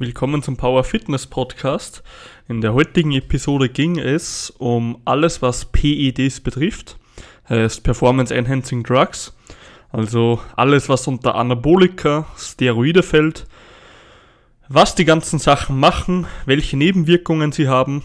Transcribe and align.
Willkommen 0.00 0.42
zum 0.42 0.56
Power 0.56 0.82
Fitness 0.82 1.26
Podcast. 1.26 2.02
In 2.48 2.62
der 2.62 2.72
heutigen 2.72 3.12
Episode 3.12 3.68
ging 3.68 3.98
es 3.98 4.48
um 4.48 5.02
alles, 5.04 5.42
was 5.42 5.66
PEDs 5.66 6.40
betrifft, 6.40 6.96
heißt 7.50 7.82
Performance 7.82 8.34
Enhancing 8.34 8.82
Drugs, 8.82 9.36
also 9.92 10.40
alles, 10.56 10.88
was 10.88 11.06
unter 11.06 11.34
Anabolika, 11.34 12.24
Steroide 12.38 13.02
fällt, 13.02 13.46
was 14.68 14.94
die 14.94 15.04
ganzen 15.04 15.38
Sachen 15.38 15.78
machen, 15.78 16.26
welche 16.46 16.78
Nebenwirkungen 16.78 17.52
sie 17.52 17.68
haben, 17.68 18.02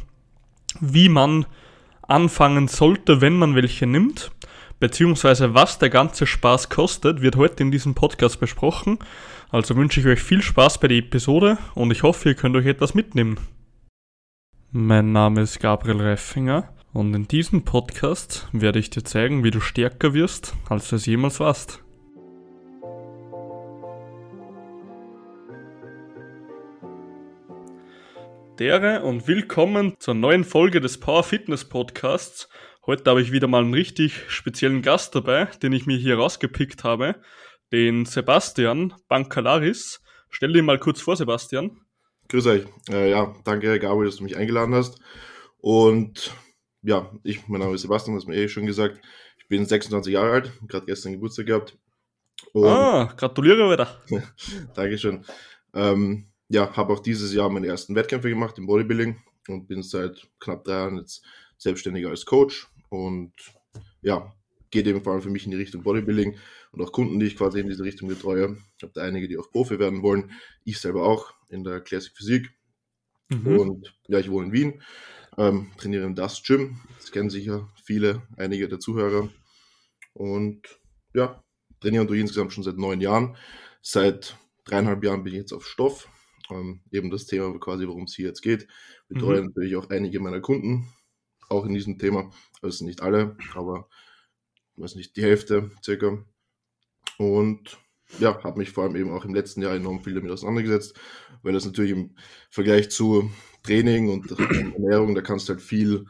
wie 0.81 1.07
man 1.07 1.45
anfangen 2.01 2.67
sollte, 2.67 3.21
wenn 3.21 3.37
man 3.37 3.55
welche 3.55 3.87
nimmt, 3.87 4.31
beziehungsweise 4.81 5.53
was 5.53 5.79
der 5.79 5.91
ganze 5.91 6.27
Spaß 6.27 6.67
kostet, 6.67 7.21
wird 7.21 7.37
heute 7.37 7.63
in 7.63 7.71
diesem 7.71 7.95
Podcast 7.95 8.41
besprochen. 8.41 8.99
Also 9.51 9.75
wünsche 9.75 9.99
ich 9.99 10.07
euch 10.07 10.21
viel 10.21 10.41
Spaß 10.41 10.79
bei 10.79 10.87
der 10.87 10.97
Episode 10.97 11.57
und 11.75 11.91
ich 11.91 12.03
hoffe, 12.03 12.29
ihr 12.29 12.35
könnt 12.35 12.55
euch 12.55 12.65
etwas 12.65 12.95
mitnehmen. 12.95 13.39
Mein 14.71 15.11
Name 15.11 15.41
ist 15.41 15.59
Gabriel 15.59 16.01
Reifinger 16.01 16.73
und 16.93 17.13
in 17.13 17.27
diesem 17.27 17.63
Podcast 17.63 18.47
werde 18.51 18.79
ich 18.79 18.89
dir 18.89 19.03
zeigen, 19.03 19.43
wie 19.43 19.51
du 19.51 19.59
stärker 19.61 20.13
wirst, 20.13 20.55
als 20.67 20.89
du 20.89 20.95
es 20.95 21.05
jemals 21.05 21.39
warst. 21.39 21.83
Dere 28.57 29.03
und 29.03 29.27
willkommen 29.27 29.95
zur 29.99 30.15
neuen 30.15 30.43
Folge 30.43 30.81
des 30.81 30.99
Power 30.99 31.23
Fitness 31.23 31.65
Podcasts. 31.65 32.49
Heute 32.85 33.09
habe 33.09 33.21
ich 33.21 33.31
wieder 33.31 33.47
mal 33.47 33.63
einen 33.63 33.73
richtig 33.73 34.23
speziellen 34.27 34.81
Gast 34.81 35.13
dabei, 35.13 35.45
den 35.61 35.73
ich 35.73 35.85
mir 35.85 35.97
hier 35.97 36.17
rausgepickt 36.17 36.83
habe 36.83 37.15
den 37.71 38.05
Sebastian 38.05 38.93
Bancalaris. 39.07 40.01
Stell 40.29 40.53
dir 40.53 40.63
mal 40.63 40.79
kurz 40.79 41.01
vor, 41.01 41.15
Sebastian. 41.15 41.81
Grüß 42.29 42.47
euch. 42.47 42.65
Äh, 42.89 43.11
ja, 43.11 43.35
danke, 43.43 43.79
Gabriel, 43.79 44.05
dass 44.05 44.17
du 44.17 44.23
mich 44.23 44.37
eingeladen 44.37 44.73
hast. 44.73 44.99
Und 45.59 46.35
ja, 46.81 47.11
ich, 47.23 47.47
mein 47.47 47.61
Name 47.61 47.75
ist 47.75 47.81
Sebastian, 47.81 48.15
das 48.15 48.25
mir 48.25 48.35
eh 48.35 48.47
schon 48.47 48.65
gesagt. 48.65 48.99
Ich 49.37 49.47
bin 49.47 49.65
26 49.65 50.13
Jahre 50.13 50.31
alt, 50.31 50.51
gerade 50.67 50.85
gestern 50.85 51.13
Geburtstag 51.13 51.47
gehabt. 51.47 51.77
Und 52.53 52.67
ah, 52.67 53.13
gratuliere 53.17 53.71
wieder. 53.71 54.01
Dankeschön. 54.75 55.25
Ähm, 55.73 56.27
ja, 56.49 56.75
habe 56.75 56.93
auch 56.93 56.99
dieses 56.99 57.33
Jahr 57.33 57.49
meine 57.49 57.67
ersten 57.67 57.95
Wettkämpfe 57.95 58.29
gemacht 58.29 58.57
im 58.57 58.67
Bodybuilding 58.67 59.21
und 59.47 59.67
bin 59.67 59.81
seit 59.81 60.27
knapp 60.39 60.63
drei 60.63 60.73
Jahren 60.73 60.97
jetzt 60.97 61.23
selbstständiger 61.57 62.09
als 62.09 62.25
Coach. 62.25 62.67
Und 62.89 63.33
ja, 64.01 64.34
geht 64.75 64.87
eben 64.87 65.01
vor 65.01 65.13
allem 65.13 65.21
für 65.21 65.29
mich 65.29 65.45
in 65.45 65.51
die 65.51 65.57
Richtung 65.57 65.83
Bodybuilding 65.83 66.37
und 66.71 66.81
auch 66.81 66.91
Kunden, 66.91 67.17
die 67.17 67.27
ich 67.27 67.37
quasi 67.37 67.61
in 67.61 67.69
diese 67.69 67.83
Richtung 67.85 68.09
betreue. 68.09 68.57
Ich 68.77 68.83
habe 68.83 68.91
da 68.93 69.03
einige, 69.03 69.29
die 69.29 69.37
auch 69.37 69.49
Profi 69.49 69.79
werden 69.79 70.03
wollen. 70.03 70.31
Ich 70.65 70.79
selber 70.79 71.03
auch 71.03 71.33
in 71.47 71.63
der 71.63 71.79
Classic 71.79 72.11
Physik. 72.13 72.53
Mhm. 73.29 73.57
Und 73.57 73.97
ja, 74.09 74.19
ich 74.19 74.29
wohne 74.29 74.47
in 74.47 74.51
Wien, 74.51 74.81
ähm, 75.37 75.71
trainiere 75.77 76.03
im 76.03 76.13
Dust 76.13 76.45
Gym. 76.45 76.81
Das 76.99 77.13
kennen 77.13 77.29
sicher 77.29 77.71
viele, 77.85 78.23
einige 78.35 78.67
der 78.67 78.79
Zuhörer. 78.79 79.29
Und 80.13 80.61
ja, 81.13 81.41
trainiere 81.79 82.05
durch 82.05 82.19
insgesamt 82.19 82.51
schon 82.51 82.65
seit 82.65 82.77
neun 82.77 82.99
Jahren. 82.99 83.37
Seit 83.81 84.37
dreieinhalb 84.65 85.05
Jahren 85.05 85.23
bin 85.23 85.33
ich 85.33 85.39
jetzt 85.39 85.53
auf 85.53 85.65
Stoff. 85.65 86.09
Ähm, 86.51 86.81
eben 86.91 87.11
das 87.11 87.27
Thema 87.27 87.57
quasi, 87.59 87.87
worum 87.87 88.03
es 88.03 88.13
hier 88.13 88.27
jetzt 88.27 88.41
geht. 88.41 88.67
Betreue 89.07 89.39
mhm. 89.39 89.47
natürlich 89.47 89.77
auch 89.77 89.89
einige 89.89 90.19
meiner 90.19 90.41
Kunden, 90.41 90.91
auch 91.47 91.65
in 91.65 91.73
diesem 91.73 91.97
Thema. 91.97 92.29
Also 92.61 92.83
nicht 92.83 93.01
alle, 93.01 93.37
aber 93.53 93.87
weiß 94.77 94.95
nicht, 94.95 95.15
die 95.15 95.23
Hälfte 95.23 95.71
circa. 95.83 96.23
Und 97.17 97.77
ja, 98.19 98.43
habe 98.43 98.59
mich 98.59 98.71
vor 98.71 98.83
allem 98.83 98.95
eben 98.95 99.11
auch 99.11 99.25
im 99.25 99.33
letzten 99.33 99.61
Jahr 99.61 99.75
enorm 99.75 100.03
viel 100.03 100.13
damit 100.13 100.31
auseinandergesetzt, 100.31 100.99
weil 101.41 101.53
das 101.53 101.65
natürlich 101.65 101.91
im 101.91 102.15
Vergleich 102.49 102.89
zu 102.89 103.31
Training 103.63 104.09
und 104.09 104.31
Ernährung, 104.31 105.15
da 105.15 105.21
kannst 105.21 105.49
du 105.49 105.53
halt 105.53 105.61
viel, 105.61 106.05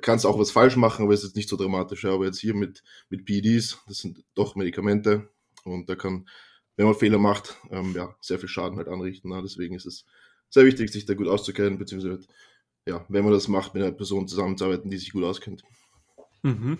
kannst 0.00 0.26
auch 0.26 0.38
was 0.38 0.50
falsch 0.50 0.76
machen, 0.76 1.04
aber 1.04 1.14
es 1.14 1.24
ist 1.24 1.36
nicht 1.36 1.48
so 1.48 1.56
dramatisch. 1.56 2.04
Aber 2.04 2.26
jetzt 2.26 2.40
hier 2.40 2.54
mit, 2.54 2.82
mit 3.08 3.24
PEDs, 3.24 3.78
das 3.86 3.98
sind 3.98 4.24
doch 4.34 4.54
Medikamente 4.54 5.28
und 5.64 5.88
da 5.88 5.94
kann, 5.96 6.28
wenn 6.76 6.86
man 6.86 6.94
Fehler 6.94 7.18
macht, 7.18 7.58
ähm, 7.70 7.94
ja, 7.94 8.14
sehr 8.20 8.38
viel 8.38 8.48
Schaden 8.48 8.78
halt 8.78 8.88
anrichten. 8.88 9.30
Ne? 9.30 9.40
Deswegen 9.42 9.74
ist 9.74 9.86
es 9.86 10.04
sehr 10.50 10.66
wichtig, 10.66 10.90
sich 10.90 11.06
da 11.06 11.14
gut 11.14 11.28
auszukennen, 11.28 11.78
beziehungsweise, 11.78 12.26
ja, 12.86 13.04
wenn 13.08 13.24
man 13.24 13.32
das 13.32 13.48
macht, 13.48 13.74
mit 13.74 13.82
einer 13.82 13.92
Person 13.92 14.28
zusammenzuarbeiten, 14.28 14.90
die 14.90 14.98
sich 14.98 15.12
gut 15.12 15.24
auskennt. 15.24 15.62
Mhm. 16.42 16.78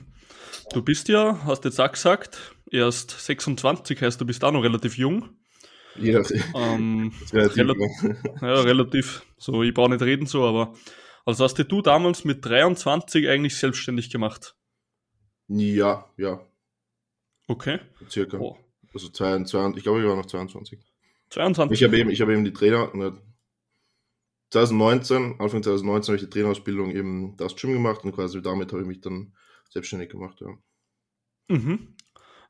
Du 0.72 0.82
bist 0.82 1.08
ja, 1.08 1.44
hast 1.44 1.64
jetzt 1.64 1.80
auch 1.80 1.90
gesagt, 1.90 2.54
erst 2.70 3.10
26, 3.10 4.00
heißt 4.00 4.20
du 4.20 4.24
bist 4.24 4.44
auch 4.44 4.52
noch 4.52 4.62
relativ 4.62 4.98
jung. 4.98 5.30
Ja, 5.96 6.22
ähm, 6.54 7.12
relativ, 7.32 7.58
relativ, 7.58 7.90
ja, 8.40 8.54
relativ. 8.60 9.22
So, 9.36 9.62
ich 9.62 9.74
brauche 9.74 9.90
nicht 9.90 10.02
reden 10.02 10.26
so, 10.26 10.44
aber 10.44 10.74
also 11.24 11.44
hast 11.44 11.58
du 11.58 11.82
damals 11.82 12.24
mit 12.24 12.44
23 12.44 13.28
eigentlich 13.28 13.56
selbstständig 13.56 14.10
gemacht? 14.10 14.56
Ja, 15.48 16.06
ja. 16.16 16.40
Okay. 17.46 17.80
Circa. 18.08 18.38
Oh. 18.38 18.56
Also 18.94 19.08
22, 19.08 19.78
ich 19.78 19.82
glaube, 19.84 20.00
ich 20.00 20.06
war 20.06 20.16
noch 20.16 20.26
22. 20.26 20.80
22? 21.30 21.80
Ich 21.80 21.84
habe 21.84 21.98
eben, 21.98 22.10
hab 22.10 22.28
eben 22.28 22.44
die 22.44 22.52
Trainer, 22.52 22.90
2019, 24.50 25.40
Anfang 25.40 25.62
2019 25.62 26.12
habe 26.12 26.16
ich 26.16 26.28
die 26.28 26.30
Trainerausbildung 26.30 26.90
eben 26.90 27.36
das 27.36 27.56
Gym 27.56 27.72
gemacht 27.72 28.04
und 28.04 28.12
quasi 28.12 28.42
damit 28.42 28.72
habe 28.72 28.82
ich 28.82 28.88
mich 28.88 29.00
dann 29.00 29.34
selbstständig 29.72 30.10
gemacht, 30.10 30.40
ja. 30.40 30.48
Mhm. 31.48 31.96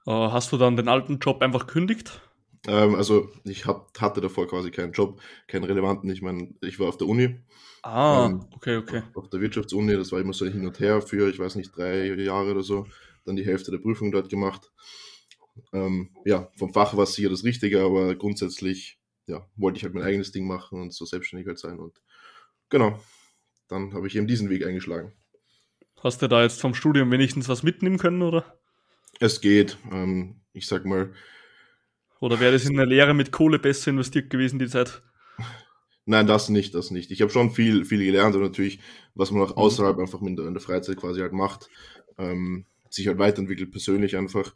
Äh, 0.07 0.11
hast 0.11 0.53
du 0.53 0.57
dann 0.57 0.77
den 0.77 0.89
alten 0.89 1.19
Job 1.19 1.43
einfach 1.43 1.67
kündigt? 1.67 2.21
Ähm, 2.67 2.95
also 2.95 3.29
ich 3.45 3.67
hab, 3.67 3.99
hatte 4.01 4.21
davor 4.21 4.47
quasi 4.47 4.71
keinen 4.71 4.93
Job, 4.93 5.21
keinen 5.47 5.65
relevanten. 5.65 6.11
Ich 6.11 6.23
meine, 6.23 6.55
ich 6.61 6.79
war 6.79 6.89
auf 6.89 6.97
der 6.97 7.09
Uni. 7.09 7.41
Ah, 7.83 8.27
ähm, 8.27 8.47
okay, 8.53 8.77
okay. 8.77 9.03
Auf 9.15 9.29
der 9.31 9.41
Wirtschaftsuni, 9.41 9.95
das 9.95 10.13
war 10.13 10.21
immer 10.21 10.33
so 10.33 10.47
hin 10.47 10.67
und 10.67 10.79
her 10.79 11.03
für, 11.03 11.29
ich 11.29 11.39
weiß 11.39 11.57
nicht, 11.57 11.77
drei 11.77 12.07
Jahre 12.15 12.53
oder 12.53 12.63
so. 12.63 12.87
Dann 13.25 13.37
die 13.37 13.47
Hälfte 13.47 13.71
der 13.71 13.79
Prüfung 13.79 14.13
dort 14.13 14.29
gemacht. 14.29 14.71
Ähm, 15.73 16.11
ja, 16.25 16.51
vom 16.57 16.73
Fach 16.73 16.97
war 16.97 17.05
es 17.05 17.15
sicher 17.15 17.31
das 17.31 17.45
Richtige, 17.45 17.83
aber 17.83 18.15
grundsätzlich 18.15 18.99
ja, 19.27 19.47
wollte 19.57 19.79
ich 19.79 19.85
halt 19.85 19.95
mein 19.95 20.05
eigenes 20.05 20.33
Ding 20.33 20.47
machen 20.47 20.81
und 20.81 20.93
so 20.93 21.05
selbstständig 21.05 21.47
halt 21.47 21.59
sein. 21.59 21.79
Und 21.79 22.01
genau, 22.69 23.01
dann 23.69 23.95
habe 23.95 24.07
ich 24.07 24.17
eben 24.17 24.27
diesen 24.27 24.51
Weg 24.51 24.65
eingeschlagen. 24.65 25.13
Hast 26.03 26.21
du 26.21 26.29
da 26.29 26.43
jetzt 26.43 26.61
vom 26.61 26.75
Studium 26.75 27.11
wenigstens 27.13 27.49
was 27.49 27.63
mitnehmen 27.63 27.97
können, 27.97 28.23
oder? 28.23 28.59
Es 29.21 29.41
geht. 29.41 29.79
Ähm, 29.93 30.41
ich 30.53 30.67
sag 30.67 30.85
mal. 30.85 31.13
Oder 32.21 32.41
wäre 32.41 32.53
das 32.53 32.65
in 32.65 32.77
der 32.77 32.87
Lehre 32.87 33.15
mit 33.15 33.31
Kohle 33.31 33.59
besser 33.59 33.91
investiert 33.91 34.29
gewesen, 34.29 34.59
die 34.59 34.67
Zeit? 34.67 35.03
Nein, 36.05 36.27
das 36.27 36.49
nicht, 36.49 36.75
das 36.75 36.91
nicht. 36.91 37.13
Ich 37.13 37.23
habe 37.23 37.31
schon 37.31 37.53
viel, 37.53 37.85
viel 37.85 38.05
gelernt 38.05 38.35
und 38.35 38.43
natürlich, 38.43 38.81
was 39.15 39.31
man 39.31 39.43
auch 39.43 39.51
mhm. 39.51 39.63
außerhalb 39.63 39.99
einfach 39.99 40.21
in 40.23 40.35
der, 40.35 40.47
in 40.47 40.55
der 40.55 40.61
Freizeit 40.61 40.97
quasi 40.97 41.21
halt 41.21 41.33
macht, 41.33 41.69
ähm, 42.19 42.67
sich 42.91 43.07
halt 43.07 43.19
weiterentwickelt, 43.19 43.71
persönlich 43.71 44.17
einfach. 44.17 44.55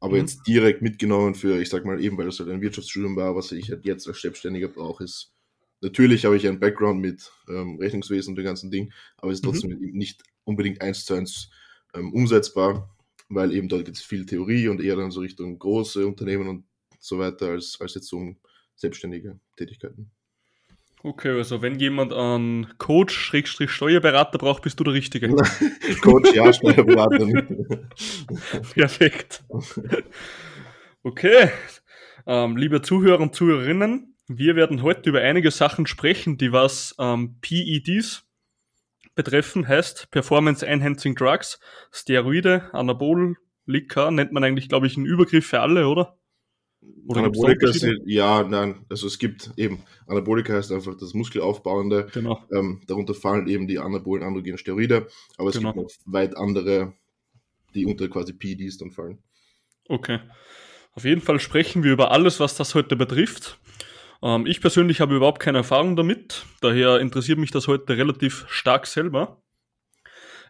Aber 0.00 0.14
mhm. 0.14 0.20
jetzt 0.20 0.46
direkt 0.48 0.82
mitgenommen 0.82 1.36
für, 1.36 1.60
ich 1.60 1.68
sag 1.68 1.84
mal, 1.84 2.02
eben 2.02 2.18
weil 2.18 2.26
das 2.26 2.40
halt 2.40 2.48
ein 2.48 2.62
Wirtschaftsstudium 2.62 3.14
war, 3.14 3.36
was 3.36 3.52
ich 3.52 3.70
halt 3.70 3.84
jetzt 3.84 4.08
als 4.08 4.20
Selbstständiger 4.20 4.68
brauche, 4.68 5.04
ist 5.04 5.32
natürlich 5.80 6.24
habe 6.24 6.36
ich 6.36 6.46
einen 6.46 6.60
Background 6.60 7.00
mit 7.00 7.30
ähm, 7.48 7.78
Rechnungswesen 7.78 8.32
und 8.32 8.36
dem 8.36 8.44
ganzen 8.44 8.70
Ding, 8.70 8.92
aber 9.16 9.32
es 9.32 9.38
ist 9.38 9.44
mhm. 9.44 9.50
trotzdem 9.50 9.70
mhm. 9.70 9.90
nicht 9.92 10.22
unbedingt 10.44 10.80
eins 10.82 11.04
zu 11.04 11.14
eins 11.14 11.50
ähm, 11.94 12.12
umsetzbar, 12.12 12.94
weil 13.28 13.52
eben 13.52 13.68
dort 13.68 13.84
gibt 13.84 13.96
es 13.96 14.02
viel 14.02 14.26
Theorie 14.26 14.68
und 14.68 14.80
eher 14.80 14.96
dann 14.96 15.10
so 15.10 15.20
Richtung 15.20 15.58
große 15.58 16.06
Unternehmen 16.06 16.48
und 16.48 16.64
so 16.98 17.18
weiter, 17.18 17.48
als, 17.50 17.78
als 17.80 17.94
jetzt 17.94 18.12
um 18.12 18.36
selbstständige 18.76 19.38
Tätigkeiten. 19.56 20.10
Okay, 21.02 21.30
also 21.30 21.62
wenn 21.62 21.78
jemand 21.78 22.12
einen 22.12 22.76
Coach, 22.76 23.14
Schrägstrich 23.14 23.70
Steuerberater 23.70 24.36
braucht, 24.36 24.62
bist 24.62 24.78
du 24.78 24.84
der 24.84 24.92
Richtige. 24.92 25.28
Coach, 26.02 26.34
ja, 26.34 26.52
Steuerberater. 26.52 27.26
Perfekt. 28.74 29.42
Okay, 31.02 31.48
ähm, 32.26 32.58
liebe 32.58 32.82
Zuhörer 32.82 33.20
und 33.20 33.34
Zuhörerinnen, 33.34 34.09
wir 34.38 34.54
werden 34.54 34.82
heute 34.82 35.10
über 35.10 35.20
einige 35.20 35.50
Sachen 35.50 35.86
sprechen, 35.86 36.38
die 36.38 36.52
was 36.52 36.94
ähm, 36.98 37.36
PEDs 37.40 38.24
betreffen, 39.16 39.66
heißt 39.66 40.10
Performance 40.10 40.64
Enhancing 40.64 41.16
Drugs, 41.16 41.58
Steroide, 41.92 42.72
Anabolika, 42.72 44.10
nennt 44.10 44.32
man 44.32 44.44
eigentlich, 44.44 44.68
glaube 44.68 44.86
ich, 44.86 44.96
einen 44.96 45.06
Übergriff 45.06 45.46
für 45.46 45.60
alle, 45.60 45.88
oder? 45.88 46.16
oder 47.06 47.20
Anabolika 47.20 47.72
sind, 47.72 48.02
ja, 48.06 48.42
nein, 48.42 48.86
also 48.88 49.06
es 49.06 49.18
gibt 49.18 49.50
eben, 49.56 49.82
Anabolika 50.06 50.54
heißt 50.54 50.72
einfach 50.72 50.96
das 50.96 51.12
Muskelaufbauende, 51.12 52.08
genau. 52.12 52.42
ähm, 52.52 52.82
darunter 52.86 53.14
fallen 53.14 53.48
eben 53.48 53.66
die 53.66 53.78
anabolen 53.78 54.22
androgenen 54.22 54.58
Steroide, 54.58 55.08
aber 55.36 55.50
es 55.50 55.56
genau. 55.56 55.72
gibt 55.72 55.84
noch 55.84 56.12
weit 56.12 56.36
andere, 56.36 56.94
die 57.74 57.84
unter 57.84 58.08
quasi 58.08 58.32
PEDs 58.32 58.78
dann 58.78 58.92
fallen. 58.92 59.18
Okay. 59.88 60.20
Auf 60.92 61.04
jeden 61.04 61.20
Fall 61.20 61.40
sprechen 61.40 61.82
wir 61.82 61.92
über 61.92 62.10
alles, 62.10 62.40
was 62.40 62.56
das 62.56 62.74
heute 62.74 62.96
betrifft. 62.96 63.58
Ähm, 64.22 64.46
ich 64.46 64.60
persönlich 64.60 65.00
habe 65.00 65.16
überhaupt 65.16 65.40
keine 65.40 65.58
Erfahrung 65.58 65.96
damit, 65.96 66.44
daher 66.60 67.00
interessiert 67.00 67.38
mich 67.38 67.50
das 67.50 67.68
heute 67.68 67.96
relativ 67.96 68.46
stark 68.48 68.86
selber. 68.86 69.42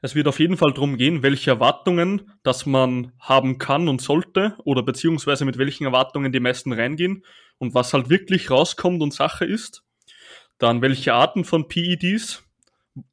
Es 0.03 0.15
wird 0.15 0.29
auf 0.29 0.41
jeden 0.41 0.57
Fall 0.57 0.73
darum 0.73 0.97
gehen, 0.97 1.23
welche 1.23 1.51
Erwartungen 1.51 2.33
das 2.43 2.65
man 2.65 3.13
haben 3.19 3.59
kann 3.59 3.87
und 3.87 4.01
sollte 4.01 4.57
oder 4.65 4.83
beziehungsweise 4.83 5.45
mit 5.45 5.59
welchen 5.59 5.85
Erwartungen 5.85 6.33
die 6.33 6.41
meisten 6.41 6.73
reingehen 6.73 7.25
und 7.59 7.75
was 7.75 7.93
halt 7.93 8.09
wirklich 8.09 8.51
rauskommt 8.51 9.03
und 9.03 9.13
Sache 9.13 9.45
ist. 9.45 9.85
Dann 10.59 10.81
welche 10.81 11.13
Arten 11.13 11.45
von 11.45 11.69
PEDs 11.69 12.43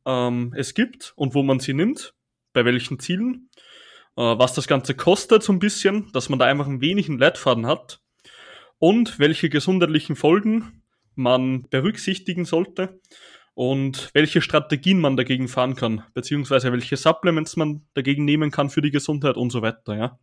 ähm, 0.05 0.53
es 0.55 0.73
gibt 0.73 1.11
und 1.17 1.35
wo 1.35 1.43
man 1.43 1.59
sie 1.59 1.73
nimmt, 1.73 2.13
bei 2.53 2.63
welchen 2.63 2.99
Zielen, 2.99 3.49
äh, 4.15 4.21
was 4.21 4.53
das 4.53 4.67
Ganze 4.67 4.95
kostet 4.95 5.43
so 5.43 5.51
ein 5.51 5.59
bisschen, 5.59 6.09
dass 6.13 6.29
man 6.29 6.39
da 6.39 6.45
einfach 6.45 6.67
ein 6.67 6.79
wenig 6.79 7.09
einen 7.09 7.19
Leitfaden 7.19 7.65
hat 7.65 7.99
und 8.79 9.19
welche 9.19 9.49
gesundheitlichen 9.49 10.15
Folgen 10.15 10.83
man 11.15 11.67
berücksichtigen 11.69 12.45
sollte 12.45 12.99
und 13.53 14.11
welche 14.13 14.41
Strategien 14.41 14.99
man 14.99 15.17
dagegen 15.17 15.47
fahren 15.47 15.75
kann, 15.75 16.03
beziehungsweise 16.13 16.71
welche 16.71 16.95
Supplements 16.95 17.55
man 17.55 17.85
dagegen 17.95 18.23
nehmen 18.23 18.51
kann 18.51 18.69
für 18.69 18.81
die 18.81 18.91
Gesundheit 18.91 19.35
und 19.35 19.49
so 19.51 19.61
weiter, 19.61 19.97
ja. 19.97 20.19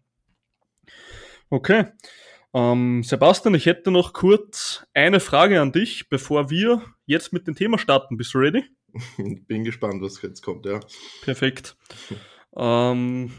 Okay. 1.51 1.87
Ähm, 2.55 3.03
Sebastian, 3.03 3.57
ich 3.57 3.67
hätte 3.67 3.91
noch 3.91 4.13
kurz 4.13 4.87
eine 4.95 5.19
Frage 5.19 5.61
an 5.61 5.73
dich, 5.73 6.09
bevor 6.09 6.51
wir 6.51 6.83
jetzt 7.07 7.33
mit 7.33 7.49
dem 7.49 7.57
Thema 7.57 7.79
starten. 7.79 8.17
Bist 8.17 8.33
du 8.35 8.39
ready? 8.39 8.65
Bin 9.49 9.65
gespannt, 9.65 10.01
was 10.01 10.23
jetzt 10.23 10.43
kommt, 10.43 10.65
ja. 10.65 10.79
Perfekt. 11.23 11.77
Ähm, 12.57 13.33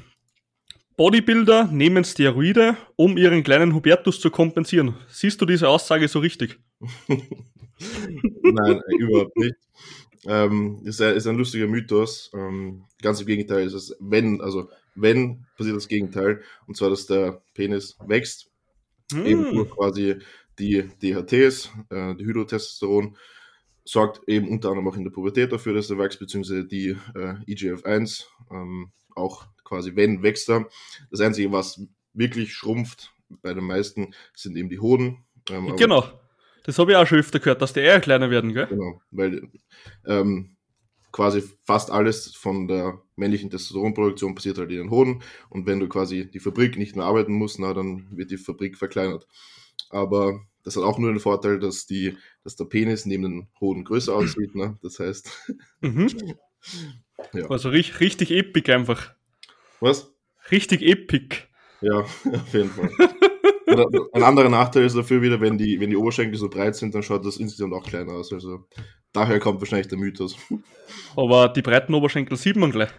Bodybuilder 0.98 1.66
nehmen 1.66 2.04
Steroide, 2.04 2.78
um 2.96 3.18
ihren 3.18 3.44
kleinen 3.44 3.74
Hubertus 3.74 4.20
zu 4.20 4.30
kompensieren. 4.30 4.96
Siehst 5.10 5.42
du 5.42 5.46
diese 5.46 5.68
Aussage 5.68 6.08
so 6.08 6.20
richtig? 6.20 6.60
Nein, 7.08 8.82
überhaupt 8.98 9.36
nicht. 9.38 9.56
Ähm, 10.26 10.82
ist, 10.86 11.02
ein, 11.02 11.16
ist 11.16 11.28
ein 11.28 11.38
lustiger 11.38 11.68
Mythos. 11.68 12.32
Ähm, 12.34 12.86
ganz 13.02 13.20
im 13.22 13.28
Gegenteil 13.28 13.66
ist 13.68 13.74
es, 13.74 13.96
wenn, 14.00 14.42
also 14.42 14.70
wenn, 14.96 15.46
passiert 15.58 15.76
das 15.76 15.88
Gegenteil. 15.88 16.42
Und 16.68 16.78
zwar, 16.78 16.90
dass 16.90 17.06
der 17.06 17.42
Penis 17.54 17.98
wächst. 18.06 18.50
Mm. 19.12 19.26
Eben 19.26 19.54
durch 19.54 19.70
quasi 19.70 20.16
die 20.58 20.84
DHTs, 21.02 21.70
äh, 21.90 22.16
die 22.16 22.26
Hydrotestosteron, 22.26 23.18
sorgt 23.86 24.28
eben 24.28 24.50
unter 24.50 24.70
anderem 24.70 24.88
auch 24.88 24.98
in 24.98 25.04
der 25.04 25.12
Pubertät 25.12 25.52
dafür, 25.52 25.74
dass 25.74 25.90
er 25.90 26.00
wächst, 26.00 26.20
beziehungsweise 26.20 26.66
die 26.66 26.98
äh, 27.16 27.36
IGF-1, 27.48 28.26
ähm, 28.52 28.92
auch 29.16 29.46
quasi 29.64 29.96
wenn 29.96 30.24
wächst 30.24 30.50
er. 30.50 30.68
Das 31.12 31.22
Einzige, 31.22 31.52
was 31.52 31.82
wirklich 32.14 32.54
schrumpft 32.54 33.14
bei 33.42 33.54
den 33.54 33.64
meisten, 33.64 34.14
sind 34.36 34.58
eben 34.58 34.70
die 34.70 34.80
Hoden. 34.80 35.24
Ähm, 35.50 35.76
genau, 35.78 36.04
das 36.64 36.80
habe 36.80 36.92
ich 36.92 36.98
auch 36.98 37.06
schon 37.06 37.20
öfter 37.20 37.40
gehört, 37.40 37.62
dass 37.62 37.74
die 37.74 37.82
eher 37.82 38.02
kleiner 38.02 38.30
werden, 38.30 38.54
gell? 38.54 38.68
Genau, 38.68 39.02
weil 39.12 39.50
ähm, 40.06 40.58
quasi 41.12 41.44
fast 41.64 41.92
alles 41.92 42.36
von 42.36 42.68
der 42.68 43.02
männlichen 43.16 43.50
Testosteronproduktion 43.50 44.36
passiert 44.36 44.58
halt 44.58 44.72
in 44.72 44.78
den 44.78 44.90
Hoden 44.90 45.22
und 45.50 45.68
wenn 45.68 45.80
du 45.80 45.88
quasi 45.88 46.30
die 46.30 46.40
Fabrik 46.40 46.78
nicht 46.78 46.96
mehr 46.96 47.06
arbeiten 47.06 47.34
musst, 47.34 47.60
na, 47.60 47.74
dann 47.74 48.08
wird 48.12 48.32
die 48.32 48.38
Fabrik 48.38 48.78
verkleinert. 48.78 49.28
Aber 49.90 50.42
das 50.66 50.76
hat 50.76 50.84
auch 50.84 50.98
nur 50.98 51.12
den 51.14 51.20
Vorteil, 51.20 51.60
dass, 51.60 51.86
die, 51.86 52.18
dass 52.44 52.56
der 52.56 52.66
Penis 52.66 53.06
neben 53.06 53.24
den 53.24 53.48
Hoden 53.62 53.86
größer 53.86 54.14
aussieht. 54.16 54.56
Ne? 54.56 54.78
Das 54.82 55.00
heißt. 55.00 55.32
Mhm. 55.82 56.08
ja. 57.34 57.50
Also 57.50 57.70
richtig, 57.70 58.00
richtig 58.02 58.32
epic 58.32 58.74
einfach. 58.74 59.14
Was? 59.80 60.12
Richtig 60.52 60.82
epic. 60.82 61.38
Ja, 61.82 62.00
auf 62.00 62.54
jeden 62.54 62.70
Fall. 62.70 62.90
ein 64.14 64.24
anderer 64.24 64.50
Nachteil 64.50 64.86
ist 64.86 64.96
dafür 64.96 65.22
wieder, 65.22 65.40
wenn 65.40 65.58
die, 65.58 65.80
wenn 65.80 65.90
die 65.90 65.96
Oberschenkel 65.96 66.38
so 66.38 66.50
breit 66.50 66.76
sind, 66.76 66.96
dann 66.96 67.04
schaut 67.04 67.26
das 67.26 67.38
insgesamt 67.38 67.74
auch 67.74 67.86
kleiner 67.86 68.14
aus. 68.14 68.34
Also 68.34 68.66
daher 69.14 69.40
kommt 69.40 69.62
wahrscheinlich 69.62 69.88
der 69.88 70.00
Mythos. 70.00 70.36
Aber 71.16 71.50
die 71.50 71.62
breiten 71.62 71.94
Oberschenkel 71.94 72.38
sieht 72.38 72.56
man 72.56 72.72
gleich. 72.72 72.90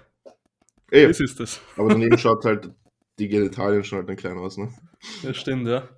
Ey, 0.90 1.08
das 1.08 1.18
ist 1.18 1.40
das. 1.40 1.60
Aber 1.76 1.88
daneben 1.88 2.16
schaut 2.16 2.44
halt 2.44 2.70
die 3.18 3.28
Genitalien 3.28 3.82
schon 3.82 3.98
halt 3.98 4.08
dann 4.08 4.16
klein 4.16 4.38
aus, 4.38 4.56
ne? 4.56 4.72
Das 5.24 5.36
stimmt, 5.36 5.66
ja. 5.66 5.88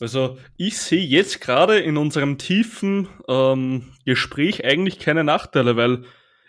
Also 0.00 0.38
ich 0.56 0.78
sehe 0.78 1.04
jetzt 1.04 1.40
gerade 1.40 1.78
in 1.78 1.96
unserem 1.96 2.38
tiefen 2.38 3.08
ähm, 3.28 3.92
Gespräch 4.04 4.64
eigentlich 4.64 4.98
keine 4.98 5.24
Nachteile, 5.24 5.76
weil 5.76 6.04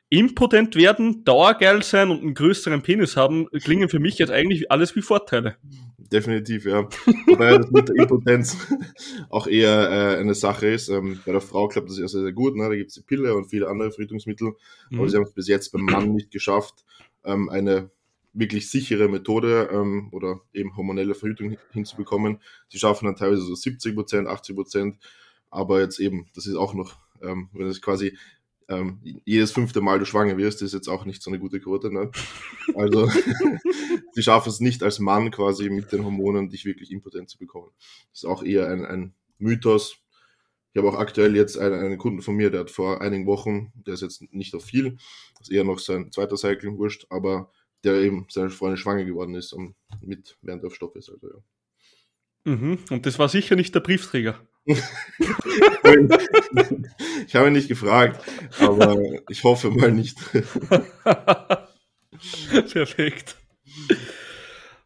impotent 0.09 0.75
werden, 0.75 1.23
dauergeil 1.25 1.83
sein 1.83 2.09
und 2.09 2.21
einen 2.21 2.33
größeren 2.35 2.83
Penis 2.83 3.17
haben, 3.17 3.47
klingen 3.49 3.89
für 3.89 3.99
mich 3.99 4.17
jetzt 4.17 4.31
eigentlich 4.31 4.71
alles 4.71 4.95
wie 4.95 5.01
Vorteile. 5.01 5.57
Definitiv, 5.97 6.65
ja. 6.65 6.87
Wobei 7.25 7.57
das 7.57 7.71
mit 7.71 7.89
der 7.89 7.95
Impotenz 7.95 8.57
auch 9.29 9.47
eher 9.47 9.89
äh, 9.89 10.19
eine 10.19 10.35
Sache 10.35 10.67
ist. 10.67 10.89
Ähm, 10.89 11.19
bei 11.25 11.31
der 11.31 11.41
Frau 11.41 11.67
klappt 11.67 11.89
das 11.89 11.97
ja 11.97 12.07
sehr, 12.07 12.21
sehr 12.21 12.31
gut. 12.31 12.55
Ne? 12.55 12.69
Da 12.69 12.75
gibt 12.75 12.89
es 12.89 12.95
die 12.95 13.01
Pille 13.01 13.35
und 13.35 13.45
viele 13.45 13.67
andere 13.67 13.91
Verhütungsmittel. 13.91 14.53
Mhm. 14.91 14.99
Aber 14.99 15.09
sie 15.09 15.17
haben 15.17 15.23
es 15.23 15.33
bis 15.33 15.47
jetzt 15.47 15.71
beim 15.71 15.81
Mann 15.81 16.13
nicht 16.13 16.29
geschafft, 16.29 16.85
ähm, 17.23 17.49
eine 17.49 17.89
wirklich 18.35 18.69
sichere 18.69 19.07
Methode 19.07 19.69
ähm, 19.71 20.09
oder 20.11 20.41
eben 20.53 20.75
hormonelle 20.75 21.15
Verhütung 21.15 21.57
hinzubekommen. 21.71 22.39
Sie 22.69 22.77
schaffen 22.77 23.05
dann 23.05 23.15
teilweise 23.15 23.41
so 23.41 23.55
70 23.55 23.95
Prozent, 23.95 24.27
80 24.27 24.55
Prozent, 24.55 24.97
aber 25.49 25.79
jetzt 25.79 25.99
eben, 25.99 26.27
das 26.35 26.45
ist 26.45 26.55
auch 26.55 26.73
noch, 26.73 26.97
ähm, 27.21 27.49
wenn 27.53 27.67
es 27.67 27.81
quasi 27.81 28.17
ähm, 28.67 28.99
jedes 29.25 29.51
fünfte 29.51 29.79
Mal 29.81 29.99
du 29.99 30.05
schwanger 30.05 30.37
wirst, 30.37 30.61
ist 30.61 30.73
jetzt 30.73 30.87
auch 30.87 31.05
nicht 31.05 31.21
so 31.21 31.29
eine 31.29 31.39
gute 31.39 31.59
Quote. 31.59 31.93
Ne? 31.93 32.11
Also 32.75 33.07
sie 34.11 34.23
schaffen 34.23 34.49
es 34.49 34.59
nicht 34.59 34.83
als 34.83 34.99
Mann 34.99 35.31
quasi 35.31 35.69
mit 35.69 35.91
den 35.91 36.03
Hormonen 36.03 36.49
dich 36.49 36.65
wirklich 36.65 36.91
impotent 36.91 37.29
zu 37.29 37.37
bekommen. 37.37 37.71
Das 38.11 38.23
ist 38.23 38.25
auch 38.25 38.43
eher 38.43 38.67
ein, 38.67 38.85
ein 38.85 39.13
Mythos. 39.37 39.97
Ich 40.73 40.79
habe 40.79 40.89
auch 40.89 40.99
aktuell 40.99 41.35
jetzt 41.37 41.57
einen, 41.57 41.75
einen, 41.75 41.97
Kunden 41.97 42.21
von 42.21 42.35
mir, 42.35 42.49
der 42.49 42.61
hat 42.61 42.71
vor 42.71 43.01
einigen 43.01 43.27
Wochen, 43.27 43.71
der 43.75 43.93
ist 43.93 44.01
jetzt 44.01 44.21
nicht 44.33 44.53
auf 44.55 44.65
viel, 44.65 44.97
ist 45.39 45.51
eher 45.51 45.63
noch 45.63 45.79
sein 45.79 46.11
zweiter 46.11 46.35
Cycling 46.35 46.77
wurscht, 46.77 47.05
aber 47.09 47.49
der 47.85 47.95
eben 47.95 48.25
seine 48.29 48.49
Freundin 48.49 48.77
schwanger 48.77 49.05
geworden 49.05 49.35
ist 49.35 49.53
und 49.53 49.75
mit 50.01 50.37
während 50.41 50.63
er 50.63 50.67
auf 50.67 50.75
Stoff 50.75 50.95
ist. 50.95 51.09
Also, 51.09 51.27
ja. 51.27 51.35
Mhm. 52.45 52.79
Und 52.89 53.05
das 53.05 53.19
war 53.19 53.29
sicher 53.29 53.55
nicht 53.55 53.73
der 53.75 53.79
Briefträger. 53.79 54.39
ich 54.65 54.81
habe 57.35 57.47
ihn 57.47 57.53
nicht 57.53 57.67
gefragt, 57.67 58.19
aber 58.59 58.97
ich 59.29 59.43
hoffe 59.43 59.69
mal 59.69 59.91
nicht. 59.91 60.17
Perfekt. 62.71 63.37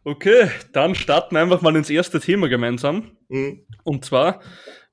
Okay, 0.03 0.49
dann 0.73 0.95
starten 0.95 1.35
wir 1.35 1.41
einfach 1.41 1.61
mal 1.61 1.75
ins 1.75 1.89
erste 1.89 2.19
Thema 2.19 2.49
gemeinsam. 2.49 3.11
Mhm. 3.29 3.65
Und 3.83 4.03
zwar, 4.03 4.41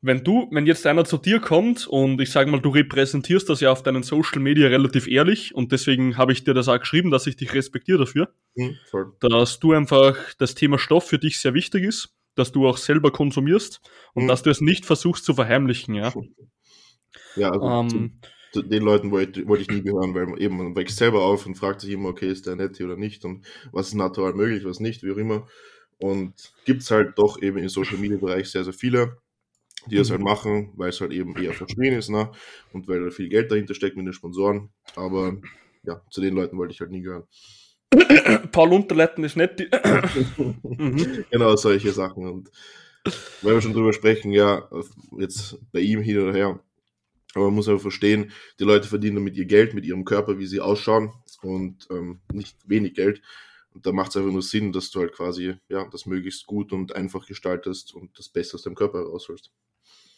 wenn 0.06 0.22
du, 0.22 0.48
wenn 0.52 0.66
jetzt 0.66 0.86
einer 0.86 1.04
zu 1.04 1.18
dir 1.18 1.40
kommt 1.40 1.86
und 1.86 2.20
ich 2.20 2.30
sage 2.30 2.50
mal, 2.50 2.60
du 2.60 2.70
repräsentierst 2.70 3.48
das 3.48 3.60
ja 3.60 3.72
auf 3.72 3.82
deinen 3.82 4.04
Social 4.04 4.40
Media 4.40 4.68
relativ 4.68 5.08
ehrlich 5.08 5.54
und 5.54 5.72
deswegen 5.72 6.16
habe 6.16 6.32
ich 6.32 6.44
dir 6.44 6.54
das 6.54 6.68
auch 6.68 6.78
geschrieben, 6.78 7.10
dass 7.10 7.26
ich 7.26 7.36
dich 7.36 7.52
respektiere 7.52 7.98
dafür, 7.98 8.32
mhm, 8.54 8.76
dass 9.20 9.58
du 9.58 9.72
einfach 9.72 10.16
das 10.38 10.54
Thema 10.54 10.78
Stoff 10.78 11.06
für 11.06 11.18
dich 11.18 11.40
sehr 11.40 11.54
wichtig 11.54 11.82
ist, 11.84 12.14
dass 12.36 12.52
du 12.52 12.68
auch 12.68 12.76
selber 12.76 13.10
konsumierst 13.10 13.80
und 14.14 14.24
mhm. 14.24 14.28
dass 14.28 14.42
du 14.42 14.50
es 14.50 14.60
nicht 14.60 14.86
versuchst 14.86 15.24
zu 15.24 15.34
verheimlichen, 15.34 15.94
ja. 15.94 16.12
Ja, 17.34 17.50
also 17.50 17.66
ähm, 17.66 18.20
zu, 18.52 18.60
zu, 18.60 18.68
den 18.68 18.84
Leuten 18.84 19.10
wollte, 19.10 19.46
wollte 19.48 19.62
ich 19.62 19.70
nie 19.70 19.82
gehören, 19.82 20.14
weil 20.14 20.40
eben 20.40 20.56
man 20.56 20.76
wächst 20.76 20.98
selber 20.98 21.22
auf 21.22 21.46
und 21.46 21.56
fragt 21.56 21.80
sich 21.80 21.90
immer, 21.90 22.10
okay, 22.10 22.30
ist 22.30 22.46
der 22.46 22.56
nett 22.56 22.80
oder 22.80 22.96
nicht 22.96 23.24
und 23.24 23.44
was 23.72 23.88
ist 23.88 23.94
natural 23.94 24.34
möglich, 24.34 24.64
was 24.64 24.80
nicht, 24.80 25.02
wie 25.02 25.12
auch 25.12 25.16
immer. 25.16 25.46
Und 25.98 26.52
gibt 26.64 26.82
es 26.82 26.90
halt 26.90 27.18
doch 27.18 27.40
eben 27.42 27.58
im 27.58 27.68
Social 27.68 27.96
Media 27.96 28.18
Bereich 28.18 28.50
sehr, 28.50 28.64
sehr 28.64 28.74
viele 28.74 29.16
die 29.86 29.96
das 29.96 30.10
halt 30.10 30.20
mhm. 30.20 30.26
machen, 30.26 30.72
weil 30.76 30.90
es 30.90 31.00
halt 31.00 31.12
eben 31.12 31.36
eher 31.36 31.52
verschrien 31.52 31.94
ist, 31.94 32.10
ne? 32.10 32.30
Und 32.72 32.88
weil 32.88 33.04
da 33.04 33.10
viel 33.10 33.28
Geld 33.28 33.50
dahinter 33.50 33.74
steckt 33.74 33.96
mit 33.96 34.06
den 34.06 34.12
Sponsoren. 34.12 34.70
Aber 34.94 35.36
ja, 35.84 36.02
zu 36.10 36.20
den 36.20 36.34
Leuten 36.34 36.58
wollte 36.58 36.72
ich 36.72 36.80
halt 36.80 36.90
nie 36.90 37.02
gehören. 37.02 37.24
Paul 38.52 38.72
Unterletten 38.72 39.24
ist 39.24 39.36
nett. 39.36 39.58
mhm. 40.36 41.24
Genau, 41.30 41.56
solche 41.56 41.92
Sachen. 41.92 42.26
Und 42.26 42.50
wenn 43.42 43.54
wir 43.54 43.62
schon 43.62 43.72
drüber 43.72 43.92
sprechen, 43.92 44.32
ja, 44.32 44.68
jetzt 45.18 45.58
bei 45.72 45.80
ihm 45.80 46.00
hin 46.00 46.18
oder 46.18 46.32
her. 46.32 46.60
Aber 47.34 47.46
man 47.46 47.54
muss 47.54 47.68
aber 47.68 47.78
verstehen, 47.78 48.32
die 48.58 48.64
Leute 48.64 48.88
verdienen 48.88 49.16
damit 49.16 49.36
ihr 49.36 49.44
Geld, 49.44 49.74
mit 49.74 49.84
ihrem 49.84 50.04
Körper, 50.04 50.38
wie 50.38 50.46
sie 50.46 50.60
ausschauen 50.60 51.12
und 51.42 51.86
ähm, 51.90 52.20
nicht 52.32 52.56
wenig 52.66 52.94
Geld. 52.94 53.20
Und 53.74 53.84
da 53.84 53.92
macht 53.92 54.08
es 54.08 54.16
einfach 54.16 54.32
nur 54.32 54.42
Sinn, 54.42 54.72
dass 54.72 54.90
du 54.90 55.00
halt 55.00 55.12
quasi 55.12 55.54
ja, 55.68 55.86
das 55.90 56.06
möglichst 56.06 56.46
gut 56.46 56.72
und 56.72 56.96
einfach 56.96 57.26
gestaltest 57.26 57.94
und 57.94 58.18
das 58.18 58.30
Beste 58.30 58.54
aus 58.54 58.62
deinem 58.62 58.74
Körper 58.74 59.00
herausholst. 59.00 59.52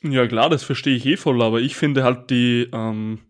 Ja 0.03 0.27
klar, 0.27 0.49
das 0.49 0.63
verstehe 0.63 0.97
ich 0.97 1.07
eh 1.07 1.17
voll, 1.17 1.43
aber 1.43 1.61
ich 1.61 1.77
finde 1.77 2.05
halt 2.05 2.31
die, 2.31 2.69
ähm, 2.73 3.21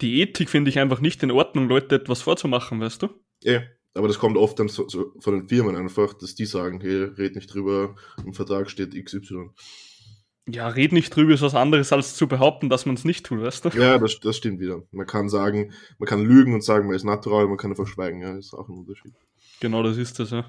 die 0.00 0.20
Ethik 0.20 0.50
finde 0.50 0.70
ich 0.70 0.78
einfach 0.78 1.00
nicht 1.00 1.22
in 1.22 1.30
Ordnung, 1.30 1.68
Leute 1.68 1.94
etwas 1.94 2.22
vorzumachen, 2.22 2.80
weißt 2.80 3.02
du? 3.02 3.08
Ja, 3.42 3.62
aber 3.94 4.08
das 4.08 4.18
kommt 4.18 4.36
oft 4.36 4.58
dann 4.58 4.68
von 4.68 5.12
den 5.26 5.48
Firmen 5.48 5.76
einfach, 5.76 6.14
dass 6.14 6.34
die 6.34 6.46
sagen, 6.46 6.80
hey, 6.80 7.04
red 7.04 7.36
nicht 7.36 7.52
drüber, 7.52 7.94
im 8.24 8.34
Vertrag 8.34 8.70
steht 8.70 8.92
XY. 8.92 9.50
Ja, 10.48 10.68
red 10.68 10.92
nicht 10.92 11.14
drüber 11.14 11.34
ist 11.34 11.42
was 11.42 11.54
anderes, 11.54 11.92
als 11.92 12.14
zu 12.14 12.28
behaupten, 12.28 12.68
dass 12.68 12.86
man 12.86 12.94
es 12.94 13.04
nicht 13.04 13.26
tut, 13.26 13.40
weißt 13.40 13.64
du? 13.64 13.68
Ja, 13.70 13.98
das, 13.98 14.20
das 14.20 14.36
stimmt 14.36 14.60
wieder. 14.60 14.82
Man 14.92 15.06
kann 15.06 15.28
sagen, 15.28 15.72
man 15.98 16.08
kann 16.08 16.24
lügen 16.24 16.54
und 16.54 16.62
sagen, 16.62 16.86
man 16.86 16.94
ist 16.94 17.04
natural, 17.04 17.48
man 17.48 17.56
kann 17.56 17.70
einfach 17.70 17.86
schweigen, 17.86 18.20
ja, 18.20 18.34
das 18.34 18.46
ist 18.46 18.54
auch 18.54 18.68
ein 18.68 18.78
Unterschied. 18.78 19.14
Genau, 19.60 19.82
das 19.82 19.96
ist 19.96 20.18
das, 20.18 20.30
ja. 20.30 20.44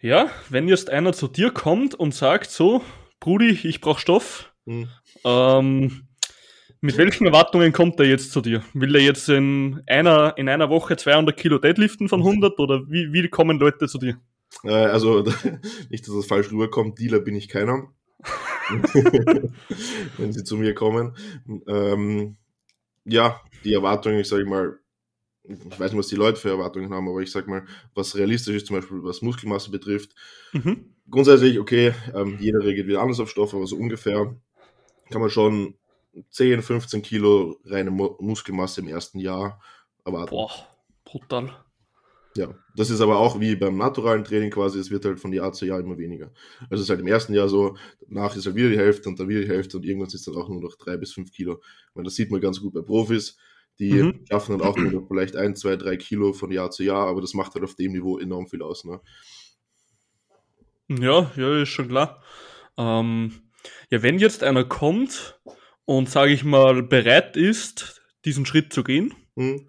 Ja, 0.00 0.30
wenn 0.48 0.66
jetzt 0.66 0.88
einer 0.90 1.12
zu 1.12 1.28
dir 1.28 1.50
kommt 1.50 1.94
und 1.94 2.14
sagt 2.14 2.50
so, 2.50 2.82
Brudi, 3.20 3.50
ich 3.50 3.82
brauche 3.82 4.00
Stoff, 4.00 4.49
hm. 4.70 4.88
Ähm, 5.24 6.06
mit 6.80 6.96
welchen 6.96 7.26
Erwartungen 7.26 7.72
kommt 7.72 7.98
er 7.98 8.06
jetzt 8.06 8.30
zu 8.30 8.40
dir? 8.40 8.62
Will 8.72 8.94
er 8.94 9.02
jetzt 9.02 9.28
in 9.28 9.82
einer, 9.86 10.34
in 10.36 10.48
einer 10.48 10.70
Woche 10.70 10.96
200 10.96 11.36
Kilo 11.36 11.58
Deadliften 11.58 12.08
von 12.08 12.20
100 12.20 12.58
oder 12.60 12.88
wie, 12.88 13.12
wie 13.12 13.28
kommen 13.28 13.58
Leute 13.58 13.88
zu 13.88 13.98
dir? 13.98 14.20
Äh, 14.62 14.70
also, 14.70 15.22
nicht, 15.90 16.06
dass 16.06 16.14
das 16.14 16.26
falsch 16.26 16.52
rüberkommt, 16.52 16.98
Dealer 17.00 17.18
bin 17.18 17.34
ich 17.34 17.48
keiner. 17.48 17.88
wenn 20.18 20.32
sie 20.32 20.44
zu 20.44 20.56
mir 20.56 20.74
kommen. 20.74 21.16
Ähm, 21.66 22.36
ja, 23.04 23.40
die 23.64 23.72
Erwartungen, 23.72 24.20
ich 24.20 24.28
sage 24.28 24.44
mal, 24.44 24.78
ich 25.42 25.80
weiß 25.80 25.90
nicht, 25.90 25.98
was 25.98 26.08
die 26.08 26.16
Leute 26.16 26.38
für 26.38 26.50
Erwartungen 26.50 26.92
haben, 26.92 27.08
aber 27.08 27.20
ich 27.20 27.32
sage 27.32 27.50
mal, 27.50 27.64
was 27.94 28.14
realistisch 28.14 28.54
ist, 28.54 28.66
zum 28.66 28.76
Beispiel 28.76 29.02
was 29.02 29.22
Muskelmasse 29.22 29.72
betrifft. 29.72 30.14
Mhm. 30.52 30.94
Grundsätzlich, 31.10 31.58
okay, 31.58 31.92
ähm, 32.14 32.38
jeder 32.40 32.60
reagiert 32.60 32.86
wieder 32.86 33.02
anders 33.02 33.18
auf 33.18 33.30
Stoff, 33.30 33.52
aber 33.54 33.66
so 33.66 33.76
ungefähr 33.76 34.36
kann 35.10 35.20
man 35.20 35.30
schon 35.30 35.74
10, 36.30 36.62
15 36.62 37.02
Kilo 37.02 37.60
reine 37.64 37.90
Mu 37.90 38.16
Muskelmasse 38.20 38.80
im 38.80 38.88
ersten 38.88 39.18
Jahr 39.18 39.60
erwarten. 40.04 40.30
Boah, 40.30 40.50
brutal. 41.04 41.50
Ja, 42.36 42.54
das 42.76 42.90
ist 42.90 43.00
aber 43.00 43.18
auch 43.18 43.40
wie 43.40 43.56
beim 43.56 43.76
naturalen 43.76 44.22
Training 44.22 44.50
quasi, 44.50 44.78
es 44.78 44.90
wird 44.90 45.04
halt 45.04 45.18
von 45.18 45.32
Jahr 45.32 45.52
zu 45.52 45.66
Jahr 45.66 45.80
immer 45.80 45.98
weniger. 45.98 46.32
Also 46.70 46.76
es 46.76 46.82
ist 46.82 46.90
halt 46.90 47.00
im 47.00 47.08
ersten 47.08 47.34
Jahr 47.34 47.48
so, 47.48 47.76
danach 48.08 48.36
ist 48.36 48.46
halt 48.46 48.54
wieder 48.54 48.70
die 48.70 48.78
Hälfte 48.78 49.08
und 49.08 49.18
dann 49.18 49.28
wieder 49.28 49.40
die 49.40 49.48
Hälfte 49.48 49.76
und 49.76 49.84
irgendwann 49.84 50.10
sind 50.10 50.20
es 50.20 50.26
dann 50.26 50.36
auch 50.36 50.48
nur 50.48 50.60
noch 50.60 50.76
drei 50.76 50.96
bis 50.96 51.12
fünf 51.12 51.32
Kilo. 51.32 51.60
meine, 51.94 52.04
das 52.04 52.14
sieht 52.14 52.30
man 52.30 52.40
ganz 52.40 52.60
gut 52.60 52.72
bei 52.72 52.82
Profis, 52.82 53.36
die 53.80 53.94
mhm. 53.94 54.24
schaffen 54.28 54.56
dann 54.56 54.68
auch 54.68 54.76
nur 54.76 54.92
noch 54.92 55.08
vielleicht 55.08 55.34
ein, 55.34 55.56
zwei, 55.56 55.74
drei 55.74 55.96
Kilo 55.96 56.32
von 56.32 56.52
Jahr 56.52 56.70
zu 56.70 56.84
Jahr, 56.84 57.08
aber 57.08 57.20
das 57.20 57.34
macht 57.34 57.54
halt 57.54 57.64
auf 57.64 57.74
dem 57.74 57.92
Niveau 57.92 58.18
enorm 58.18 58.46
viel 58.46 58.62
aus. 58.62 58.84
Ne? 58.84 59.00
Ja, 60.88 61.32
ja, 61.36 61.62
ist 61.62 61.70
schon 61.70 61.88
klar. 61.88 62.22
Ähm, 62.76 63.32
ja, 63.90 64.02
wenn 64.02 64.18
jetzt 64.18 64.42
einer 64.42 64.64
kommt 64.64 65.40
und, 65.84 66.08
sage 66.08 66.32
ich 66.32 66.44
mal, 66.44 66.82
bereit 66.82 67.36
ist, 67.36 68.02
diesen 68.24 68.46
Schritt 68.46 68.72
zu 68.72 68.84
gehen, 68.84 69.14
mhm. 69.34 69.66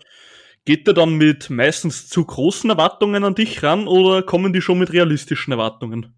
geht 0.66 0.88
er 0.88 0.94
dann 0.94 1.16
mit 1.16 1.50
meistens 1.50 2.08
zu 2.08 2.26
großen 2.26 2.70
Erwartungen 2.70 3.24
an 3.24 3.36
dich 3.36 3.64
ran 3.64 3.88
oder 3.88 4.24
kommen 4.24 4.54
die 4.54 4.62
schon 4.62 4.80
mit 4.80 4.94
realistischen 4.94 5.52
Erwartungen? 5.52 6.16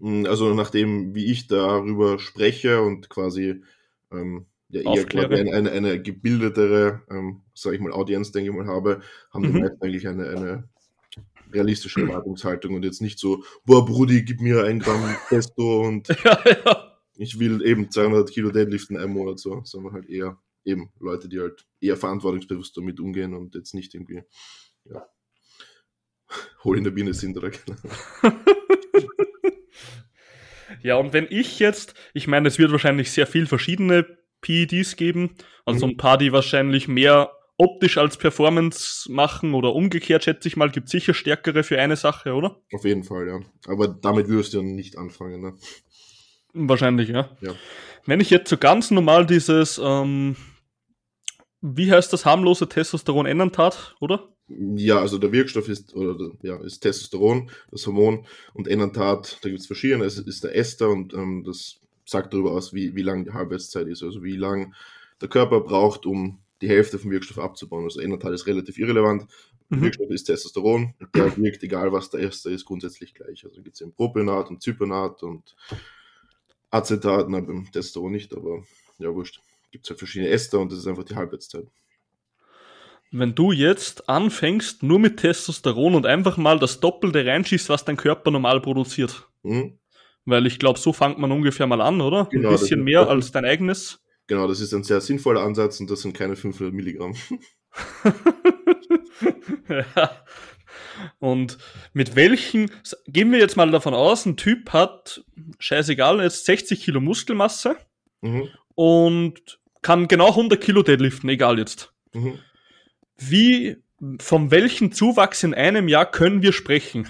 Hm, 0.00 0.26
also 0.26 0.54
nachdem, 0.54 1.14
wie 1.14 1.26
ich 1.26 1.46
darüber 1.46 2.18
spreche 2.18 2.80
und 2.80 3.08
quasi 3.08 3.62
ähm, 4.12 4.46
ja, 4.68 4.80
eher 4.82 5.30
eine, 5.30 5.52
eine, 5.52 5.70
eine 5.70 6.02
gebildetere, 6.02 7.02
ähm, 7.10 7.42
sage 7.54 7.76
ich 7.76 7.82
mal, 7.82 7.92
Audienz, 7.92 8.32
denke 8.32 8.50
ich 8.50 8.56
mal, 8.56 8.66
habe, 8.66 9.00
haben 9.32 9.44
die 9.44 9.50
mhm. 9.50 9.60
meisten 9.60 9.82
eigentlich 9.82 10.08
eine, 10.08 10.28
eine 10.28 10.68
realistische 11.56 12.00
Erwartungshaltung 12.00 12.74
und 12.74 12.84
jetzt 12.84 13.02
nicht 13.02 13.18
so, 13.18 13.42
boah, 13.64 13.84
Brudi, 13.84 14.22
gib 14.22 14.40
mir 14.40 14.64
ein 14.64 14.78
Gramm 14.78 15.02
Testo 15.28 15.80
und 15.86 16.08
ja, 16.08 16.38
ja. 16.44 16.98
ich 17.16 17.38
will 17.38 17.64
eben 17.64 17.90
200 17.90 18.30
Kilo 18.30 18.50
Deadliften 18.50 18.96
in 18.96 19.02
einem 19.02 19.14
Monat 19.14 19.38
so, 19.38 19.62
sondern 19.64 19.94
halt 19.94 20.08
eher 20.08 20.38
eben 20.64 20.90
Leute, 21.00 21.28
die 21.28 21.40
halt 21.40 21.66
eher 21.80 21.96
verantwortungsbewusst 21.96 22.76
damit 22.76 23.00
umgehen 23.00 23.34
und 23.34 23.54
jetzt 23.54 23.74
nicht 23.74 23.94
irgendwie, 23.94 24.22
ja, 24.84 25.06
hol 26.64 26.76
in 26.76 26.84
der 26.84 26.90
Biene 26.90 27.14
sind 27.14 27.36
oder 27.36 27.50
genau. 27.50 27.76
Ja, 30.82 30.96
und 30.96 31.12
wenn 31.12 31.26
ich 31.30 31.58
jetzt, 31.58 31.94
ich 32.14 32.28
meine, 32.28 32.48
es 32.48 32.58
wird 32.58 32.70
wahrscheinlich 32.70 33.10
sehr 33.10 33.26
viel 33.26 33.46
verschiedene 33.46 34.06
PEDs 34.40 34.96
geben, 34.96 35.34
also 35.64 35.86
mhm. 35.86 35.92
ein 35.92 35.96
paar, 35.96 36.18
die 36.18 36.32
wahrscheinlich 36.32 36.86
mehr 36.86 37.32
optisch 37.58 37.98
als 37.98 38.16
Performance 38.16 39.10
machen 39.10 39.54
oder 39.54 39.74
umgekehrt, 39.74 40.24
schätze 40.24 40.48
ich 40.48 40.56
mal, 40.56 40.70
gibt 40.70 40.88
sicher 40.88 41.14
stärkere 41.14 41.62
für 41.62 41.78
eine 41.80 41.96
Sache, 41.96 42.34
oder? 42.34 42.60
Auf 42.72 42.84
jeden 42.84 43.04
Fall, 43.04 43.26
ja. 43.28 43.40
Aber 43.66 43.88
damit 43.88 44.28
würdest 44.28 44.52
du 44.52 44.58
ja 44.58 44.62
nicht 44.62 44.98
anfangen, 44.98 45.40
ne? 45.40 45.54
Wahrscheinlich, 46.52 47.08
ja. 47.08 47.30
ja. 47.40 47.54
Wenn 48.04 48.20
ich 48.20 48.30
jetzt 48.30 48.48
so 48.48 48.56
ganz 48.56 48.90
normal 48.90 49.26
dieses, 49.26 49.80
ähm, 49.82 50.36
wie 51.60 51.90
heißt 51.90 52.12
das 52.12 52.24
harmlose 52.24 52.68
Testosteron 52.68 53.26
Enantat, 53.26 53.94
oder? 54.00 54.28
Ja, 54.48 55.00
also 55.00 55.18
der 55.18 55.32
Wirkstoff 55.32 55.68
ist, 55.68 55.94
oder 55.94 56.30
ja, 56.42 56.56
ist 56.62 56.80
Testosteron, 56.80 57.50
das 57.70 57.86
Hormon, 57.86 58.26
und 58.54 58.68
Enantat, 58.68 59.38
da 59.42 59.48
gibt 59.48 59.60
es 59.60 59.66
verschiedene, 59.66 60.04
es 60.04 60.18
ist 60.18 60.44
der 60.44 60.54
Ester 60.54 60.88
und 60.88 61.12
ähm, 61.14 61.42
das 61.44 61.80
sagt 62.04 62.32
darüber 62.32 62.52
aus, 62.52 62.72
wie, 62.72 62.94
wie 62.94 63.02
lang 63.02 63.24
die 63.24 63.32
Halbwertszeit 63.32 63.88
ist, 63.88 64.02
also 64.02 64.22
wie 64.22 64.36
lang 64.36 64.74
der 65.20 65.28
Körper 65.28 65.60
braucht, 65.60 66.06
um 66.06 66.38
die 66.62 66.68
Hälfte 66.68 66.98
vom 66.98 67.10
Wirkstoff 67.10 67.38
abzubauen. 67.38 67.84
Also 67.84 68.00
Enantal 68.00 68.34
ist 68.34 68.46
relativ 68.46 68.78
irrelevant. 68.78 69.26
Mhm. 69.68 69.82
Wirkstoff 69.82 70.10
ist 70.10 70.24
Testosteron. 70.24 70.94
Der 71.14 71.36
wirkt, 71.36 71.62
egal 71.62 71.92
was 71.92 72.10
der 72.10 72.20
erste 72.20 72.50
ist, 72.50 72.64
grundsätzlich 72.64 73.14
gleich. 73.14 73.44
Also 73.44 73.62
gibt 73.62 73.74
es 73.74 73.80
eben 73.80 73.92
Propionat 73.92 74.48
und 74.48 74.62
Zypernat 74.62 75.22
und 75.22 75.54
Acetat, 76.70 77.28
nein, 77.28 77.46
beim 77.46 77.64
Testosteron 77.64 78.12
nicht, 78.12 78.32
aber 78.34 78.62
ja, 78.98 79.14
wurscht. 79.14 79.40
Gibt 79.70 79.84
es 79.84 79.90
halt 79.90 79.98
verschiedene 79.98 80.30
Ester 80.30 80.60
und 80.60 80.72
das 80.72 80.78
ist 80.78 80.86
einfach 80.86 81.04
die 81.04 81.14
Halbwertszeit. 81.16 81.66
Wenn 83.12 83.34
du 83.34 83.52
jetzt 83.52 84.08
anfängst 84.08 84.82
nur 84.82 84.98
mit 84.98 85.18
Testosteron 85.18 85.94
und 85.94 86.06
einfach 86.06 86.36
mal 86.36 86.58
das 86.58 86.80
Doppelte 86.80 87.24
reinschießt, 87.24 87.68
was 87.68 87.84
dein 87.84 87.96
Körper 87.96 88.30
normal 88.30 88.60
produziert. 88.60 89.28
Mhm. 89.42 89.78
Weil 90.24 90.46
ich 90.46 90.58
glaube, 90.58 90.78
so 90.78 90.92
fängt 90.92 91.18
man 91.18 91.30
ungefähr 91.30 91.66
mal 91.66 91.80
an, 91.80 92.00
oder? 92.00 92.26
Genau, 92.30 92.48
Ein 92.48 92.54
bisschen 92.56 92.82
mehr 92.82 93.08
als 93.08 93.30
dein 93.30 93.44
eigenes. 93.44 94.04
Genau, 94.26 94.48
das 94.48 94.60
ist 94.60 94.72
ein 94.72 94.82
sehr 94.82 95.00
sinnvoller 95.00 95.42
Ansatz 95.42 95.80
und 95.80 95.90
das 95.90 96.02
sind 96.02 96.16
keine 96.16 96.36
500 96.36 96.74
Milligramm. 96.74 97.14
ja. 99.68 100.24
Und 101.18 101.58
mit 101.92 102.16
welchen, 102.16 102.70
gehen 103.06 103.30
wir 103.30 103.38
jetzt 103.38 103.56
mal 103.56 103.70
davon 103.70 103.94
aus, 103.94 104.26
ein 104.26 104.36
Typ 104.36 104.72
hat, 104.72 105.24
scheißegal, 105.58 106.22
jetzt 106.22 106.44
60 106.46 106.82
Kilo 106.82 107.00
Muskelmasse 107.00 107.76
mhm. 108.20 108.48
und 108.74 109.60
kann 109.82 110.08
genau 110.08 110.30
100 110.30 110.60
Kilo 110.60 110.82
deadliften, 110.82 111.28
egal 111.28 111.58
jetzt. 111.58 111.92
Mhm. 112.12 112.38
Wie, 113.16 113.76
von 114.18 114.50
welchem 114.50 114.92
Zuwachs 114.92 115.42
in 115.42 115.54
einem 115.54 115.88
Jahr 115.88 116.10
können 116.10 116.42
wir 116.42 116.52
sprechen? 116.52 117.08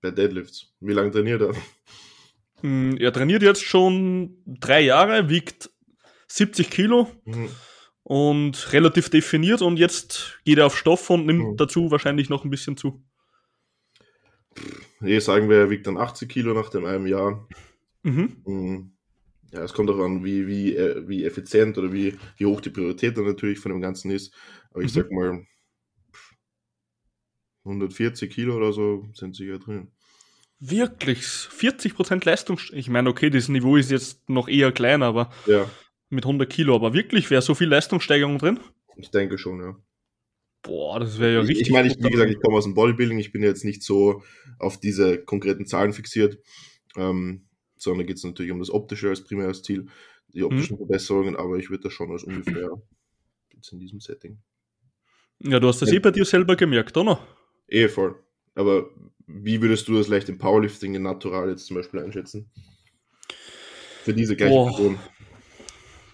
Bei 0.00 0.10
Deadlifts. 0.10 0.72
Wie 0.80 0.92
lange 0.92 1.10
trainiert 1.10 1.42
er? 1.42 1.54
Hm, 2.60 2.96
er 2.98 3.12
trainiert 3.12 3.42
jetzt 3.42 3.64
schon 3.64 4.36
drei 4.46 4.80
Jahre, 4.80 5.28
wiegt 5.28 5.70
70 6.32 6.70
Kilo 6.70 7.08
mhm. 7.26 7.50
und 8.04 8.72
relativ 8.72 9.10
definiert 9.10 9.60
und 9.60 9.76
jetzt 9.76 10.40
geht 10.44 10.58
er 10.58 10.66
auf 10.66 10.78
Stoff 10.78 11.10
und 11.10 11.26
nimmt 11.26 11.42
mhm. 11.42 11.56
dazu 11.58 11.90
wahrscheinlich 11.90 12.30
noch 12.30 12.44
ein 12.44 12.50
bisschen 12.50 12.76
zu. 12.76 13.04
Nee, 15.00 15.18
sagen 15.18 15.50
wir, 15.50 15.58
er 15.58 15.70
wiegt 15.70 15.86
dann 15.86 15.98
80 15.98 16.28
Kilo 16.28 16.54
nach 16.54 16.70
dem 16.70 16.86
einem 16.86 17.06
Jahr. 17.06 17.46
Mhm. 18.02 18.36
mhm. 18.46 18.92
Ja, 19.52 19.62
es 19.62 19.74
kommt 19.74 19.90
auch 19.90 19.98
an, 19.98 20.24
wie, 20.24 20.46
wie, 20.46 20.74
äh, 20.74 21.06
wie 21.06 21.26
effizient 21.26 21.76
oder 21.76 21.92
wie, 21.92 22.16
wie 22.38 22.46
hoch 22.46 22.62
die 22.62 22.70
Priorität 22.70 23.18
dann 23.18 23.26
natürlich 23.26 23.58
von 23.58 23.70
dem 23.70 23.82
Ganzen 23.82 24.10
ist. 24.10 24.32
Aber 24.70 24.80
ich 24.80 24.94
mhm. 24.94 25.00
sag 25.00 25.12
mal, 25.12 25.46
140 27.64 28.32
Kilo 28.32 28.56
oder 28.56 28.72
so 28.72 29.06
sind 29.12 29.36
sicher 29.36 29.58
drin. 29.58 29.92
Wirklich? 30.58 31.18
40% 31.18 32.24
Leistung? 32.24 32.58
Ich 32.72 32.88
meine, 32.88 33.10
okay, 33.10 33.28
das 33.28 33.50
Niveau 33.50 33.76
ist 33.76 33.90
jetzt 33.90 34.26
noch 34.30 34.48
eher 34.48 34.72
klein, 34.72 35.02
aber 35.02 35.30
ja 35.44 35.68
mit 36.12 36.24
100 36.24 36.48
Kilo, 36.48 36.74
aber 36.74 36.94
wirklich, 36.94 37.30
wäre 37.30 37.42
so 37.42 37.54
viel 37.54 37.68
Leistungssteigerung 37.68 38.38
drin? 38.38 38.60
Ich 38.96 39.10
denke 39.10 39.38
schon, 39.38 39.60
ja. 39.60 39.76
Boah, 40.62 41.00
das 41.00 41.18
wäre 41.18 41.34
ja 41.34 41.40
richtig. 41.40 41.62
Ich, 41.62 41.66
ich 41.68 41.72
meine, 41.72 41.88
ich, 41.88 41.96
wie 41.98 42.10
gesagt, 42.10 42.30
ich 42.30 42.40
komme 42.40 42.56
aus 42.56 42.64
dem 42.64 42.74
Bodybuilding, 42.74 43.18
ich 43.18 43.32
bin 43.32 43.42
jetzt 43.42 43.64
nicht 43.64 43.82
so 43.82 44.22
auf 44.58 44.78
diese 44.78 45.18
konkreten 45.24 45.66
Zahlen 45.66 45.92
fixiert, 45.92 46.38
ähm, 46.96 47.48
sondern 47.76 48.06
geht 48.06 48.18
es 48.18 48.24
natürlich 48.24 48.52
um 48.52 48.60
das 48.60 48.70
Optische 48.70 49.08
als 49.08 49.24
primäres 49.24 49.62
Ziel, 49.62 49.86
die 50.28 50.44
optischen 50.44 50.74
mhm. 50.74 50.86
Verbesserungen, 50.86 51.36
aber 51.36 51.56
ich 51.56 51.70
würde 51.70 51.84
das 51.84 51.92
schon 51.92 52.12
als 52.12 52.22
ungefähr 52.22 52.70
jetzt 53.54 53.72
in 53.72 53.80
diesem 53.80 54.00
Setting. 54.00 54.38
Ja, 55.40 55.58
du 55.58 55.66
hast 55.66 55.82
das 55.82 55.90
ja. 55.90 55.96
eh 55.96 55.98
bei 55.98 56.12
dir 56.12 56.24
selber 56.24 56.54
gemerkt, 56.54 56.96
oder? 56.96 57.18
Eh 57.66 57.88
voll. 57.88 58.22
Aber 58.54 58.90
wie 59.26 59.60
würdest 59.60 59.88
du 59.88 59.94
das 59.94 60.08
leicht 60.08 60.28
im 60.28 60.38
Powerlifting 60.38 60.94
in 60.94 61.02
Natural 61.02 61.48
jetzt 61.48 61.66
zum 61.66 61.76
Beispiel 61.76 62.00
einschätzen? 62.00 62.50
Für 64.04 64.14
diese 64.14 64.36
gleiche 64.36 64.54
Boah. 64.54 64.66
Person 64.68 64.98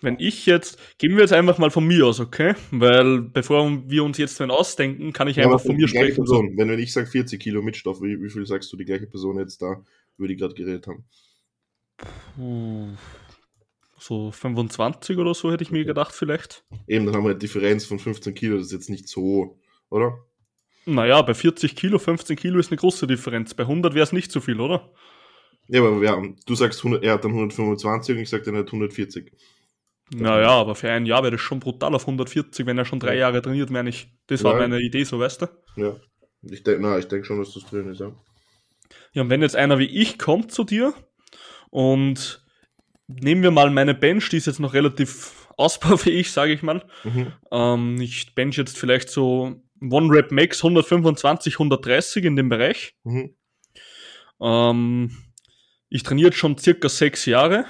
wenn 0.01 0.17
ich 0.19 0.47
jetzt, 0.47 0.79
gehen 0.99 1.13
wir 1.13 1.21
jetzt 1.21 1.33
einfach 1.33 1.59
mal 1.59 1.71
von 1.71 1.87
mir 1.87 2.07
aus, 2.07 2.21
okay? 2.21 2.55
Weil 2.71 3.23
bevor 3.23 3.71
wir 3.87 4.05
uns 4.05 4.19
jetzt 4.19 4.39
wenn 4.41 4.51
ausdenken, 4.51 5.13
kann 5.13 5.29
ich 5.29 5.37
ja, 5.37 5.45
einfach 5.45 5.61
von 5.61 5.77
mir 5.77 5.89
sprechen. 5.89 6.17
Person. 6.17 6.57
Wenn, 6.57 6.69
wenn 6.69 6.79
ich 6.79 6.93
sage 6.93 7.07
40 7.07 7.41
Kilo 7.41 7.63
mit 7.63 7.77
Stoff, 7.77 8.01
wie, 8.01 8.21
wie 8.23 8.31
viel 8.31 8.47
sagst 8.47 8.73
du 8.73 8.77
die 8.77 8.85
gleiche 8.85 9.07
Person 9.07 9.39
jetzt 9.39 9.61
da, 9.63 9.83
über 10.17 10.29
die 10.29 10.37
gerade 10.37 10.55
geredet 10.55 10.87
haben? 10.87 11.05
Puh, 12.37 12.89
so 13.99 14.31
25 14.31 15.19
oder 15.19 15.35
so 15.35 15.51
hätte 15.51 15.65
ich 15.65 15.71
mir 15.71 15.85
gedacht 15.85 16.15
vielleicht. 16.15 16.65
Eben, 16.87 17.07
dann 17.07 17.17
haben 17.17 17.25
wir 17.25 17.31
eine 17.31 17.39
Differenz 17.39 17.85
von 17.85 17.99
15 17.99 18.35
Kilo, 18.35 18.57
das 18.57 18.67
ist 18.67 18.73
jetzt 18.73 18.91
nicht 18.91 19.09
so, 19.09 19.59
oder? 19.91 20.19
Naja, 20.87 21.21
bei 21.23 21.35
40 21.35 21.77
Kilo, 21.77 21.99
15 21.99 22.37
Kilo 22.37 22.59
ist 22.59 22.71
eine 22.71 22.79
große 22.79 23.07
Differenz. 23.07 23.53
Bei 23.53 23.65
100 23.65 23.95
wäre 23.95 24.05
es 24.05 24.13
nicht 24.13 24.33
so 24.33 24.41
viel, 24.41 24.59
oder? 24.59 24.91
Ja, 25.67 25.83
aber 25.83 26.03
ja, 26.03 26.23
du 26.47 26.55
sagst, 26.55 26.79
100, 26.79 27.05
er 27.05 27.15
hat 27.15 27.25
dann 27.25 27.33
125 27.33 28.17
und 28.17 28.23
ich 28.23 28.31
sage, 28.31 28.51
er 28.51 28.59
hat 28.61 28.69
140. 28.69 29.31
Naja, 30.15 30.51
aber 30.51 30.75
für 30.75 30.91
ein 30.91 31.07
Jahr 31.07 31.23
wäre 31.23 31.33
das 31.33 31.41
schon 31.41 31.61
brutal 31.61 31.95
auf 31.95 32.03
140, 32.03 32.67
wenn 32.67 32.79
er 32.79 32.85
schon 32.85 33.01
drei 33.01 33.17
Jahre 33.17 33.43
trainiert, 33.43 33.71
meine 33.71 33.91
ich. 33.91 34.09
Das 34.27 34.43
war 34.43 34.57
meine 34.57 34.81
Idee, 34.81 35.05
so 35.05 35.19
weißt 35.19 35.43
du? 35.43 35.47
Ja. 35.77 35.97
Ich 36.43 36.63
denke 36.63 37.07
denk 37.09 37.27
schon, 37.27 37.39
dass 37.39 37.53
das 37.53 37.65
drin 37.67 37.91
ist, 37.91 38.01
ja. 38.01 38.13
Ja, 39.13 39.23
und 39.23 39.31
wenn 39.31 39.43
jetzt 39.43 39.57
einer 39.57 39.79
wie 39.79 39.87
ich 39.87 40.19
kommt 40.19 40.53
zu 40.53 40.65
dir 40.65 40.95
und 41.71 42.45
nehmen 43.07 43.43
wir 43.43 43.51
mal 43.51 43.71
meine 43.71 43.95
Bench, 43.95 44.29
die 44.29 44.37
ist 44.37 44.47
jetzt 44.47 44.61
noch 44.61 44.75
relativ 44.75 45.49
ausbaufähig, 45.57 46.31
sage 46.33 46.53
ich 46.53 46.63
mal. 46.63 46.85
Mhm. 47.05 47.33
Ähm, 47.51 48.01
ich 48.01 48.35
bench 48.35 48.57
jetzt 48.57 48.79
vielleicht 48.79 49.11
so 49.11 49.63
One 49.81 50.15
Rep 50.15 50.33
Max 50.33 50.59
125, 50.63 51.55
130 51.55 52.25
in 52.25 52.37
dem 52.37 52.49
Bereich. 52.49 52.95
Mhm. 53.05 53.35
Ähm, 54.41 55.17
ich 55.89 56.03
trainiere 56.03 56.29
jetzt 56.29 56.39
schon 56.39 56.59
circa 56.59 56.89
sechs 56.89 57.27
Jahre. 57.27 57.65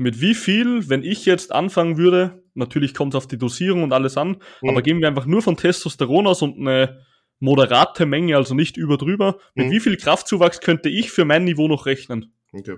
Mit 0.00 0.20
wie 0.20 0.34
viel, 0.34 0.88
wenn 0.88 1.02
ich 1.02 1.26
jetzt 1.26 1.52
anfangen 1.52 1.98
würde, 1.98 2.42
natürlich 2.54 2.94
kommt 2.94 3.14
es 3.14 3.18
auf 3.18 3.26
die 3.26 3.36
Dosierung 3.36 3.82
und 3.82 3.92
alles 3.92 4.16
an, 4.16 4.38
Mhm. 4.62 4.68
aber 4.70 4.80
gehen 4.82 5.00
wir 5.00 5.08
einfach 5.08 5.26
nur 5.26 5.42
von 5.42 5.56
Testosteron 5.56 6.26
aus 6.28 6.40
und 6.40 6.56
eine 6.58 7.04
moderate 7.40 8.06
Menge, 8.06 8.36
also 8.36 8.54
nicht 8.54 8.76
über 8.76 8.96
drüber. 8.96 9.38
Mit 9.54 9.66
Mhm. 9.66 9.70
wie 9.72 9.80
viel 9.80 9.96
Kraftzuwachs 9.96 10.60
könnte 10.60 10.88
ich 10.88 11.10
für 11.10 11.24
mein 11.24 11.44
Niveau 11.44 11.66
noch 11.68 11.86
rechnen? 11.86 12.32
Okay. 12.52 12.76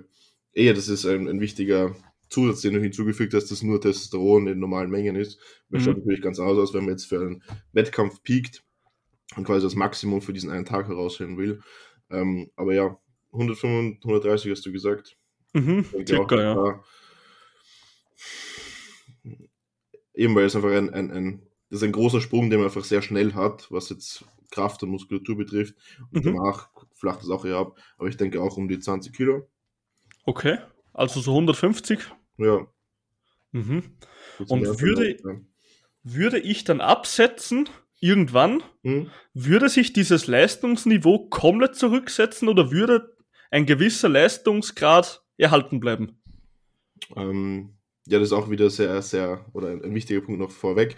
Eher, 0.54 0.74
das 0.74 0.88
ist 0.88 1.04
ein, 1.06 1.28
ein 1.28 1.40
wichtiger 1.40 1.94
Zusatz, 2.30 2.62
den 2.62 2.74
du 2.74 2.80
hinzugefügt 2.80 3.34
hast, 3.34 3.50
dass 3.50 3.62
nur 3.62 3.80
Testosteron 3.80 4.46
in 4.48 4.58
normalen 4.58 4.90
Mengen 4.90 5.14
ist. 5.16 5.38
Das 5.68 5.82
Mhm. 5.82 5.84
schaut 5.84 5.96
natürlich 5.98 6.22
ganz 6.22 6.38
anders 6.40 6.58
aus, 6.58 6.74
wenn 6.74 6.84
man 6.84 6.92
jetzt 6.92 7.04
für 7.04 7.20
einen 7.20 7.42
Wettkampf 7.72 8.22
piekt 8.22 8.62
und 9.36 9.44
quasi 9.44 9.64
das 9.66 9.74
Maximum 9.74 10.22
für 10.22 10.32
diesen 10.32 10.50
einen 10.50 10.64
Tag 10.64 10.88
herausholen 10.88 11.36
will. 11.36 11.60
Ähm, 12.10 12.50
aber 12.56 12.74
ja, 12.74 12.96
135, 13.32 14.00
130 14.04 14.50
hast 14.50 14.64
du 14.66 14.72
gesagt. 14.72 15.16
Mhm, 15.52 15.84
circa, 16.06 16.40
ja. 16.40 16.54
da- 16.54 16.84
Eben, 20.20 20.34
weil 20.34 20.44
es 20.44 20.54
einfach 20.54 20.70
ein, 20.70 20.90
ein, 20.92 21.10
ein, 21.10 21.42
das 21.70 21.78
ist 21.78 21.82
ein 21.84 21.92
großer 21.92 22.20
Sprung, 22.20 22.50
den 22.50 22.58
man 22.58 22.66
einfach 22.68 22.84
sehr 22.84 23.00
schnell 23.00 23.32
hat, 23.34 23.70
was 23.70 23.88
jetzt 23.88 24.24
Kraft 24.50 24.82
und 24.82 24.90
Muskulatur 24.90 25.36
betrifft. 25.36 25.74
Und 26.12 26.24
Mhm. 26.26 26.34
danach 26.36 26.68
flacht 26.94 27.22
es 27.22 27.30
auch 27.30 27.46
eher 27.46 27.56
ab. 27.56 27.78
Aber 27.96 28.08
ich 28.08 28.18
denke 28.18 28.42
auch 28.42 28.58
um 28.58 28.68
die 28.68 28.78
20 28.78 29.14
Kilo. 29.14 29.48
Okay, 30.24 30.58
also 30.92 31.20
so 31.20 31.32
150. 31.34 32.00
Ja. 32.36 32.66
Mhm. 33.52 33.96
Und 34.46 34.80
würde-. 34.80 35.16
Würde 36.02 36.38
ich 36.38 36.64
dann 36.64 36.80
absetzen, 36.82 37.68
irgendwann, 37.98 38.62
Hm? 38.82 39.10
würde 39.32 39.68
sich 39.70 39.92
dieses 39.94 40.26
Leistungsniveau 40.26 41.28
komplett 41.30 41.76
zurücksetzen 41.76 42.48
oder 42.48 42.70
würde 42.70 43.16
ein 43.50 43.64
gewisser 43.64 44.08
Leistungsgrad 44.10 45.22
erhalten 45.38 45.80
bleiben? 45.80 46.20
Ähm, 47.16 47.74
ja, 48.06 48.18
das 48.18 48.28
ist 48.28 48.32
auch 48.32 48.50
wieder 48.50 48.70
sehr, 48.70 49.00
sehr, 49.02 49.44
oder 49.52 49.68
ein, 49.68 49.94
wichtiger 49.94 50.20
Punkt 50.20 50.40
noch 50.40 50.50
vorweg. 50.50 50.96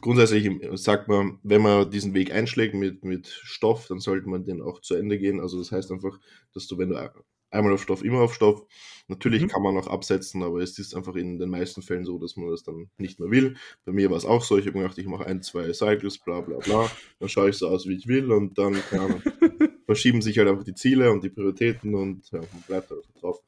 Grundsätzlich 0.00 0.50
sagt 0.74 1.08
man, 1.08 1.38
wenn 1.42 1.62
man 1.62 1.90
diesen 1.90 2.14
Weg 2.14 2.32
einschlägt 2.32 2.74
mit, 2.74 3.04
mit 3.04 3.26
Stoff, 3.28 3.86
dann 3.88 4.00
sollte 4.00 4.28
man 4.28 4.44
den 4.44 4.60
auch 4.60 4.80
zu 4.80 4.94
Ende 4.94 5.18
gehen. 5.18 5.40
Also 5.40 5.58
das 5.58 5.72
heißt 5.72 5.90
einfach, 5.92 6.18
dass 6.52 6.66
du, 6.66 6.76
wenn 6.76 6.90
du 6.90 7.10
einmal 7.50 7.72
auf 7.72 7.82
Stoff, 7.82 8.04
immer 8.04 8.20
auf 8.20 8.34
Stoff, 8.34 8.66
natürlich 9.08 9.42
Mhm. 9.42 9.48
kann 9.48 9.62
man 9.62 9.76
auch 9.78 9.86
absetzen, 9.86 10.42
aber 10.42 10.60
es 10.60 10.78
ist 10.78 10.94
einfach 10.94 11.14
in 11.14 11.38
den 11.38 11.48
meisten 11.48 11.82
Fällen 11.82 12.04
so, 12.04 12.18
dass 12.18 12.36
man 12.36 12.50
das 12.50 12.64
dann 12.64 12.90
nicht 12.98 13.20
mehr 13.20 13.30
will. 13.30 13.56
Bei 13.84 13.92
mir 13.92 14.10
war 14.10 14.16
es 14.16 14.24
auch 14.24 14.42
so, 14.42 14.58
ich 14.58 14.66
habe 14.66 14.78
gedacht, 14.78 14.98
ich 14.98 15.06
mache 15.06 15.26
ein, 15.26 15.42
zwei 15.42 15.72
Cycles, 15.72 16.18
bla 16.18 16.40
bla 16.40 16.58
bla, 16.58 16.90
dann 17.20 17.28
schaue 17.28 17.50
ich 17.50 17.56
so 17.56 17.68
aus, 17.68 17.86
wie 17.86 17.94
ich 17.94 18.06
will 18.06 18.30
und 18.32 18.58
dann, 18.58 18.74
keine 18.90 19.02
Ahnung, 19.02 19.22
verschieben 19.86 20.20
sich 20.20 20.36
halt 20.38 20.48
einfach 20.48 20.64
die 20.64 20.74
Ziele 20.74 21.10
und 21.10 21.22
die 21.22 21.30
Prioritäten 21.30 21.94
und 21.94 22.30
ja, 22.30 22.40
man 22.40 22.62
bleibt 22.66 22.90
halt 22.90 23.04
drauf. 23.20 23.40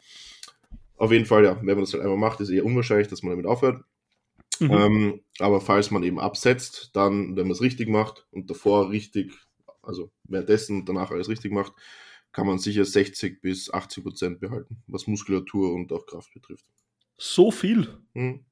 Auf 0.96 1.12
jeden 1.12 1.26
Fall, 1.26 1.44
ja, 1.44 1.56
wenn 1.56 1.76
man 1.76 1.80
das 1.80 1.92
halt 1.92 2.02
einmal 2.02 2.18
macht, 2.18 2.40
ist 2.40 2.50
eher 2.50 2.64
unwahrscheinlich, 2.64 3.08
dass 3.08 3.22
man 3.22 3.30
damit 3.32 3.46
aufhört. 3.46 3.84
Mhm. 4.60 4.70
Ähm, 4.70 5.20
aber 5.38 5.60
falls 5.60 5.90
man 5.90 6.02
eben 6.02 6.18
absetzt, 6.18 6.90
dann, 6.94 7.36
wenn 7.36 7.44
man 7.44 7.52
es 7.52 7.60
richtig 7.60 7.88
macht 7.88 8.26
und 8.30 8.48
davor 8.48 8.90
richtig, 8.90 9.32
also 9.82 10.10
währenddessen 10.24 10.80
und 10.80 10.88
danach 10.88 11.10
alles 11.10 11.28
richtig 11.28 11.52
macht, 11.52 11.72
kann 12.32 12.46
man 12.46 12.58
sicher 12.58 12.84
60 12.84 13.42
bis 13.42 13.72
80 13.72 14.02
Prozent 14.02 14.40
behalten, 14.40 14.82
was 14.86 15.06
Muskulatur 15.06 15.74
und 15.74 15.92
auch 15.92 16.06
Kraft 16.06 16.32
betrifft. 16.32 16.64
So 17.18 17.50
viel. 17.50 17.98
Hm. 18.14 18.45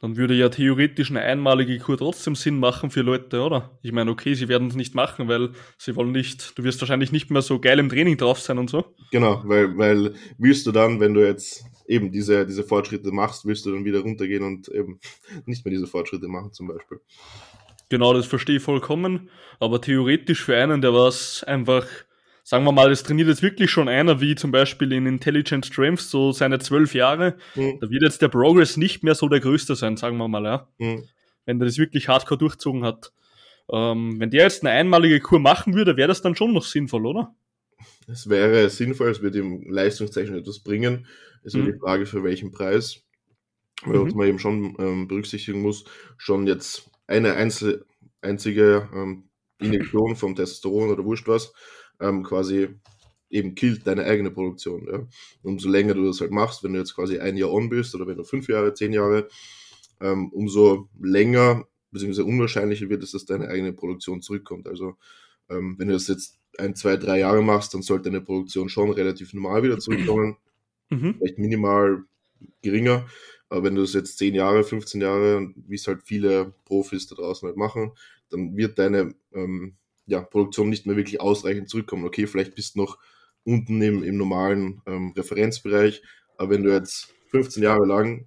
Dann 0.00 0.16
würde 0.16 0.34
ja 0.34 0.48
theoretisch 0.48 1.10
eine 1.10 1.20
einmalige 1.20 1.78
Kur 1.78 1.96
trotzdem 1.96 2.34
Sinn 2.34 2.58
machen 2.58 2.90
für 2.90 3.00
Leute, 3.00 3.40
oder? 3.40 3.78
Ich 3.82 3.92
meine, 3.92 4.10
okay, 4.10 4.34
sie 4.34 4.48
werden 4.48 4.68
es 4.68 4.74
nicht 4.74 4.94
machen, 4.94 5.28
weil 5.28 5.50
sie 5.78 5.96
wollen 5.96 6.12
nicht, 6.12 6.58
du 6.58 6.64
wirst 6.64 6.80
wahrscheinlich 6.80 7.12
nicht 7.12 7.30
mehr 7.30 7.42
so 7.42 7.58
geil 7.58 7.78
im 7.78 7.88
Training 7.88 8.16
drauf 8.16 8.40
sein 8.40 8.58
und 8.58 8.68
so. 8.68 8.84
Genau, 9.12 9.42
weil, 9.44 9.78
weil 9.78 10.14
willst 10.36 10.66
du 10.66 10.72
dann, 10.72 11.00
wenn 11.00 11.14
du 11.14 11.26
jetzt 11.26 11.64
eben 11.86 12.12
diese, 12.12 12.46
diese 12.46 12.64
Fortschritte 12.64 13.12
machst, 13.12 13.46
willst 13.46 13.66
du 13.66 13.72
dann 13.72 13.84
wieder 13.84 14.00
runtergehen 14.00 14.42
und 14.42 14.68
eben 14.68 14.98
nicht 15.46 15.64
mehr 15.64 15.72
diese 15.72 15.86
Fortschritte 15.86 16.28
machen 16.28 16.52
zum 16.52 16.68
Beispiel. 16.68 17.00
Genau, 17.88 18.12
das 18.14 18.26
verstehe 18.26 18.56
ich 18.56 18.62
vollkommen. 18.62 19.30
Aber 19.60 19.80
theoretisch 19.80 20.42
für 20.42 20.56
einen, 20.56 20.80
der 20.80 20.94
was 20.94 21.44
einfach, 21.44 21.86
sagen 22.44 22.64
wir 22.64 22.72
mal, 22.72 22.90
das 22.90 23.02
trainiert 23.02 23.26
jetzt 23.28 23.42
wirklich 23.42 23.70
schon 23.70 23.88
einer, 23.88 24.20
wie 24.20 24.34
zum 24.36 24.52
Beispiel 24.52 24.92
in 24.92 25.06
Intelligent 25.06 25.66
Strength, 25.66 26.00
so 26.02 26.30
seine 26.30 26.58
zwölf 26.60 26.94
Jahre, 26.94 27.36
Hm. 27.54 27.78
da 27.80 27.90
wird 27.90 28.02
jetzt 28.02 28.22
der 28.22 28.28
Progress 28.28 28.76
nicht 28.76 29.02
mehr 29.02 29.14
so 29.14 29.28
der 29.28 29.40
größte 29.40 29.74
sein, 29.74 29.96
sagen 29.96 30.18
wir 30.18 30.28
mal, 30.28 30.44
ja. 30.44 30.68
Hm. 30.78 31.04
Wenn 31.46 31.58
der 31.58 31.66
das 31.66 31.78
wirklich 31.78 32.08
hardcore 32.08 32.38
durchzogen 32.38 32.84
hat. 32.84 33.12
Ähm, 33.72 34.20
wenn 34.20 34.30
der 34.30 34.42
jetzt 34.44 34.62
eine 34.62 34.70
einmalige 34.70 35.20
Kur 35.20 35.40
machen 35.40 35.74
würde, 35.74 35.96
wäre 35.96 36.08
das 36.08 36.20
dann 36.22 36.36
schon 36.36 36.52
noch 36.52 36.64
sinnvoll, 36.64 37.06
oder? 37.06 37.34
Es 38.06 38.28
wäre 38.28 38.68
sinnvoll, 38.68 39.08
es 39.10 39.22
würde 39.22 39.38
ihm 39.38 39.64
leistungstechnisch 39.70 40.40
etwas 40.40 40.60
bringen. 40.60 41.06
Es 41.42 41.54
ist 41.54 41.60
Mhm. 41.62 41.72
die 41.72 41.78
Frage, 41.78 42.04
für 42.06 42.22
welchen 42.22 42.50
Preis. 42.52 43.00
Weil 43.84 44.00
Mhm. 44.00 44.12
man 44.16 44.28
eben 44.28 44.38
schon 44.38 44.76
ähm, 44.78 45.08
berücksichtigen 45.08 45.60
muss, 45.62 45.84
schon 46.18 46.46
jetzt 46.46 46.90
eine 47.06 47.34
einzel 47.34 47.84
einzige 48.22 48.88
ähm, 48.94 49.28
Injektion 49.60 50.16
vom 50.16 50.34
Testosteron 50.34 50.90
oder 50.90 51.04
wurscht 51.04 51.28
was, 51.28 51.52
ähm, 52.00 52.22
quasi 52.22 52.68
eben 53.30 53.54
killt 53.54 53.86
deine 53.86 54.04
eigene 54.04 54.30
Produktion. 54.30 54.86
Ja? 54.90 55.06
Umso 55.42 55.68
länger 55.68 55.94
du 55.94 56.06
das 56.06 56.20
halt 56.20 56.30
machst, 56.30 56.62
wenn 56.62 56.72
du 56.72 56.78
jetzt 56.78 56.94
quasi 56.94 57.18
ein 57.18 57.36
Jahr 57.36 57.52
on 57.52 57.68
bist 57.68 57.94
oder 57.94 58.06
wenn 58.06 58.16
du 58.16 58.24
fünf 58.24 58.48
Jahre, 58.48 58.74
zehn 58.74 58.92
Jahre, 58.92 59.28
ähm, 60.00 60.28
umso 60.30 60.88
länger 61.00 61.66
bzw. 61.90 62.22
unwahrscheinlicher 62.22 62.88
wird 62.88 63.02
es, 63.02 63.12
dass 63.12 63.24
deine 63.24 63.48
eigene 63.48 63.72
Produktion 63.72 64.22
zurückkommt. 64.22 64.68
Also 64.68 64.96
ähm, 65.48 65.76
wenn 65.78 65.88
du 65.88 65.94
das 65.94 66.08
jetzt 66.08 66.38
ein, 66.58 66.74
zwei, 66.76 66.96
drei 66.96 67.20
Jahre 67.20 67.42
machst, 67.42 67.74
dann 67.74 67.82
sollte 67.82 68.10
deine 68.10 68.20
Produktion 68.20 68.68
schon 68.68 68.90
relativ 68.90 69.34
normal 69.34 69.62
wieder 69.62 69.78
zurückkommen 69.78 70.36
Mhm. 70.90 71.14
vielleicht 71.18 71.38
minimal 71.38 72.04
geringer. 72.62 73.06
Aber 73.48 73.64
wenn 73.64 73.74
du 73.74 73.82
das 73.82 73.94
jetzt 73.94 74.18
10 74.18 74.34
Jahre, 74.34 74.64
15 74.64 75.00
Jahre, 75.00 75.52
wie 75.56 75.76
es 75.76 75.86
halt 75.86 76.02
viele 76.02 76.54
Profis 76.64 77.06
da 77.06 77.16
draußen 77.16 77.46
halt 77.46 77.56
machen, 77.56 77.92
dann 78.30 78.56
wird 78.56 78.78
deine 78.78 79.14
ähm, 79.32 79.76
ja, 80.06 80.20
Produktion 80.20 80.68
nicht 80.68 80.86
mehr 80.86 80.96
wirklich 80.96 81.20
ausreichend 81.20 81.68
zurückkommen. 81.68 82.04
Okay, 82.04 82.26
vielleicht 82.26 82.54
bist 82.54 82.74
du 82.74 82.80
noch 82.80 82.98
unten 83.44 83.80
im, 83.82 84.02
im 84.02 84.16
normalen 84.16 84.82
ähm, 84.86 85.12
Referenzbereich, 85.16 86.02
aber 86.36 86.50
wenn 86.50 86.62
du 86.62 86.72
jetzt 86.72 87.14
15 87.28 87.62
Jahre 87.62 87.86
lang 87.86 88.26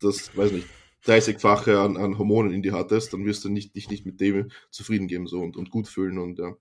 das, 0.00 0.36
weiß 0.36 0.52
nicht, 0.52 0.66
30-fache 1.06 1.78
an, 1.78 1.96
an 1.96 2.18
Hormonen 2.18 2.52
in 2.52 2.62
dir 2.62 2.72
hattest, 2.72 3.12
dann 3.12 3.24
wirst 3.24 3.44
du 3.44 3.48
nicht, 3.48 3.74
dich 3.74 3.88
nicht 3.88 4.04
mit 4.04 4.20
dem 4.20 4.50
zufrieden 4.70 5.08
geben 5.08 5.26
so, 5.26 5.40
und, 5.40 5.56
und 5.56 5.70
gut 5.70 5.88
fühlen 5.88 6.18
und 6.18 6.38
ja, 6.38 6.54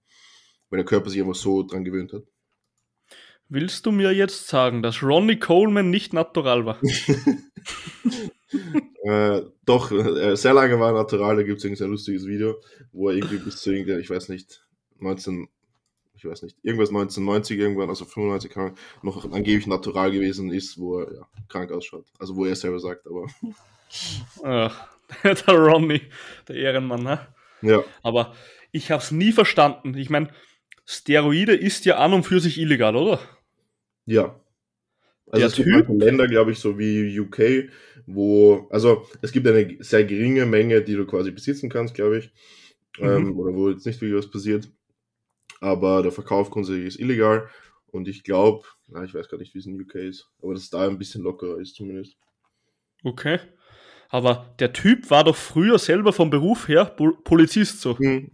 weil 0.70 0.78
der 0.78 0.86
Körper 0.86 1.10
sich 1.10 1.22
einfach 1.22 1.36
so 1.36 1.64
dran 1.64 1.84
gewöhnt 1.84 2.14
hat. 2.14 2.24
Willst 3.50 3.86
du 3.86 3.92
mir 3.92 4.12
jetzt 4.12 4.48
sagen, 4.48 4.82
dass 4.82 5.02
Ronnie 5.02 5.40
Coleman 5.40 5.90
nicht 5.90 6.14
natural 6.14 6.66
war? 6.66 6.80
Äh, 9.08 9.44
doch, 9.66 9.90
äh, 9.90 10.36
sehr 10.36 10.54
lange 10.54 10.78
war 10.82 10.92
Natural, 10.92 11.38
da 11.38 11.44
gibt 11.44 11.60
es 11.60 11.66
ein 11.66 11.78
sehr 11.78 11.88
lustiges 11.88 12.28
Video, 12.28 12.58
wo 12.92 13.08
er 13.08 13.16
irgendwie 13.16 13.38
bis 13.38 13.62
zu 13.62 13.72
irgendwie, 13.72 13.94
ich 13.94 14.10
weiß 14.10 14.28
nicht, 14.28 14.68
19, 15.00 15.48
ich 16.18 16.26
weiß 16.26 16.42
nicht, 16.42 16.58
irgendwas 16.62 16.90
1990 16.90 17.58
irgendwann, 17.58 17.88
also 17.88 18.04
95 18.04 18.52
kann, 18.52 18.76
noch 19.04 19.24
angeblich 19.32 19.66
natural 19.66 20.12
gewesen 20.12 20.52
ist, 20.52 20.78
wo 20.78 21.00
er 21.00 21.14
ja, 21.14 21.28
krank 21.48 21.72
ausschaut. 21.72 22.06
Also 22.20 22.36
wo 22.36 22.44
er 22.44 22.58
selber 22.58 22.82
sagt, 22.82 23.08
aber 23.08 23.28
Ach, 24.44 24.88
der 25.24 25.56
Ronnie, 25.56 26.02
der 26.50 26.58
Ehrenmann, 26.58 27.04
ne? 27.04 27.28
ja, 27.62 27.86
Aber 28.04 28.36
ich 28.74 28.92
habe 28.92 29.02
es 29.02 29.12
nie 29.12 29.32
verstanden. 29.32 29.96
Ich 29.96 30.10
meine, 30.10 30.34
Steroide 30.86 31.56
ist 31.56 31.86
ja 31.86 31.98
an 31.98 32.12
und 32.12 32.24
für 32.24 32.42
sich 32.42 32.58
illegal, 32.58 32.98
oder? 32.98 33.22
ja. 34.06 34.38
Also 35.30 35.40
Der 35.40 35.48
es 35.48 35.56
gibt 35.56 35.68
Typ- 35.68 35.88
manche 35.90 36.06
Länder, 36.06 36.28
glaube 36.28 36.52
ich, 36.52 36.60
so 36.60 36.78
wie 36.80 37.20
UK, 37.20 37.70
wo, 38.06 38.68
also 38.70 39.06
es 39.22 39.32
gibt 39.32 39.46
eine 39.48 39.78
sehr 39.82 40.06
geringe 40.06 40.46
Menge, 40.46 40.82
die 40.82 40.94
du 40.96 41.06
quasi 41.06 41.32
besitzen 41.32 41.70
kannst, 41.70 41.94
glaube 41.96 42.20
ich, 42.20 42.32
ähm, 43.00 43.26
Mhm. 43.30 43.40
oder 43.40 43.54
wo 43.54 43.70
jetzt 43.70 43.86
nicht 43.86 44.00
wirklich 44.02 44.18
was 44.24 44.32
passiert. 44.32 44.70
Aber 45.60 46.02
der 46.04 46.12
Verkauf 46.12 46.50
grundsätzlich 46.50 46.86
ist 46.86 47.00
illegal 47.00 47.50
und 47.88 48.08
ich 48.08 48.24
glaube, 48.24 48.66
ich 49.06 49.14
weiß 49.14 49.28
gar 49.28 49.38
nicht, 49.38 49.54
wie 49.54 49.60
es 49.60 49.66
in 49.66 49.82
UK 49.82 49.96
ist, 49.96 50.30
aber 50.42 50.54
dass 50.54 50.64
es 50.64 50.70
da 50.70 50.88
ein 50.88 50.98
bisschen 50.98 51.24
lockerer 51.24 51.60
ist 51.60 51.76
zumindest. 51.76 52.16
Okay. 53.04 53.40
Aber 54.10 54.56
der 54.60 54.72
Typ 54.72 55.10
war 55.10 55.26
doch 55.26 55.36
früher 55.36 55.78
selber 55.80 56.14
vom 56.14 56.30
Beruf 56.30 56.70
her 56.70 56.86
Pol 56.86 57.18
Polizist 57.24 57.82
so. 57.82 57.98
Hm. 58.00 58.32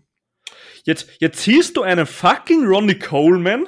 Jetzt, 0.83 1.09
jetzt 1.19 1.39
siehst 1.41 1.75
du 1.77 1.81
einen 1.81 2.05
fucking 2.05 2.65
Ronnie 2.67 2.99
Coleman 2.99 3.65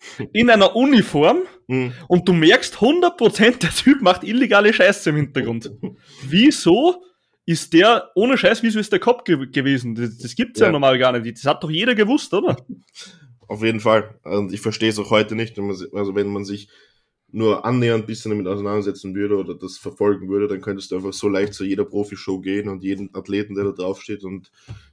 in 0.32 0.48
einer 0.50 0.76
Uniform 0.76 1.42
Hm. 1.70 1.92
und 2.08 2.28
du 2.28 2.32
merkst 2.32 2.78
100% 2.78 3.60
der 3.60 3.70
Typ 3.70 4.02
macht 4.02 4.24
illegale 4.24 4.72
Scheiße 4.72 5.10
im 5.10 5.16
Hintergrund. 5.16 5.70
Wieso 6.26 7.04
ist 7.46 7.72
der, 7.72 8.10
ohne 8.16 8.36
Scheiß, 8.36 8.64
wieso 8.64 8.80
ist 8.80 8.90
der 8.90 8.98
Kopf 8.98 9.22
ge 9.22 9.46
gewesen? 9.46 9.94
Das, 9.94 10.18
das 10.18 10.34
gibt's 10.34 10.58
ja. 10.58 10.66
Ja. 10.66 10.72
normal 10.72 10.98
gar 10.98 11.16
nicht. 11.16 11.36
Das 11.36 11.44
hat 11.44 11.62
doch 11.62 11.70
jeder 11.70 11.94
gewusst, 11.94 12.34
oder? 12.34 12.56
Auf 13.46 13.62
jeden 13.62 13.78
Fall. 13.78 14.18
Und 14.24 14.52
ich 14.52 14.60
verstehe 14.60 14.88
es 14.88 14.98
auch 14.98 15.10
heute 15.10 15.36
nicht, 15.36 15.56
wenn 15.56 15.68
man, 15.68 15.76
also 15.92 16.14
wenn 16.16 16.32
man 16.32 16.44
sich 16.44 16.68
nur 17.30 17.64
annähernd 17.64 18.02
ein 18.02 18.06
bisschen 18.06 18.30
damit 18.30 18.48
auseinandersetzen 18.48 19.14
würde 19.14 19.36
oder 19.36 19.54
das 19.54 19.78
verfolgen 19.78 20.28
würde, 20.28 20.48
dann 20.48 20.60
könntest 20.60 20.90
du 20.90 20.96
einfach 20.96 21.12
so 21.12 21.28
leicht 21.28 21.54
zu 21.54 21.64
jeder 21.64 21.84
Profishow 21.84 22.40
gehen 22.40 22.68
und 22.68 22.82
jeden 22.82 23.14
Athleten, 23.14 23.54
der 23.54 23.64
da 23.64 23.70
draufsteht 23.70 24.24
und 24.24 24.50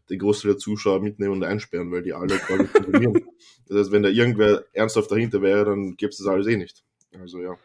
den 0.10 0.20
Großteil 0.20 0.52
der 0.52 0.58
Zuschauer 0.60 1.02
mitnehmen 1.02 1.34
und 1.34 1.44
einsperren, 1.44 1.92
weil 1.92 2.04
die 2.04 2.14
alle 2.14 2.38
quasi 2.38 2.66
konsumieren. 2.68 3.22
Das 3.70 3.78
heißt, 3.80 3.92
wenn 3.92 4.04
da 4.04 4.08
irgendwer 4.10 4.64
ernsthaft 4.72 5.12
dahinter 5.12 5.42
wäre, 5.42 5.66
dann 5.66 5.98
gäbe 5.98 6.10
es 6.12 6.18
das 6.18 6.28
alles 6.28 6.48
eh 6.48 6.56
nicht. 6.56 6.86
Also 7.20 7.42
ja, 7.42 7.58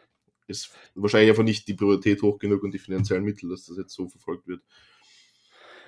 ist 0.47 0.71
wahrscheinlich 0.95 1.29
einfach 1.29 1.43
nicht 1.43 1.65
die 1.69 1.73
Priorität 1.75 2.21
hoch 2.21 2.39
genug 2.39 2.61
und 2.63 2.73
die 2.73 2.77
finanziellen 2.79 3.23
Mittel, 3.23 3.49
dass 3.49 3.65
das 3.67 3.77
jetzt 3.77 3.93
so 3.93 4.09
verfolgt 4.09 4.45
wird. 4.47 4.61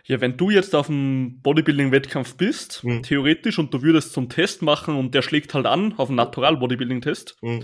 Ja, 0.05 0.21
wenn 0.21 0.37
du 0.37 0.49
jetzt 0.51 0.73
auf 0.75 0.89
einem 0.89 1.41
Bodybuilding-Wettkampf 1.41 2.35
bist, 2.37 2.83
Mhm. 2.85 3.03
theoretisch, 3.03 3.59
und 3.59 3.73
du 3.73 3.81
würdest 3.81 4.17
einen 4.17 4.29
Test 4.29 4.61
machen 4.61 4.95
und 4.95 5.13
der 5.15 5.21
schlägt 5.21 5.53
halt 5.53 5.65
an 5.65 5.93
auf 5.97 6.07
einen 6.09 6.15
Natural-Bodybuilding-Test 6.17 7.37
Mhm. 7.41 7.63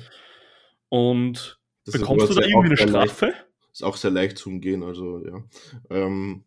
und 0.89 1.59
Das 1.85 1.93
bekommst 1.99 2.29
du 2.29 2.33
da 2.33 2.41
irgendwie 2.45 2.67
eine 2.67 2.77
sehr 2.77 2.87
leicht- 2.87 3.15
Strafe? 3.15 3.33
Ist 3.71 3.83
auch 3.83 3.95
sehr 3.95 4.11
leicht 4.11 4.37
zu 4.37 4.49
umgehen, 4.49 4.83
also 4.83 5.25
ja. 5.25 5.43
Ähm, 5.89 6.43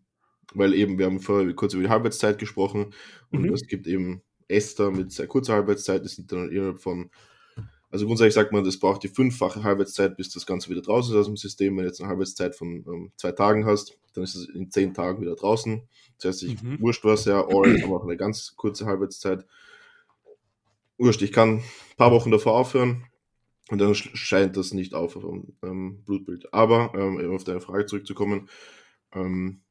weil 0.55 0.75
eben, 0.75 0.99
wir 0.99 1.07
haben 1.07 1.21
vorher 1.21 1.53
kurz 1.55 1.75
über 1.75 1.83
die 1.83 1.89
Halbwertszeit 1.89 2.39
gesprochen 2.39 2.95
und 3.31 3.45
Mhm. 3.45 3.55
es 3.55 3.67
gibt 3.67 3.87
eben 3.87 4.23
Ester 4.49 4.91
mit 4.91 5.13
sehr 5.13 5.27
kurzer 5.27 5.55
Halbwertszeit, 5.55 6.05
die 6.05 6.09
sind 6.09 6.31
dann 6.31 6.51
innerhalb 6.51 6.81
von, 6.81 7.11
also 7.91 8.07
grundsätzlich 8.07 8.35
sagt 8.35 8.53
man, 8.53 8.65
das 8.65 8.79
braucht 8.79 9.03
die 9.05 9.09
fünffache 9.09 9.63
Halbwertszeit, 9.63 10.17
bis 10.17 10.31
das 10.31 10.47
Ganze 10.47 10.69
wieder 10.69 10.83
draußen 10.83 11.15
ist 11.15 11.21
aus 11.21 11.27
dem 11.27 11.37
System. 11.37 11.77
Wenn 11.77 11.85
du 11.85 11.89
jetzt 11.89 12.01
eine 12.01 12.09
Halbwertszeit 12.09 12.57
von 12.57 12.85
ähm, 12.87 13.13
zwei 13.17 13.33
Tagen 13.33 13.67
hast, 13.67 13.97
dann 14.15 14.25
ist 14.25 14.35
es 14.35 14.49
in 14.49 14.71
zehn 14.71 14.95
Tagen 14.95 15.21
wieder 15.21 15.37
draußen. 15.37 15.83
Das 16.19 16.29
heißt, 16.29 16.43
ich 16.43 16.63
Mhm. 16.63 16.81
wurscht 16.81 17.05
was, 17.05 17.25
ja, 17.25 17.41
All 17.47 17.81
haben 17.83 17.93
auch 17.93 18.05
eine 18.05 18.17
ganz 18.17 18.55
kurze 18.57 18.87
Halbwertszeit. 18.87 19.47
Wurscht, 20.99 21.23
ich 21.23 21.33
kann 21.33 21.59
ein 21.59 21.65
paar 21.97 22.13
Wochen 22.13 22.31
davor 22.31 22.55
aufhören 22.55 23.05
und 23.71 23.79
dann 23.79 23.93
sch- 23.93 24.15
scheint 24.15 24.57
das 24.57 24.73
nicht 24.73 24.95
auf 24.95 25.13
vom 25.15 25.55
ähm, 25.63 26.03
Blutbild. 26.05 26.53
Aber, 26.53 26.93
ähm, 26.95 27.33
auf 27.33 27.45
deine 27.45 27.61
Frage 27.61 27.87
zurückzukommen, 27.87 28.49
ähm, 29.13 29.63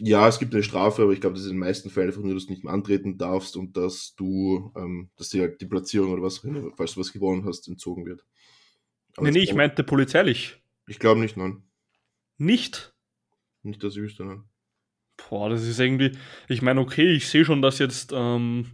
ja, 0.00 0.26
es 0.28 0.38
gibt 0.38 0.54
eine 0.54 0.62
Strafe, 0.62 1.02
aber 1.02 1.12
ich 1.12 1.20
glaube, 1.20 1.34
das 1.34 1.44
ist 1.44 1.50
in 1.50 1.56
den 1.56 1.60
meisten 1.60 1.90
Fällen 1.90 2.08
einfach 2.08 2.22
nur, 2.22 2.34
dass 2.34 2.46
du 2.46 2.52
nicht 2.52 2.64
mehr 2.64 2.72
antreten 2.72 3.18
darfst 3.18 3.56
und 3.56 3.76
dass 3.76 4.14
du, 4.16 4.72
ähm, 4.76 5.10
dass 5.16 5.28
dir 5.30 5.42
halt 5.42 5.60
die 5.60 5.66
Platzierung 5.66 6.12
oder 6.12 6.22
was, 6.22 6.40
auch 6.40 6.44
immer, 6.44 6.70
falls 6.76 6.94
du 6.94 7.00
was 7.00 7.12
gewonnen 7.12 7.44
hast, 7.44 7.68
entzogen 7.68 8.06
wird. 8.06 8.24
Aber 9.16 9.26
Nee, 9.26 9.32
nee, 9.32 9.38
ich 9.40 9.54
meinte 9.54 9.84
polizeilich. 9.84 10.56
Ich 10.86 10.98
glaube 10.98 11.20
nicht, 11.20 11.36
nein. 11.36 11.62
Nicht? 12.38 12.94
Nicht, 13.62 13.82
dass 13.84 13.94
ich 13.96 14.02
wüsste, 14.02 14.24
nein. 14.24 14.44
Boah, 15.28 15.50
das 15.50 15.64
ist 15.66 15.78
irgendwie, 15.78 16.12
ich 16.48 16.62
meine, 16.62 16.80
okay, 16.80 17.12
ich 17.12 17.28
sehe 17.28 17.44
schon, 17.44 17.60
dass 17.62 17.78
jetzt 17.78 18.12
ähm, 18.14 18.66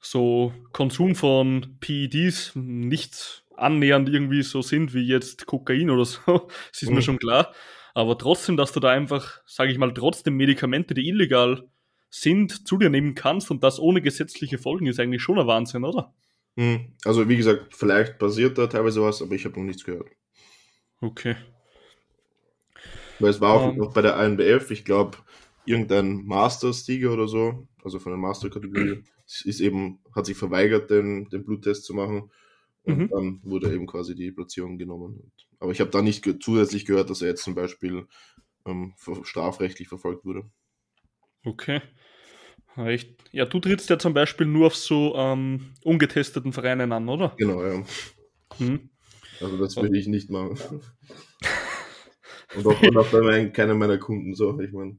so 0.00 0.52
Konsum 0.72 1.14
von 1.16 1.76
PEDs 1.80 2.52
nicht 2.54 3.44
annähernd 3.56 4.08
irgendwie 4.08 4.42
so 4.42 4.62
sind 4.62 4.94
wie 4.94 5.06
jetzt 5.06 5.46
Kokain 5.46 5.90
oder 5.90 6.04
so. 6.04 6.20
Das 6.72 6.82
ist 6.82 6.90
Mhm. 6.90 6.94
mir 6.94 7.02
schon 7.02 7.18
klar. 7.18 7.52
Aber 7.94 8.18
trotzdem, 8.18 8.56
dass 8.56 8.72
du 8.72 8.80
da 8.80 8.90
einfach, 8.90 9.40
sage 9.46 9.70
ich 9.72 9.78
mal, 9.78 9.94
trotzdem 9.94 10.36
Medikamente, 10.36 10.94
die 10.94 11.08
illegal 11.08 11.68
sind, 12.10 12.66
zu 12.66 12.76
dir 12.76 12.90
nehmen 12.90 13.14
kannst 13.14 13.50
und 13.50 13.62
das 13.62 13.78
ohne 13.80 14.02
gesetzliche 14.02 14.58
Folgen, 14.58 14.86
ist 14.86 15.00
eigentlich 15.00 15.22
schon 15.22 15.38
ein 15.38 15.46
Wahnsinn, 15.46 15.84
oder? 15.84 16.12
Hm, 16.56 16.92
Also, 17.04 17.28
wie 17.28 17.36
gesagt, 17.36 17.74
vielleicht 17.74 18.18
passiert 18.18 18.58
da 18.58 18.66
teilweise 18.66 19.02
was, 19.02 19.22
aber 19.22 19.34
ich 19.34 19.44
habe 19.44 19.58
noch 19.58 19.66
nichts 19.66 19.84
gehört. 19.84 20.08
Okay. 21.02 21.36
Weil 23.18 23.30
es 23.30 23.40
war 23.40 23.54
auch 23.54 23.72
Ähm. 23.72 23.78
noch 23.78 23.92
bei 23.92 24.02
der 24.02 24.16
ANBF, 24.16 24.70
ich 24.70 24.84
glaube, 24.84 25.18
irgendein 25.64 26.24
Masters-Sieger 26.24 27.12
oder 27.12 27.28
so, 27.28 27.68
also 27.82 27.98
von 27.98 28.12
der 28.12 28.18
Master-Kategorie, 28.18 29.02
ist 29.26 29.60
eben, 29.60 30.00
hat 30.14 30.26
sich 30.26 30.36
verweigert, 30.36 30.90
den, 30.90 31.28
den 31.30 31.44
Bluttest 31.44 31.84
zu 31.84 31.94
machen. 31.94 32.30
Und 32.84 32.98
Mhm. 32.98 33.08
dann 33.08 33.40
wurde 33.44 33.72
eben 33.72 33.86
quasi 33.86 34.14
die 34.14 34.30
Platzierung 34.30 34.76
genommen. 34.78 35.32
Aber 35.64 35.72
ich 35.72 35.80
habe 35.80 35.88
da 35.88 36.02
nicht 36.02 36.22
ge 36.22 36.38
zusätzlich 36.38 36.84
gehört, 36.84 37.08
dass 37.08 37.22
er 37.22 37.28
jetzt 37.28 37.42
zum 37.42 37.54
Beispiel 37.54 38.06
ähm, 38.66 38.92
strafrechtlich 39.22 39.88
verfolgt 39.88 40.26
wurde. 40.26 40.44
Okay. 41.42 41.80
Echt? 42.76 43.14
Ja, 43.32 43.46
du 43.46 43.60
trittst 43.60 43.88
ja 43.88 43.98
zum 43.98 44.12
Beispiel 44.12 44.46
nur 44.46 44.66
auf 44.66 44.76
so 44.76 45.14
ähm, 45.16 45.72
ungetesteten 45.82 46.52
Vereinen 46.52 46.92
an, 46.92 47.08
oder? 47.08 47.32
Genau, 47.38 47.64
ja. 47.64 47.82
Hm. 48.58 48.90
Also 49.40 49.56
das 49.56 49.74
würde 49.76 49.96
ich 49.96 50.06
nicht 50.06 50.28
machen. 50.28 50.58
Und 52.56 52.66
auch, 52.66 52.82
und 52.82 52.96
auch 52.98 53.08
bei 53.08 53.46
keiner 53.46 53.74
meiner 53.74 53.98
Kunden 53.98 54.34
so. 54.34 54.60
Ich 54.60 54.70
meine, 54.70 54.96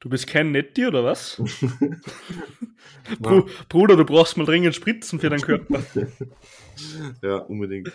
Du 0.00 0.08
bist 0.08 0.26
kein 0.26 0.50
Netti, 0.50 0.86
oder 0.86 1.04
was? 1.04 1.40
ja. 1.60 3.16
Bru 3.20 3.46
Bruder, 3.68 3.96
du 3.96 4.04
brauchst 4.04 4.36
mal 4.36 4.46
dringend 4.46 4.74
Spritzen 4.74 5.20
für 5.20 5.30
deinen 5.30 5.42
Körper. 5.42 5.80
ja, 7.22 7.36
unbedingt. 7.36 7.92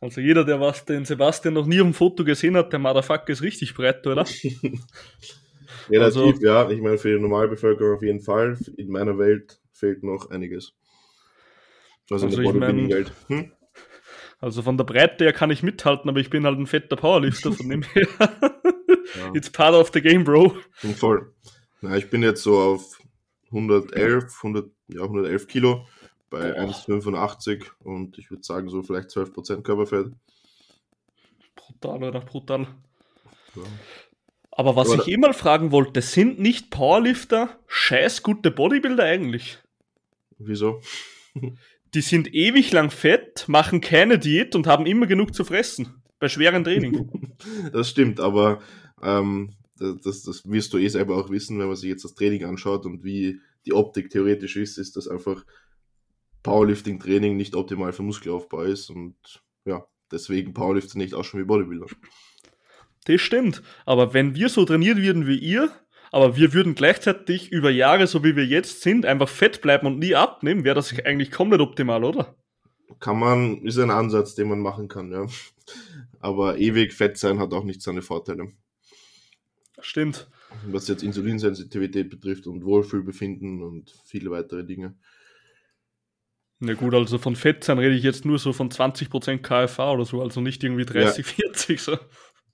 Also 0.00 0.20
jeder, 0.20 0.44
der 0.44 0.60
was 0.60 0.84
den 0.84 1.04
Sebastian 1.04 1.54
noch 1.54 1.66
nie 1.66 1.80
auf 1.80 1.86
dem 1.86 1.94
Foto 1.94 2.24
gesehen 2.24 2.56
hat, 2.56 2.72
der 2.72 2.78
Motherfucker 2.78 3.28
ist 3.30 3.42
richtig 3.42 3.74
breit, 3.74 4.06
oder? 4.06 4.24
Relativ, 5.88 6.00
Also- 6.00 6.32
ja. 6.40 6.70
Ich 6.70 6.80
meine, 6.80 6.98
für 6.98 7.14
die 7.14 7.20
Normalbevölkerung 7.20 7.96
auf 7.96 8.02
jeden 8.02 8.20
Fall. 8.20 8.58
In 8.76 8.88
meiner 8.90 9.18
Welt 9.18 9.60
fehlt 9.72 10.02
noch 10.02 10.30
einiges. 10.30 10.72
Also, 12.10 12.26
Also 12.26 12.40
ich 12.40 12.46
mein- 12.48 12.60
Bodybuilding-Welt. 12.60 13.12
Hm? 13.28 13.52
Also 14.40 14.62
von 14.62 14.78
der 14.78 14.84
Breite 14.84 15.24
her 15.24 15.32
kann 15.34 15.50
ich 15.50 15.62
mithalten, 15.62 16.08
aber 16.08 16.18
ich 16.18 16.30
bin 16.30 16.46
halt 16.46 16.58
ein 16.58 16.66
fetter 16.66 16.96
Powerlifter 16.96 17.52
von 17.52 17.68
dem 17.68 17.82
her. 17.82 18.06
Ja, 19.16 19.32
It's 19.34 19.50
part 19.50 19.74
of 19.74 19.90
the 19.92 20.00
game, 20.00 20.22
Bro. 20.22 20.54
voll. 20.96 21.34
Na, 21.80 21.96
ich 21.96 22.10
bin 22.10 22.22
jetzt 22.22 22.44
so 22.44 22.56
auf 22.60 23.00
111, 23.50 24.32
100, 24.44 24.70
ja, 24.86 25.02
111 25.02 25.48
Kilo 25.48 25.84
bei 26.30 26.52
Boah. 26.52 26.70
1,85 26.70 27.64
und 27.80 28.18
ich 28.18 28.30
würde 28.30 28.44
sagen, 28.44 28.68
so 28.68 28.82
vielleicht 28.82 29.10
12% 29.10 29.62
Körperfett. 29.62 30.12
Brutal, 31.56 32.04
oder? 32.04 32.20
Brutal. 32.20 32.68
Ja. 33.56 33.62
Aber 34.52 34.76
was 34.76 34.90
Aber 34.90 35.02
ich 35.02 35.08
eh 35.08 35.16
mal 35.16 35.32
fragen 35.32 35.72
wollte, 35.72 36.02
sind 36.02 36.38
nicht 36.38 36.70
Powerlifter 36.70 37.58
scheiß 37.66 38.22
gute 38.22 38.50
Bodybuilder 38.50 39.04
eigentlich? 39.04 39.58
Wieso? 40.38 40.80
Die 41.94 42.00
sind 42.00 42.32
ewig 42.34 42.72
lang 42.72 42.90
fett, 42.90 43.48
machen 43.48 43.80
keine 43.80 44.18
Diät 44.18 44.54
und 44.54 44.66
haben 44.66 44.86
immer 44.86 45.06
genug 45.06 45.34
zu 45.34 45.44
fressen. 45.44 46.02
Bei 46.18 46.28
schweren 46.28 46.64
Training. 46.64 47.10
Das 47.72 47.88
stimmt, 47.88 48.20
aber 48.20 48.60
ähm, 49.02 49.54
das, 49.78 50.02
das, 50.02 50.22
das 50.24 50.50
wirst 50.50 50.74
du 50.74 50.78
eh 50.78 50.88
selber 50.88 51.16
auch 51.16 51.30
wissen, 51.30 51.58
wenn 51.58 51.68
man 51.68 51.76
sich 51.76 51.88
jetzt 51.88 52.04
das 52.04 52.14
Training 52.14 52.44
anschaut 52.44 52.84
und 52.84 53.02
wie 53.02 53.40
die 53.64 53.72
Optik 53.72 54.10
theoretisch 54.10 54.56
ist, 54.56 54.76
ist 54.76 54.96
das 54.96 55.08
einfach 55.08 55.46
Powerlifting-Training 56.42 57.36
nicht 57.36 57.54
optimal 57.54 57.92
für 57.92 58.02
Muskelaufbau 58.02 58.62
ist 58.62 58.90
und 58.90 59.16
ja, 59.64 59.84
deswegen 60.10 60.54
Powerlifter 60.54 60.98
nicht 60.98 61.14
auch 61.14 61.24
schon 61.24 61.40
wie 61.40 61.44
Bodybuilder. 61.44 61.86
Das 63.04 63.20
stimmt. 63.20 63.62
Aber 63.86 64.14
wenn 64.14 64.34
wir 64.34 64.48
so 64.48 64.64
trainiert 64.64 64.98
würden 64.98 65.26
wie 65.26 65.38
ihr, 65.38 65.70
aber 66.12 66.36
wir 66.36 66.52
würden 66.52 66.74
gleichzeitig 66.74 67.52
über 67.52 67.70
Jahre, 67.70 68.06
so 68.06 68.24
wie 68.24 68.36
wir 68.36 68.44
jetzt 68.44 68.82
sind, 68.82 69.06
einfach 69.06 69.28
fett 69.28 69.60
bleiben 69.60 69.86
und 69.86 69.98
nie 69.98 70.14
abnehmen, 70.14 70.64
wäre 70.64 70.74
das 70.74 70.92
eigentlich 71.04 71.30
komplett 71.30 71.60
optimal, 71.60 72.04
oder? 72.04 72.34
Kann 72.98 73.18
man, 73.18 73.62
ist 73.64 73.78
ein 73.78 73.90
Ansatz, 73.90 74.34
den 74.34 74.48
man 74.48 74.60
machen 74.60 74.88
kann, 74.88 75.12
ja. 75.12 75.26
Aber 76.18 76.58
ewig 76.58 76.92
fett 76.92 77.16
sein 77.16 77.38
hat 77.38 77.52
auch 77.52 77.64
nicht 77.64 77.82
seine 77.82 78.02
Vorteile. 78.02 78.52
Stimmt. 79.80 80.28
Was 80.66 80.88
jetzt 80.88 81.02
Insulinsensitivität 81.02 82.10
betrifft 82.10 82.46
und 82.46 82.64
Wohlfühlbefinden 82.64 83.62
und 83.62 83.94
viele 84.04 84.30
weitere 84.30 84.64
Dinge. 84.64 84.96
Na 86.60 86.74
gut, 86.74 86.94
also 86.94 87.16
von 87.16 87.36
Fett 87.36 87.64
sein 87.64 87.78
rede 87.78 87.94
ich 87.94 88.02
jetzt 88.02 88.26
nur 88.26 88.38
so 88.38 88.52
von 88.52 88.70
20% 88.70 89.42
KFA 89.42 89.92
oder 89.92 90.04
so, 90.04 90.20
also 90.20 90.42
nicht 90.42 90.62
irgendwie 90.62 90.84
30, 90.84 91.24
40 91.26 91.80
so. 91.80 91.98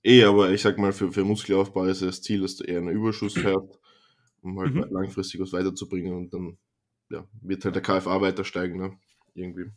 Eh, 0.01 0.23
aber 0.23 0.51
ich 0.51 0.61
sag 0.61 0.77
mal, 0.77 0.93
für, 0.93 1.11
für 1.11 1.25
Muskelaufbau 1.25 1.83
ist 1.85 2.01
das 2.01 2.21
Ziel, 2.21 2.39
dass 2.41 2.55
du 2.55 2.63
eher 2.63 2.77
einen 2.77 2.89
Überschuss 2.89 3.33
fährst, 3.37 3.79
um 4.41 4.57
halt 4.59 4.73
Mhm. 4.73 4.85
langfristig 4.91 5.41
was 5.41 5.51
weiterzubringen 5.51 6.13
und 6.13 6.33
dann 6.33 6.57
ja, 7.09 7.27
wird 7.41 7.65
halt 7.65 7.75
der 7.75 7.81
KFA 7.81 8.21
weiter 8.21 8.45
steigen, 8.45 8.77
ne? 8.77 8.97
Irgendwie. 9.35 9.71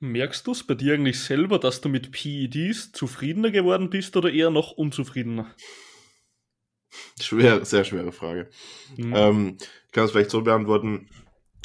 Merkst 0.00 0.46
du 0.46 0.52
es 0.52 0.64
bei 0.64 0.74
dir 0.74 0.94
eigentlich 0.94 1.20
selber, 1.20 1.58
dass 1.58 1.80
du 1.80 1.88
mit 1.88 2.12
PEDs 2.12 2.92
zufriedener 2.92 3.50
geworden 3.50 3.90
bist 3.90 4.16
oder 4.16 4.32
eher 4.32 4.50
noch 4.50 4.72
unzufriedener? 4.72 5.54
Schwer, 7.20 7.64
sehr 7.64 7.84
schwere 7.84 8.12
Frage. 8.12 8.48
Hm. 8.96 9.14
Ähm, 9.14 9.56
ich 9.86 9.92
kann 9.92 10.04
es 10.04 10.12
vielleicht 10.12 10.30
so 10.30 10.42
beantworten, 10.42 11.08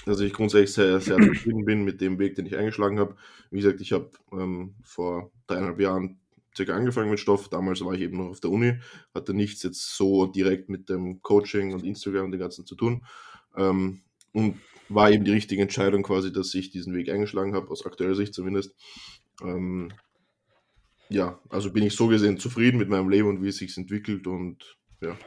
dass 0.06 0.20
ich 0.20 0.34
grundsätzlich 0.34 0.74
sehr, 0.74 1.00
sehr 1.00 1.18
zufrieden 1.18 1.66
bin 1.66 1.84
mit 1.84 2.02
dem 2.02 2.20
Weg, 2.20 2.36
den 2.36 2.46
ich 2.46 2.56
eingeschlagen 2.56 3.00
habe. 3.00 3.16
Wie 3.52 3.62
gesagt, 3.62 3.82
ich 3.82 3.92
habe 3.94 4.10
ähm, 4.32 4.76
vor 4.84 5.32
dreieinhalb 5.48 5.80
Jahren 5.80 6.20
circa 6.56 6.74
angefangen 6.76 7.10
mit 7.10 7.20
Stoff. 7.20 7.50
Damals 7.50 7.84
war 7.84 7.94
ich 7.94 8.02
eben 8.02 8.18
noch 8.18 8.30
auf 8.30 8.40
der 8.40 8.52
Uni, 8.52 8.80
hatte 9.14 9.34
nichts 9.34 9.64
jetzt 9.64 9.96
so 9.96 10.26
direkt 10.26 10.70
mit 10.70 10.90
dem 10.90 11.22
Coaching 11.22 11.74
und 11.74 11.84
Instagram 11.84 12.26
und 12.26 12.32
dem 12.32 12.40
Ganzen 12.40 12.66
zu 12.66 12.76
tun. 12.76 13.06
Ähm, 13.56 14.02
und 14.34 14.60
war 14.90 15.12
eben 15.12 15.24
die 15.24 15.32
richtige 15.32 15.62
Entscheidung 15.62 16.04
quasi, 16.04 16.32
dass 16.32 16.54
ich 16.54 16.72
diesen 16.72 16.94
Weg 16.94 17.10
eingeschlagen 17.10 17.56
habe, 17.56 17.70
aus 17.70 17.86
aktueller 17.86 18.16
Sicht 18.16 18.34
zumindest. 18.34 18.76
Ähm, 19.42 19.94
ja, 21.10 21.40
also 21.50 21.72
bin 21.72 21.84
ich 21.84 21.96
so 21.96 22.08
gesehen 22.08 22.38
zufrieden 22.38 22.78
mit 22.78 22.90
meinem 22.90 23.10
Leben 23.10 23.30
und 23.30 23.44
wie 23.44 23.50
es 23.50 23.58
sich 23.58 23.78
entwickelt 23.78 24.28
und 24.28 24.78
ja. 25.02 25.18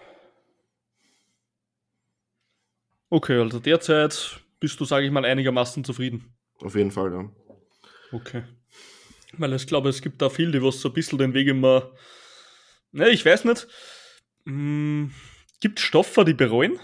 Okay, 3.09 3.39
also 3.39 3.61
derzeit 3.61 4.41
bist 4.61 4.81
du, 4.81 4.85
sage 4.85 5.07
ich 5.07 5.13
mal, 5.13 5.25
einigermaßen 5.25 5.85
zufrieden. 5.85 6.35
Auf 6.61 6.75
jeden 6.75 6.91
Fall, 6.91 7.13
ja. 7.13 7.31
Okay. 8.13 8.45
Weil 9.39 9.53
ich 9.55 9.67
glaube, 9.67 9.89
es 9.89 10.01
gibt 10.01 10.23
da 10.23 10.31
viele, 10.31 10.53
die 10.53 10.63
was 10.63 10.81
so 10.81 10.89
ein 10.89 10.95
bisschen 10.95 11.19
den 11.19 11.35
Weg 11.35 11.49
immer. 11.49 11.93
Ne, 12.93 13.11
ich 13.11 13.25
weiß 13.25 13.45
nicht. 13.45 13.67
Hm, 14.45 15.13
gibt 15.61 15.81
Stoffe, 15.81 16.25
die 16.25 16.35
bereuen? 16.35 16.79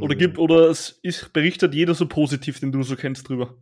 Oder 0.00 0.14
Mhm. 0.14 0.18
gibt, 0.18 0.38
oder 0.38 0.68
es 0.68 0.98
ist, 1.02 1.32
berichtet 1.32 1.72
jeder 1.72 1.94
so 1.94 2.06
positiv, 2.06 2.58
den 2.60 2.72
du 2.72 2.82
so 2.82 2.96
kennst 2.96 3.28
drüber? 3.28 3.56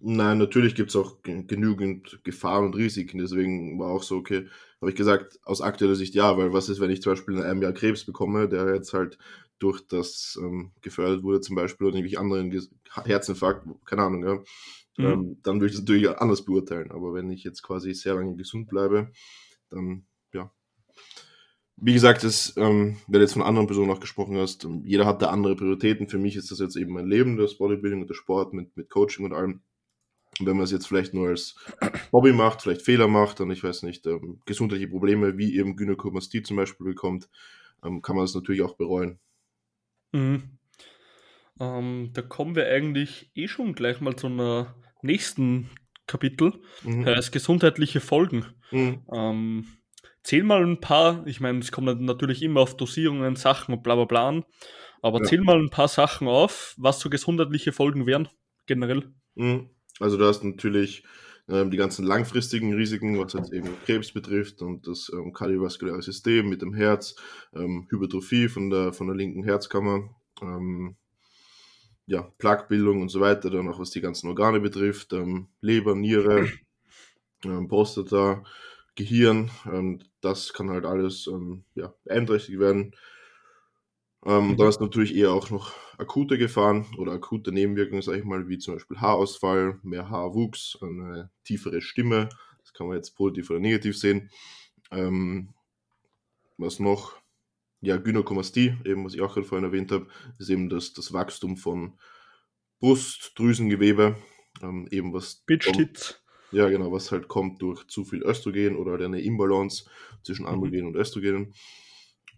Nein, 0.00 0.38
natürlich 0.38 0.74
gibt 0.74 0.90
es 0.90 0.96
auch 0.96 1.22
genügend 1.22 2.18
Gefahren 2.24 2.66
und 2.66 2.76
Risiken. 2.76 3.18
Deswegen 3.18 3.78
war 3.78 3.88
auch 3.90 4.02
so, 4.02 4.16
okay, 4.16 4.48
habe 4.80 4.90
ich 4.90 4.96
gesagt, 4.96 5.38
aus 5.44 5.60
aktueller 5.60 5.94
Sicht 5.94 6.14
ja, 6.14 6.36
weil 6.36 6.52
was 6.52 6.68
ist, 6.68 6.80
wenn 6.80 6.90
ich 6.90 7.02
zum 7.02 7.12
Beispiel 7.12 7.36
in 7.36 7.42
einem 7.42 7.62
Jahr 7.62 7.72
Krebs 7.72 8.04
bekomme, 8.04 8.48
der 8.48 8.74
jetzt 8.74 8.92
halt 8.92 9.18
durch 9.62 9.86
das 9.86 10.38
ähm, 10.42 10.72
gefördert 10.80 11.22
wurde, 11.22 11.40
zum 11.40 11.56
Beispiel, 11.56 11.86
oder 11.86 11.96
nämlich 11.96 12.18
anderen 12.18 12.50
Herzinfarkt, 13.04 13.66
keine 13.84 14.02
Ahnung, 14.02 14.24
ja, 14.24 14.34
mhm. 14.98 15.12
ähm, 15.12 15.36
dann 15.42 15.60
würde 15.60 15.66
ich 15.66 15.72
das 15.72 15.82
natürlich 15.82 16.08
anders 16.10 16.44
beurteilen. 16.44 16.90
Aber 16.90 17.14
wenn 17.14 17.30
ich 17.30 17.44
jetzt 17.44 17.62
quasi 17.62 17.94
sehr 17.94 18.14
lange 18.14 18.36
gesund 18.36 18.68
bleibe, 18.68 19.12
dann 19.70 20.06
ja. 20.32 20.52
Wie 21.76 21.94
gesagt, 21.94 22.24
das, 22.24 22.54
ähm, 22.56 22.98
wenn 23.06 23.20
du 23.20 23.20
jetzt 23.20 23.32
von 23.32 23.42
anderen 23.42 23.66
Personen 23.66 23.90
auch 23.90 24.00
gesprochen 24.00 24.36
hast, 24.36 24.64
ähm, 24.64 24.82
jeder 24.84 25.06
hat 25.06 25.22
da 25.22 25.28
andere 25.28 25.56
Prioritäten. 25.56 26.08
Für 26.08 26.18
mich 26.18 26.36
ist 26.36 26.50
das 26.50 26.58
jetzt 26.58 26.76
eben 26.76 26.92
mein 26.92 27.06
Leben, 27.06 27.36
das 27.36 27.56
Bodybuilding 27.56 28.02
und 28.02 28.10
der 28.10 28.14
Sport 28.14 28.52
mit, 28.52 28.76
mit 28.76 28.90
Coaching 28.90 29.24
und 29.24 29.32
allem. 29.32 29.62
Und 30.38 30.46
wenn 30.46 30.56
man 30.56 30.64
es 30.64 30.70
jetzt 30.70 30.86
vielleicht 30.86 31.14
nur 31.14 31.28
als 31.28 31.56
Hobby 32.12 32.32
macht, 32.32 32.62
vielleicht 32.62 32.82
Fehler 32.82 33.08
macht 33.08 33.40
und 33.40 33.50
ich 33.50 33.62
weiß 33.62 33.82
nicht, 33.82 34.06
ähm, 34.06 34.40
gesundheitliche 34.46 34.90
Probleme 34.90 35.38
wie 35.38 35.56
eben 35.56 35.76
Gynäkomastie 35.76 36.42
zum 36.42 36.56
Beispiel 36.56 36.86
bekommt, 36.86 37.28
ähm, 37.84 38.02
kann 38.02 38.16
man 38.16 38.24
das 38.24 38.34
natürlich 38.34 38.62
auch 38.62 38.76
bereuen. 38.76 39.18
Mhm. 40.12 40.58
Ähm, 41.60 42.10
da 42.12 42.22
kommen 42.22 42.56
wir 42.56 42.66
eigentlich 42.66 43.30
eh 43.34 43.48
schon 43.48 43.74
gleich 43.74 44.00
mal 44.00 44.16
zu 44.16 44.26
einer 44.28 44.74
nächsten 45.02 45.70
Kapitel, 46.06 46.52
mhm. 46.82 47.06
heißt 47.06 47.32
gesundheitliche 47.32 48.00
Folgen. 48.00 48.46
Mhm. 48.70 49.02
Ähm, 49.12 49.66
zähl 50.22 50.42
mal 50.44 50.62
ein 50.62 50.80
paar, 50.80 51.26
ich 51.26 51.40
meine, 51.40 51.58
es 51.58 51.72
kommt 51.72 52.00
natürlich 52.00 52.42
immer 52.42 52.60
auf 52.60 52.76
Dosierungen, 52.76 53.36
Sachen 53.36 53.74
und 53.74 53.82
bla 53.82 53.94
bla 53.94 54.04
bla 54.04 54.28
an, 54.28 54.44
aber 55.02 55.20
ja. 55.20 55.24
zähl 55.24 55.40
mal 55.40 55.58
ein 55.58 55.70
paar 55.70 55.88
Sachen 55.88 56.28
auf, 56.28 56.74
was 56.78 57.00
so 57.00 57.10
gesundheitliche 57.10 57.72
Folgen 57.72 58.06
wären, 58.06 58.28
generell. 58.66 59.12
Mhm. 59.34 59.70
Also 60.00 60.16
du 60.16 60.24
hast 60.24 60.42
natürlich 60.42 61.04
die 61.52 61.76
ganzen 61.76 62.04
langfristigen 62.04 62.74
Risiken, 62.74 63.18
was 63.18 63.34
jetzt 63.34 63.52
eben 63.52 63.68
Krebs 63.84 64.12
betrifft 64.12 64.62
und 64.62 64.86
das 64.86 65.10
ähm, 65.12 65.32
kardiovaskuläre 65.32 66.02
System 66.02 66.48
mit 66.48 66.62
dem 66.62 66.74
Herz, 66.74 67.14
ähm, 67.54 67.86
Hypertrophie 67.90 68.48
von 68.48 68.70
der, 68.70 68.92
von 68.92 69.06
der 69.06 69.16
linken 69.16 69.44
Herzkammer, 69.44 70.10
ähm, 70.40 70.96
ja, 72.06 72.22
Plaquebildung 72.38 73.02
und 73.02 73.10
so 73.10 73.20
weiter, 73.20 73.50
dann 73.50 73.68
auch 73.68 73.78
was 73.78 73.90
die 73.90 74.00
ganzen 74.00 74.28
Organe 74.28 74.60
betrifft, 74.60 75.12
ähm, 75.12 75.48
Leber, 75.60 75.94
Niere, 75.94 76.48
ähm, 77.44 77.68
Prostata, 77.68 78.44
Gehirn, 78.94 79.50
das 80.20 80.52
kann 80.52 80.68
halt 80.68 80.84
alles 80.84 81.26
ja, 81.74 81.94
beeinträchtigt 82.04 82.58
werden. 82.58 82.94
Ähm, 84.24 84.50
mhm. 84.50 84.56
Da 84.56 84.68
ist 84.68 84.80
natürlich 84.80 85.14
eher 85.14 85.32
auch 85.32 85.50
noch 85.50 85.72
akute 85.98 86.38
Gefahren 86.38 86.86
oder 86.96 87.12
akute 87.12 87.52
Nebenwirkungen, 87.52 88.02
sage 88.02 88.18
ich 88.18 88.24
mal, 88.24 88.48
wie 88.48 88.58
zum 88.58 88.74
Beispiel 88.74 89.00
Haarausfall, 89.00 89.78
mehr 89.82 90.10
Haarwuchs, 90.10 90.78
eine 90.80 91.30
tiefere 91.44 91.80
Stimme. 91.80 92.28
Das 92.62 92.72
kann 92.72 92.86
man 92.86 92.96
jetzt 92.96 93.16
positiv 93.16 93.50
oder 93.50 93.60
negativ 93.60 93.98
sehen. 93.98 94.30
Ähm, 94.90 95.54
was 96.56 96.78
noch? 96.78 97.16
Ja, 97.80 97.96
Gynäkomastie, 97.96 98.76
eben 98.84 99.04
was 99.04 99.14
ich 99.14 99.20
auch 99.22 99.34
gerade 99.34 99.46
vorhin 99.46 99.64
erwähnt 99.64 99.90
habe, 99.90 100.06
ist 100.38 100.50
eben 100.50 100.68
das, 100.68 100.92
das 100.92 101.12
Wachstum 101.12 101.56
von 101.56 101.98
Brustdrüsengewebe, 102.78 104.16
ähm, 104.62 104.86
eben 104.92 105.12
was. 105.12 105.42
Bitch 105.46 105.66
kommt, 105.66 106.22
Ja, 106.52 106.68
genau, 106.68 106.92
was 106.92 107.10
halt 107.10 107.26
kommt 107.26 107.60
durch 107.60 107.84
zu 107.88 108.04
viel 108.04 108.22
Östrogen 108.22 108.76
oder 108.76 109.04
eine 109.04 109.20
Imbalance 109.20 109.90
zwischen 110.22 110.42
mhm. 110.42 110.52
Androgen 110.52 110.82
mhm. 110.82 110.86
und 110.88 110.96
Östrogenen. 110.96 111.54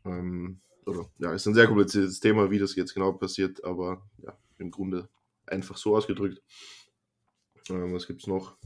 Ähm, 0.07 0.61
oder 0.87 1.07
ja, 1.19 1.33
ist 1.33 1.47
ein 1.47 1.55
sehr 1.55 1.67
kompliziertes 1.67 2.21
Thema, 2.21 2.51
wie 2.51 2.59
das 2.59 2.75
jetzt 2.77 2.95
genau 2.95 3.13
passiert, 3.13 3.65
aber 3.65 4.03
ja, 4.23 4.37
im 4.59 4.71
Grunde 4.71 5.09
einfach 5.47 5.77
so 5.77 5.97
ausgedrückt. 5.97 6.43
Ähm, 7.71 7.95
was 7.95 8.09
es 8.09 8.27
noch? 8.27 8.57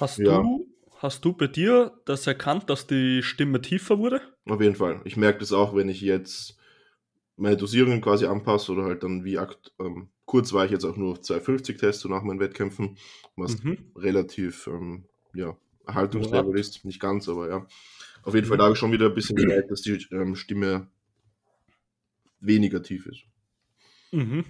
Hast 0.00 0.18
ja. 0.18 0.40
du 0.40 0.66
hast 0.98 1.24
du 1.24 1.32
bei 1.32 1.46
dir 1.46 2.00
das 2.04 2.26
erkannt, 2.26 2.70
dass 2.70 2.86
die 2.86 3.22
Stimme 3.22 3.60
tiefer 3.60 3.98
wurde? 3.98 4.20
Auf 4.46 4.60
jeden 4.60 4.76
Fall. 4.76 5.00
Ich 5.04 5.16
merke 5.16 5.40
das 5.40 5.52
auch, 5.52 5.74
wenn 5.74 5.88
ich 5.88 6.00
jetzt 6.00 6.56
meine 7.36 7.56
Dosierungen 7.56 8.00
quasi 8.00 8.26
anpasse 8.26 8.72
oder 8.72 8.84
halt 8.84 9.02
dann 9.02 9.24
wie 9.24 9.38
akt, 9.38 9.72
ähm, 9.78 10.08
kurz 10.24 10.52
war 10.52 10.64
ich 10.64 10.72
jetzt 10.72 10.84
auch 10.84 10.96
nur 10.96 11.12
auf 11.12 11.20
250 11.20 11.78
Tests 11.78 12.02
so 12.02 12.08
nach 12.08 12.22
meinen 12.22 12.40
Wettkämpfen, 12.40 12.98
was 13.36 13.62
mhm. 13.62 13.78
relativ 13.96 14.66
ähm, 14.66 15.04
ja, 15.34 15.56
Erhaltungslevel 15.86 16.58
ist, 16.58 16.84
nicht 16.84 17.00
ganz, 17.00 17.28
aber 17.28 17.48
ja. 17.48 17.66
Auf 18.28 18.34
jeden 18.34 18.46
Fall, 18.46 18.58
da 18.58 18.64
habe 18.64 18.74
ich 18.74 18.78
schon 18.78 18.92
wieder 18.92 19.06
ein 19.06 19.14
bisschen 19.14 19.36
gemerkt, 19.36 19.70
dass 19.70 19.80
die 19.80 20.06
ähm, 20.12 20.36
Stimme 20.36 20.86
weniger 22.40 22.82
tief 22.82 23.06
ist. 23.06 23.22
Mhm. 24.12 24.44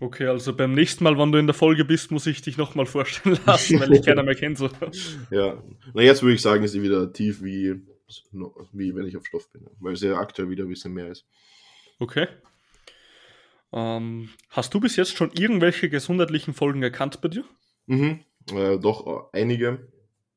Okay, 0.00 0.28
also 0.28 0.56
beim 0.56 0.72
nächsten 0.72 1.04
Mal, 1.04 1.18
wenn 1.18 1.30
du 1.30 1.38
in 1.38 1.46
der 1.46 1.52
Folge 1.52 1.84
bist, 1.84 2.10
muss 2.10 2.26
ich 2.26 2.40
dich 2.40 2.56
nochmal 2.56 2.86
vorstellen 2.86 3.38
lassen, 3.46 3.78
weil 3.80 3.92
ich 3.92 4.02
keiner 4.02 4.22
mehr 4.22 4.34
kenne. 4.34 4.56
So. 4.56 4.70
Ja, 5.30 5.62
na 5.92 6.00
jetzt 6.00 6.22
würde 6.22 6.34
ich 6.34 6.40
sagen, 6.40 6.64
ist 6.64 6.72
sie 6.72 6.82
wieder 6.82 7.12
tief 7.12 7.42
wie, 7.42 7.82
wie 8.72 8.94
wenn 8.94 9.06
ich 9.06 9.18
auf 9.18 9.26
Stoff 9.26 9.52
bin, 9.52 9.66
weil 9.80 9.94
ja 9.96 10.16
aktuell 10.16 10.48
wieder 10.48 10.64
ein 10.64 10.70
bisschen 10.70 10.94
mehr 10.94 11.08
ist. 11.08 11.26
Okay. 11.98 12.28
Ähm, 13.74 14.30
hast 14.48 14.72
du 14.72 14.80
bis 14.80 14.96
jetzt 14.96 15.18
schon 15.18 15.32
irgendwelche 15.32 15.90
gesundheitlichen 15.90 16.54
Folgen 16.54 16.82
erkannt 16.82 17.20
bei 17.20 17.28
dir? 17.28 17.44
Mhm, 17.84 18.20
äh, 18.54 18.78
doch, 18.78 19.30
einige. 19.34 19.86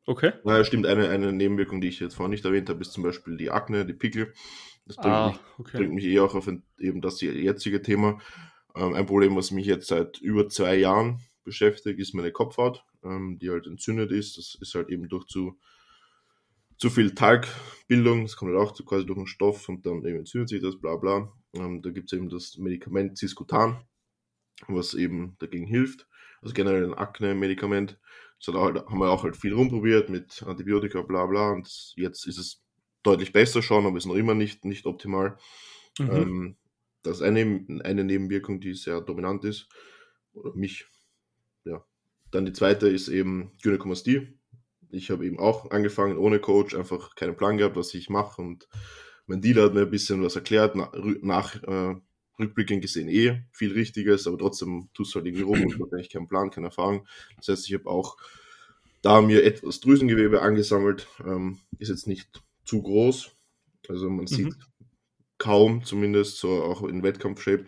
Okay. 0.08 0.34
Naja, 0.44 0.64
stimmt, 0.64 0.86
eine, 0.86 1.10
eine 1.10 1.34
Nebenwirkung, 1.34 1.82
die 1.82 1.88
ich 1.88 2.00
jetzt 2.00 2.16
vorhin 2.16 2.32
nicht 2.32 2.46
erwähnt 2.46 2.70
habe, 2.70 2.82
ist 2.82 2.94
zum 2.94 3.04
Beispiel 3.04 3.38
die 3.38 3.50
Akne, 3.50 3.86
die 3.86 3.94
Pickel. 3.94 4.34
Das 4.86 4.98
bringt, 4.98 5.08
ah, 5.08 5.30
mich, 5.30 5.40
okay. 5.58 5.78
bringt 5.78 5.94
mich 5.96 6.06
eher 6.06 6.24
auch 6.24 6.36
auf 6.36 6.48
eben 6.78 7.02
das 7.02 7.22
jetzige 7.22 7.82
Thema. 7.82 8.20
Ähm, 8.76 8.94
ein 8.94 9.08
Problem, 9.08 9.36
was 9.36 9.52
mich 9.52 9.66
jetzt 9.66 9.88
seit 9.88 10.20
über 10.20 10.48
zwei 10.48 10.76
Jahren 10.76 11.22
beschäftigt, 11.44 12.00
ist 12.00 12.14
meine 12.14 12.32
Kopfhaut, 12.32 12.84
ähm, 13.04 13.40
die 13.40 13.50
halt 13.50 13.66
entzündet 13.66 14.12
ist. 14.12 14.38
Das 14.38 14.56
ist 14.62 14.76
halt 14.76 14.90
eben 14.90 15.08
durch 15.10 15.26
zu, 15.26 15.58
zu 16.78 16.92
viel 16.92 17.16
Talgbildung, 17.16 18.24
das 18.24 18.36
kommt 18.36 18.52
halt 18.54 18.62
auch 18.62 18.74
zu, 18.74 18.86
quasi 18.86 19.06
durch 19.08 19.18
den 19.18 19.28
Stoff 19.28 19.70
und 19.70 19.86
dann 19.88 20.06
eben 20.06 20.20
entzündet 20.20 20.50
sich 20.50 20.62
das, 20.62 20.80
bla 20.80 20.98
bla. 20.98 21.32
Ähm, 21.54 21.82
da 21.82 21.90
gibt 21.90 22.12
es 22.12 22.18
eben 22.18 22.30
das 22.30 22.58
Medikament 22.58 23.18
Ciscotan, 23.18 23.82
was 24.68 24.94
eben 24.94 25.36
dagegen 25.40 25.66
hilft. 25.66 26.08
Also 26.46 26.54
generell 26.54 26.84
ein 26.84 26.94
Akne-Medikament. 26.94 27.98
Das 28.46 28.54
halt, 28.54 28.86
haben 28.86 29.00
wir 29.00 29.10
auch 29.10 29.24
halt 29.24 29.36
viel 29.36 29.56
rumprobiert 29.56 30.10
mit 30.10 30.44
Antibiotika, 30.44 31.02
bla 31.02 31.26
bla. 31.26 31.50
Und 31.50 31.94
jetzt 31.96 32.28
ist 32.28 32.38
es 32.38 32.62
deutlich 33.02 33.34
besser 33.34 33.64
schon, 33.64 33.84
aber 33.84 33.98
ist 33.98 34.06
noch 34.06 34.14
immer 34.14 34.36
nicht, 34.36 34.64
nicht 34.64 34.86
optimal. 34.86 35.40
Mhm. 35.98 36.12
Ähm, 36.12 36.56
das 37.02 37.18
ist 37.18 37.24
eine, 37.24 37.66
eine 37.84 38.04
Nebenwirkung, 38.04 38.60
die 38.60 38.76
sehr 38.76 39.02
dominant 39.02 39.44
ist. 39.44 39.68
Oder 40.34 40.54
mich, 40.54 40.86
ja. 41.64 41.84
Dann 42.30 42.46
die 42.46 42.54
zweite 42.54 42.90
ist 42.90 43.08
eben 43.08 43.52
Gynäkomastie. 43.64 44.38
Ich 44.92 45.10
habe 45.10 45.26
eben 45.26 45.40
auch 45.40 45.72
angefangen 45.72 46.20
ohne 46.20 46.40
Coach, 46.40 46.76
einfach 46.76 47.16
keinen 47.16 47.38
Plan 47.38 47.58
gehabt, 47.58 47.76
was 47.76 47.92
ich 47.96 48.12
mache. 48.12 48.40
Und 48.40 48.68
mein 49.26 49.42
Dealer 49.42 49.64
hat 49.64 49.74
mir 49.74 49.82
ein 49.82 49.90
bisschen 49.90 50.22
was 50.22 50.36
erklärt, 50.36 50.76
nach, 50.76 50.94
nach 50.94 51.56
äh, 51.64 51.96
rückblickend 52.40 52.82
gesehen 52.82 53.10
eh 53.10 53.42
viel 53.52 53.74
Richtiges, 53.74 54.28
aber 54.28 54.38
trotzdem 54.38 54.90
tust 54.94 55.14
du 55.14 55.20
halt 55.20 55.28
irgendwie 55.28 55.44
rum 55.44 55.64
und 55.64 55.80
hast 55.80 55.94
eigentlich 55.94 56.10
keinen 56.10 56.28
Plan, 56.28 56.52
keine 56.52 56.68
Erfahrung. 56.68 57.08
Das 57.38 57.48
heißt, 57.48 57.68
ich 57.68 57.74
habe 57.74 57.90
auch 57.90 58.18
da 59.02 59.22
mir 59.22 59.44
etwas 59.44 59.80
Drüsengewebe 59.80 60.42
angesammelt, 60.42 61.08
ähm, 61.26 61.60
ist 61.78 61.90
jetzt 61.90 62.08
nicht 62.08 62.44
zu 62.66 62.82
groß. 62.82 63.32
Also 63.88 64.10
man 64.10 64.28
sieht 64.28 64.48
mhm. 64.48 64.56
kaum 65.38 65.84
zumindest, 65.84 66.40
so 66.40 66.64
auch 66.64 66.84
in 66.84 67.04
Wettkampf-Shape, 67.04 67.66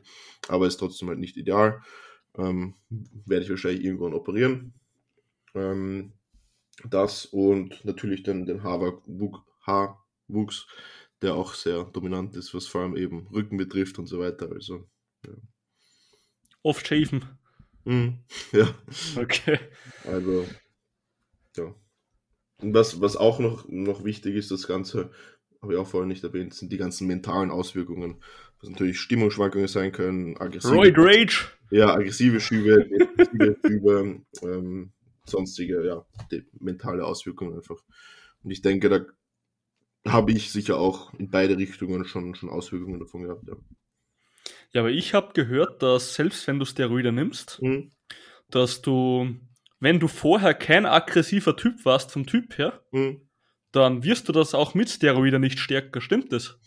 aber 0.47 0.67
ist 0.67 0.77
trotzdem 0.77 1.10
halt 1.10 1.19
nicht 1.19 1.38
ideal. 1.38 1.82
Ähm, 2.38 2.75
werde 2.89 3.43
ich 3.43 3.49
wahrscheinlich 3.49 3.84
irgendwann 3.84 4.13
operieren. 4.13 4.73
Ähm, 5.53 6.13
das 6.89 7.25
und 7.25 7.84
natürlich 7.86 8.23
dann 8.23 8.45
den 8.45 8.63
Haarwuchs, 8.63 10.67
der 11.21 11.34
auch 11.34 11.53
sehr 11.53 11.84
dominant 11.86 12.36
ist, 12.36 12.53
was 12.53 12.67
vor 12.67 12.82
allem 12.82 12.95
eben 12.95 13.27
Rücken 13.27 13.58
betrifft 13.58 13.99
und 13.99 14.08
so 14.08 14.19
weiter. 14.19 14.51
Also, 14.51 14.88
ja. 15.25 15.34
Oft 16.63 16.88
schäfen. 16.88 17.25
Mhm, 17.86 18.19
ja. 18.51 18.73
Okay. 19.15 19.60
Also, 20.03 20.45
ja. 21.56 21.75
Und 22.60 22.73
was, 22.73 23.01
was 23.01 23.15
auch 23.15 23.39
noch, 23.39 23.67
noch 23.67 24.03
wichtig 24.03 24.36
ist, 24.36 24.51
das 24.51 24.67
Ganze, 24.67 25.12
habe 25.62 25.73
ich 25.73 25.80
auch 25.80 25.88
vorhin 25.88 26.10
nicht 26.10 26.23
erwähnt, 26.23 26.53
sind 26.53 26.71
die 26.71 26.77
ganzen 26.77 27.08
mentalen 27.08 27.51
Auswirkungen. 27.51 28.21
Was 28.60 28.69
natürlich 28.69 28.99
Stimmungsschwankungen 28.99 29.67
sein 29.67 29.91
können, 29.91 30.38
aggressive. 30.38 30.73
Roid 30.73 30.97
Rage! 30.97 31.51
Ja, 31.69 31.93
aggressive 31.93 32.39
Schübe, 32.39 32.88
depressive 32.89 33.58
Schübe, 33.65 34.21
ähm, 34.41 34.91
sonstige, 35.25 35.86
ja, 35.86 36.06
mentale 36.60 37.06
Auswirkungen 37.06 37.56
einfach. 37.56 37.84
Und 38.43 38.51
ich 38.51 38.62
denke, 38.62 38.89
da 38.89 39.06
habe 40.12 40.32
ich 40.32 40.52
sicher 40.52 40.78
auch 40.78 41.13
in 41.15 41.30
beide 41.30 41.58
Richtungen 41.58 42.06
schon, 42.06 42.36
schon 42.36 42.50
Auswirkungen 42.50 43.00
davon 43.00 43.24
gehabt. 43.24 43.43
Ja, 43.48 43.56
ja 44.74 44.82
aber 44.82 44.91
ich 44.91 45.13
habe 45.13 45.34
gehört, 45.34 45.82
dass 45.82 46.15
selbst 46.15 46.48
wenn 46.48 46.60
du 46.60 46.65
Steroide 46.65 47.12
nimmst, 47.12 47.62
mhm. 47.62 47.91
dass 48.50 48.82
du, 48.82 49.36
wenn 49.80 50.00
du 50.00 50.08
vorher 50.08 50.54
kein 50.54 50.86
aggressiver 50.86 51.56
Typ 51.56 51.86
warst 51.86 52.12
vom 52.12 52.26
Typ 52.26 52.58
her, 52.58 52.82
mhm. 52.91 53.22
dann 53.72 54.04
wirst 54.04 54.28
du 54.30 54.34
das 54.34 54.54
auch 54.54 54.74
mit 54.74 54.89
Steroide 54.89 55.39
nicht 55.39 55.60
stärker. 55.60 56.02
Stimmt 56.02 56.32
das? 56.32 56.58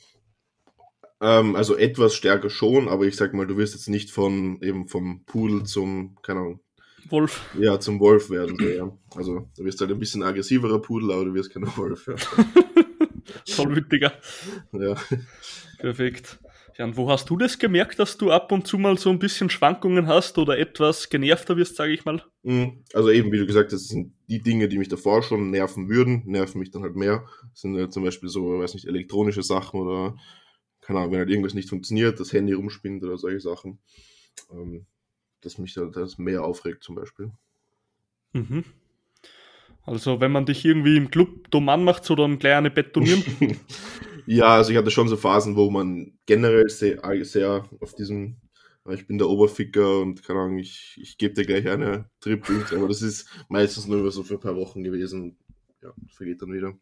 Ähm, 1.21 1.55
also 1.55 1.77
etwas 1.77 2.15
stärker 2.15 2.49
schon, 2.49 2.89
aber 2.89 3.05
ich 3.05 3.17
sag 3.17 3.35
mal, 3.35 3.47
du 3.47 3.57
wirst 3.59 3.75
jetzt 3.75 3.89
nicht 3.89 4.11
von 4.11 4.61
eben 4.63 4.89
vom 4.89 5.25
Pudel 5.25 5.65
zum, 5.65 6.17
keine 6.23 6.41
Ahnung, 6.41 6.61
Wolf. 7.11 7.43
ja, 7.59 7.79
zum 7.79 8.01
Wolf 8.01 8.31
werden. 8.31 8.57
Ja. 8.77 8.91
Also 9.15 9.49
du 9.57 9.65
wirst 9.65 9.81
halt 9.81 9.91
ein 9.91 9.99
bisschen 9.99 10.23
aggressiverer 10.23 10.81
Pudel, 10.81 11.13
aber 11.13 11.27
du 11.27 11.35
wirst 11.35 11.53
kein 11.53 11.65
Wolf. 11.77 12.07
Ja. 12.07 12.15
Tollwütiger. 13.45 14.13
ja. 14.73 14.97
Perfekt. 15.79 16.39
Ja, 16.81 16.87
und 16.87 16.97
wo 16.97 17.11
hast 17.11 17.29
du 17.29 17.37
das 17.37 17.59
gemerkt, 17.59 17.99
dass 17.99 18.17
du 18.17 18.31
ab 18.31 18.53
und 18.53 18.67
zu 18.67 18.79
mal 18.79 18.97
so 18.97 19.11
ein 19.11 19.19
bisschen 19.19 19.51
Schwankungen 19.51 20.07
hast 20.07 20.39
oder 20.39 20.59
etwas 20.59 21.11
genervter 21.11 21.59
wirst, 21.59 21.77
sage 21.77 21.93
ich 21.93 22.07
mal? 22.07 22.25
Mhm. 22.43 22.85
Also 22.95 23.11
eben, 23.11 23.31
wie 23.33 23.39
du 23.39 23.47
gesagt 23.47 23.73
hast, 23.73 23.83
das 23.83 23.89
sind 23.89 24.15
die 24.29 24.43
Dinge, 24.43 24.67
die 24.67 24.79
mich 24.79 24.89
davor 24.89 25.23
schon 25.23 25.51
nerven 25.51 25.91
würden, 25.91 26.23
nerven 26.25 26.59
mich 26.59 26.71
dann 26.71 26.83
halt 26.83 26.97
mehr. 26.97 27.27
Das 27.51 27.61
sind 27.61 27.77
ja 27.77 27.91
zum 27.91 28.03
Beispiel 28.03 28.31
so, 28.31 28.61
weiß 28.61 28.73
nicht, 28.73 28.87
elektronische 28.87 29.43
Sachen 29.43 29.79
oder, 29.79 30.17
keine 30.81 31.01
Ahnung, 31.01 31.13
wenn 31.13 31.19
halt 31.19 31.29
irgendwas 31.29 31.53
nicht 31.53 31.69
funktioniert, 31.69 32.19
das 32.19 32.33
Handy 32.33 32.55
rumspinnt 32.55 33.05
oder 33.05 33.19
solche 33.19 33.41
Sachen. 33.41 33.79
Ähm, 34.51 34.87
das 35.43 35.59
mich 35.59 35.75
das 35.75 36.17
mehr 36.17 36.45
aufregt 36.45 36.83
zum 36.83 36.95
Beispiel. 36.95 37.31
Mhm. 38.33 38.65
Also 39.91 40.21
wenn 40.21 40.31
man 40.31 40.47
dich 40.47 40.65
irgendwie 40.65 40.97
im 40.97 41.11
Club 41.11 41.51
dumm 41.51 41.69
anmacht, 41.69 42.05
so 42.05 42.15
dann 42.15 42.39
gleich 42.39 42.55
eine 42.55 42.71
betonieren. 42.71 43.25
Ja, 44.27 44.55
also 44.55 44.71
ich 44.71 44.77
hatte 44.77 44.93
schon 44.93 45.09
so 45.09 45.17
Phasen, 45.17 45.57
wo 45.57 45.71
man 45.71 46.13
generell 46.27 46.69
sehr, 46.69 47.01
sehr 47.25 47.65
auf 47.81 47.95
diesem, 47.95 48.37
ich 48.91 49.05
bin 49.09 49.19
der 49.19 49.29
Oberficker 49.29 50.01
und 50.01 50.23
keine 50.23 50.39
Ahnung, 50.39 50.59
ich, 50.59 50.97
ich 51.01 51.19
gebe 51.19 51.35
dir 51.35 51.45
gleich 51.45 51.69
eine 51.69 52.09
Triple, 52.21 52.65
aber 52.77 52.87
das 52.87 53.03
ist 53.03 53.29
meistens 53.49 53.89
nur 53.89 54.09
so 54.13 54.23
für 54.23 54.35
ein 54.35 54.41
paar 54.41 54.55
Wochen 54.55 54.85
gewesen. 54.85 55.37
Ja, 55.83 55.93
vergeht 56.13 56.43
dann 56.43 56.53
wieder. 56.53 56.75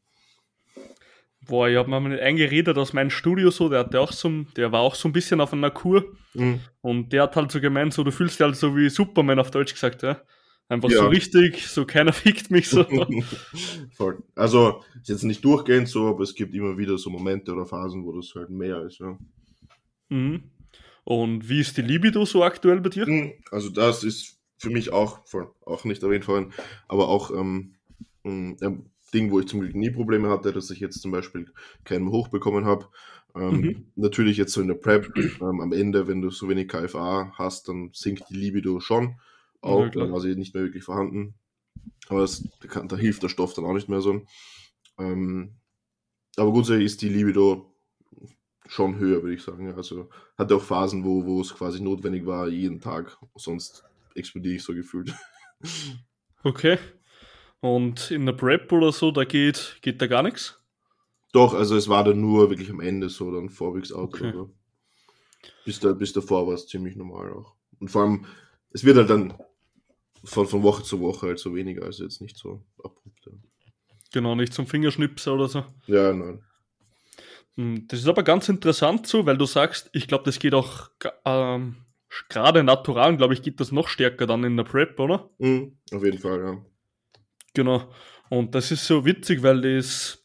Boah, 1.46 1.68
ich 1.68 1.76
habe 1.76 1.88
mir 1.88 2.00
nicht 2.10 2.20
eingeredet 2.20 2.76
aus 2.76 2.92
meinem 2.92 3.10
Studio 3.10 3.50
so, 3.50 3.70
der 3.70 3.78
hatte 3.78 4.00
auch 4.00 4.12
so, 4.12 4.28
der 4.56 4.70
war 4.72 4.80
auch 4.80 4.96
so 4.96 5.08
ein 5.08 5.12
bisschen 5.12 5.40
auf 5.40 5.54
einer 5.54 5.70
Kur 5.70 6.04
Mhm. 6.34 6.60
und 6.82 7.12
der 7.14 7.22
hat 7.22 7.36
halt 7.36 7.50
so 7.50 7.60
gemeint, 7.60 7.94
so 7.94 8.04
du 8.04 8.10
fühlst 8.10 8.38
dich 8.38 8.44
halt 8.44 8.56
so 8.56 8.76
wie 8.76 8.90
Superman 8.90 9.38
auf 9.38 9.50
Deutsch 9.50 9.72
gesagt, 9.72 10.02
ja. 10.02 10.20
Einfach 10.68 10.90
Ja. 10.90 10.98
so 10.98 11.08
richtig, 11.08 11.66
so 11.66 11.86
keiner 11.86 12.12
fickt 12.12 12.50
mich 12.50 12.68
so. 12.68 12.84
Voll. 13.96 14.22
Also 14.34 14.82
ist 15.00 15.08
jetzt 15.08 15.24
nicht 15.24 15.44
durchgehend 15.44 15.88
so, 15.88 16.06
aber 16.08 16.22
es 16.22 16.34
gibt 16.34 16.54
immer 16.54 16.76
wieder 16.76 16.98
so 16.98 17.10
Momente 17.10 17.52
oder 17.52 17.64
Phasen, 17.66 18.04
wo 18.04 18.12
das 18.12 18.32
halt 18.34 18.50
mehr 18.50 18.82
ist. 18.82 18.98
Ja. 18.98 19.18
mhm. 20.10 20.42
Und 21.04 21.48
wie 21.48 21.60
ist 21.60 21.74
die 21.78 21.82
Libido 21.82 22.26
so 22.26 22.44
aktuell 22.44 22.80
bei 22.82 22.90
dir? 22.90 23.08
Mhm. 23.08 23.32
Also 23.50 23.70
das 23.70 24.04
ist 24.04 24.36
für 24.58 24.68
mich 24.68 24.92
auch, 24.92 25.26
voll, 25.26 25.48
auch 25.64 25.84
nicht 25.84 26.02
erwähnt 26.02 26.26
vorhin, 26.26 26.52
aber 26.86 27.08
auch 27.08 27.30
ähm, 27.30 27.74
ein 28.24 28.56
ein 28.60 28.90
Ding, 29.14 29.30
wo 29.30 29.40
ich 29.40 29.46
zum 29.46 29.60
Glück 29.60 29.74
nie 29.74 29.88
Probleme 29.90 30.28
hatte, 30.28 30.52
dass 30.52 30.70
ich 30.70 30.80
jetzt 30.80 31.00
zum 31.00 31.10
Beispiel 31.12 31.50
keinen 31.84 32.10
hoch 32.10 32.28
bekommen 32.28 32.66
habe. 32.66 32.88
Ähm, 33.34 33.60
Mhm. 33.60 33.86
Natürlich 33.96 34.36
jetzt 34.36 34.52
so 34.52 34.60
in 34.60 34.68
der 34.68 34.74
Prep, 34.74 35.10
ähm, 35.16 35.60
am 35.62 35.72
Ende, 35.72 36.08
wenn 36.08 36.20
du 36.20 36.28
so 36.30 36.46
wenig 36.50 36.68
KFA 36.68 37.32
hast, 37.38 37.68
dann 37.68 37.90
sinkt 37.94 38.24
die 38.28 38.34
Libido 38.36 38.80
schon 38.80 39.18
auch, 39.60 39.80
Ja, 39.80 39.88
klar. 39.90 40.04
dann 40.04 40.12
war 40.12 40.20
sie 40.20 40.34
nicht 40.34 40.54
mehr 40.54 40.64
wirklich 40.64 40.84
vorhanden. 40.84 41.34
Aber 42.08 42.20
das, 42.20 42.48
da, 42.88 42.96
hilft 42.96 43.22
der 43.22 43.28
Stoff 43.28 43.54
dann 43.54 43.64
auch 43.64 43.74
nicht 43.74 43.88
mehr 43.88 44.00
so. 44.00 44.22
Ähm, 44.98 45.56
aber 46.36 46.52
grundsätzlich 46.52 46.86
ist 46.86 47.02
die 47.02 47.08
Libido 47.08 47.74
schon 48.66 48.98
höher, 48.98 49.22
würde 49.22 49.34
ich 49.34 49.42
sagen. 49.42 49.72
Also 49.74 50.08
hatte 50.36 50.56
auch 50.56 50.62
Phasen, 50.62 51.04
wo, 51.04 51.24
wo 51.24 51.40
es 51.40 51.54
quasi 51.54 51.80
notwendig 51.80 52.26
war, 52.26 52.48
jeden 52.48 52.80
Tag. 52.80 53.18
Sonst 53.34 53.84
explodiere 54.14 54.56
ich 54.56 54.62
so 54.62 54.74
gefühlt. 54.74 55.14
Okay. 56.44 56.78
Und 57.60 58.12
in 58.12 58.24
der 58.26 58.32
Prep 58.32 58.70
oder 58.70 58.92
so, 58.92 59.10
da 59.10 59.24
geht, 59.24 59.78
geht 59.82 60.00
da 60.00 60.06
gar 60.06 60.22
nichts? 60.22 60.62
Doch, 61.32 61.52
also 61.52 61.76
es 61.76 61.88
war 61.88 62.04
dann 62.04 62.20
nur 62.20 62.48
wirklich 62.48 62.70
am 62.70 62.78
Ende 62.80 63.08
so, 63.08 63.32
dann 63.32 63.50
Vorwegs 63.50 63.92
Out 63.92 64.14
Okay. 64.14 64.32
oder. 64.32 64.48
Bis, 65.64 65.80
da, 65.80 65.92
bis 65.92 66.12
davor 66.12 66.46
war 66.46 66.54
es 66.54 66.68
ziemlich 66.68 66.94
normal 66.94 67.32
auch. 67.32 67.54
Und 67.80 67.90
vor 67.90 68.02
allem, 68.02 68.24
es 68.70 68.84
wird 68.84 68.96
halt 68.96 69.10
dann 69.10 69.34
von, 70.28 70.46
von 70.46 70.62
Woche 70.62 70.82
zu 70.82 71.00
Woche 71.00 71.26
halt 71.28 71.38
so 71.38 71.54
weniger, 71.54 71.84
also 71.84 72.04
jetzt 72.04 72.20
nicht 72.20 72.36
so 72.36 72.64
abrupt. 72.82 73.26
Ja, 73.26 73.32
Genau, 74.12 74.34
nicht 74.34 74.54
zum 74.54 74.66
Fingerschnipsen 74.66 75.32
oder 75.32 75.48
so. 75.48 75.64
ja 75.86 76.12
nein. 76.12 76.42
Hm, 77.56 77.86
Das 77.88 78.00
ist 78.00 78.08
aber 78.08 78.22
ganz 78.22 78.48
interessant 78.48 79.06
so, 79.06 79.26
weil 79.26 79.36
du 79.36 79.44
sagst, 79.46 79.90
ich 79.92 80.06
glaube, 80.08 80.24
das 80.24 80.38
geht 80.38 80.54
auch 80.54 80.90
ähm, 81.24 81.76
gerade 82.28 82.62
natural, 82.64 83.16
glaube 83.16 83.34
ich, 83.34 83.42
geht 83.42 83.60
das 83.60 83.72
noch 83.72 83.88
stärker 83.88 84.26
dann 84.26 84.44
in 84.44 84.56
der 84.56 84.64
Prep, 84.64 84.98
oder? 84.98 85.30
Mhm, 85.38 85.78
auf 85.92 86.04
jeden 86.04 86.18
Fall, 86.18 86.40
ja. 86.40 86.64
Genau. 87.54 87.92
Und 88.30 88.54
das 88.54 88.70
ist 88.70 88.86
so 88.86 89.04
witzig, 89.04 89.42
weil 89.42 89.60
das 89.62 90.24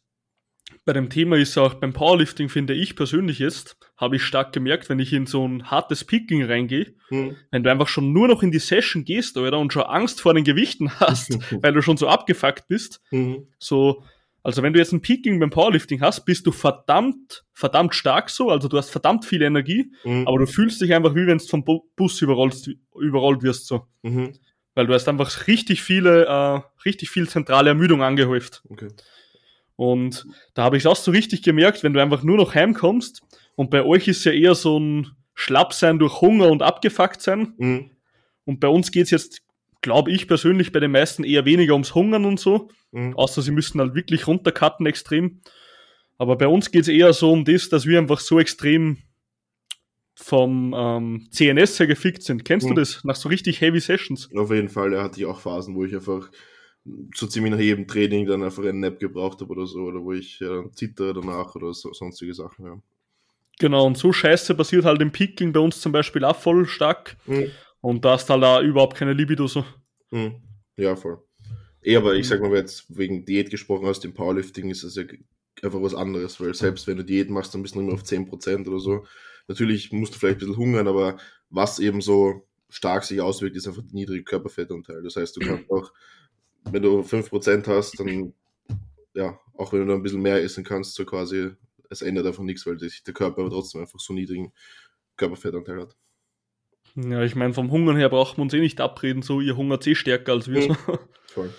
bei 0.85 0.93
dem 0.93 1.09
Thema 1.09 1.37
ist 1.37 1.57
auch 1.57 1.73
beim 1.75 1.93
Powerlifting, 1.93 2.49
finde 2.49 2.73
ich 2.73 2.95
persönlich 2.95 3.39
jetzt, 3.39 3.77
habe 4.03 4.17
ich 4.17 4.23
stark 4.23 4.53
gemerkt, 4.53 4.89
wenn 4.89 4.99
ich 4.99 5.11
in 5.13 5.25
so 5.25 5.47
ein 5.47 5.71
hartes 5.71 6.03
Picking 6.03 6.43
reingehe, 6.43 6.93
Mhm. 7.09 7.35
wenn 7.51 7.63
du 7.63 7.71
einfach 7.71 7.87
schon 7.87 8.13
nur 8.13 8.27
noch 8.27 8.43
in 8.43 8.51
die 8.51 8.59
Session 8.59 9.03
gehst, 9.05 9.37
oder, 9.37 9.57
und 9.59 9.73
schon 9.73 9.83
Angst 9.83 10.21
vor 10.21 10.33
den 10.35 10.43
Gewichten 10.43 10.91
hast, 10.99 11.29
weil 11.63 11.73
du 11.73 11.81
schon 11.81 11.97
so 11.97 12.07
abgefuckt 12.07 12.67
bist, 12.67 13.01
Mhm. 13.11 13.47
so, 13.57 14.03
also 14.43 14.61
wenn 14.61 14.73
du 14.73 14.79
jetzt 14.79 14.91
ein 14.91 15.01
Peaking 15.01 15.39
beim 15.39 15.49
Powerlifting 15.49 16.01
hast, 16.01 16.25
bist 16.25 16.45
du 16.45 16.51
verdammt, 16.51 17.43
verdammt 17.53 17.95
stark 17.95 18.29
so, 18.29 18.49
also 18.49 18.67
du 18.67 18.77
hast 18.77 18.89
verdammt 18.89 19.25
viel 19.25 19.41
Energie, 19.41 19.91
Mhm. 20.03 20.27
aber 20.27 20.37
du 20.39 20.45
fühlst 20.45 20.81
dich 20.81 20.93
einfach 20.93 21.15
wie 21.15 21.25
wenn 21.25 21.37
du 21.37 21.45
vom 21.45 21.63
Bu- 21.63 21.83
Bus 21.95 22.21
überrollt, 22.21 22.55
überrollt 22.99 23.41
wirst 23.41 23.67
so. 23.67 23.87
Mhm. 24.01 24.33
Weil 24.75 24.87
du 24.87 24.93
hast 24.93 25.07
einfach 25.07 25.47
richtig 25.47 25.81
viele, 25.83 26.25
äh, 26.25 26.61
richtig 26.83 27.09
viel 27.11 27.29
zentrale 27.29 27.69
Ermüdung 27.69 28.01
angehäuft. 28.01 28.63
Okay. 28.69 28.87
Und 29.75 30.25
da 30.53 30.63
habe 30.63 30.77
ich 30.77 30.85
auch 30.87 30.95
so 30.95 31.11
richtig 31.11 31.41
gemerkt, 31.41 31.83
wenn 31.83 31.93
du 31.93 32.01
einfach 32.01 32.23
nur 32.23 32.37
noch 32.37 32.53
heimkommst 32.53 33.21
und 33.55 33.69
bei 33.69 33.83
euch 33.83 34.07
ist 34.07 34.23
ja 34.25 34.31
eher 34.31 34.55
so 34.55 34.79
ein 34.79 35.07
Schlappsein 35.35 35.99
durch 35.99 36.21
Hunger 36.21 36.49
und 36.49 36.61
abgefuckt 36.61 37.21
sein. 37.21 37.53
Mhm. 37.57 37.91
Und 38.45 38.59
bei 38.59 38.67
uns 38.67 38.91
geht's 38.91 39.11
jetzt, 39.11 39.41
glaube 39.81 40.11
ich 40.11 40.27
persönlich, 40.27 40.71
bei 40.71 40.79
den 40.79 40.91
meisten 40.91 41.23
eher 41.23 41.45
weniger 41.45 41.73
ums 41.73 41.95
Hungern 41.95 42.25
und 42.25 42.39
so. 42.39 42.69
Mhm. 42.91 43.15
Außer 43.15 43.41
sie 43.41 43.51
müssten 43.51 43.79
halt 43.79 43.95
wirklich 43.95 44.27
runtercutten 44.27 44.85
extrem. 44.85 45.41
Aber 46.17 46.37
bei 46.37 46.47
uns 46.47 46.71
geht's 46.71 46.87
eher 46.87 47.11
so 47.13 47.31
um 47.31 47.43
das, 47.45 47.69
dass 47.69 47.85
wir 47.85 47.97
einfach 47.99 48.19
so 48.19 48.39
extrem 48.39 48.97
vom 50.15 50.73
ähm, 50.77 51.27
CNS 51.31 51.79
her 51.79 51.87
gefickt 51.87 52.21
sind. 52.23 52.45
Kennst 52.45 52.67
du 52.67 52.71
Mhm. 52.71 52.75
das? 52.75 53.03
Nach 53.03 53.15
so 53.15 53.29
richtig 53.29 53.61
heavy 53.61 53.79
Sessions. 53.79 54.29
Auf 54.35 54.51
jeden 54.51 54.69
Fall, 54.69 54.91
da 54.91 55.03
hatte 55.03 55.19
ich 55.19 55.25
auch 55.25 55.39
Phasen, 55.39 55.75
wo 55.75 55.83
ich 55.85 55.93
einfach 55.95 56.29
so 57.15 57.25
ziemlich 57.27 57.51
nach 57.51 57.59
jedem 57.59 57.87
Training 57.87 58.27
dann 58.27 58.43
einfach 58.43 58.63
einen 58.63 58.81
Nap 58.81 58.99
gebraucht 58.99 59.41
habe 59.41 59.51
oder 59.51 59.65
so, 59.65 59.79
oder 59.79 60.01
wo 60.03 60.13
ich 60.13 60.39
äh, 60.41 60.69
zittere 60.73 61.13
danach 61.13 61.55
oder 61.55 61.73
so, 61.73 61.91
sonstige 61.93 62.33
Sachen, 62.33 62.65
ja. 62.65 62.81
Genau, 63.59 63.85
und 63.85 63.97
so 63.97 64.11
Scheiße 64.11 64.55
passiert 64.55 64.85
halt 64.85 65.01
im 65.01 65.11
Picking 65.11 65.53
bei 65.53 65.59
uns 65.59 65.79
zum 65.79 65.91
Beispiel 65.91 66.23
auch 66.25 66.35
voll 66.35 66.65
stark. 66.67 67.17
Mhm. 67.25 67.51
Und 67.81 68.05
da 68.05 68.11
hast 68.11 68.29
halt 68.29 68.43
auch 68.43 68.61
überhaupt 68.61 68.97
keine 68.97 69.13
Libido 69.13 69.47
so. 69.47 69.65
Mhm. 70.11 70.35
Ja, 70.77 70.95
voll. 70.95 71.21
Eh, 71.83 71.95
aber 71.97 72.15
ich 72.15 72.27
sag 72.27 72.41
mal, 72.41 72.51
wenn 72.51 72.59
jetzt 72.59 72.85
wegen 72.97 73.25
Diät 73.25 73.49
gesprochen 73.49 73.85
hast, 73.85 74.05
im 74.05 74.13
Powerlifting 74.13 74.69
ist 74.69 74.83
es 74.83 74.95
ja 74.95 75.03
einfach 75.61 75.81
was 75.81 75.93
anderes, 75.93 76.39
weil 76.39 76.53
selbst 76.53 76.87
wenn 76.87 76.97
du 76.97 77.03
Diät 77.03 77.29
machst, 77.29 77.53
dann 77.53 77.61
bist 77.61 77.75
du 77.75 77.81
nur 77.81 77.93
auf 77.93 78.03
10% 78.03 78.67
oder 78.67 78.79
so. 78.79 79.05
Natürlich 79.47 79.91
musst 79.91 80.15
du 80.15 80.19
vielleicht 80.19 80.37
ein 80.37 80.39
bisschen 80.39 80.57
hungern, 80.57 80.87
aber 80.87 81.17
was 81.49 81.79
eben 81.79 82.01
so 82.01 82.47
stark 82.69 83.03
sich 83.03 83.21
auswirkt, 83.21 83.55
ist 83.55 83.67
einfach 83.67 83.83
der 83.83 83.93
niedrige 83.93 84.23
Körperfettanteil. 84.23 85.03
Das 85.03 85.15
heißt, 85.15 85.35
du 85.35 85.39
kannst 85.45 85.69
auch, 85.69 85.91
wenn 86.71 86.81
du 86.81 87.01
5% 87.01 87.67
hast, 87.67 87.99
dann, 87.99 88.33
ja, 89.13 89.37
auch 89.57 89.73
wenn 89.73 89.81
du 89.81 89.87
da 89.87 89.93
ein 89.93 90.03
bisschen 90.03 90.21
mehr 90.21 90.41
essen 90.41 90.63
kannst, 90.63 90.95
so 90.95 91.05
quasi, 91.05 91.51
es 91.93 92.01
ändert 92.01 92.25
einfach 92.25 92.43
nichts, 92.43 92.65
weil 92.65 92.79
sich 92.79 93.03
der 93.03 93.13
Körper 93.13 93.41
aber 93.41 93.49
trotzdem 93.51 93.81
einfach 93.81 93.99
so 93.99 94.13
niedrigen 94.13 94.51
Körperfettanteil 95.17 95.81
hat. 95.81 95.95
Ja, 96.95 97.23
ich 97.23 97.35
meine, 97.35 97.53
vom 97.53 97.71
Hungern 97.71 97.97
her 97.97 98.09
braucht 98.09 98.37
man 98.37 98.45
uns 98.45 98.53
eh 98.53 98.59
nicht 98.59 98.79
abreden, 98.79 99.21
so 99.21 99.41
ihr 99.41 99.57
hungert 99.57 99.87
eh 99.87 99.95
stärker 99.95 100.33
als 100.33 100.49
wir. 100.49 100.69
Mhm. 100.69 100.77
So. 100.87 101.41
Voll. 101.41 101.53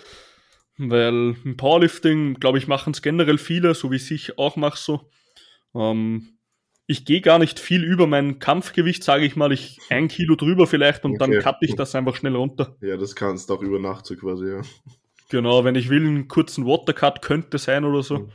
Weil 0.77 1.37
im 1.45 1.57
Powerlifting, 1.57 2.35
glaube 2.35 2.59
ich, 2.59 2.69
machen 2.69 2.93
es 2.93 3.03
generell 3.03 3.39
viele, 3.39 3.75
so 3.75 3.91
wie 3.91 3.97
ich 3.97 4.39
auch 4.39 4.55
mache 4.55 4.79
so. 4.79 5.11
Ähm, 5.75 6.39
ich 6.87 7.05
gehe 7.05 7.21
gar 7.21 7.39
nicht 7.39 7.59
viel 7.59 7.83
über 7.83 8.07
mein 8.07 8.39
Kampfgewicht, 8.39 9.03
sage 9.03 9.25
ich 9.25 9.35
mal. 9.35 9.53
Ich 9.53 9.81
ein 9.89 10.07
Kilo 10.09 10.37
drüber 10.37 10.67
vielleicht 10.67 11.05
und 11.05 11.21
dann 11.21 11.31
Okay. 11.31 11.43
cutte 11.43 11.59
ich 11.63 11.75
das 11.75 11.95
einfach 11.95 12.15
schnell 12.15 12.37
runter. 12.37 12.77
Ja, 12.81 12.97
das 12.97 13.17
kannst 13.17 13.51
du 13.51 13.55
auch 13.55 13.63
über 13.63 13.79
Nacht 13.79 14.07
so 14.07 14.15
quasi, 14.17 14.49
ja. 14.49 14.63
Genau, 15.31 15.65
wenn 15.65 15.75
ich 15.75 15.89
will, 15.89 16.07
einen 16.07 16.29
kurzen 16.29 16.67
Watercut 16.67 17.23
könnte 17.23 17.59
sein 17.59 17.85
oder 17.85 18.03
so. 18.03 18.19
Mhm. 18.19 18.33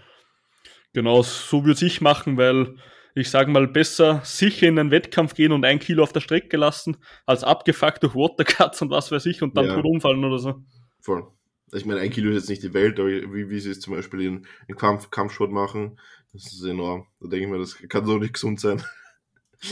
Genau, 0.94 1.22
so 1.22 1.66
würde 1.66 1.86
ich 1.86 2.02
machen, 2.02 2.38
weil 2.38 2.76
ich 3.16 3.30
sage 3.30 3.52
mal, 3.52 3.68
besser 3.68 4.22
sicher 4.24 4.68
in 4.68 4.80
einen 4.80 4.92
Wettkampf 4.92 5.34
gehen 5.34 5.52
und 5.52 5.66
ein 5.66 5.80
Kilo 5.80 6.04
auf 6.04 6.14
der 6.14 6.22
Strecke 6.22 6.58
lassen, 6.58 6.98
als 7.26 7.44
abgefuckt 7.44 8.04
durch 8.04 8.16
Watercuts 8.16 8.82
und 8.82 8.90
was 8.92 9.12
weiß 9.12 9.26
ich 9.26 9.42
und 9.42 9.58
dann 9.58 9.66
Ja. 9.66 9.76
tot 9.76 9.86
umfallen 9.86 10.24
oder 10.24 10.40
so. 10.40 10.64
Voll. 11.02 11.28
Ich 11.74 11.86
meine, 11.86 12.00
ein 12.00 12.10
Kilo 12.10 12.30
ist 12.32 12.36
jetzt 12.38 12.50
nicht 12.50 12.64
die 12.64 12.74
Welt, 12.74 13.00
aber 13.00 13.10
wie, 13.10 13.50
wie 13.50 13.60
sie 13.60 13.72
es 13.72 13.80
zum 13.80 13.94
Beispiel 13.94 14.22
in, 14.22 14.48
in 14.68 14.76
Kampf, 14.76 15.12
Kampfsport 15.12 15.52
machen, 15.52 16.00
das 16.34 16.52
ist 16.52 16.64
enorm. 16.64 17.06
Da 17.20 17.28
denke 17.30 17.46
ich 17.46 17.52
mir, 17.52 17.60
das 17.60 17.78
kann 17.90 18.06
so 18.06 18.18
nicht 18.18 18.34
gesund 18.34 18.60
sein. 18.60 18.84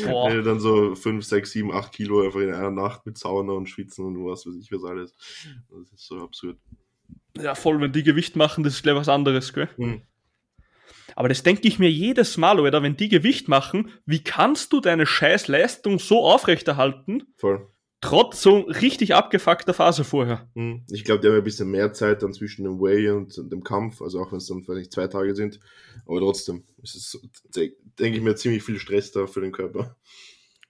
Wenn 0.01 0.11
Boah. 0.11 0.29
du 0.29 0.43
dann 0.43 0.59
so 0.59 0.95
5, 0.95 1.23
6, 1.23 1.49
7, 1.49 1.71
8 1.71 1.93
Kilo 1.93 2.21
einfach 2.21 2.41
in 2.41 2.53
einer 2.53 2.71
Nacht 2.71 3.05
mit 3.05 3.17
Sauna 3.17 3.53
und 3.53 3.67
Schwitzen 3.69 4.05
und 4.05 4.25
was 4.25 4.45
weiß 4.45 4.55
ich 4.59 4.71
was 4.71 4.83
alles. 4.83 5.15
Das 5.69 5.91
ist 5.93 6.05
so 6.05 6.21
absurd. 6.21 6.57
Ja, 7.37 7.55
voll, 7.55 7.79
wenn 7.79 7.93
die 7.93 8.03
Gewicht 8.03 8.35
machen, 8.35 8.63
das 8.63 8.73
ist 8.73 8.83
gleich 8.83 8.95
was 8.95 9.07
anderes, 9.07 9.53
gell? 9.53 9.69
Hm. 9.77 10.01
Aber 11.15 11.29
das 11.29 11.43
denke 11.43 11.67
ich 11.67 11.79
mir 11.79 11.89
jedes 11.89 12.37
Mal, 12.37 12.59
oder 12.59 12.83
wenn 12.83 12.97
die 12.97 13.09
Gewicht 13.09 13.47
machen, 13.47 13.91
wie 14.05 14.23
kannst 14.23 14.73
du 14.73 14.81
deine 14.81 15.05
scheiß 15.05 15.47
Leistung 15.47 15.99
so 15.99 16.25
aufrechterhalten? 16.25 17.23
Voll. 17.37 17.67
Trotz 17.99 18.43
so 18.43 18.59
richtig 18.59 19.15
abgefuckter 19.15 19.73
Phase 19.73 20.03
vorher. 20.03 20.47
Hm. 20.53 20.83
Ich 20.91 21.03
glaube, 21.03 21.21
die 21.21 21.27
haben 21.27 21.35
ein 21.35 21.43
bisschen 21.43 21.71
mehr 21.71 21.93
Zeit 21.93 22.21
dann 22.21 22.31
zwischen 22.31 22.63
dem 22.63 22.79
Way 22.79 23.09
und 23.09 23.35
dem 23.51 23.63
Kampf, 23.63 24.01
also 24.01 24.21
auch 24.21 24.31
wenn 24.31 24.37
es 24.37 24.45
dann 24.45 24.63
vielleicht 24.63 24.91
zwei 24.91 25.07
Tage 25.07 25.35
sind. 25.35 25.59
Aber 26.05 26.19
trotzdem 26.19 26.63
ist 26.83 26.95
es, 26.95 27.19
denke 27.55 28.17
ich 28.17 28.23
mir, 28.23 28.35
ziemlich 28.35 28.61
viel 28.61 28.77
Stress 28.77 29.11
da 29.11 29.25
für 29.25 29.41
den 29.41 29.51
Körper. 29.51 29.95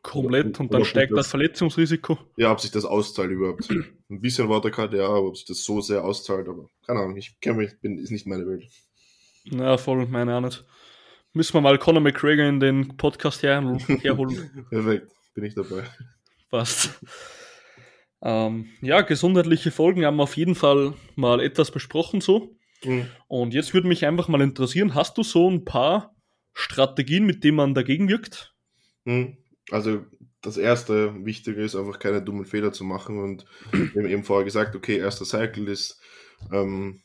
Komplett 0.04 0.58
und 0.62 0.74
dann 0.74 0.86
steigt 0.86 1.12
das, 1.12 1.18
das, 1.18 1.28
Verletzungsrisiko. 1.28 2.18
Ja, 2.38 2.54
ob 2.54 2.62
sich 2.62 2.72
das 2.72 2.86
auszahlt 2.86 3.30
überhaupt. 3.30 3.70
Ein 3.70 4.22
bisschen 4.22 4.48
Watercard, 4.48 4.94
ja, 4.94 5.08
aber 5.08 5.28
ob 5.28 5.36
sich 5.36 5.46
das 5.46 5.64
so 5.64 5.82
sehr 5.82 6.06
auszahlt, 6.06 6.48
aber 6.48 6.70
keine 6.86 7.02
Ahnung, 7.02 7.18
ich 7.18 7.38
kenne 7.42 7.58
mich, 7.58 7.78
bin, 7.82 7.98
ist 7.98 8.12
nicht 8.12 8.26
meine 8.26 8.48
Welt. 8.48 8.70
Na, 9.52 9.78
voll, 9.78 10.06
meine 10.08 10.36
auch 10.36 10.42
nicht. 10.42 10.66
Müssen 11.34 11.54
wir 11.54 11.62
mal 11.62 11.78
Conor 11.78 12.02
McGregor 12.02 12.46
in 12.46 12.60
den 12.60 12.98
Podcast 12.98 13.44
herholen. 13.44 13.80
Perfekt, 14.70 15.12
bin 15.36 15.44
ich 15.44 15.56
dabei. 15.56 15.84
Passt. 16.50 17.00
Ähm, 18.22 18.68
ja, 18.82 19.02
gesundheitliche 19.02 19.72
Folgen 19.72 20.06
haben 20.06 20.18
wir 20.18 20.24
auf 20.24 20.38
jeden 20.38 20.56
Fall 20.56 20.94
mal 21.16 21.40
etwas 21.40 21.72
besprochen 21.72 22.22
so. 22.22 22.58
Mhm. 22.84 23.08
Und 23.28 23.54
jetzt 23.54 23.74
würde 23.74 23.88
mich 23.88 24.06
einfach 24.06 24.28
mal 24.28 24.42
interessieren, 24.42 24.96
hast 24.96 25.18
du 25.18 25.24
so 25.24 25.50
ein 25.50 25.66
paar 25.66 26.16
Strategien, 26.54 27.26
mit 27.26 27.44
denen 27.44 27.58
man 27.58 27.74
dagegen 27.74 28.10
wirkt? 28.10 28.56
Mhm. 29.06 29.38
Also 29.70 30.06
das 30.42 30.58
erste 30.58 31.26
Wichtige 31.26 31.62
ist 31.62 31.76
einfach 31.76 32.00
keine 32.00 32.22
dummen 32.22 32.46
Fehler 32.46 32.72
zu 32.72 32.84
machen 32.84 33.20
und 33.20 33.46
wir 33.72 34.04
haben 34.04 34.10
eben 34.10 34.24
vorher 34.24 34.46
gesagt, 34.46 34.76
okay, 34.76 34.98
erster 34.98 35.26
Cycle 35.26 35.68
ist 35.68 36.00
ähm, 36.52 37.02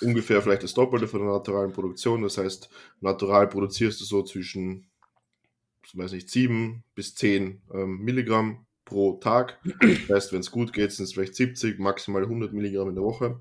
ungefähr 0.00 0.42
vielleicht 0.42 0.62
das 0.62 0.74
Doppelte 0.74 1.08
von 1.08 1.20
der 1.20 1.30
naturalen 1.30 1.72
Produktion. 1.72 2.22
Das 2.22 2.38
heißt, 2.38 2.68
natural 3.00 3.48
produzierst 3.48 4.00
du 4.00 4.04
so 4.04 4.22
zwischen, 4.22 4.86
weiß 5.94 6.12
nicht, 6.12 6.30
7 6.30 6.84
bis 6.94 7.14
10 7.14 7.62
ähm, 7.72 7.98
Milligramm 7.98 8.66
pro 8.84 9.14
Tag. 9.14 9.58
Das 9.80 10.16
heißt, 10.16 10.32
wenn 10.32 10.40
es 10.40 10.50
gut 10.50 10.72
geht, 10.72 10.92
sind 10.92 11.04
es 11.04 11.14
vielleicht 11.14 11.34
70, 11.34 11.78
maximal 11.78 12.22
100 12.22 12.52
Milligramm 12.52 12.88
in 12.88 12.94
der 12.94 13.04
Woche. 13.04 13.40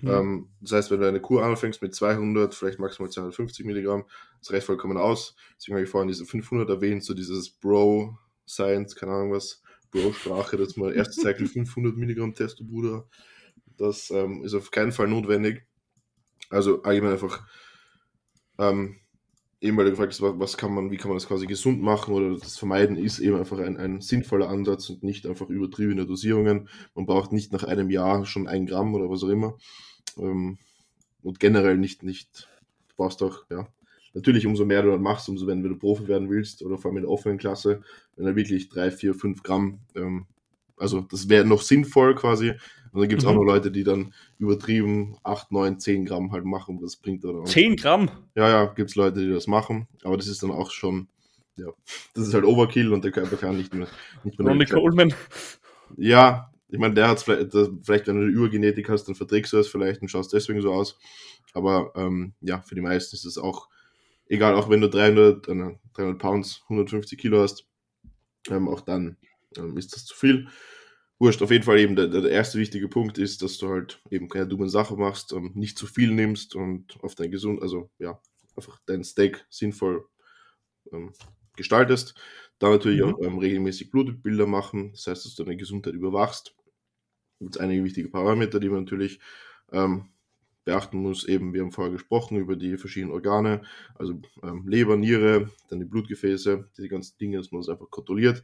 Mhm. 0.00 0.10
Ähm, 0.10 0.48
das 0.60 0.72
heißt, 0.72 0.90
wenn 0.90 1.00
du 1.00 1.08
eine 1.08 1.20
Kur 1.20 1.44
anfängst 1.44 1.80
mit 1.82 1.94
200, 1.94 2.54
vielleicht 2.54 2.78
maximal 2.78 3.10
250 3.10 3.64
Milligramm, 3.64 4.04
das 4.40 4.52
reicht 4.52 4.66
vollkommen 4.66 4.98
aus. 4.98 5.34
Deswegen 5.56 5.76
habe 5.76 5.84
ich 5.84 5.90
vorhin 5.90 6.08
diese 6.08 6.26
500 6.26 6.68
erwähnt, 6.68 7.04
so 7.04 7.14
dieses 7.14 7.50
Bro 7.50 8.18
Science, 8.46 8.94
keine 8.94 9.12
Ahnung 9.12 9.32
was, 9.32 9.62
Bro-Sprache, 9.90 10.56
das 10.56 10.76
mal 10.76 10.92
erste 10.92 11.20
Cycle 11.20 11.46
500 11.46 11.96
Milligramm 11.96 12.34
Testo, 12.34 12.64
Bruder. 12.64 13.06
Das 13.76 14.10
ähm, 14.10 14.44
ist 14.44 14.54
auf 14.54 14.70
keinen 14.70 14.92
Fall 14.92 15.08
notwendig. 15.08 15.64
Also 16.50 16.82
allgemein 16.82 17.12
einfach, 17.12 17.46
ähm, 18.58 18.96
eben 19.60 19.76
weil 19.76 19.86
du 19.86 19.90
gefragt 19.92 20.12
hast, 20.12 20.20
was, 20.22 20.56
kann 20.56 20.74
man, 20.74 20.90
wie 20.90 20.96
kann 20.96 21.08
man 21.08 21.16
das 21.16 21.26
quasi 21.26 21.46
gesund 21.46 21.82
machen 21.82 22.14
oder 22.14 22.36
das 22.38 22.58
vermeiden, 22.58 22.96
ist 22.96 23.18
eben 23.18 23.38
einfach 23.38 23.58
ein, 23.58 23.78
ein 23.78 24.00
sinnvoller 24.00 24.48
Ansatz 24.48 24.90
und 24.90 25.02
nicht 25.02 25.26
einfach 25.26 25.48
übertriebene 25.48 26.06
Dosierungen. 26.06 26.68
Man 26.94 27.06
braucht 27.06 27.32
nicht 27.32 27.52
nach 27.52 27.64
einem 27.64 27.90
Jahr 27.90 28.26
schon 28.26 28.46
ein 28.46 28.66
Gramm 28.66 28.94
oder 28.94 29.08
was 29.08 29.24
auch 29.24 29.28
immer. 29.28 29.56
Ähm, 30.18 30.58
und 31.22 31.40
generell 31.40 31.78
nicht, 31.78 32.02
nicht, 32.02 32.48
du 32.88 32.94
brauchst 32.96 33.22
auch, 33.22 33.44
ja, 33.50 33.66
natürlich 34.12 34.46
umso 34.46 34.66
mehr 34.66 34.82
du 34.82 34.90
dann 34.90 35.02
machst, 35.02 35.28
umso 35.28 35.46
wenn, 35.46 35.62
du 35.62 35.76
Profi 35.76 36.06
werden 36.08 36.28
willst 36.28 36.62
oder 36.62 36.76
vor 36.76 36.90
allem 36.90 36.98
in 36.98 37.02
der 37.04 37.10
offenen 37.10 37.38
Klasse, 37.38 37.82
wenn 38.16 38.26
er 38.26 38.36
wirklich 38.36 38.68
drei, 38.68 38.90
vier, 38.90 39.14
fünf 39.14 39.42
Gramm, 39.42 39.80
ähm, 39.94 40.26
also 40.76 41.00
das 41.02 41.28
wäre 41.28 41.44
noch 41.44 41.62
sinnvoll 41.62 42.14
quasi. 42.14 42.50
Und 42.92 43.00
dann 43.00 43.08
gibt 43.08 43.22
es 43.22 43.26
mhm. 43.26 43.32
auch 43.32 43.36
noch 43.36 43.44
Leute, 43.44 43.70
die 43.70 43.82
dann 43.82 44.14
übertrieben 44.38 45.16
8, 45.24 45.50
9, 45.50 45.80
10 45.80 46.04
Gramm 46.06 46.32
halt 46.32 46.44
machen. 46.44 46.80
Das 46.80 46.96
bringt 46.96 47.24
dann 47.24 47.40
auch. 47.40 47.44
10 47.44 47.76
Gramm? 47.76 48.08
Ja, 48.36 48.48
ja, 48.48 48.64
gibt 48.66 48.90
es 48.90 48.96
Leute, 48.96 49.20
die 49.20 49.32
das 49.32 49.46
machen. 49.46 49.88
Aber 50.04 50.16
das 50.16 50.28
ist 50.28 50.42
dann 50.42 50.52
auch 50.52 50.70
schon, 50.70 51.08
ja, 51.56 51.66
das 52.14 52.28
ist 52.28 52.34
halt 52.34 52.44
Overkill 52.44 52.92
und 52.92 53.02
der 53.04 53.10
Körper 53.10 53.36
kann 53.36 53.56
nicht 53.56 53.74
mehr. 53.74 53.88
Nicht 54.22 54.38
mehr 54.38 54.48
Ronnie 54.48 54.66
Coleman. 54.66 55.14
Ja, 55.96 56.50
ich 56.68 56.78
meine, 56.80 56.94
der 56.94 57.06
hat 57.06 57.20
vielleicht, 57.20 57.52
vielleicht, 57.52 58.08
wenn 58.08 58.16
du 58.16 58.22
eine 58.22 58.32
Übergenetik 58.32 58.88
hast, 58.88 59.04
dann 59.04 59.14
verträgst 59.14 59.52
du 59.52 59.58
es 59.58 59.68
vielleicht 59.68 60.02
und 60.02 60.08
schaust 60.08 60.32
deswegen 60.32 60.60
so 60.60 60.72
aus. 60.72 60.98
Aber 61.52 61.92
ähm, 61.94 62.32
ja, 62.40 62.62
für 62.62 62.74
die 62.74 62.80
meisten 62.80 63.14
ist 63.14 63.26
es 63.26 63.38
auch 63.38 63.68
egal, 64.28 64.54
auch 64.54 64.68
wenn 64.68 64.80
du 64.80 64.88
300, 64.88 65.48
äh, 65.48 65.76
300 65.94 66.18
Pounds, 66.18 66.62
150 66.64 67.18
Kilo 67.18 67.42
hast, 67.42 67.66
ähm, 68.50 68.68
auch 68.68 68.80
dann 68.80 69.16
ähm, 69.58 69.76
ist 69.76 69.94
das 69.94 70.04
zu 70.04 70.14
viel. 70.14 70.48
Wurscht, 71.18 71.42
auf 71.42 71.50
jeden 71.50 71.64
Fall 71.64 71.78
eben 71.78 71.94
der, 71.94 72.08
der, 72.08 72.28
erste 72.28 72.58
wichtige 72.58 72.88
Punkt 72.88 73.18
ist, 73.18 73.42
dass 73.42 73.58
du 73.58 73.68
halt 73.68 74.00
eben 74.10 74.28
keine 74.28 74.48
dummen 74.48 74.68
Sachen 74.68 74.98
machst, 74.98 75.32
ähm, 75.32 75.52
nicht 75.54 75.78
zu 75.78 75.86
viel 75.86 76.10
nimmst 76.10 76.54
und 76.54 76.98
auf 77.02 77.14
dein 77.14 77.30
gesund, 77.30 77.62
also 77.62 77.90
ja, 77.98 78.20
einfach 78.56 78.80
dein 78.86 79.04
Steak 79.04 79.46
sinnvoll 79.48 80.06
ähm, 80.92 81.12
gestaltest. 81.56 82.14
Dann 82.58 82.72
natürlich 82.72 83.00
mhm. 83.00 83.14
auch 83.14 83.20
ähm, 83.22 83.38
regelmäßig 83.38 83.90
Blutbilder 83.90 84.46
machen, 84.46 84.92
das 84.92 85.06
heißt, 85.06 85.24
dass 85.24 85.34
du 85.34 85.44
deine 85.44 85.56
Gesundheit 85.56 85.94
überwachst. 85.94 86.54
Da 87.38 87.44
gibt 87.46 87.56
es 87.56 87.60
einige 87.60 87.84
wichtige 87.84 88.08
Parameter, 88.08 88.60
die 88.60 88.68
man 88.68 88.80
natürlich 88.80 89.20
beachten 90.64 90.98
muss, 90.98 91.24
eben, 91.24 91.52
wir 91.52 91.62
haben 91.62 91.72
vorher 91.72 91.92
gesprochen 91.92 92.38
über 92.38 92.56
die 92.56 92.76
verschiedenen 92.76 93.12
Organe, 93.12 93.62
also 93.94 94.20
ähm, 94.42 94.66
Leber, 94.66 94.96
Niere, 94.96 95.50
dann 95.68 95.78
die 95.78 95.84
Blutgefäße, 95.84 96.70
diese 96.76 96.88
ganzen 96.88 97.16
Dinge, 97.18 97.36
dass 97.36 97.52
man 97.52 97.60
das 97.60 97.68
einfach 97.68 97.90
kontrolliert. 97.90 98.42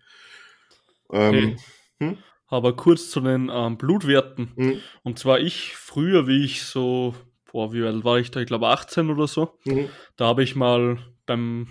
Ähm, 1.13 1.57
hm? 1.99 2.19
Aber 2.47 2.75
kurz 2.75 3.11
zu 3.11 3.21
den 3.21 3.51
ähm, 3.53 3.79
Blutwerten. 3.79 4.53
Mhm. 4.57 4.81
Und 5.03 5.19
zwar 5.19 5.39
ich 5.39 5.77
früher, 5.77 6.27
wie 6.27 6.45
ich 6.45 6.65
so, 6.65 7.15
boah, 7.53 7.73
wie 7.73 7.83
alt 7.83 8.05
war 8.05 8.19
ich 8.19 8.31
da? 8.31 8.41
Ich 8.41 8.47
glaube 8.47 8.69
18 8.69 9.11
oder 9.11 9.29
so. 9.29 9.59
Mhm. 9.65 9.89
Da 10.17 10.27
habe 10.27 10.43
ich 10.43 10.57
mal 10.57 10.99
beim 11.27 11.69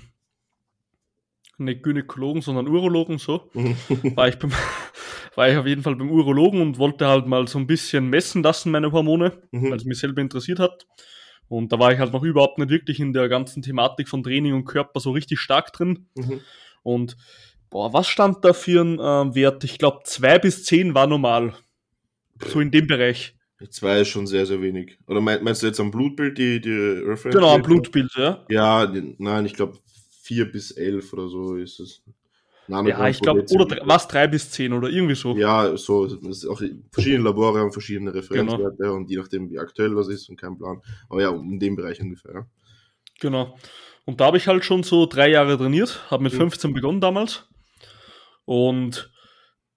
nicht 1.60 1.84
Gynäkologen, 1.84 2.42
sondern 2.42 2.70
Urologen 2.70 3.18
so, 3.18 3.50
mhm. 3.54 3.76
war 4.16 4.30
ich 4.30 4.40
beim, 4.40 4.52
war 5.36 5.50
ich 5.50 5.58
auf 5.58 5.68
jeden 5.68 5.84
Fall 5.84 5.96
beim 5.96 6.10
Urologen 6.10 6.62
und 6.62 6.78
wollte 6.78 7.08
halt 7.08 7.28
mal 7.28 7.48
so 7.48 7.60
ein 7.60 7.68
bisschen 7.68 8.10
messen 8.10 8.42
lassen, 8.42 8.72
meine 8.72 8.92
Hormone, 8.92 9.42
mhm. 9.52 9.70
weil 9.70 9.78
es 9.78 9.86
mich 9.86 10.00
selber 10.00 10.22
interessiert 10.22 10.60
hat. 10.60 10.88
Und 11.50 11.72
da 11.74 11.80
war 11.80 11.92
ich 11.92 12.00
halt 12.00 12.14
noch 12.14 12.24
überhaupt 12.24 12.60
nicht 12.60 12.70
wirklich 12.70 13.00
in 13.00 13.12
der 13.12 13.28
ganzen 13.28 13.62
Thematik 13.62 14.08
von 14.08 14.24
Training 14.24 14.54
und 14.54 14.66
Körper 14.66 15.00
so 15.00 15.12
richtig 15.12 15.40
stark 15.40 15.74
drin. 15.74 16.08
Mhm. 16.16 16.42
Und 16.84 17.18
boah, 17.70 17.94
was 17.94 18.08
stand 18.08 18.44
da 18.44 18.54
für 18.54 18.82
ein 18.82 19.00
äh, 19.00 19.36
Wert? 19.36 19.64
Ich 19.64 19.78
glaube, 19.78 20.00
zwei 20.04 20.40
bis 20.40 20.66
zehn 20.66 20.94
war 20.94 21.08
normal. 21.08 21.54
So 22.46 22.60
in 22.60 22.72
dem 22.72 22.88
Bereich. 22.88 23.36
Zwei 23.70 24.00
ist 24.02 24.08
schon 24.08 24.26
sehr, 24.26 24.46
sehr 24.46 24.62
wenig. 24.62 24.98
Oder 25.08 25.20
meinst 25.20 25.62
du 25.62 25.68
jetzt 25.68 25.82
am 25.82 25.92
Blutbild 25.92 26.38
die, 26.38 26.62
die 26.62 26.70
Reference? 26.72 27.36
Genau, 27.36 27.54
am 27.54 27.62
Blutbild, 27.62 28.10
ja. 28.16 28.46
Ja, 28.50 28.92
nein, 29.18 29.46
ich 29.46 29.54
glaube 29.54 29.78
vier 30.22 30.50
bis 30.50 30.72
elf 30.72 31.12
oder 31.12 31.28
so 31.28 31.56
ist 31.56 31.80
es. 31.80 32.02
Ja, 32.70 33.08
ich 33.08 33.20
glaube, 33.20 33.44
oder 33.50 33.80
was, 33.86 34.08
drei 34.08 34.28
bis 34.28 34.52
zehn 34.52 34.74
oder 34.74 34.90
irgendwie 34.90 35.16
so. 35.16 35.36
Ja, 35.36 35.76
so, 35.76 36.08
auch 36.50 36.62
verschiedene 36.92 37.24
Labore 37.24 37.60
haben 37.60 37.72
verschiedene 37.72 38.14
Referenzwerte 38.14 38.78
genau. 38.78 38.96
und 38.96 39.10
je 39.10 39.18
nachdem, 39.18 39.50
wie 39.50 39.58
aktuell 39.58 39.96
was 39.96 40.08
ist 40.08 40.30
und 40.30 40.40
kein 40.40 40.56
Plan. 40.56 40.80
Aber 41.10 41.22
ja, 41.22 41.30
um 41.30 41.58
den 41.58 41.76
Bereich 41.76 42.00
ungefähr. 42.00 42.32
Ja. 42.34 42.46
Genau. 43.20 43.58
Und 44.06 44.22
da 44.22 44.26
habe 44.26 44.38
ich 44.38 44.48
halt 44.48 44.64
schon 44.64 44.84
so 44.84 45.08
drei 45.08 45.30
Jahre 45.30 45.58
trainiert, 45.58 46.06
habe 46.12 46.24
mit 46.24 46.34
15 46.34 46.70
mhm. 46.70 46.74
begonnen 46.76 47.02
damals. 47.02 47.48
Und 48.50 49.12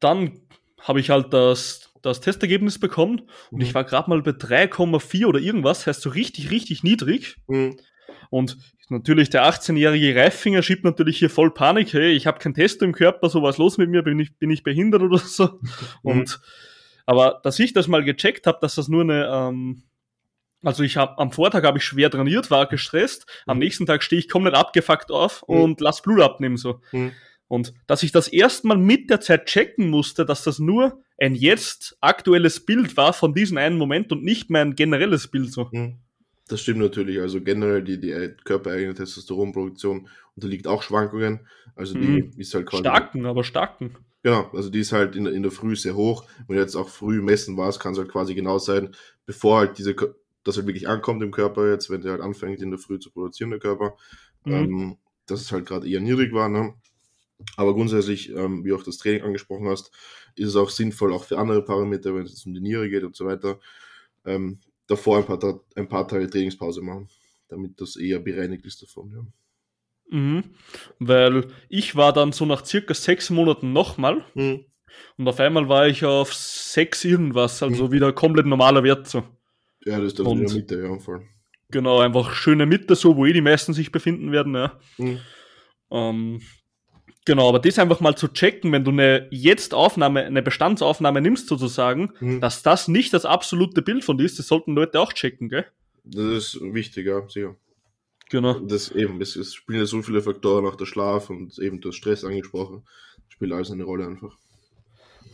dann 0.01 0.41
habe 0.81 0.99
ich 0.99 1.11
halt 1.11 1.35
das, 1.35 1.93
das 2.01 2.23
Testergebnis 2.23 2.81
bekommen 2.81 3.29
und 3.51 3.59
mhm. 3.59 3.64
ich 3.64 3.75
war 3.75 3.85
gerade 3.85 4.09
mal 4.09 4.23
bei 4.23 4.31
3,4 4.31 5.27
oder 5.27 5.41
irgendwas, 5.41 5.87
heißt 5.87 6.01
so 6.01 6.09
richtig, 6.09 6.51
richtig 6.51 6.83
niedrig. 6.83 7.37
Mhm. 7.49 7.77
Und 8.31 8.57
natürlich 8.89 9.29
der 9.29 9.45
18-jährige 9.45 10.16
Reifinger 10.16 10.62
schiebt 10.62 10.85
natürlich 10.85 11.18
hier 11.18 11.29
voll 11.29 11.53
Panik, 11.53 11.93
hey, 11.93 12.12
ich 12.12 12.27
habe 12.27 12.39
kein 12.39 12.55
Test 12.55 12.81
im 12.81 12.93
Körper, 12.93 13.29
so 13.29 13.43
was 13.43 13.59
los 13.59 13.77
mit 13.77 13.91
mir, 13.91 14.03
bin 14.03 14.18
ich, 14.18 14.39
bin 14.39 14.49
ich 14.49 14.62
behindert 14.62 15.03
oder 15.03 15.18
so. 15.18 15.61
Mhm. 16.03 16.11
Und 16.11 16.41
aber 17.05 17.43
dass 17.43 17.59
ich 17.59 17.75
das 17.75 17.89
mal 17.89 18.03
gecheckt 18.03 18.47
habe, 18.47 18.57
dass 18.62 18.77
das 18.77 18.89
nur 18.89 19.03
eine, 19.03 19.27
ähm, 19.27 19.83
also 20.62 20.83
ich 20.83 20.97
habe 20.97 21.18
am 21.18 21.31
Vortag 21.31 21.62
habe 21.64 21.77
ich 21.77 21.85
schwer 21.85 22.11
trainiert, 22.11 22.51
war 22.51 22.64
gestresst, 22.64 23.27
am 23.45 23.59
mhm. 23.59 23.64
nächsten 23.64 23.85
Tag 23.85 24.03
stehe 24.03 24.18
ich 24.18 24.31
komplett 24.31 24.55
abgefuckt 24.55 25.11
auf 25.11 25.45
mhm. 25.47 25.57
und 25.57 25.81
lass 25.83 26.01
Blut 26.01 26.23
abnehmen 26.23 26.57
so. 26.57 26.81
Und 27.53 27.74
dass 27.86 28.03
ich 28.03 28.12
das 28.12 28.28
erstmal 28.28 28.78
mit 28.78 29.11
der 29.11 29.20
Zeit 29.20 29.44
checken 29.44 29.90
musste, 29.90 30.24
dass 30.24 30.42
das 30.42 30.59
nur 30.59 31.03
ein 31.18 31.34
jetzt 31.34 31.98
aktuelles 32.00 32.64
Bild 32.64 32.96
war 32.96 33.12
von 33.12 33.34
diesem 33.34 33.59
einen 33.59 33.76
Moment 33.76 34.11
und 34.11 34.24
nicht 34.24 34.48
mein 34.48 34.74
generelles 34.74 35.28
Bild 35.28 35.53
so. 35.53 35.68
Mhm. 35.70 35.98
Das 36.48 36.62
stimmt 36.62 36.78
natürlich. 36.78 37.20
Also 37.20 37.42
generell 37.42 37.82
die, 37.82 38.00
die 38.00 38.30
körpereigene 38.44 38.94
Testosteronproduktion 38.94 40.09
unterliegt 40.34 40.66
auch 40.66 40.82
Schwankungen. 40.82 41.46
Also 41.76 41.92
die 41.92 42.22
mhm. 42.22 42.30
ist 42.38 42.55
halt 42.55 42.64
quasi. 42.64 42.84
Starken, 42.84 43.26
aber 43.26 43.44
starken. 43.44 43.98
Genau, 44.22 44.48
also 44.55 44.70
die 44.70 44.80
ist 44.80 44.92
halt 44.92 45.14
in, 45.14 45.26
in 45.26 45.42
der 45.42 45.53
Früh 45.53 45.76
sehr 45.76 45.94
hoch. 45.94 46.24
Wenn 46.46 46.57
du 46.57 46.62
jetzt 46.62 46.74
auch 46.74 46.88
früh 46.88 47.20
messen 47.20 47.59
warst, 47.59 47.80
kann 47.80 47.92
es 47.92 47.98
halt 47.98 48.09
quasi 48.09 48.34
genau 48.34 48.57
sein, 48.57 48.96
bevor 49.26 49.59
halt 49.59 49.76
diese, 49.76 49.94
das 50.42 50.57
halt 50.57 50.66
wirklich 50.66 50.88
ankommt 50.88 51.22
im 51.22 51.32
Körper 51.32 51.70
jetzt, 51.70 51.90
wenn 51.90 52.00
der 52.00 52.12
halt 52.12 52.22
anfängt 52.22 52.62
in 52.62 52.70
der 52.70 52.78
Früh 52.78 52.98
zu 52.98 53.11
produzieren, 53.11 53.50
der 53.50 53.61
Körper, 53.61 53.94
mhm. 54.46 54.53
ähm, 54.55 54.96
dass 55.26 55.42
es 55.42 55.53
halt 55.53 55.66
gerade 55.66 55.86
eher 55.86 56.00
niedrig 56.00 56.32
war. 56.32 56.48
Ne? 56.48 56.72
Aber 57.57 57.74
grundsätzlich, 57.74 58.30
ähm, 58.30 58.64
wie 58.64 58.72
auch 58.72 58.82
das 58.82 58.99
Training 58.99 59.22
angesprochen 59.22 59.68
hast, 59.68 59.90
ist 60.34 60.49
es 60.49 60.57
auch 60.57 60.70
sinnvoll, 60.70 61.12
auch 61.12 61.24
für 61.24 61.38
andere 61.38 61.62
Parameter, 61.64 62.14
wenn 62.14 62.24
es 62.24 62.45
um 62.47 62.55
die 62.55 62.61
Niere 62.61 62.88
geht 62.88 63.05
und 63.05 63.14
so 63.16 63.26
weiter, 63.26 63.59
ähm, 64.24 64.59
davor 64.86 65.18
ein 65.18 65.26
paar, 65.26 65.61
ein 65.76 65.88
paar 65.88 66.07
Tage 66.09 66.28
Trainingspause 66.28 66.82
machen. 66.82 67.09
damit 67.49 67.78
das 67.82 67.97
eher 67.97 68.18
bereinigt 68.18 68.64
ist 68.64 68.80
davon. 68.82 69.11
Ja. 69.12 70.18
Mhm. 70.18 70.45
Weil 70.99 71.49
ich 71.68 71.97
war 71.97 72.14
dann 72.14 72.32
so 72.32 72.47
nach 72.47 72.64
circa 72.64 72.95
sechs 72.95 73.28
Monaten 73.28 73.74
nochmal 73.74 74.24
Mhm. 74.34 74.64
und 75.18 75.28
auf 75.28 75.38
einmal 75.38 75.68
war 75.68 75.86
ich 75.86 76.03
auf 76.05 76.32
sechs 76.32 77.05
irgendwas, 77.05 77.62
also 77.62 77.93
wieder 77.93 78.12
komplett 78.14 78.47
normaler 78.47 78.82
Wert 78.84 79.07
so. 79.07 79.22
Ja, 79.84 79.99
das 79.99 80.09
ist 80.09 80.18
dann 80.18 80.26
in 80.28 80.47
der 80.47 80.55
Mitte, 80.55 80.82
ja, 80.82 80.99
voll. 80.99 81.26
Genau, 81.70 81.99
einfach 82.01 82.32
schöne 82.34 82.64
Mitte, 82.64 82.95
so 82.95 83.16
wo 83.16 83.26
eh 83.26 83.32
die 83.34 83.40
meisten 83.43 83.74
sich 83.74 83.93
befinden 83.93 84.32
werden, 84.32 84.55
ja. 84.55 84.78
Mhm. 84.97 85.18
Ähm, 85.90 86.40
genau, 87.25 87.49
aber 87.49 87.59
das 87.59 87.79
einfach 87.79 88.01
mal 88.01 88.16
zu 88.16 88.29
checken, 88.29 88.73
wenn 88.73 88.85
du 88.85 88.91
eine 88.91 89.29
jetzt 89.31 89.75
Aufnahme, 89.75 90.25
eine 90.25 90.43
Bestandsaufnahme 90.43 91.20
nimmst 91.20 91.49
sozusagen, 91.49 92.12
Mhm. 92.20 92.41
dass 92.41 92.62
das 92.62 92.89
nicht 92.89 93.12
das 93.12 93.25
absolute 93.25 93.83
Bild 93.83 94.05
von 94.05 94.18
dir 94.18 94.25
ist, 94.25 94.39
das 94.39 94.49
sollten 94.49 94.75
Leute 94.75 95.01
auch 95.01 95.12
checken, 95.12 95.49
gell? 95.49 95.66
Das 96.05 96.25
ist 96.25 96.61
wichtig, 96.61 97.07
ja, 97.07 97.27
sicher. 97.29 97.57
Genau. 98.31 98.55
Das 98.61 98.91
eben, 98.91 99.20
es, 99.20 99.37
es 99.37 99.55
spielen 99.55 99.81
ja 99.81 99.87
so 99.87 100.01
viele 100.03 100.23
Faktoren, 100.23 100.66
auch 100.66 100.75
der 100.77 100.87
Schlaf 100.87 101.29
und 101.31 101.59
eben 101.59 101.81
der 101.81 101.93
Stress 101.93 102.25
angesprochen, 102.25 102.83
spielt 103.29 103.53
alles 103.53 103.70
eine 103.70 103.85
Rolle 103.85 104.07
einfach. 104.07 104.35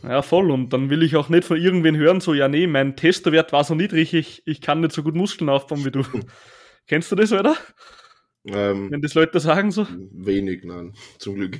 Ja, 0.03 0.21
voll. 0.21 0.51
Und 0.51 0.71
dann 0.71 0.89
will 0.89 1.03
ich 1.03 1.15
auch 1.15 1.29
nicht 1.29 1.45
von 1.45 1.57
irgendwen 1.57 1.97
hören, 1.97 2.21
so, 2.21 2.33
ja, 2.33 2.47
nee, 2.47 2.67
mein 2.67 2.95
Testerwert 2.95 3.51
war 3.51 3.63
so 3.63 3.75
niedrig, 3.75 4.13
ich, 4.13 4.43
ich 4.45 4.61
kann 4.61 4.81
nicht 4.81 4.91
so 4.93 5.03
gut 5.03 5.15
Muskeln 5.15 5.49
aufbauen 5.49 5.85
wie 5.85 5.91
du. 5.91 6.03
Kennst 6.87 7.11
du 7.11 7.15
das, 7.15 7.31
oder? 7.31 7.55
Ähm, 8.53 8.91
Wenn 8.91 9.01
das 9.01 9.13
Leute 9.13 9.39
sagen 9.39 9.71
so? 9.71 9.87
wenig, 10.11 10.63
nein, 10.63 10.93
zum 11.17 11.35
Glück. 11.35 11.59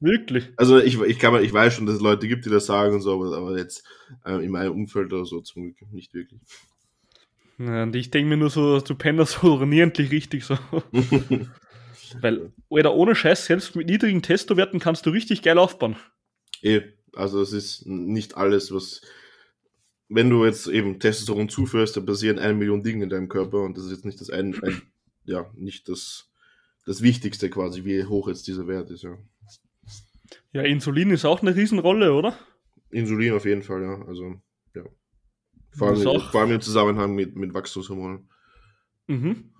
Wirklich. 0.00 0.50
Also 0.56 0.78
ich, 0.78 1.00
ich, 1.00 1.18
kann, 1.18 1.42
ich 1.42 1.52
weiß 1.52 1.74
schon, 1.74 1.86
dass 1.86 1.96
es 1.96 2.02
Leute 2.02 2.28
gibt, 2.28 2.46
die 2.46 2.50
das 2.50 2.66
sagen 2.66 2.94
und 2.94 3.00
so, 3.00 3.12
aber, 3.12 3.36
aber 3.36 3.58
jetzt 3.58 3.84
äh, 4.24 4.44
in 4.44 4.50
meinem 4.50 4.72
Umfeld 4.72 5.12
oder 5.12 5.24
so 5.24 5.40
zum 5.40 5.74
Glück 5.74 5.92
nicht 5.92 6.14
wirklich. 6.14 6.40
Ja, 7.58 7.84
und 7.84 7.96
ich 7.96 8.10
denke 8.10 8.28
mir 8.28 8.36
nur 8.36 8.50
so, 8.50 8.80
du 8.80 8.94
pennst 8.94 9.38
so 9.40 9.64
nie 9.64 9.80
endlich 9.80 10.10
richtig 10.10 10.44
so. 10.44 10.58
Weil, 12.20 12.52
oder 12.68 12.94
ohne 12.94 13.14
Scheiß, 13.14 13.46
selbst 13.46 13.74
mit 13.74 13.88
niedrigen 13.88 14.22
Testowerten 14.22 14.80
kannst 14.80 15.06
du 15.06 15.10
richtig 15.10 15.42
geil 15.42 15.58
aufbauen. 15.58 15.96
Eh, 16.62 16.82
also 17.14 17.40
es 17.40 17.52
ist 17.52 17.86
nicht 17.86 18.36
alles, 18.36 18.72
was. 18.72 19.00
Wenn 20.08 20.30
du 20.30 20.44
jetzt 20.44 20.68
eben 20.68 21.00
Testosteron 21.00 21.48
zuführst, 21.48 21.96
dann 21.96 22.06
passieren 22.06 22.38
eine 22.38 22.54
Million 22.54 22.84
Dinge 22.84 23.02
in 23.02 23.10
deinem 23.10 23.28
Körper 23.28 23.62
und 23.62 23.76
das 23.76 23.86
ist 23.86 23.90
jetzt 23.90 24.04
nicht 24.04 24.20
das 24.20 24.30
ein, 24.30 24.54
ein 24.62 24.82
ja, 25.26 25.50
nicht 25.54 25.88
das, 25.88 26.30
das 26.86 27.02
Wichtigste 27.02 27.50
quasi, 27.50 27.84
wie 27.84 28.04
hoch 28.04 28.28
jetzt 28.28 28.46
dieser 28.46 28.66
Wert 28.66 28.90
ist, 28.90 29.02
ja. 29.02 29.16
Ja, 30.52 30.62
Insulin 30.62 31.10
ist 31.10 31.24
auch 31.24 31.42
eine 31.42 31.54
Riesenrolle, 31.54 32.12
oder? 32.12 32.36
Insulin 32.90 33.34
auf 33.34 33.44
jeden 33.44 33.62
Fall, 33.62 33.82
ja. 33.82 34.02
Also, 34.06 34.40
ja. 34.74 34.82
Vor 35.70 35.88
allem, 35.88 36.06
auch- 36.06 36.30
vor 36.30 36.40
allem 36.40 36.52
im 36.52 36.60
Zusammenhang 36.60 37.14
mit, 37.14 37.36
mit 37.36 37.52
Wachstumshormonen. 37.54 38.28
Mhm. 39.06 39.52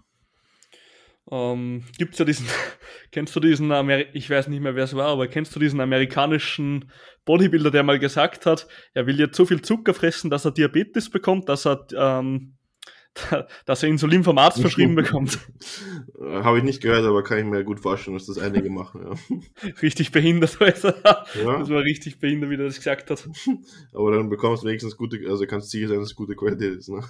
Ähm, 1.30 1.82
gibt's 1.98 2.18
ja 2.18 2.24
diesen, 2.24 2.46
kennst 3.12 3.34
du 3.34 3.40
diesen, 3.40 3.70
Ameri 3.72 4.06
ich 4.12 4.30
weiß 4.30 4.46
nicht 4.48 4.60
mehr, 4.60 4.74
wer 4.76 4.84
es 4.84 4.94
war, 4.94 5.08
aber 5.08 5.26
kennst 5.26 5.54
du 5.56 5.60
diesen 5.60 5.80
amerikanischen 5.80 6.90
Bodybuilder, 7.24 7.72
der 7.72 7.82
mal 7.82 7.98
gesagt 7.98 8.46
hat, 8.46 8.68
er 8.94 9.06
will 9.06 9.18
jetzt 9.18 9.36
so 9.36 9.44
viel 9.44 9.60
Zucker 9.60 9.92
fressen, 9.94 10.30
dass 10.30 10.44
er 10.44 10.52
Diabetes 10.52 11.10
bekommt, 11.10 11.48
dass 11.48 11.66
er, 11.66 11.84
ähm, 11.96 12.56
dass 13.64 13.82
er 13.82 13.88
Insulin 13.88 14.24
vom 14.24 14.38
Arzt 14.38 14.60
verschrieben 14.60 14.94
bekommt. 14.96 15.38
Äh, 16.20 16.42
Habe 16.42 16.58
ich 16.58 16.64
nicht 16.64 16.82
gehört, 16.82 17.04
aber 17.04 17.22
kann 17.22 17.38
ich 17.38 17.44
mir 17.44 17.64
gut 17.64 17.80
vorstellen, 17.80 18.16
dass 18.16 18.26
das 18.26 18.38
einige 18.38 18.70
machen, 18.70 19.02
ja. 19.02 19.38
richtig 19.82 20.12
behindert, 20.12 20.60
also. 20.60 20.90
Das 20.90 21.34
ja. 21.34 21.68
war 21.68 21.82
richtig 21.82 22.18
behindert, 22.18 22.50
wie 22.50 22.54
er 22.54 22.64
das 22.64 22.76
gesagt 22.76 23.10
hat. 23.10 23.28
Aber 23.92 24.12
dann 24.12 24.28
bekommst 24.28 24.62
du 24.62 24.68
wenigstens 24.68 24.96
gute, 24.96 25.18
also 25.28 25.46
kannst 25.46 25.70
sicher 25.70 25.88
sein, 25.88 25.98
dass 26.00 26.10
es 26.10 26.14
gute 26.16 26.34
Qualität 26.36 26.76
ist, 26.78 26.88
ne? 26.88 27.02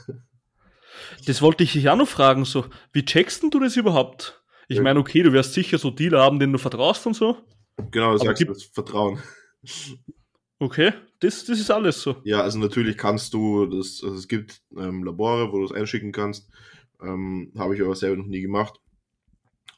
Das 1.27 1.43
wollte 1.43 1.63
ich 1.65 1.73
dich 1.73 1.89
auch 1.91 1.97
noch 1.97 2.09
fragen, 2.09 2.45
so, 2.45 2.65
wie 2.93 3.05
checkst 3.05 3.43
denn 3.43 3.51
du 3.51 3.61
das 3.61 3.77
überhaupt? 3.77 4.43
Ich 4.69 4.77
Ja. 4.79 4.83
meine, 4.83 4.99
okay, 4.99 5.23
du 5.23 5.33
wirst 5.33 5.53
sicher 5.55 5.79
so 5.79 5.91
Dealer 5.91 6.23
haben, 6.23 6.39
denen 6.39 6.53
du 6.55 6.59
vertraust 6.59 7.07
und 7.07 7.15
so. 7.15 7.37
Genau, 7.91 8.13
das 8.13 8.23
Aber 8.23 8.29
sagst 8.31 8.41
du, 8.43 8.47
gibt- 8.47 8.57
das 8.57 8.65
Vertrauen. 8.65 9.19
Okay, 10.59 10.93
das, 11.21 11.45
das 11.45 11.61
ist 11.61 11.71
alles 11.71 12.01
so. 12.01 12.17
Ja, 12.25 12.43
also 12.43 12.59
natürlich 12.59 12.97
kannst 12.97 13.35
du 13.35 13.67
das, 13.67 14.01
also 14.03 14.17
es 14.17 14.29
gibt 14.29 14.63
ähm, 14.77 15.05
Labore, 15.05 15.53
wo 15.53 15.59
du 15.59 15.65
es 15.65 15.73
einschicken 15.73 16.13
kannst. 16.13 16.49
Ähm, 17.01 17.53
Habe 17.57 17.75
ich 17.75 17.83
aber 17.83 17.95
selber 17.95 18.17
noch 18.17 18.27
nie 18.27 18.41
gemacht. 18.41 18.81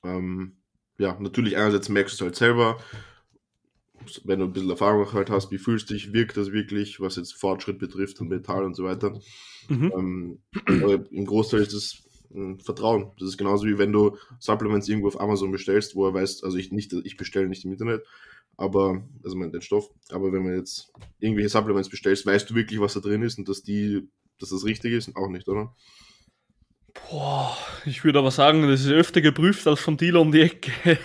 Ähm, 0.05 0.57
ja, 0.99 1.17
natürlich 1.21 1.57
einerseits 1.57 1.89
merkst 1.89 2.15
du 2.15 2.25
es 2.25 2.27
halt 2.27 2.37
selber, 2.37 2.79
wenn 4.25 4.39
du 4.39 4.47
ein 4.47 4.53
bisschen 4.53 4.71
Erfahrung 4.71 5.13
halt 5.13 5.31
hast, 5.31 5.51
wie 5.51 5.59
fühlst 5.59 5.91
du 5.91 5.95
dich, 5.95 6.13
wirkt 6.13 6.37
das 6.37 6.53
wirklich, 6.53 7.01
was 7.01 7.17
jetzt 7.17 7.35
Fortschritt 7.35 7.79
betrifft 7.79 8.21
und 8.21 8.29
Metall 8.29 8.65
und 8.65 8.75
so 8.75 8.85
weiter. 8.85 9.19
Mhm. 9.69 9.93
Ähm, 10.67 11.07
im 11.11 11.27
Großteil 11.27 11.61
ist 11.61 11.73
es 11.73 12.09
ein 12.35 12.61
Vertrauen. 12.61 13.13
Das 13.19 13.29
ist 13.29 13.39
genauso 13.39 13.67
wie 13.67 13.79
wenn 13.79 13.93
du 13.93 14.17
Supplements 14.39 14.89
irgendwo 14.89 15.09
auf 15.09 15.21
Amazon 15.21 15.51
bestellst, 15.51 15.95
wo 15.95 16.07
er 16.07 16.15
weiß, 16.15 16.43
also 16.45 16.57
ich 16.57 16.73
nicht, 16.73 16.93
ich 16.93 17.17
bestelle 17.17 17.49
nicht 17.49 17.65
im 17.65 17.73
Internet, 17.73 18.05
aber, 18.59 19.03
also 19.25 19.37
mein, 19.37 19.51
den 19.53 19.63
Stoff, 19.63 19.89
aber 20.11 20.33
wenn 20.33 20.43
man 20.43 20.57
jetzt 20.57 20.93
irgendwelche 21.21 21.49
Supplements 21.49 21.89
bestellst, 21.89 22.27
weißt 22.27 22.51
du 22.51 22.55
wirklich, 22.55 22.81
was 22.81 22.93
da 22.95 23.01
drin 23.01 23.23
ist 23.23 23.39
und 23.39 23.49
dass 23.49 23.63
die, 23.63 24.09
dass 24.39 24.51
das 24.51 24.65
richtig 24.65 24.93
ist? 24.93 25.17
Auch 25.17 25.29
nicht, 25.29 25.49
oder? 25.49 25.75
Boah, 27.09 27.57
ich 27.87 28.05
würde 28.05 28.19
aber 28.19 28.33
sagen, 28.33 28.69
das 28.69 28.81
ist 28.81 28.91
öfter 28.91 29.21
geprüft 29.21 29.67
als 29.67 29.81
von 29.81 29.97
Dealer 29.97 30.21
um 30.21 30.33
die 30.33 30.41
Ecke. 30.41 30.99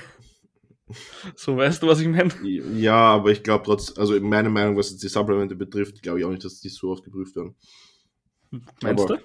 so, 1.36 1.56
weißt 1.56 1.84
du, 1.84 1.88
was 1.88 2.00
ich 2.00 2.08
meine? 2.08 2.34
Ja, 2.44 2.96
aber 2.96 3.32
ich 3.32 3.44
glaube 3.44 3.64
trotz, 3.64 3.98
also 3.98 4.16
in 4.16 4.28
meiner 4.28 4.50
Meinung, 4.50 4.76
was 4.76 4.90
jetzt 4.90 5.04
die 5.04 5.08
Supplemente 5.08 5.56
betrifft, 5.56 6.02
glaube 6.02 6.20
ich 6.20 6.26
auch 6.26 6.32
nicht, 6.32 6.44
dass 6.44 6.60
die 6.60 6.70
so 6.70 6.92
oft 6.92 7.04
geprüft 7.04 7.36
werden. 7.36 7.56
Meinst 8.82 9.04
Aber- 9.06 9.18
du? 9.18 9.24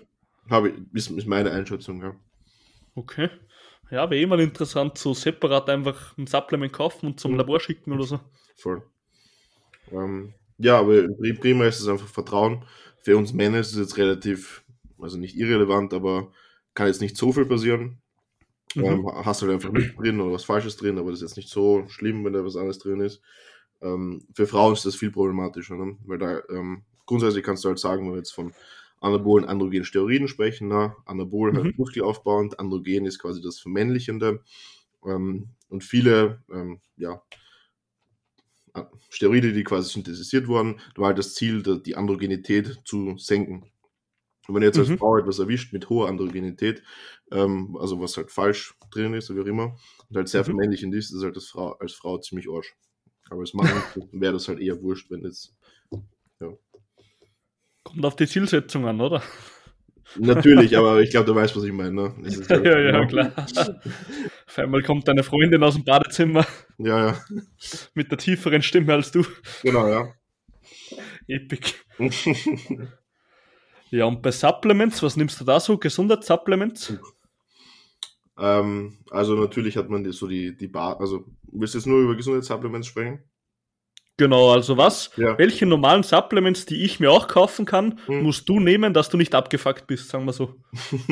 Habe 0.50 0.70
ich, 0.70 0.74
ist, 0.94 1.10
ist 1.10 1.26
meine 1.26 1.50
Einschätzung, 1.50 2.00
ja. 2.00 2.14
Okay. 2.94 3.28
Ja, 3.90 4.08
wäre 4.10 4.20
eh 4.22 4.26
mal 4.26 4.40
interessant, 4.40 4.96
so 4.98 5.12
separat 5.14 5.68
einfach 5.70 6.16
ein 6.18 6.26
Supplement 6.26 6.72
kaufen 6.72 7.06
und 7.06 7.20
zum 7.20 7.32
Mhm. 7.32 7.38
Labor 7.38 7.60
schicken 7.60 7.92
oder 7.92 8.04
so. 8.04 8.20
Voll. 8.56 8.82
Ähm, 9.90 10.34
ja, 10.58 10.78
aber 10.78 10.92
pri- 10.94 11.38
prima 11.40 11.66
ist 11.66 11.80
es 11.80 11.88
einfach 11.88 12.08
Vertrauen. 12.08 12.64
Für 13.02 13.16
uns 13.16 13.32
Männer 13.32 13.58
ist 13.60 13.72
es 13.72 13.78
jetzt 13.78 13.96
relativ, 13.96 14.64
also 14.98 15.18
nicht 15.18 15.36
irrelevant, 15.36 15.94
aber 15.94 16.32
kann 16.74 16.88
jetzt 16.88 17.00
nicht 17.00 17.16
so 17.16 17.32
viel 17.32 17.46
passieren. 17.46 17.98
Mhm. 18.74 18.84
Ähm, 18.84 19.06
hast 19.24 19.42
halt 19.42 19.52
einfach 19.52 19.70
nichts 19.70 19.94
drin 19.96 20.20
oder 20.20 20.32
was 20.34 20.44
Falsches 20.44 20.76
drin, 20.76 20.98
aber 20.98 21.10
das 21.10 21.22
ist 21.22 21.30
jetzt 21.30 21.36
nicht 21.36 21.50
so 21.50 21.86
schlimm, 21.88 22.24
wenn 22.24 22.34
da 22.34 22.44
was 22.44 22.56
anderes 22.56 22.78
drin 22.78 23.00
ist. 23.00 23.22
Ähm, 23.82 24.26
für 24.34 24.46
Frauen 24.46 24.74
ist 24.74 24.86
das 24.86 24.96
viel 24.96 25.10
problematischer, 25.12 25.76
ne? 25.76 25.96
weil 26.06 26.18
da 26.18 26.40
ähm, 26.50 26.84
grundsätzlich 27.06 27.44
kannst 27.44 27.64
du 27.64 27.68
halt 27.68 27.78
sagen, 27.78 28.04
wenn 28.06 28.12
wir 28.12 28.18
jetzt 28.18 28.32
von 28.34 28.52
anabolen 29.00 29.44
androgenen 29.46 29.84
Steroiden 29.84 30.28
sprechen, 30.28 30.68
ne? 30.68 30.94
Anabol 31.06 31.52
Mhm. 31.52 31.56
halt 31.56 31.78
muskelaufbauend, 31.78 32.58
androgen 32.60 33.06
ist 33.06 33.18
quasi 33.18 33.40
das 33.42 33.58
Vermännlichende. 33.60 34.42
Ähm, 35.04 35.50
und 35.68 35.84
viele, 35.84 36.42
ähm, 36.52 36.80
ja, 36.96 37.22
Steroide, 39.10 39.52
die 39.52 39.64
quasi 39.64 39.90
synthetisiert 39.90 40.46
wurden, 40.48 40.80
da 40.94 41.02
war 41.02 41.08
halt 41.08 41.18
das 41.18 41.34
Ziel, 41.34 41.62
die 41.62 41.96
Androgenität 41.96 42.80
zu 42.84 43.16
senken. 43.18 43.70
Und 44.48 44.54
wenn 44.56 44.62
jetzt 44.62 44.78
als 44.78 44.88
Mhm. 44.88 44.98
Frau 44.98 45.18
etwas 45.18 45.38
erwischt 45.38 45.72
mit 45.72 45.88
hoher 45.90 46.08
Androgenität, 46.08 46.82
ähm, 47.32 47.76
also 47.80 48.00
was 48.00 48.16
halt 48.16 48.30
falsch 48.30 48.74
drin 48.90 49.14
ist, 49.14 49.34
wie 49.34 49.40
auch 49.40 49.46
immer, 49.46 49.78
und 50.10 50.16
halt 50.16 50.28
sehr 50.28 50.42
Mhm. 50.42 50.44
vermännlichend 50.44 50.94
ist, 50.94 51.12
ist 51.12 51.22
halt 51.22 51.36
das 51.36 51.48
Frau, 51.48 51.72
als 51.74 51.94
Frau 51.94 52.18
ziemlich 52.18 52.48
Arsch. 52.50 52.76
Aber 53.30 53.40
als 53.40 53.54
Mann 53.54 53.68
wäre 54.12 54.34
das 54.34 54.48
halt 54.48 54.60
eher 54.60 54.80
wurscht, 54.82 55.10
wenn 55.10 55.24
jetzt. 55.24 55.54
Kommt 57.88 58.04
auf 58.04 58.16
die 58.16 58.26
Zielsetzung 58.26 58.86
an, 58.86 59.00
oder? 59.00 59.22
Natürlich, 60.16 60.76
aber 60.76 61.00
ich 61.00 61.10
glaube, 61.10 61.26
du 61.26 61.34
weißt, 61.34 61.56
was 61.56 61.64
ich 61.64 61.72
meine. 61.72 61.92
Ne? 61.92 62.14
Ist 62.24 62.48
Ja, 62.50 62.78
ja, 62.78 63.06
klar. 63.06 63.32
Auf 64.46 64.58
einmal 64.58 64.82
kommt 64.82 65.08
deine 65.08 65.22
Freundin 65.22 65.62
aus 65.62 65.74
dem 65.74 65.84
Badezimmer 65.84 66.46
Ja, 66.78 67.08
ja, 67.08 67.20
mit 67.94 68.10
der 68.10 68.18
tieferen 68.18 68.62
Stimme 68.62 68.94
als 68.94 69.10
du. 69.10 69.24
genau, 69.62 69.88
ja. 69.88 70.14
Epic. 71.26 71.74
Ja, 73.90 74.04
und 74.04 74.22
bei 74.22 74.30
Supplements, 74.30 75.02
was 75.02 75.16
nimmst 75.16 75.40
du 75.40 75.44
da 75.44 75.60
so? 75.60 75.78
Gesundheitssupplements? 75.78 76.94
ähm, 78.38 78.98
also 79.10 79.34
natürlich 79.34 79.76
hat 79.78 79.88
man 79.88 80.04
die, 80.04 80.12
so 80.12 80.26
die, 80.26 80.56
die 80.56 80.68
Bar, 80.68 81.00
also 81.00 81.24
willst 81.52 81.74
du 81.74 81.78
jetzt 81.78 81.86
nur 81.86 82.00
über 82.00 82.14
Gesundheitssupplements 82.16 82.88
sprechen? 82.88 83.22
Genau, 84.18 84.50
also 84.50 84.76
was? 84.76 85.10
Ja. 85.16 85.38
Welche 85.38 85.64
normalen 85.64 86.02
Supplements, 86.02 86.66
die 86.66 86.84
ich 86.84 86.98
mir 87.00 87.10
auch 87.10 87.28
kaufen 87.28 87.64
kann, 87.64 88.00
Hm. 88.06 88.24
musst 88.24 88.48
du 88.48 88.58
nehmen, 88.60 88.92
dass 88.92 89.08
du 89.08 89.16
nicht 89.16 89.34
abgefuckt 89.34 89.86
bist, 89.86 90.08
sagen 90.08 90.26
wir 90.26 90.32
so. 90.32 90.54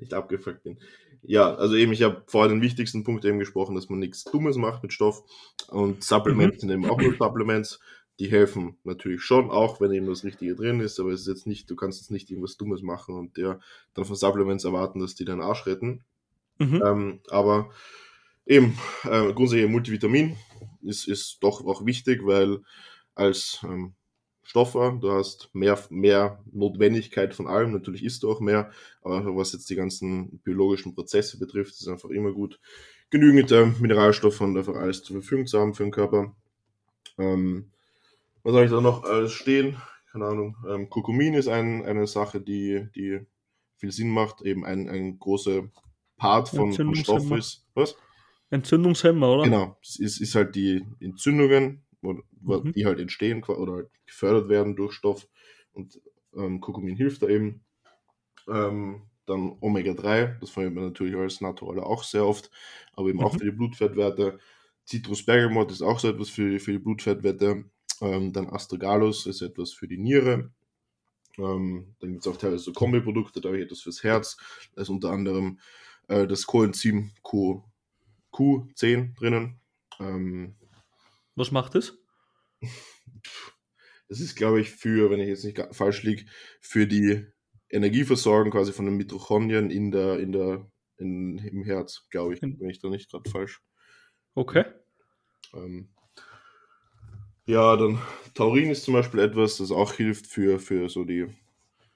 nicht 0.00 0.12
abgefuckt 0.12 0.64
bin. 0.64 0.78
Ja, 1.22 1.54
also 1.54 1.76
eben, 1.76 1.92
ich 1.92 2.02
habe 2.02 2.22
vorher 2.26 2.48
den 2.48 2.60
wichtigsten 2.62 3.04
Punkt 3.04 3.24
eben 3.24 3.38
gesprochen, 3.38 3.74
dass 3.74 3.88
man 3.88 3.98
nichts 4.00 4.24
Dummes 4.24 4.56
macht 4.56 4.82
mit 4.82 4.92
Stoff. 4.92 5.22
Und 5.68 6.02
Supplements 6.04 6.60
sind 6.60 6.70
eben 6.70 6.88
auch 6.90 7.00
nur 7.00 7.14
Supplements. 7.18 7.80
Die 8.18 8.30
helfen 8.30 8.76
natürlich 8.82 9.22
schon, 9.22 9.48
auch 9.50 9.80
wenn 9.80 9.92
eben 9.92 10.06
das 10.06 10.24
Richtige 10.24 10.56
drin 10.56 10.80
ist, 10.80 10.98
aber 10.98 11.10
es 11.10 11.20
ist 11.20 11.28
jetzt 11.28 11.46
nicht, 11.46 11.70
du 11.70 11.76
kannst 11.76 12.00
jetzt 12.00 12.10
nicht 12.10 12.30
irgendwas 12.30 12.56
Dummes 12.56 12.82
machen 12.82 13.14
und 13.14 13.36
der 13.36 13.60
dann 13.94 14.04
von 14.04 14.16
Supplements 14.16 14.64
erwarten, 14.64 14.98
dass 14.98 15.14
die 15.14 15.24
deinen 15.24 15.40
Arsch 15.40 15.66
retten. 15.66 16.02
Mhm. 16.58 16.82
Ähm, 16.84 17.20
aber 17.30 17.70
eben, 18.44 18.76
äh, 19.04 19.32
grundsätzlich 19.32 19.68
Multivitamin 19.70 20.36
ist, 20.82 21.08
ist 21.08 21.38
doch 21.40 21.64
auch 21.64 21.84
wichtig, 21.84 22.24
weil 22.24 22.60
als 23.14 23.60
ähm, 23.64 23.94
Stoffe, 24.42 24.96
du 25.00 25.12
hast 25.12 25.50
mehr, 25.52 25.78
mehr 25.90 26.42
Notwendigkeit 26.52 27.34
von 27.34 27.46
allem, 27.46 27.72
natürlich 27.72 28.02
isst 28.02 28.22
du 28.22 28.30
auch 28.30 28.40
mehr, 28.40 28.70
aber 29.02 29.36
was 29.36 29.52
jetzt 29.52 29.68
die 29.68 29.76
ganzen 29.76 30.38
biologischen 30.38 30.94
Prozesse 30.94 31.38
betrifft, 31.38 31.72
ist 31.72 31.88
einfach 31.88 32.08
immer 32.08 32.32
gut, 32.32 32.58
genügend 33.10 33.52
äh, 33.52 33.66
Mineralstoffe 33.80 34.40
und 34.40 34.56
einfach 34.56 34.76
alles 34.76 35.02
zur 35.02 35.20
Verfügung 35.20 35.46
zu 35.46 35.60
haben 35.60 35.74
für 35.74 35.82
den 35.82 35.92
Körper. 35.92 36.34
Ähm, 37.18 37.70
was 38.42 38.54
habe 38.54 38.64
ich 38.64 38.70
da 38.70 38.80
noch 38.80 39.04
alles 39.04 39.32
stehen? 39.32 39.76
Keine 40.12 40.26
Ahnung. 40.26 40.56
Ähm, 40.66 40.88
Kurkumin 40.88 41.34
ist 41.34 41.48
ein, 41.48 41.84
eine 41.84 42.06
Sache, 42.06 42.40
die, 42.40 42.88
die 42.94 43.20
viel 43.76 43.92
Sinn 43.92 44.10
macht, 44.10 44.40
eben 44.42 44.64
ein, 44.64 44.88
ein 44.88 45.18
großer 45.18 45.68
Part 46.16 46.48
von, 46.48 46.72
von 46.72 46.94
Stoff 46.94 47.30
ist. 47.32 47.66
Was? 47.74 47.96
Entzündungshemmer, 48.50 49.30
oder? 49.30 49.44
Genau, 49.44 49.78
es 49.82 49.98
ist, 49.98 50.20
ist 50.20 50.34
halt 50.34 50.54
die 50.54 50.84
Entzündungen, 51.00 51.84
mhm. 52.00 52.72
die 52.72 52.86
halt 52.86 52.98
entstehen 52.98 53.42
oder 53.44 53.72
halt 53.72 53.90
gefördert 54.06 54.48
werden 54.48 54.76
durch 54.76 54.92
Stoff 54.92 55.28
und 55.72 56.00
ähm, 56.36 56.60
Kurkumin 56.60 56.96
hilft 56.96 57.22
da 57.22 57.28
eben. 57.28 57.64
Ähm, 58.48 59.02
dann 59.26 59.58
Omega-3, 59.60 60.40
das 60.40 60.50
verwendet 60.50 60.74
man 60.74 60.84
natürlich 60.84 61.14
als 61.14 61.40
Naturaler 61.40 61.86
auch 61.86 62.02
sehr 62.02 62.24
oft, 62.26 62.50
aber 62.94 63.08
eben 63.08 63.18
mhm. 63.18 63.24
auch 63.24 63.32
für 63.34 63.44
die 63.44 63.50
Blutfettwerte. 63.50 64.38
Citrus 64.86 65.24
bergamot 65.24 65.70
ist 65.70 65.82
auch 65.82 65.98
so 65.98 66.08
etwas 66.08 66.30
für, 66.30 66.58
für 66.58 66.72
die 66.72 66.78
Blutfettwerte. 66.78 67.64
Ähm, 68.00 68.32
dann 68.32 68.48
Astragalus 68.48 69.26
ist 69.26 69.42
etwas 69.42 69.72
für 69.72 69.86
die 69.86 69.98
Niere. 69.98 70.50
Ähm, 71.36 71.94
dann 72.00 72.12
gibt 72.12 72.26
es 72.26 72.32
auch 72.32 72.38
teilweise 72.38 72.64
so 72.64 72.72
Kombiprodukte, 72.72 73.40
da 73.40 73.48
habe 73.48 73.58
ich 73.58 73.64
etwas 73.64 73.82
fürs 73.82 74.02
Herz. 74.02 74.38
Da 74.74 74.82
ist 74.82 74.88
unter 74.88 75.10
anderem 75.10 75.58
äh, 76.08 76.26
das 76.26 76.46
Coenzym 76.46 77.10
Q, 77.22 77.62
Q10 78.38 79.16
drinnen. 79.16 79.60
Ähm, 79.98 80.54
Was 81.34 81.50
macht 81.50 81.74
es? 81.74 81.98
Das 84.08 84.20
ist, 84.20 84.36
glaube 84.36 84.60
ich, 84.60 84.70
für, 84.70 85.10
wenn 85.10 85.20
ich 85.20 85.28
jetzt 85.28 85.44
nicht 85.44 85.60
falsch 85.72 86.02
liege, 86.02 86.24
für 86.60 86.86
die 86.86 87.26
Energieversorgung 87.68 88.52
quasi 88.52 88.72
von 88.72 88.86
den 88.86 88.96
Mitochondrien 88.96 89.70
in 89.70 89.90
der, 89.90 90.18
in 90.18 90.32
der, 90.32 90.70
in, 90.96 91.38
im 91.38 91.64
Herz, 91.64 92.06
glaube 92.10 92.34
ich, 92.34 92.40
wenn 92.40 92.70
ich 92.70 92.78
da 92.78 92.88
nicht 92.88 93.10
gerade 93.10 93.28
falsch. 93.28 93.60
Okay. 94.34 94.64
Ähm, 95.52 95.90
ja, 97.46 97.76
dann 97.76 97.98
Taurin 98.34 98.70
ist 98.70 98.84
zum 98.84 98.94
Beispiel 98.94 99.20
etwas, 99.20 99.56
das 99.58 99.70
auch 99.70 99.92
hilft 99.94 100.26
für, 100.26 100.58
für 100.58 100.88
so 100.88 101.04
die 101.04 101.26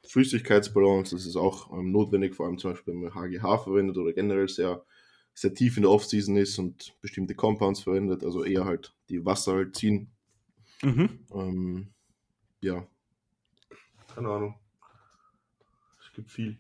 Flüssigkeitsbalance. 0.07 1.15
Das 1.15 1.27
ist 1.27 1.37
auch 1.37 1.73
ähm, 1.73 1.93
notwendig, 1.93 2.35
vor 2.35 2.47
allem 2.47 2.59
zum 2.59 2.73
Beispiel, 2.73 2.95
wenn 2.95 3.03
man 3.03 3.15
HGH 3.15 3.59
verwendet 3.59 3.97
oder 3.97 4.13
generell 4.13 4.49
sehr, 4.49 4.85
sehr 5.35 5.55
tief 5.55 5.77
in 5.77 5.83
der 5.83 5.91
Off-Season 5.91 6.37
ist 6.37 6.59
und 6.59 6.95
bestimmte 7.01 7.35
Compounds 7.35 7.81
verwendet, 7.81 8.25
also 8.25 8.45
eher 8.45 8.65
halt 8.65 8.95
die 9.09 9.25
Wasser 9.25 9.55
halt 9.55 9.77
ziehen. 9.77 10.11
Mhm. 10.83 11.21
Ähm, 11.33 11.89
ja, 12.61 12.87
keine 14.15 14.29
Ahnung. 14.29 14.55
Es 16.01 16.13
gibt 16.15 16.31
viel. 16.31 16.59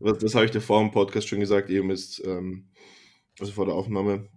Was, 0.00 0.18
das 0.18 0.34
habe 0.34 0.44
ich 0.44 0.50
dir 0.50 0.60
vor 0.60 0.80
dem 0.80 0.90
Podcast 0.90 1.28
schon 1.28 1.40
gesagt, 1.40 1.70
eben 1.70 1.90
ist, 1.90 2.22
ähm, 2.24 2.68
also 3.40 3.52
vor 3.52 3.66
der 3.66 3.74
Aufnahme, 3.74 4.28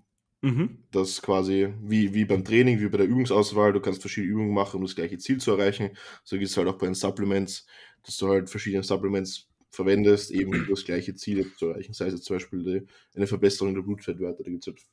mhm. 0.41 0.83
dass 0.91 1.21
quasi 1.21 1.73
wie, 1.81 2.13
wie 2.13 2.25
beim 2.25 2.45
Training, 2.45 2.79
wie 2.79 2.89
bei 2.89 2.97
der 2.97 3.07
Übungsauswahl, 3.07 3.73
du 3.73 3.81
kannst 3.81 4.01
verschiedene 4.01 4.31
Übungen 4.31 4.53
machen, 4.53 4.77
um 4.77 4.83
das 4.83 4.95
gleiche 4.95 5.17
Ziel 5.17 5.39
zu 5.39 5.51
erreichen. 5.51 5.91
So 6.23 6.37
geht 6.37 6.47
es 6.47 6.57
halt 6.57 6.67
auch 6.67 6.77
bei 6.77 6.85
den 6.85 6.95
Supplements, 6.95 7.67
dass 8.03 8.17
du 8.17 8.29
halt 8.29 8.49
verschiedene 8.49 8.83
Supplements 8.83 9.50
verwendest, 9.71 10.31
eben 10.31 10.53
um 10.53 10.67
das 10.69 10.85
gleiche 10.85 11.15
Ziel 11.15 11.51
zu 11.55 11.67
erreichen. 11.67 11.93
Sei 11.93 12.07
es 12.07 12.21
zum 12.21 12.35
Beispiel 12.35 12.63
die, 12.63 12.87
eine 13.15 13.27
Verbesserung 13.27 13.73
der 13.73 13.81
Blutfettwerte. 13.81 14.43
Da 14.43 14.51
gibt 14.51 14.63
es 14.63 14.67
halt 14.67 14.85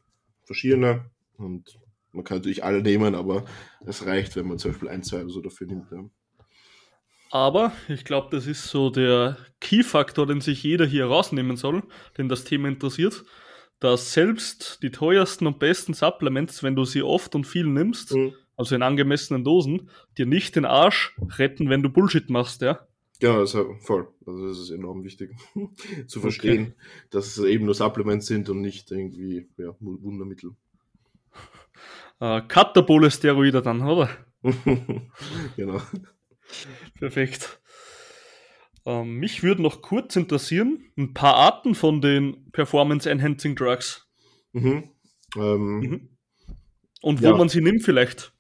verschiedene 0.45 1.11
und 1.37 1.79
man 2.12 2.24
kann 2.24 2.39
natürlich 2.39 2.64
alle 2.64 2.83
nehmen, 2.83 3.14
aber 3.14 3.45
es 3.85 4.07
reicht, 4.07 4.37
wenn 4.37 4.49
man 4.49 4.59
zum 4.59 4.72
Beispiel 4.72 4.89
ein, 4.89 5.03
zwei 5.03 5.20
oder 5.20 5.31
so 5.31 5.41
dafür 5.41 5.66
nimmt. 5.66 5.91
Ja. 5.91 6.05
Aber 7.31 7.72
ich 7.89 8.05
glaube, 8.05 8.29
das 8.31 8.47
ist 8.47 8.64
so 8.64 8.89
der 8.89 9.37
Key-Faktor, 9.61 10.26
den 10.26 10.41
sich 10.41 10.62
jeder 10.62 10.87
hier 10.87 11.07
rausnehmen 11.07 11.57
soll, 11.57 11.83
den 12.16 12.29
das 12.29 12.45
Thema 12.45 12.68
interessiert, 12.68 13.24
dass 13.81 14.12
selbst 14.12 14.83
die 14.83 14.91
teuersten 14.91 15.47
und 15.47 15.59
besten 15.59 15.93
Supplements, 15.93 16.62
wenn 16.62 16.74
du 16.74 16.85
sie 16.85 17.03
oft 17.03 17.35
und 17.35 17.47
viel 17.47 17.66
nimmst, 17.66 18.14
mhm. 18.14 18.33
also 18.57 18.74
in 18.74 18.83
angemessenen 18.83 19.45
Dosen, 19.45 19.91
dir 20.16 20.26
nicht 20.26 20.57
den 20.57 20.64
Arsch 20.64 21.14
retten, 21.39 21.68
wenn 21.68 21.83
du 21.83 21.91
Bullshit 21.91 22.31
machst, 22.31 22.62
ja? 22.62 22.88
Ja, 23.21 23.39
das 23.39 23.55
ist 23.55 23.85
voll. 23.85 24.09
Also 24.27 24.49
das 24.49 24.59
ist 24.59 24.71
enorm 24.71 25.03
wichtig 25.03 25.35
zu 26.07 26.21
verstehen, 26.21 26.69
okay. 26.69 26.75
dass 27.11 27.37
es 27.37 27.45
eben 27.45 27.64
nur 27.64 27.75
Supplements 27.75 28.27
sind 28.27 28.49
und 28.49 28.61
nicht 28.61 28.91
irgendwie 28.91 29.49
ja, 29.57 29.75
Wundermittel. 29.81 30.53
Äh, 32.21 32.43
Katabole 32.49 33.12
Steroide 33.12 33.62
dann, 33.62 33.81
oder? 33.81 34.11
genau. 35.57 35.81
Perfekt. 36.99 37.61
Ähm, 38.85 39.19
mich 39.19 39.45
würde 39.45 39.62
noch 39.62 39.83
kurz 39.83 40.16
interessieren, 40.16 40.91
ein 40.97 41.14
paar 41.14 41.35
Arten 41.35 41.77
von 41.77 42.01
den 42.01 42.51
Performance 42.51 43.09
Enhancing 43.09 43.55
Drugs. 43.55 44.09
Mhm. 44.53 44.91
Ähm, 45.37 45.79
mhm. 45.79 46.09
Und 47.03 47.23
wo 47.23 47.27
ja. 47.27 47.37
man 47.37 47.49
sie 47.49 47.61
nimmt 47.61 47.85
vielleicht. 47.85 48.33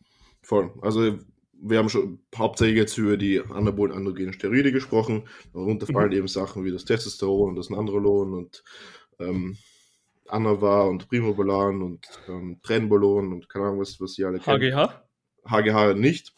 Voll. 0.42 0.72
Also 0.82 1.18
wir 1.60 1.78
haben 1.78 1.88
schon 1.88 2.20
hauptsächlich 2.36 2.76
jetzt 2.76 2.98
über 2.98 3.16
die 3.16 3.40
anabolen 3.40 3.94
androgenen 3.94 4.32
Steroide 4.32 4.72
gesprochen. 4.72 5.28
Darunter 5.52 5.86
fallen 5.86 6.10
mhm. 6.10 6.16
eben 6.16 6.28
Sachen 6.28 6.64
wie 6.64 6.70
das 6.70 6.84
Testosteron 6.84 7.50
und 7.50 7.56
das 7.56 7.70
Nandrolon 7.70 8.34
und 8.34 8.62
ähm, 9.18 9.56
Anavar 10.28 10.88
und 10.88 11.08
Primobolan 11.08 11.82
und 11.82 12.06
ähm, 12.28 12.60
Trenbolon 12.62 13.32
und 13.32 13.48
keine 13.48 13.66
Ahnung, 13.66 13.80
was, 13.80 14.00
was 14.00 14.14
sie 14.14 14.24
alle 14.24 14.38
kennen. 14.38 14.72
HGH? 14.72 15.02
HGH 15.44 15.94
nicht. 15.94 16.34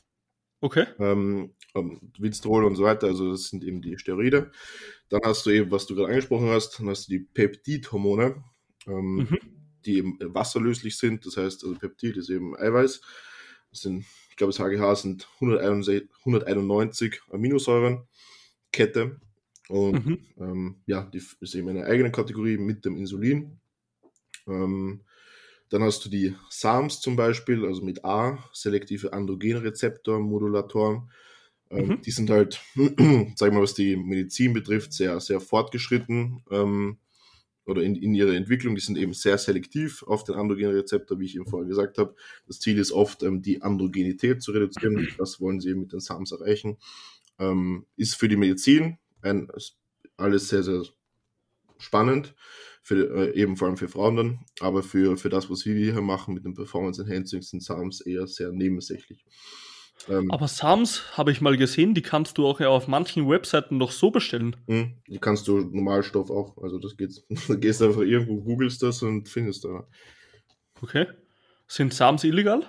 Okay. 0.61 0.87
Ähm, 0.99 1.55
ähm, 1.75 2.01
Winstrol 2.19 2.65
und 2.65 2.77
so 2.77 2.85
weiter, 2.85 3.07
also 3.07 3.31
das 3.31 3.45
sind 3.45 3.65
eben 3.65 3.81
die 3.81 3.99
Steroide. 3.99 4.51
Dann 5.09 5.21
hast 5.25 5.47
du 5.47 5.51
eben, 5.51 5.71
was 5.71 5.87
du 5.87 5.95
gerade 5.95 6.09
angesprochen 6.09 6.49
hast, 6.49 6.79
dann 6.79 6.89
hast 6.89 7.09
du 7.09 7.13
die 7.13 7.21
Peptidhormone, 7.21 8.45
ähm, 8.87 9.17
mhm. 9.17 9.39
die 9.85 9.99
eben 9.99 10.19
wasserlöslich 10.21 10.99
sind. 10.99 11.25
Das 11.27 11.37
heißt, 11.37 11.65
also 11.65 11.77
Peptid 11.77 12.17
ist 12.17 12.31
eben 12.31 12.57
Eiweiß. 12.57 13.01
Das 13.71 13.81
sind, 13.81 14.05
glaube, 14.41 14.53
das 14.53 14.59
HGH 14.59 14.95
sind 14.97 15.29
191, 15.35 16.09
191 16.21 17.21
Aminosäuren, 17.31 18.09
Kette. 18.73 19.21
Und 19.69 20.07
mhm. 20.07 20.19
ähm, 20.39 20.77
ja, 20.87 21.03
die 21.03 21.23
ist 21.41 21.55
eben 21.55 21.69
eine 21.69 21.85
eigene 21.85 22.11
Kategorie 22.11 22.57
mit 22.57 22.85
dem 22.85 22.97
Insulin. 22.97 23.61
Ähm, 24.49 25.03
dann 25.69 25.83
hast 25.83 26.05
du 26.05 26.09
die 26.09 26.35
SAMs 26.49 27.01
zum 27.01 27.17
Beispiel, 27.17 27.67
also 27.67 27.83
mit 27.83 28.05
A, 28.05 28.43
selektive 28.53 29.13
Androgenrezeptor-Modulatoren. 29.13 31.11
Ähm, 31.71 31.87
mhm. 31.87 32.01
Die 32.01 32.11
sind 32.11 32.31
halt, 32.31 32.61
sag 33.37 33.53
mal, 33.53 33.63
was 33.63 33.75
die 33.75 33.95
Medizin 33.95 34.55
betrifft, 34.55 34.95
sehr, 34.95 35.21
sehr 35.21 35.41
fortgeschritten 35.41 36.43
ähm, 36.51 36.99
oder 37.71 37.83
in, 37.83 37.95
in 37.97 38.15
ihrer 38.15 38.35
Entwicklung. 38.35 38.75
Die 38.75 38.81
sind 38.81 38.99
eben 38.99 39.15
sehr 39.15 39.39
selektiv 39.39 40.03
auf 40.03 40.25
den 40.25 40.35
Androgenrezeptor, 40.35 41.19
wie 41.19 41.27
ich 41.27 41.37
eben 41.37 41.47
vorher 41.47 41.69
gesagt 41.69 41.99
habe. 41.99 42.15
Das 42.47 42.61
Ziel 42.61 42.79
ist 42.79 42.93
oft, 42.93 43.23
ähm, 43.23 43.43
die 43.43 43.63
Androgenität 43.63 44.43
zu 44.43 44.53
reduzieren. 44.53 45.09
Das 45.19 45.41
wollen 45.41 45.61
sie 45.61 45.71
eben 45.71 45.81
mit 45.81 45.93
den 45.93 46.01
SAMs 46.01 46.33
erreichen. 46.33 46.79
Ähm, 47.39 47.87
ist 47.97 48.17
für 48.17 48.29
die 48.29 48.37
Medizin 48.37 48.99
ein, 49.23 49.49
alles 50.17 50.49
sehr, 50.49 50.63
sehr 50.63 50.83
spannend 51.79 52.35
für, 52.83 53.35
äh, 53.35 53.41
eben 53.41 53.57
vor 53.57 53.69
allem 53.69 53.77
für 53.77 53.89
Frauen 53.89 54.17
dann, 54.17 54.41
aber 54.61 54.83
für, 54.83 55.17
für 55.17 55.29
das, 55.29 55.51
was 55.51 55.65
wir 55.65 55.75
hier 55.75 56.01
machen 56.01 56.35
mit 56.35 56.45
dem 56.45 56.55
Performance 56.55 57.03
Enhancing, 57.03 57.43
sind 57.43 57.63
SAMs 57.63 58.01
eher 58.01 58.27
sehr 58.27 58.53
nebensächlich. 58.53 59.25
Ähm, 60.09 60.31
aber 60.31 60.49
SAMs 60.49 61.17
habe 61.17 61.31
ich 61.31 61.41
mal 61.41 61.57
gesehen, 61.57 61.95
die 61.95 62.03
kannst 62.03 62.39
du 62.39 62.47
auch 62.47 62.61
ja 62.61 62.69
auf 62.69 62.89
manchen 62.89 63.29
Webseiten 63.29 63.77
noch 63.77 63.93
so 63.93 64.11
bestellen. 64.11 64.57
Hm, 64.67 64.95
die 65.07 65.19
kannst 65.19 65.47
du 65.49 65.59
Normalstoff 65.59 66.31
auch, 66.31 66.57
also 66.63 66.79
das 66.79 66.97
geht, 66.97 67.23
da 67.49 67.55
gehst 67.55 67.81
du 67.81 67.87
einfach 67.87 68.03
irgendwo, 68.03 68.41
googelst 68.41 68.83
das 68.83 69.03
und 69.03 69.29
findest 69.29 69.65
da. 69.65 69.87
Okay. 70.83 71.07
Sind 71.67 71.93
SAMs 71.93 72.25
illegal? 72.25 72.65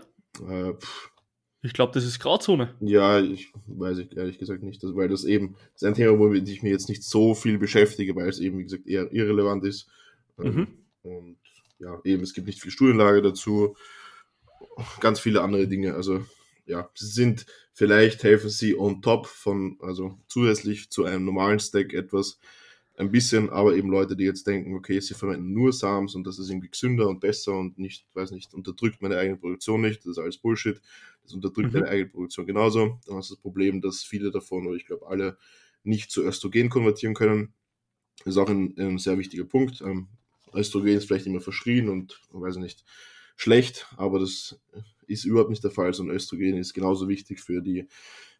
Äh, 0.47 0.73
ich 1.63 1.73
glaube, 1.73 1.93
das 1.93 2.05
ist 2.05 2.19
Grauzone. 2.19 2.73
Ja, 2.79 3.19
ich 3.19 3.51
weiß 3.67 3.99
ich 3.99 4.17
ehrlich 4.17 4.39
gesagt 4.39 4.63
nicht, 4.63 4.81
weil 4.83 5.09
das 5.09 5.25
eben 5.25 5.55
das 5.73 5.83
ist 5.83 5.87
ein 5.87 5.93
Thema, 5.93 6.17
womit 6.17 6.49
ich 6.49 6.63
mir 6.63 6.71
jetzt 6.71 6.89
nicht 6.89 7.03
so 7.03 7.35
viel 7.35 7.59
beschäftige, 7.59 8.15
weil 8.15 8.29
es 8.29 8.39
eben, 8.39 8.57
wie 8.57 8.63
gesagt, 8.63 8.87
eher 8.87 9.11
irrelevant 9.13 9.63
ist. 9.63 9.87
Ähm, 10.39 10.55
mhm. 10.55 10.67
Und 11.03 11.37
ja, 11.79 11.99
eben, 12.03 12.23
es 12.23 12.33
gibt 12.33 12.47
nicht 12.47 12.61
viel 12.61 12.71
Studienlage 12.71 13.21
dazu, 13.21 13.75
ganz 14.99 15.19
viele 15.19 15.41
andere 15.41 15.67
Dinge. 15.67 15.93
Also 15.93 16.25
ja, 16.65 16.89
sie 16.95 17.07
sind, 17.07 17.45
vielleicht 17.73 18.23
helfen 18.23 18.49
sie 18.49 18.77
on 18.77 19.01
top 19.01 19.27
von, 19.27 19.77
also 19.81 20.19
zusätzlich 20.27 20.89
zu 20.89 21.05
einem 21.05 21.25
normalen 21.25 21.59
Stack 21.59 21.93
etwas, 21.93 22.39
ein 22.97 23.11
bisschen, 23.11 23.49
aber 23.49 23.75
eben 23.75 23.89
Leute, 23.89 24.15
die 24.15 24.25
jetzt 24.25 24.45
denken, 24.45 24.75
okay, 24.75 24.99
sie 24.99 25.13
verwenden 25.13 25.53
nur 25.53 25.73
Sams 25.73 26.13
und 26.13 26.25
das 26.25 26.39
ist 26.39 26.49
irgendwie 26.49 26.69
gesünder 26.69 27.07
und 27.07 27.19
besser 27.19 27.57
und 27.57 27.79
nicht, 27.79 28.05
weiß 28.13 28.31
nicht, 28.31 28.53
unterdrückt 28.53 29.01
meine 29.01 29.17
eigene 29.17 29.37
Produktion 29.37 29.81
nicht, 29.81 30.01
das 30.01 30.11
ist 30.11 30.17
alles 30.19 30.37
Bullshit, 30.37 30.79
das 31.23 31.33
unterdrückt 31.33 31.69
mhm. 31.69 31.79
deine 31.79 31.87
eigene 31.87 32.09
Produktion 32.09 32.45
genauso. 32.45 32.99
Dann 33.05 33.15
hast 33.15 33.29
du 33.29 33.35
das 33.35 33.41
Problem, 33.41 33.81
dass 33.81 34.03
viele 34.03 34.31
davon, 34.31 34.67
oder 34.67 34.75
ich 34.75 34.85
glaube 34.85 35.07
alle, 35.07 35.37
nicht 35.83 36.11
zu 36.11 36.23
Östrogen 36.23 36.69
konvertieren 36.69 37.15
können. 37.15 37.53
Das 38.19 38.35
ist 38.35 38.37
auch 38.37 38.49
ein, 38.49 38.75
ein 38.77 38.99
sehr 38.99 39.17
wichtiger 39.17 39.45
Punkt. 39.45 39.81
Ähm, 39.81 40.07
Östrogen 40.53 40.95
ist 40.95 41.05
vielleicht 41.05 41.25
immer 41.25 41.41
verschrien 41.41 41.89
und, 41.89 42.21
weiß 42.31 42.57
nicht, 42.57 42.83
schlecht, 43.35 43.87
aber 43.97 44.19
das 44.19 44.59
ist 45.11 45.25
überhaupt 45.25 45.49
nicht 45.49 45.63
der 45.63 45.71
Fall, 45.71 45.93
sondern 45.93 46.15
Östrogen 46.15 46.57
ist 46.57 46.73
genauso 46.73 47.07
wichtig 47.07 47.39
für, 47.39 47.61
die, 47.61 47.87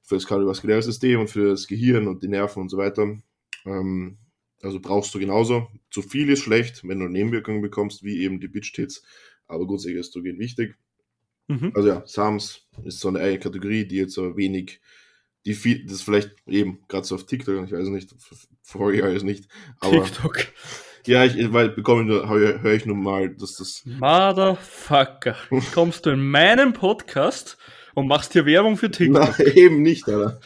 für 0.02 0.16
das 0.16 0.26
kardiovaskuläre 0.26 0.82
System 0.82 1.22
und 1.22 1.30
für 1.30 1.50
das 1.50 1.68
Gehirn 1.68 2.08
und 2.08 2.24
die 2.24 2.28
Nerven 2.28 2.62
und 2.62 2.70
so 2.70 2.78
weiter. 2.78 3.18
Ähm, 3.66 4.18
also 4.62 4.80
brauchst 4.80 5.14
du 5.14 5.20
genauso. 5.20 5.68
Zu 5.90 6.02
viel 6.02 6.30
ist 6.30 6.42
schlecht, 6.42 6.88
wenn 6.88 7.00
du 7.00 7.08
Nebenwirkungen 7.08 7.62
bekommst, 7.62 8.04
wie 8.04 8.22
eben 8.22 8.40
die 8.40 8.48
Bitch-Tits, 8.48 9.04
aber 9.48 9.66
grundsätzlich 9.66 10.00
ist 10.00 10.08
Östrogen 10.08 10.40
wichtig. 10.40 10.76
Mhm. 11.48 11.72
Also 11.76 11.90
ja, 11.90 12.04
Sams 12.06 12.68
ist 12.84 13.00
so 13.00 13.08
eine 13.08 13.20
eigene 13.20 13.40
Kategorie, 13.40 13.86
die 13.86 13.98
jetzt 13.98 14.14
so 14.14 14.38
wenig, 14.38 14.80
die 15.46 15.54
viel, 15.54 15.86
das 15.86 16.02
vielleicht 16.02 16.36
eben 16.48 16.80
gerade 16.88 17.06
so 17.06 17.16
auf 17.16 17.26
TikTok, 17.26 17.66
ich 17.66 17.72
weiß 17.72 17.88
nicht, 17.88 18.14
ich 18.14 19.04
alles 19.04 19.24
nicht, 19.24 19.48
aber 19.80 20.04
TikTok. 20.06 20.48
Ja, 21.08 21.26
ich, 21.26 21.52
weil 21.52 21.70
bekomme 21.70 22.06
nur, 22.06 22.30
höre 22.30 22.74
ich 22.74 22.86
nun 22.86 23.02
mal, 23.02 23.30
dass 23.30 23.56
das. 23.56 23.84
Motherfucker. 23.86 25.36
Kommst 25.74 26.06
du 26.06 26.12
in 26.12 26.30
meinen 26.30 26.74
Podcast 26.74 27.58
und 27.96 28.08
machst 28.08 28.34
hier 28.34 28.46
Werbung 28.46 28.78
für 28.78 28.92
TikTok? 28.92 29.38
Nein, 29.38 29.48
eben 29.56 29.82
nicht, 29.82 30.08
Alter. 30.08 30.40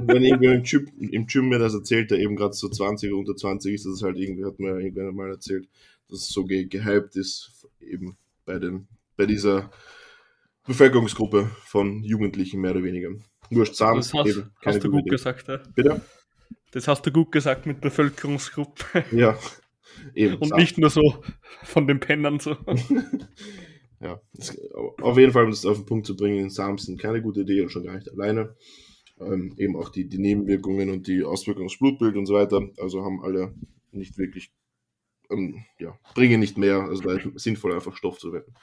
Wenn 0.00 0.24
irgendwer 0.24 0.54
im 0.54 0.62
Gym, 0.62 0.90
im 0.98 1.26
Gym 1.26 1.48
mir 1.48 1.58
das 1.58 1.74
erzählt, 1.74 2.10
der 2.10 2.18
eben 2.18 2.36
gerade 2.36 2.54
so 2.54 2.68
20 2.68 3.10
oder 3.10 3.18
unter 3.18 3.36
20 3.36 3.74
ist, 3.74 3.86
das 3.86 3.94
ist 3.94 4.02
halt 4.02 4.16
irgendwie, 4.16 4.44
hat 4.44 4.58
mir 4.58 4.78
irgendwann 4.78 5.14
mal 5.14 5.30
erzählt, 5.30 5.68
dass 6.08 6.20
es 6.20 6.28
so 6.28 6.44
ge 6.44 6.64
gehypt 6.64 7.16
ist, 7.16 7.66
eben 7.80 8.16
bei 8.44 8.58
den, 8.58 8.88
bei 9.16 9.26
dieser 9.26 9.70
Bevölkerungsgruppe 10.66 11.50
von 11.64 12.02
Jugendlichen 12.02 12.60
mehr 12.60 12.70
oder 12.72 12.84
weniger. 12.84 13.10
Wurscht, 13.50 13.74
Sam, 13.74 13.96
das 13.96 14.14
hast, 14.14 14.46
hast 14.64 14.84
du 14.84 14.90
gut 14.90 15.08
gesagt, 15.10 15.48
ja. 15.48 15.58
Bitte? 15.74 16.00
Das 16.72 16.88
hast 16.88 17.06
du 17.06 17.12
gut 17.12 17.32
gesagt 17.32 17.66
mit 17.66 17.80
Bevölkerungsgruppe. 17.80 19.04
Ja. 19.12 19.38
Eben, 20.14 20.36
Und 20.36 20.56
nicht 20.56 20.78
nur 20.78 20.90
so 20.90 21.22
von 21.62 21.86
den 21.86 22.00
Pennern 22.00 22.40
so. 22.40 22.56
ja, 24.00 24.20
das, 24.32 24.58
auf 25.00 25.18
jeden 25.18 25.32
Fall, 25.32 25.44
um 25.44 25.50
das 25.50 25.66
auf 25.66 25.76
den 25.76 25.86
Punkt 25.86 26.06
zu 26.06 26.16
bringen, 26.16 26.50
Sams 26.50 26.86
sind 26.86 27.00
keine 27.00 27.22
gute 27.22 27.42
Idee 27.42 27.60
und 27.60 27.70
schon 27.70 27.84
gar 27.84 27.94
nicht 27.94 28.10
alleine. 28.10 28.56
Ähm, 29.20 29.54
eben 29.58 29.76
auch 29.76 29.90
die, 29.90 30.08
die 30.08 30.18
Nebenwirkungen 30.18 30.90
und 30.90 31.06
die 31.06 31.22
Auswirkungen 31.22 31.66
aufs 31.66 31.78
Blutbild 31.78 32.16
und 32.16 32.26
so 32.26 32.34
weiter. 32.34 32.68
Also 32.78 33.04
haben 33.04 33.22
alle 33.22 33.54
nicht 33.92 34.16
wirklich, 34.16 34.52
ähm, 35.30 35.64
ja, 35.78 35.98
bringen 36.14 36.40
nicht 36.40 36.56
mehr. 36.56 36.80
Also 36.80 37.02
da 37.02 37.16
ist 37.16 37.28
sinnvoll, 37.36 37.74
einfach 37.74 37.96
Stoff 37.96 38.18
zu 38.18 38.32
werden. 38.32 38.54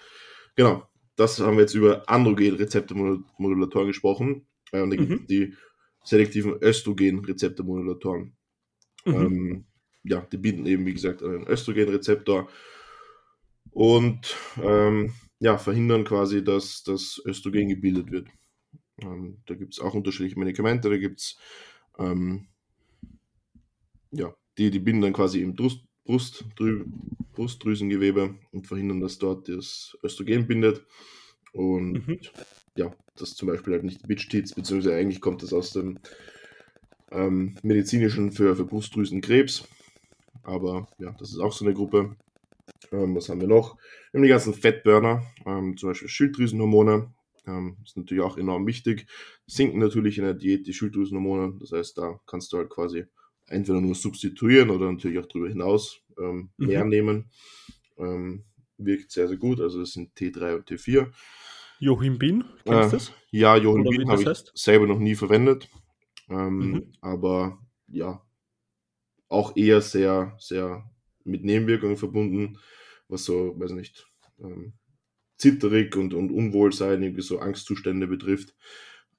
Genau, 0.56 0.84
das 1.16 1.40
haben 1.40 1.58
wir 1.58 1.62
jetzt 1.62 1.76
über 1.76 2.10
Androgen-Rezeptormodulatoren 2.10 3.88
gesprochen. 3.88 4.48
Äh, 4.72 4.82
und 4.82 5.00
mhm. 5.00 5.28
die 5.28 5.54
selektiven 6.04 6.58
Östrogen-Rezeptormodulatoren. 6.62 8.34
Mhm. 9.06 9.14
Ähm, 9.14 9.66
ja, 10.04 10.22
die 10.22 10.38
binden 10.38 10.66
eben, 10.66 10.86
wie 10.86 10.94
gesagt, 10.94 11.24
einen 11.24 11.48
Östrogenrezeptor 11.48 12.50
und 13.72 14.36
ähm, 14.62 15.14
ja, 15.40 15.58
verhindern 15.58 16.04
quasi, 16.04 16.44
dass 16.44 16.84
das 16.84 17.22
Östrogen 17.26 17.70
gebildet 17.70 18.12
wird. 18.12 18.28
Ähm, 19.02 19.42
da 19.46 19.56
gibt 19.56 19.74
es 19.74 19.80
auch 19.80 19.94
unterschiedliche 19.94 20.40
Medikamente, 20.40 20.90
da 20.90 20.98
gibt 20.98 21.20
es 21.20 21.38
ähm, 21.98 22.48
ja, 24.12 24.34
die, 24.58 24.72
die 24.72 24.80
binden 24.80 25.02
dann 25.02 25.14
quasi 25.14 25.42
im 25.42 25.56
Brust, 25.56 25.84
Brustdrü 26.06 26.86
Brustdrüsengewebe 27.34 28.36
und 28.52 28.68
verhindern, 28.68 29.00
dass 29.00 29.18
dort 29.18 29.48
das 29.48 29.98
Östrogen 30.04 30.48
bindet. 30.48 30.84
Und 31.54 32.08
mhm 32.08 32.20
ja, 32.80 32.92
das 33.18 33.36
zum 33.36 33.50
Beispiel 33.50 33.74
halt 33.74 33.84
nicht 33.84 34.08
Bitch-Tits, 34.08 34.56
beziehungsweise 34.56 34.96
eigentlich 34.96 35.22
kommt 35.22 35.44
das 35.44 35.54
aus 35.54 35.72
dem 35.72 36.00
ähm, 37.12 37.56
medizinischen 37.62 38.32
für, 38.32 38.56
für 38.56 38.66
Brustdrüsenkrebs. 38.66 39.68
Aber 40.44 40.88
ja, 40.98 41.16
das 41.20 41.32
ist 41.32 41.40
auch 41.40 41.52
so 41.52 41.66
eine 41.66 41.74
Gruppe. 41.74 42.16
Ähm, 42.92 43.16
was 43.16 43.30
haben 43.30 43.42
wir 43.42 43.48
noch? 43.48 43.78
Wir 44.12 44.20
haben 44.20 44.24
die 44.24 44.30
ganzen 44.30 44.54
Fettburner, 44.54 45.24
ähm, 45.46 45.76
zum 45.78 45.90
Beispiel 45.90 46.08
Schilddrüsenhormone. 46.08 47.14
Ähm, 47.46 47.78
ist 47.84 47.98
natürlich 47.98 48.24
auch 48.24 48.38
enorm 48.38 48.66
wichtig. 48.66 49.08
Sinken 49.46 49.80
natürlich 49.80 50.18
in 50.18 50.24
der 50.24 50.34
Diät 50.34 50.66
die 50.66 50.74
Schilddrüsenhormone. 50.74 51.58
Das 51.60 51.72
heißt, 51.72 51.98
da 51.98 52.20
kannst 52.26 52.54
du 52.54 52.58
halt 52.58 52.70
quasi 52.70 53.06
entweder 53.48 53.82
nur 53.82 53.96
substituieren 53.96 54.70
oder 54.70 54.92
natürlich 54.92 55.20
auch 55.20 55.26
darüber 55.26 55.50
hinaus 55.50 56.02
ähm, 56.18 56.50
mehr 56.58 56.84
mhm. 56.86 56.90
nehmen. 56.90 57.26
Ähm, 57.98 58.44
wirkt 58.80 59.12
sehr, 59.12 59.28
sehr 59.28 59.38
gut. 59.38 59.60
Also 59.62 59.80
das 59.80 59.92
sind 59.92 60.16
T3 60.18 60.56
und 60.56 60.70
T4. 60.70 61.12
Joachim 61.80 62.20
Bin, 62.20 62.44
kennst 62.66 62.68
du 62.68 62.72
äh, 62.72 62.92
das? 62.92 63.14
Ja, 63.32 63.56
Joachim 63.56 63.84
Bin 63.84 64.10
habe 64.10 64.22
ich 64.22 64.28
heißt? 64.28 64.52
selber 64.56 64.88
noch 64.88 65.00
nie 65.00 65.16
verwendet. 65.16 65.70
Ähm, 66.30 66.58
mhm. 66.58 66.94
Aber 67.02 67.60
ja, 67.88 68.22
auch 69.30 69.56
eher 69.56 69.82
sehr, 69.82 70.36
sehr 70.40 70.90
mit 71.24 71.44
Nebenwirkungen 71.44 71.98
verbunden, 71.98 72.58
was 73.08 73.24
so, 73.24 73.58
weiß 73.60 73.72
nicht, 73.72 74.08
ähm, 74.40 74.74
zitterig 75.38 75.96
und, 75.96 76.14
und 76.14 76.32
Unwohlsein, 76.32 77.02
irgendwie 77.02 77.22
so 77.22 77.40
Angstzustände 77.40 78.08
betrifft. 78.08 78.54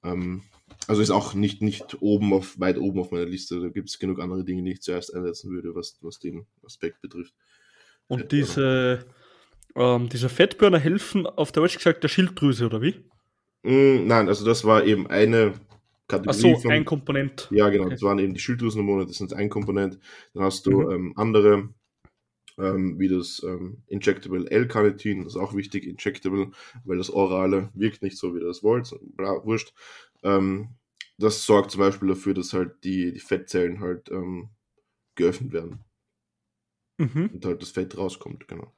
Ähm, 0.03 0.43
also 0.87 1.01
ist 1.01 1.11
auch 1.11 1.33
nicht, 1.33 1.61
nicht 1.61 2.01
oben 2.01 2.33
auf, 2.33 2.59
weit 2.59 2.77
oben 2.77 2.99
auf 2.99 3.11
meiner 3.11 3.25
Liste. 3.25 3.59
Da 3.59 3.69
gibt 3.69 3.89
es 3.89 3.99
genug 3.99 4.19
andere 4.19 4.43
Dinge, 4.43 4.63
die 4.63 4.71
ich 4.71 4.81
zuerst 4.81 5.13
einsetzen 5.13 5.51
würde, 5.51 5.75
was, 5.75 5.97
was 6.01 6.19
den 6.19 6.45
Aspekt 6.63 7.01
betrifft. 7.01 7.33
Und 8.07 8.31
diese, 8.31 9.05
ähm, 9.75 10.09
diese 10.09 10.29
Fettburner 10.29 10.79
helfen 10.79 11.25
auf 11.25 11.51
Deutsch 11.51 11.77
gesagt 11.77 12.03
der 12.03 12.07
Schilddrüse, 12.07 12.65
oder 12.65 12.81
wie? 12.81 12.95
Mm, 13.63 14.07
nein, 14.07 14.27
also 14.27 14.45
das 14.45 14.65
war 14.65 14.83
eben 14.85 15.07
eine 15.07 15.53
Kategorie. 16.07 16.29
Ach 16.29 16.55
so, 16.55 16.55
von, 16.61 16.71
ein 16.71 16.85
Komponent. 16.85 17.47
Ja, 17.51 17.69
genau, 17.69 17.85
okay. 17.85 17.93
das 17.93 18.01
waren 18.01 18.19
eben 18.19 18.33
die 18.33 18.39
Schilddrüsenhormone, 18.39 19.05
das 19.05 19.21
ist 19.21 19.33
ein 19.33 19.49
Komponent. 19.49 19.99
Dann 20.33 20.43
hast 20.43 20.65
du 20.65 20.81
mhm. 20.81 20.91
ähm, 20.91 21.13
andere, 21.15 21.69
ähm, 22.57 22.99
wie 22.99 23.07
das 23.07 23.41
ähm, 23.43 23.83
Injectable 23.87 24.49
L-Carnitin, 24.49 25.23
das 25.23 25.35
ist 25.35 25.41
auch 25.41 25.55
wichtig, 25.55 25.85
Injectable, 25.85 26.51
weil 26.83 26.97
das 26.97 27.09
Orale 27.09 27.69
wirkt 27.73 28.01
nicht 28.01 28.17
so, 28.17 28.35
wie 28.35 28.39
du 28.39 28.47
das 28.47 28.63
wollt, 28.63 28.93
bla, 29.15 29.43
wurscht. 29.45 29.73
Ähm, 30.23 30.69
das 31.17 31.45
sorgt 31.45 31.71
zum 31.71 31.79
Beispiel 31.79 32.09
dafür, 32.09 32.33
dass 32.33 32.53
halt 32.53 32.83
die, 32.83 33.13
die 33.13 33.19
Fettzellen 33.19 33.79
halt 33.79 34.09
ähm, 34.09 34.49
geöffnet 35.15 35.53
werden. 35.53 35.79
Mhm. 36.97 37.29
Und 37.33 37.45
halt 37.45 37.61
das 37.61 37.71
Fett 37.71 37.97
rauskommt, 37.97 38.47
genau. 38.47 38.73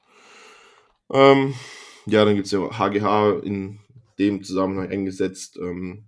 Ähm, 1.11 1.53
ja, 2.05 2.25
dann 2.25 2.35
gibt 2.35 2.47
es 2.47 2.51
ja 2.51 2.77
HGH 2.77 3.39
in 3.43 3.79
dem 4.19 4.43
Zusammenhang 4.43 4.89
eingesetzt, 4.89 5.57
ähm, 5.57 6.05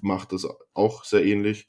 macht 0.00 0.32
das 0.32 0.46
auch 0.74 1.04
sehr 1.04 1.24
ähnlich. 1.24 1.68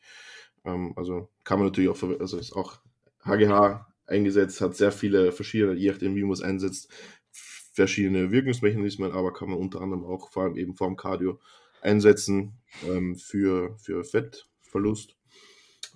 Ähm, 0.66 0.94
also 0.96 1.30
kann 1.44 1.60
man 1.60 1.68
natürlich 1.68 1.90
auch, 1.90 2.02
also 2.20 2.38
ist 2.38 2.54
auch 2.54 2.80
HGH 3.26 3.88
eingesetzt, 4.08 4.62
hat 4.62 4.76
sehr 4.76 4.92
viele 4.92 5.32
verschiedene, 5.32 5.74
je 5.74 5.92
nachdem 5.92 6.16
wie 6.16 6.24
man 6.24 6.34
es 6.34 6.42
einsetzt, 6.42 6.90
verschiedene 7.32 8.32
Wirkungsmechanismen, 8.32 9.12
aber 9.12 9.34
kann 9.34 9.50
man 9.50 9.58
unter 9.58 9.82
anderem 9.82 10.06
auch 10.06 10.32
vor 10.32 10.44
allem 10.44 10.58
eben 10.58 10.76
vorm 10.76 10.96
Cardio 10.96 11.40
einsetzen 11.82 12.54
ähm, 12.88 13.16
für, 13.16 13.76
für 13.80 14.04
Fettverlust. 14.04 15.16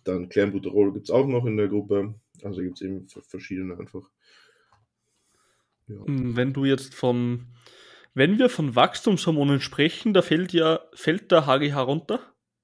Dann 0.03 0.29
Clenbuterol 0.29 0.93
gibt 0.93 1.07
es 1.09 1.11
auch 1.11 1.27
noch 1.27 1.45
in 1.45 1.57
der 1.57 1.67
Gruppe. 1.67 2.15
Also 2.43 2.61
gibt 2.61 2.77
es 2.77 2.81
eben 2.81 3.07
verschiedene 3.07 3.77
einfach. 3.77 4.09
Ja. 5.87 6.05
Hm, 6.05 6.35
wenn 6.35 6.53
du 6.53 6.65
jetzt 6.65 6.93
von, 6.93 7.47
wenn 8.13 8.37
wir 8.39 8.49
von 8.49 8.75
Wachstumshormonen 8.75 9.61
sprechen, 9.61 10.13
da 10.13 10.21
fällt 10.21 10.53
ja, 10.53 10.81
fällt 10.93 11.31
der 11.31 11.45
HGH 11.45 11.81
runter? 11.81 12.19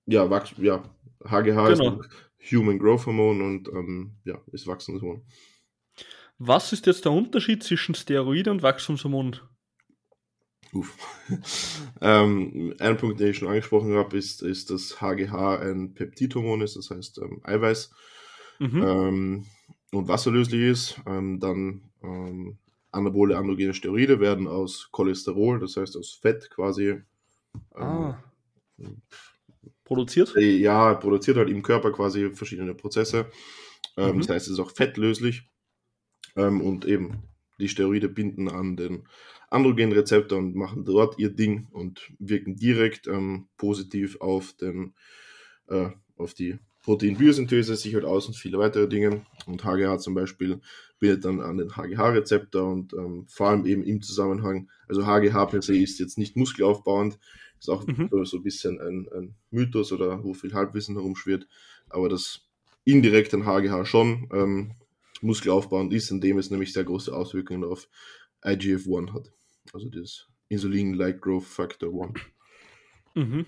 Ja, 0.05 0.29
Wachs 0.29 0.53
ja. 0.57 0.83
HGH 1.23 1.69
genau. 1.69 2.01
ist 2.01 2.51
Human 2.51 2.77
Growth 2.77 3.05
Hormon 3.05 3.41
und 3.41 3.69
ähm, 3.69 4.17
ja, 4.25 4.37
ist 4.51 4.67
Wachstumshormon. 4.67 5.21
Was 6.37 6.73
ist 6.73 6.85
jetzt 6.85 7.05
der 7.05 7.13
Unterschied 7.13 7.63
zwischen 7.63 7.95
Steroide 7.95 8.51
und 8.51 8.61
Wachstumshormonen? 8.63 9.39
Uff. 10.73 10.97
ähm, 12.01 12.73
ein 12.79 12.97
Punkt, 12.97 13.19
den 13.19 13.29
ich 13.29 13.37
schon 13.37 13.47
angesprochen 13.47 13.93
habe, 13.95 14.17
ist, 14.17 14.41
ist, 14.41 14.71
dass 14.71 14.99
HGH 14.99 15.59
ein 15.59 15.93
Peptidhormon 15.93 16.61
ist, 16.61 16.75
das 16.75 16.89
heißt 16.89 17.19
ähm, 17.19 17.39
Eiweiß 17.43 17.91
mhm. 18.59 18.83
ähm, 18.83 19.45
und 19.91 20.07
wasserlöslich 20.07 20.61
ist. 20.61 21.01
Ähm, 21.05 21.39
dann 21.39 21.91
ähm, 22.03 22.57
Anabole 22.93 23.37
androgene 23.37 23.73
Steroide 23.73 24.19
werden 24.19 24.47
aus 24.47 24.89
Cholesterol, 24.91 25.59
das 25.59 25.77
heißt 25.77 25.97
aus 25.97 26.13
Fett 26.13 26.49
quasi. 26.49 27.01
Ah. 27.73 28.17
Ähm, 28.79 29.01
produziert? 29.83 30.35
Äh, 30.35 30.57
ja, 30.57 30.93
produziert 30.95 31.37
halt 31.37 31.49
im 31.49 31.63
Körper 31.63 31.91
quasi 31.91 32.31
verschiedene 32.31 32.73
Prozesse. 32.73 33.27
Ähm, 33.97 34.15
mhm. 34.15 34.19
Das 34.19 34.29
heißt, 34.29 34.47
es 34.47 34.53
ist 34.53 34.59
auch 34.59 34.71
fettlöslich. 34.71 35.49
Ähm, 36.35 36.61
und 36.61 36.85
eben 36.85 37.23
die 37.59 37.67
Steroide 37.67 38.09
binden 38.09 38.49
an 38.49 38.75
den 38.75 39.07
Androgenrezeptor 39.49 40.39
und 40.39 40.55
machen 40.55 40.83
dort 40.83 41.19
ihr 41.19 41.29
Ding 41.29 41.67
und 41.71 42.11
wirken 42.17 42.55
direkt 42.55 43.07
ähm, 43.07 43.47
positiv 43.57 44.19
auf, 44.19 44.53
den, 44.53 44.95
äh, 45.67 45.89
auf 46.17 46.33
die 46.33 46.57
Proteinbiosynthese 46.83 47.75
sich 47.75 47.95
halt 47.95 48.05
aus 48.05 48.27
und 48.27 48.35
viele 48.35 48.59
weitere 48.59 48.87
Dinge. 48.87 49.25
Und 49.45 49.63
HGH 49.63 49.99
zum 49.99 50.13
Beispiel 50.13 50.59
bindet 50.99 51.25
dann 51.25 51.41
an 51.41 51.57
den 51.57 51.75
HGH-Rezeptor 51.75 52.71
und 52.71 52.93
ähm, 52.93 53.25
vor 53.27 53.49
allem 53.49 53.65
eben 53.65 53.83
im 53.83 54.01
Zusammenhang, 54.01 54.69
also 54.87 55.05
HGH 55.05 55.45
per 55.47 55.61
se 55.61 55.77
ist 55.77 55.99
jetzt 55.99 56.17
nicht 56.17 56.35
muskelaufbauend, 56.35 57.17
ist 57.59 57.69
auch 57.69 57.87
mhm. 57.87 58.09
so 58.25 58.37
ein 58.37 58.43
bisschen 58.43 58.79
ein, 58.79 59.07
ein, 59.13 59.35
Mythos 59.49 59.91
oder 59.91 60.23
wo 60.23 60.33
viel 60.33 60.53
Halbwissen 60.53 60.95
herumschwirrt, 60.95 61.47
aber 61.89 62.09
das 62.09 62.41
indirekt 62.83 63.33
an 63.33 63.45
HGH 63.45 63.85
schon 63.85 64.29
ähm, 64.33 64.71
muskelaufbauend 65.21 65.93
ist, 65.93 66.11
indem 66.11 66.37
es 66.37 66.51
nämlich 66.51 66.73
sehr 66.73 66.83
große 66.83 67.15
Auswirkungen 67.15 67.63
auf 67.63 67.87
IGF-1 68.43 69.13
hat, 69.13 69.31
also 69.73 69.89
das 69.89 70.27
Insulin-like 70.49 71.21
Growth 71.21 71.45
Factor 71.45 71.89
1. 72.05 72.19
Mhm. 73.15 73.45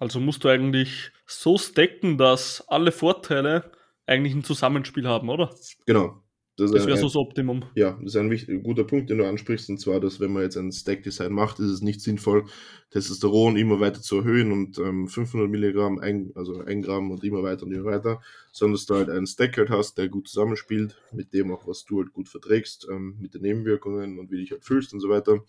Also 0.00 0.18
musst 0.18 0.42
du 0.42 0.48
eigentlich 0.48 1.12
so 1.26 1.58
stacken, 1.58 2.16
dass 2.16 2.64
alle 2.68 2.90
Vorteile 2.90 3.70
eigentlich 4.06 4.34
ein 4.34 4.42
Zusammenspiel 4.42 5.06
haben, 5.06 5.28
oder? 5.28 5.54
Genau. 5.86 6.22
Das, 6.56 6.72
das 6.72 6.86
wäre 6.86 6.96
so 6.96 7.06
das 7.06 7.16
Optimum. 7.16 7.64
Ja, 7.74 7.92
das 8.02 8.14
ist 8.14 8.16
ein, 8.16 8.30
wichtig, 8.30 8.48
ein, 8.50 8.62
guter 8.62 8.84
Punkt, 8.84 9.08
den 9.08 9.18
du 9.18 9.26
ansprichst, 9.26 9.70
und 9.70 9.78
zwar, 9.78 10.00
dass 10.00 10.20
wenn 10.20 10.32
man 10.32 10.42
jetzt 10.42 10.56
ein 10.56 10.72
Stack-Design 10.72 11.32
macht, 11.32 11.58
ist 11.58 11.70
es 11.70 11.80
nicht 11.80 12.00
sinnvoll, 12.00 12.44
Testosteron 12.90 13.56
immer 13.56 13.80
weiter 13.80 14.00
zu 14.02 14.18
erhöhen 14.18 14.52
und 14.52 14.78
ähm, 14.78 15.06
500 15.06 15.48
Milligramm, 15.48 15.98
ein, 15.98 16.32
also 16.34 16.60
1 16.60 16.84
Gramm 16.84 17.10
und 17.10 17.22
immer 17.22 17.42
weiter 17.42 17.64
und 17.64 17.72
immer 17.72 17.84
weiter, 17.84 18.20
sondern 18.52 18.74
dass 18.74 18.86
du 18.86 18.94
halt 18.94 19.10
einen 19.10 19.26
Stack 19.26 19.56
halt 19.56 19.70
hast, 19.70 19.96
der 19.96 20.08
gut 20.08 20.28
zusammenspielt, 20.28 20.96
mit 21.12 21.32
dem 21.32 21.52
auch, 21.52 21.66
was 21.66 21.84
du 21.84 21.98
halt 21.98 22.12
gut 22.12 22.28
verträgst, 22.28 22.88
ähm, 22.90 23.16
mit 23.20 23.34
den 23.34 23.42
Nebenwirkungen 23.42 24.18
und 24.18 24.30
wie 24.30 24.38
dich 24.38 24.50
halt 24.50 24.64
fühlst 24.64 24.92
und 24.92 25.00
so 25.00 25.08
weiter. 25.08 25.44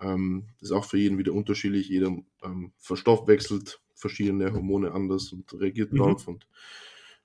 Ähm, 0.00 0.46
das 0.60 0.70
ist 0.70 0.76
auch 0.76 0.84
für 0.84 0.98
jeden 0.98 1.18
wieder 1.18 1.32
unterschiedlich, 1.32 1.88
jeder 1.88 2.16
ähm, 2.42 2.72
verstoffwechselt 2.78 3.80
verschiedene 3.94 4.52
Hormone 4.52 4.92
anders 4.92 5.32
und 5.32 5.52
reagiert 5.60 5.92
mhm. 5.92 5.98
darauf 5.98 6.26
und 6.26 6.46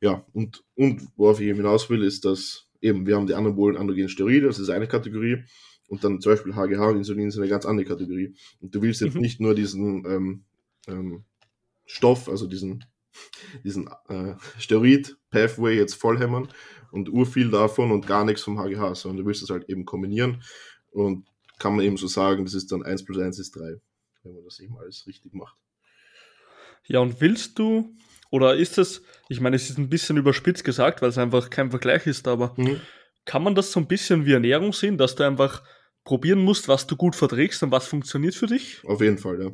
ja, 0.02 0.26
und, 0.34 0.64
und 0.76 1.08
worauf 1.16 1.40
ich 1.40 1.48
eben 1.48 1.58
hinaus 1.58 1.90
will, 1.90 2.04
ist, 2.04 2.26
dass 2.26 2.68
eben, 2.82 3.08
wir 3.08 3.16
haben 3.16 3.28
die 3.28 3.34
anabolen 3.34 3.78
androgenen 3.78 4.10
Steroide, 4.10 4.48
das 4.48 4.60
ist 4.60 4.70
eine 4.70 4.88
Kategorie. 4.88 5.44
Und 5.88 6.04
dann 6.04 6.20
zum 6.20 6.32
Beispiel 6.32 6.56
HGH 6.56 6.90
und 6.90 6.98
Insulin 6.98 7.32
sind 7.32 7.42
eine 7.42 7.50
ganz 7.50 7.66
andere 7.66 7.86
Kategorie. 7.86 8.36
Und 8.60 8.74
du 8.74 8.82
willst 8.82 9.02
jetzt 9.02 9.16
mhm. 9.16 9.22
nicht 9.22 9.40
nur 9.40 9.54
diesen 9.54 10.06
ähm, 10.06 10.44
ähm, 10.88 11.24
Stoff, 11.86 12.28
also 12.28 12.48
diesen, 12.48 12.86
diesen 13.64 13.90
äh, 14.10 14.34
Steroid-Pathway 14.60 15.78
jetzt 15.78 15.94
vollhämmern 15.94 16.50
und 16.92 17.10
urviel 17.10 17.52
davon 17.52 17.92
und 17.92 18.08
gar 18.08 18.26
nichts 18.26 18.42
vom 18.42 18.60
HGH, 18.60 18.96
sondern 18.96 19.24
du 19.24 19.26
willst 19.28 19.44
es 19.44 19.50
halt 19.50 19.70
eben 19.70 19.86
kombinieren. 19.86 20.44
Und 20.92 21.28
kann 21.60 21.76
man 21.76 21.86
eben 21.86 21.98
so 21.98 22.08
sagen, 22.08 22.46
das 22.46 22.54
ist 22.54 22.72
dann 22.72 22.84
1 22.84 23.06
plus 23.06 23.18
1 23.18 23.40
ist 23.40 23.56
3, 23.56 23.82
wenn 24.24 24.34
man 24.34 24.44
das 24.44 24.60
eben 24.60 24.78
alles 24.78 25.06
richtig 25.08 25.34
macht. 25.34 25.58
Ja, 26.88 27.00
und 27.00 27.20
willst 27.22 27.58
du 27.58 27.96
oder 28.32 28.56
ist 28.56 28.78
es, 28.78 29.02
ich 29.30 29.40
meine, 29.40 29.56
es 29.56 29.70
ist 29.70 29.78
ein 29.78 29.90
bisschen 29.90 30.18
überspitzt 30.18 30.64
gesagt, 30.64 31.02
weil 31.02 31.10
es 31.10 31.18
einfach 31.18 31.50
kein 31.50 31.70
Vergleich 31.70 32.06
ist, 32.08 32.28
aber 32.28 32.54
mhm. 32.58 32.82
kann 33.24 33.44
man 33.44 33.56
das 33.56 33.72
so 33.72 33.80
ein 33.80 33.88
bisschen 33.88 34.26
wie 34.26 34.34
Ernährung 34.34 34.74
sehen, 34.74 34.98
dass 34.98 35.16
du 35.16 35.24
einfach 35.24 35.64
probieren 36.04 36.40
musst, 36.40 36.68
was 36.68 36.86
du 36.86 36.96
gut 36.96 37.16
verträgst 37.16 37.64
und 37.64 37.72
was 37.72 37.88
funktioniert 37.88 38.36
für 38.36 38.48
dich? 38.48 38.84
Auf 38.86 39.02
jeden 39.02 39.18
Fall, 39.18 39.42
ja. 39.42 39.52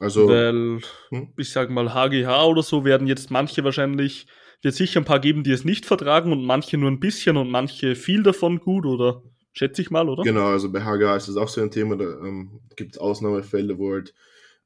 Also, 0.00 0.28
weil, 0.28 0.80
hm? 1.10 1.32
ich 1.36 1.50
sag 1.50 1.70
mal, 1.70 1.92
HGH 1.92 2.44
oder 2.44 2.62
so 2.62 2.84
werden 2.84 3.08
jetzt 3.08 3.30
manche 3.30 3.64
wahrscheinlich, 3.64 4.26
wird 4.62 4.74
sicher 4.74 5.00
ein 5.00 5.04
paar 5.04 5.18
geben, 5.18 5.42
die 5.42 5.50
es 5.50 5.64
nicht 5.64 5.86
vertragen 5.86 6.30
und 6.30 6.44
manche 6.44 6.76
nur 6.76 6.90
ein 6.90 7.00
bisschen 7.00 7.36
und 7.36 7.50
manche 7.50 7.96
viel 7.96 8.22
davon 8.22 8.60
gut 8.60 8.86
oder 8.86 9.22
schätze 9.58 9.82
ich 9.82 9.90
mal, 9.90 10.08
oder? 10.08 10.22
Genau, 10.22 10.46
also 10.46 10.70
bei 10.70 10.82
HGH 10.82 11.16
ist 11.16 11.28
das 11.28 11.36
auch 11.36 11.48
so 11.48 11.60
ein 11.60 11.70
Thema, 11.70 11.96
da 11.96 12.04
ähm, 12.04 12.60
gibt 12.76 12.92
es 12.94 12.98
Ausnahmefälle, 12.98 13.78
wo 13.78 13.92
halt 13.92 14.14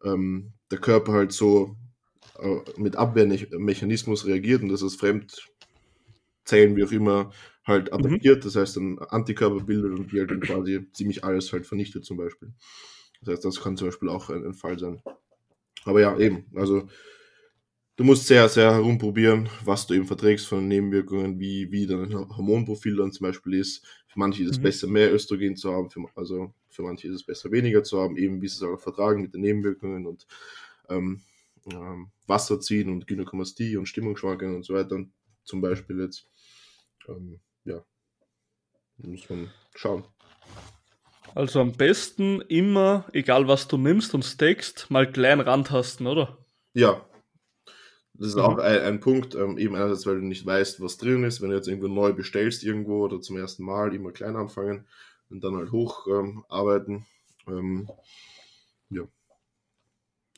ähm, 0.05 0.53
der 0.71 0.79
Körper 0.79 1.13
halt 1.13 1.33
so 1.33 1.77
äh, 2.39 2.59
mit 2.77 2.97
Abwehrmechanismus 2.97 4.27
reagiert 4.27 4.63
und 4.63 4.69
das 4.69 4.83
ist 4.83 5.01
Fremdzellen, 5.01 6.77
wie 6.77 6.85
auch 6.85 6.93
immer, 6.93 7.33
halt 7.65 7.93
attackiert, 7.93 8.39
mhm. 8.39 8.43
das 8.43 8.57
heißt 8.57 8.77
dann 8.77 8.99
Antikörper 8.99 9.65
bildet 9.65 9.99
und 9.99 10.13
die 10.13 10.19
halt 10.19 10.31
dann 10.31 10.41
quasi 10.41 10.87
ziemlich 10.93 11.25
alles 11.25 11.53
halt 11.53 11.67
vernichtet 11.67 12.05
zum 12.05 12.19
Beispiel. 12.19 12.53
Das 13.23 13.35
heißt, 13.35 13.45
das 13.45 13.61
kann 13.61 13.77
zum 13.77 13.89
Beispiel 13.89 14.09
auch 14.09 14.29
ein, 14.31 14.45
ein 14.45 14.55
Fall 14.55 14.79
sein. 14.79 15.01
Aber 15.85 16.01
ja, 16.01 16.19
eben, 16.19 16.47
also 16.55 16.89
du 18.03 18.07
musst 18.07 18.27
sehr, 18.27 18.49
sehr 18.49 18.73
herumprobieren, 18.73 19.49
was 19.65 19.87
du 19.87 19.95
eben 19.95 20.07
verträgst 20.07 20.49
von 20.49 20.67
Nebenwirkungen, 20.67 21.39
wie, 21.39 21.71
wie 21.71 21.87
dein 21.87 22.13
Hormonprofil 22.37 22.97
dann 22.97 23.13
zum 23.13 23.29
Beispiel 23.29 23.55
ist. 23.55 23.87
Für 24.09 24.19
manche 24.19 24.43
ist 24.43 24.51
es 24.51 24.59
mhm. 24.59 24.63
besser, 24.65 24.87
mehr 24.89 25.15
Östrogen 25.15 25.55
zu 25.55 25.73
haben, 25.73 25.89
für, 25.89 26.01
also 26.17 26.53
für 26.69 26.83
manche 26.83 27.07
ist 27.07 27.15
es 27.15 27.23
besser, 27.23 27.53
weniger 27.53 27.85
zu 27.85 28.01
haben, 28.01 28.17
eben 28.17 28.43
wie 28.43 28.49
sie 28.49 28.57
es 28.57 28.63
auch 28.65 28.81
vertragen 28.81 29.23
mit 29.23 29.35
den 29.35 29.43
Nebenwirkungen 29.43 30.09
und 30.09 30.27
ähm, 30.89 31.21
ähm, 31.71 32.11
Wasser 32.27 32.59
ziehen 32.59 32.91
und 32.91 33.07
Gynäkomastie 33.07 33.77
und 33.77 33.87
Stimmungsschwankungen 33.87 34.57
und 34.57 34.65
so 34.65 34.75
weiter, 34.75 34.99
zum 35.45 35.61
Beispiel 35.61 36.01
jetzt. 36.01 36.27
Ähm, 37.07 37.39
ja, 37.65 37.85
muss 38.97 39.31
man 39.31 39.49
schauen. 39.77 40.03
Also 41.37 41.61
am 41.61 41.71
besten 41.71 42.41
immer, 42.41 43.05
egal 43.13 43.47
was 43.47 43.69
du 43.69 43.79
nimmst 43.79 44.13
und 44.13 44.25
steckst, 44.25 44.91
mal 44.91 45.09
klein 45.09 45.39
rantasten, 45.39 46.09
oder? 46.09 46.45
Ja. 46.75 47.07
Das 48.23 48.29
ist 48.29 48.37
mhm. 48.37 48.43
auch 48.43 48.59
ein, 48.59 48.81
ein 48.83 49.01
Punkt, 49.01 49.35
ähm, 49.35 49.59
eben 49.59 49.75
einerseits, 49.75 50.07
weil 50.07 50.21
du 50.21 50.25
nicht 50.25 50.47
weißt, 50.47 50.81
was 50.81 50.97
drin 50.97 51.25
ist, 51.25 51.43
wenn 51.43 51.51
du 51.51 51.57
jetzt 51.57 51.67
irgendwo 51.67 51.89
neu 51.89 52.13
bestellst 52.13 52.63
irgendwo 52.63 53.03
oder 53.03 53.21
zum 53.21 53.37
ersten 53.37 53.65
Mal 53.65 53.93
immer 53.93 54.13
klein 54.13 54.37
anfangen 54.37 54.87
und 55.29 55.43
dann 55.43 55.57
halt 55.57 55.73
hoch 55.73 56.07
ähm, 56.07 56.45
arbeiten. 56.49 57.05
Ähm, 57.49 57.89
ja. 58.91 59.03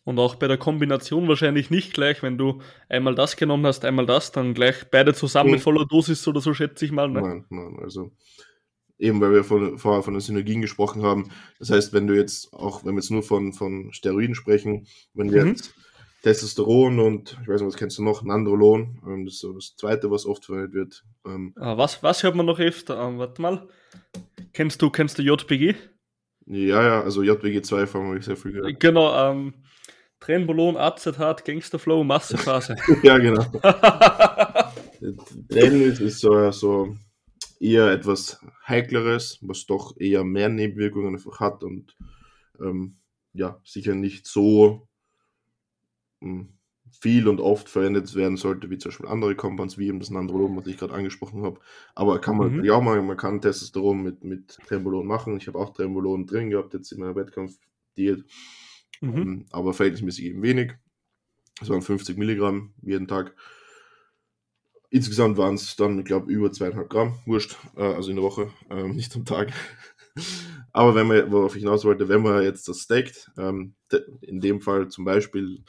Und 0.04 0.18
auch 0.18 0.36
bei 0.36 0.48
der 0.48 0.56
Kombination 0.56 1.28
wahrscheinlich 1.28 1.68
nicht 1.68 1.92
gleich, 1.92 2.22
wenn 2.22 2.38
du 2.38 2.62
einmal 2.88 3.14
das 3.14 3.36
genommen 3.36 3.66
hast, 3.66 3.84
einmal 3.84 4.06
das, 4.06 4.32
dann 4.32 4.54
gleich 4.54 4.90
beide 4.90 5.12
zusammen 5.12 5.50
mit 5.50 5.60
voller 5.60 5.84
Dosis 5.84 6.26
oder 6.26 6.40
so, 6.40 6.54
schätze 6.54 6.86
ich 6.86 6.90
mal. 6.90 7.10
Ne? 7.10 7.20
Nein, 7.20 7.44
nein, 7.50 7.78
also 7.82 8.12
eben 8.98 9.20
weil 9.20 9.32
wir 9.32 9.44
von, 9.44 9.76
vorher 9.76 10.02
von 10.02 10.14
den 10.14 10.22
Synergien 10.22 10.62
gesprochen 10.62 11.02
haben. 11.02 11.30
Das 11.58 11.68
heißt, 11.68 11.92
wenn 11.92 12.06
du 12.06 12.16
jetzt, 12.16 12.50
auch 12.54 12.82
wenn 12.82 12.94
wir 12.94 13.00
jetzt 13.00 13.10
nur 13.10 13.22
von, 13.22 13.52
von 13.52 13.92
Steroiden 13.92 14.34
sprechen, 14.34 14.86
wenn 15.12 15.30
wir 15.30 15.42
mhm. 15.42 15.48
jetzt 15.48 15.74
Testosteron 16.24 17.00
und, 17.00 17.38
ich 17.42 17.48
weiß 17.48 17.60
nicht, 17.60 17.68
was 17.68 17.76
kennst 17.76 17.98
du 17.98 18.02
noch, 18.02 18.22
Nandrolon, 18.22 18.98
ähm, 19.06 19.26
das 19.26 19.34
ist 19.34 19.40
so 19.40 19.52
das 19.52 19.76
zweite, 19.76 20.10
was 20.10 20.24
oft 20.24 20.46
verwendet 20.46 20.72
wird. 20.72 21.04
Ähm, 21.26 21.52
ah, 21.56 21.76
was, 21.76 22.02
was 22.02 22.22
hört 22.22 22.34
man 22.34 22.46
noch 22.46 22.58
öfter? 22.58 22.98
Ähm, 22.98 23.18
warte 23.18 23.42
mal. 23.42 23.68
Kennst 24.54 24.80
du, 24.80 24.88
kennst 24.88 25.18
du 25.18 25.22
JPG? 25.22 25.74
Ja, 26.46 26.82
ja, 26.82 27.02
also 27.02 27.22
JPG 27.22 27.60
2 27.60 27.86
habe 27.86 28.18
ich 28.18 28.24
sehr 28.24 28.38
viel 28.38 28.52
gehört. 28.52 28.80
Genau, 28.80 29.14
ähm, 29.14 29.52
Trenbolon, 30.18 30.78
Acetat, 30.78 31.44
Gangsterflow, 31.44 32.02
Massephase. 32.04 32.74
ja, 33.02 33.18
genau. 33.18 33.42
Tren 35.50 35.82
ist, 35.82 36.00
ist 36.00 36.20
so, 36.20 36.50
so 36.52 36.96
eher 37.60 37.90
etwas 37.90 38.40
Heikleres, 38.66 39.40
was 39.42 39.66
doch 39.66 39.94
eher 39.98 40.24
mehr 40.24 40.48
Nebenwirkungen 40.48 41.16
einfach 41.16 41.38
hat 41.40 41.62
und 41.62 41.94
ähm, 42.62 42.96
ja, 43.34 43.60
sicher 43.62 43.94
nicht 43.94 44.26
so 44.26 44.88
viel 47.00 47.28
und 47.28 47.40
oft 47.40 47.68
verwendet 47.68 48.14
werden 48.14 48.36
sollte, 48.36 48.70
wie 48.70 48.78
zum 48.78 48.90
Beispiel 48.90 49.08
andere 49.08 49.34
Compounds, 49.34 49.78
wie 49.78 49.88
eben 49.88 50.00
das 50.00 50.10
Nandrolon, 50.10 50.56
was 50.56 50.66
ich 50.66 50.76
gerade 50.76 50.94
angesprochen 50.94 51.42
habe. 51.42 51.60
Aber 51.94 52.20
kann 52.20 52.36
man 52.36 52.58
mhm. 52.58 52.64
ja 52.64 52.74
auch 52.74 52.82
machen, 52.82 53.06
man 53.06 53.16
kann 53.16 53.40
Testosteron 53.40 54.02
mit, 54.02 54.24
mit 54.24 54.58
Trembolon 54.66 55.06
machen. 55.06 55.36
Ich 55.36 55.46
habe 55.46 55.58
auch 55.58 55.72
Trembolon 55.72 56.26
drin 56.26 56.50
gehabt, 56.50 56.74
jetzt 56.74 56.92
in 56.92 57.00
meiner 57.00 57.16
Wettkampfdiät. 57.16 58.24
Mhm. 59.00 59.16
Ähm, 59.16 59.46
aber 59.50 59.74
verhältnismäßig 59.74 60.26
eben 60.26 60.42
wenig. 60.42 60.72
Es 61.60 61.68
waren 61.68 61.82
50 61.82 62.16
Milligramm 62.16 62.74
jeden 62.82 63.08
Tag. 63.08 63.34
Insgesamt 64.90 65.36
waren 65.36 65.54
es 65.56 65.74
dann, 65.76 65.98
ich 65.98 66.04
glaube, 66.04 66.30
über 66.30 66.52
zweieinhalb 66.52 66.88
Gramm, 66.88 67.18
wurscht, 67.26 67.56
äh, 67.76 67.82
also 67.82 68.10
in 68.10 68.16
der 68.16 68.24
Woche, 68.24 68.50
äh, 68.70 68.82
nicht 68.88 69.14
am 69.16 69.24
Tag. 69.24 69.52
Aber 70.72 70.94
wenn 70.94 71.06
man, 71.06 71.32
worauf 71.32 71.56
ich 71.56 71.62
hinaus 71.62 71.84
wollte, 71.84 72.08
wenn 72.08 72.22
man 72.22 72.42
jetzt 72.42 72.68
das 72.68 72.80
stackt, 72.80 73.30
ähm, 73.36 73.74
in 74.20 74.40
dem 74.40 74.60
Fall 74.60 74.88
zum 74.88 75.04
Beispiel 75.04 75.64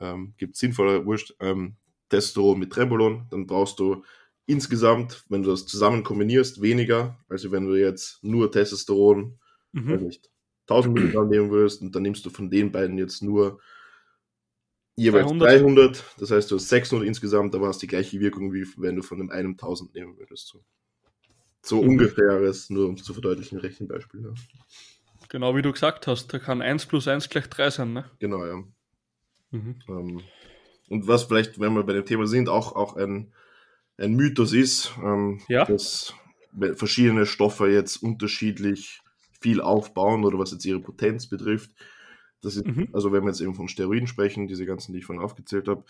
ähm, 0.00 0.34
gibt 0.36 0.54
es 0.54 0.60
sinnvoller, 0.60 1.04
wurscht, 1.04 1.34
ähm, 1.40 1.76
Testosteron 2.08 2.58
mit 2.58 2.72
Trembolon, 2.72 3.26
dann 3.30 3.46
brauchst 3.46 3.78
du 3.78 4.04
insgesamt, 4.46 5.24
wenn 5.28 5.42
du 5.42 5.50
das 5.50 5.66
zusammen 5.66 6.02
kombinierst, 6.02 6.62
weniger, 6.62 7.18
als 7.28 7.50
wenn 7.50 7.66
du 7.66 7.74
jetzt 7.74 8.22
nur 8.24 8.50
Testosteron, 8.50 9.38
mhm. 9.72 9.96
nicht, 9.96 10.30
1000 10.68 10.94
Milligramm 10.94 11.28
nehmen 11.28 11.50
würdest 11.50 11.82
und 11.82 11.94
dann 11.94 12.02
nimmst 12.02 12.24
du 12.24 12.30
von 12.30 12.50
den 12.50 12.72
beiden 12.72 12.98
jetzt 12.98 13.22
nur 13.22 13.60
jeweils 14.96 15.26
300. 15.26 15.48
300. 15.48 16.04
Das 16.18 16.30
heißt, 16.30 16.50
du 16.50 16.56
hast 16.56 16.68
600 16.68 17.06
insgesamt, 17.06 17.54
aber 17.54 17.68
hast 17.68 17.80
die 17.82 17.86
gleiche 17.86 18.20
Wirkung, 18.20 18.52
wie 18.52 18.66
wenn 18.76 18.96
du 18.96 19.02
von 19.02 19.18
dem 19.18 19.30
einen 19.30 19.52
1000 19.52 19.94
nehmen 19.94 20.18
würdest. 20.18 20.48
So, 20.48 20.64
so 21.62 21.82
mhm. 21.82 21.90
ungefähr 21.90 22.40
ist, 22.40 22.70
nur 22.70 22.88
um 22.88 22.94
es 22.94 23.04
zu 23.04 23.12
verdeutlichen, 23.12 23.58
Rechenbeispiel. 23.58 24.22
Ja. 24.22 24.34
Genau 25.28 25.54
wie 25.56 25.62
du 25.62 25.72
gesagt 25.72 26.06
hast, 26.06 26.32
da 26.32 26.38
kann 26.38 26.62
1 26.62 26.86
plus 26.86 27.06
1 27.06 27.28
gleich 27.28 27.48
3 27.48 27.70
sein, 27.70 27.92
ne? 27.92 28.10
Genau, 28.18 28.44
ja. 28.46 28.64
Mhm. 29.50 29.76
Ähm, 29.88 30.22
und 30.88 31.06
was 31.06 31.24
vielleicht, 31.24 31.60
wenn 31.60 31.74
wir 31.74 31.84
bei 31.84 31.92
dem 31.92 32.06
Thema 32.06 32.26
sind, 32.26 32.48
auch, 32.48 32.74
auch 32.74 32.96
ein, 32.96 33.32
ein 33.96 34.14
Mythos 34.14 34.52
ist, 34.52 34.92
ähm, 35.02 35.40
ja? 35.48 35.64
dass 35.64 36.14
verschiedene 36.74 37.26
Stoffe 37.26 37.68
jetzt 37.68 38.02
unterschiedlich 38.02 39.00
viel 39.40 39.60
aufbauen 39.60 40.24
oder 40.24 40.38
was 40.38 40.50
jetzt 40.50 40.64
ihre 40.64 40.80
Potenz 40.80 41.28
betrifft. 41.28 41.70
Das 42.40 42.56
ist, 42.56 42.66
mhm. 42.66 42.88
Also 42.92 43.12
wenn 43.12 43.22
wir 43.22 43.30
jetzt 43.30 43.40
eben 43.40 43.54
von 43.54 43.68
Steroiden 43.68 44.06
sprechen, 44.06 44.46
diese 44.46 44.66
ganzen, 44.66 44.92
die 44.92 45.00
ich 45.00 45.04
vorhin 45.04 45.22
aufgezählt 45.22 45.68
habe, 45.68 45.84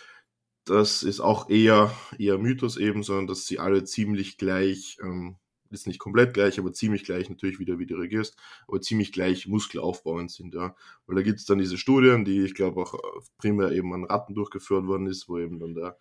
das 0.65 1.03
ist 1.03 1.21
auch 1.21 1.49
eher, 1.49 1.93
eher 2.19 2.39
Mythos 2.39 2.77
eben, 2.77 3.03
sondern 3.03 3.27
dass 3.27 3.47
sie 3.47 3.59
alle 3.59 3.85
ziemlich 3.85 4.37
gleich, 4.37 4.99
ähm, 5.03 5.37
ist 5.71 5.87
nicht 5.87 5.99
komplett 5.99 6.35
gleich, 6.35 6.59
aber 6.59 6.73
ziemlich 6.73 7.05
gleich, 7.05 7.29
natürlich 7.29 7.59
wieder 7.59 7.79
wie 7.79 7.87
du 7.87 7.97
reagierst, 7.97 8.37
aber 8.67 8.81
ziemlich 8.81 9.13
gleich 9.13 9.47
muskelaufbauend 9.47 10.31
sind, 10.31 10.55
ja. 10.55 10.75
Weil 11.07 11.17
da 11.17 11.23
gibt 11.23 11.39
es 11.39 11.47
dann 11.47 11.59
diese 11.59 11.79
Studien, 11.79 12.25
die 12.25 12.43
ich 12.43 12.55
glaube 12.55 12.81
auch 12.81 12.95
primär 13.39 13.73
eben 13.73 13.93
an 13.95 14.05
Ratten 14.05 14.35
durchgeführt 14.35 14.87
worden 14.87 15.07
ist, 15.07 15.29
wo 15.29 15.39
eben 15.39 15.59
dann 15.59 15.75
der 15.75 15.99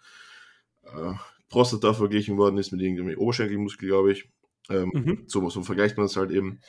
äh, 0.83 1.13
Prostata 1.49 1.93
verglichen 1.93 2.37
worden 2.37 2.57
ist 2.57 2.71
mit 2.71 2.81
irgendeinem 2.81 3.17
Oberschenkelmuskel, 3.17 3.87
glaube 3.87 4.11
ich. 4.11 4.29
Ähm, 4.69 4.91
mhm. 4.93 5.23
so, 5.27 5.49
so 5.49 5.63
vergleicht 5.63 5.97
man 5.97 6.07
es 6.07 6.17
halt 6.17 6.31
eben. 6.31 6.59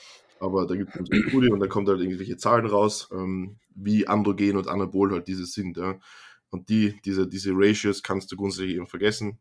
aber 0.40 0.66
da 0.66 0.76
gibt 0.76 0.94
es 0.94 1.10
eine 1.10 1.22
Studie 1.28 1.50
und 1.50 1.60
da 1.60 1.66
kommt 1.66 1.88
halt 1.88 2.00
irgendwelche 2.00 2.36
Zahlen 2.36 2.66
raus, 2.66 3.08
ähm, 3.12 3.56
wie 3.74 4.06
androgen 4.06 4.56
und 4.56 4.68
anabol 4.68 5.12
halt 5.12 5.26
diese 5.26 5.46
sind. 5.46 5.76
Ja. 5.76 5.98
Und 6.50 6.68
die, 6.68 7.00
diese, 7.04 7.28
diese 7.28 7.52
Ratios 7.54 8.02
kannst 8.02 8.30
du 8.32 8.36
grundsätzlich 8.36 8.76
eben 8.76 8.86
vergessen, 8.86 9.38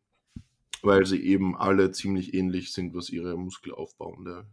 weil 0.84 1.06
sie 1.06 1.22
eben 1.24 1.56
alle 1.56 1.92
ziemlich 1.92 2.34
ähnlich 2.34 2.72
sind, 2.74 2.94
was 2.94 3.10
ihre 3.10 3.38
muskelaufbauende 3.38 4.48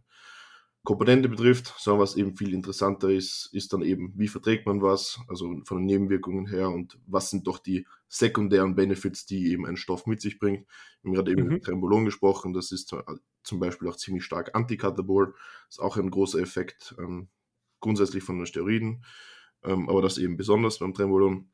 Komponente 0.85 1.27
betrifft, 1.27 1.73
sondern 1.79 2.03
was 2.03 2.15
eben 2.15 2.37
viel 2.37 2.53
interessanter 2.53 3.09
ist, 3.09 3.49
ist 3.51 3.73
dann 3.73 3.81
eben, 3.81 4.13
wie 4.15 4.27
verträgt 4.27 4.67
man 4.67 4.81
was, 4.81 5.19
also 5.27 5.59
von 5.65 5.77
den 5.79 5.85
Nebenwirkungen 5.87 6.45
her 6.45 6.69
und 6.69 6.99
was 7.07 7.31
sind 7.31 7.47
doch 7.47 7.57
die 7.57 7.87
sekundären 8.07 8.75
Benefits, 8.75 9.25
die 9.25 9.51
eben 9.51 9.65
ein 9.65 9.77
Stoff 9.77 10.05
mit 10.05 10.21
sich 10.21 10.37
bringt. 10.37 10.67
Wir 11.01 11.09
haben 11.09 11.13
gerade 11.15 11.31
eben 11.31 11.43
mhm. 11.43 11.53
mit 11.53 11.63
Trembolon 11.63 12.05
gesprochen, 12.05 12.53
das 12.53 12.71
ist 12.71 12.95
zum 13.43 13.59
Beispiel 13.59 13.89
auch 13.89 13.97
ziemlich 13.97 14.23
stark 14.23 14.53
antikatabol, 14.53 15.33
ist 15.69 15.81
auch 15.81 15.97
ein 15.97 16.11
großer 16.11 16.39
Effekt 16.39 16.95
ähm, 16.99 17.29
grundsätzlich 17.79 18.23
von 18.23 18.37
den 18.37 18.45
Steroiden, 18.45 19.03
ähm, 19.63 19.89
aber 19.89 20.01
das 20.03 20.17
eben 20.17 20.37
besonders 20.37 20.79
beim 20.79 20.93
Trembolon. 20.93 21.49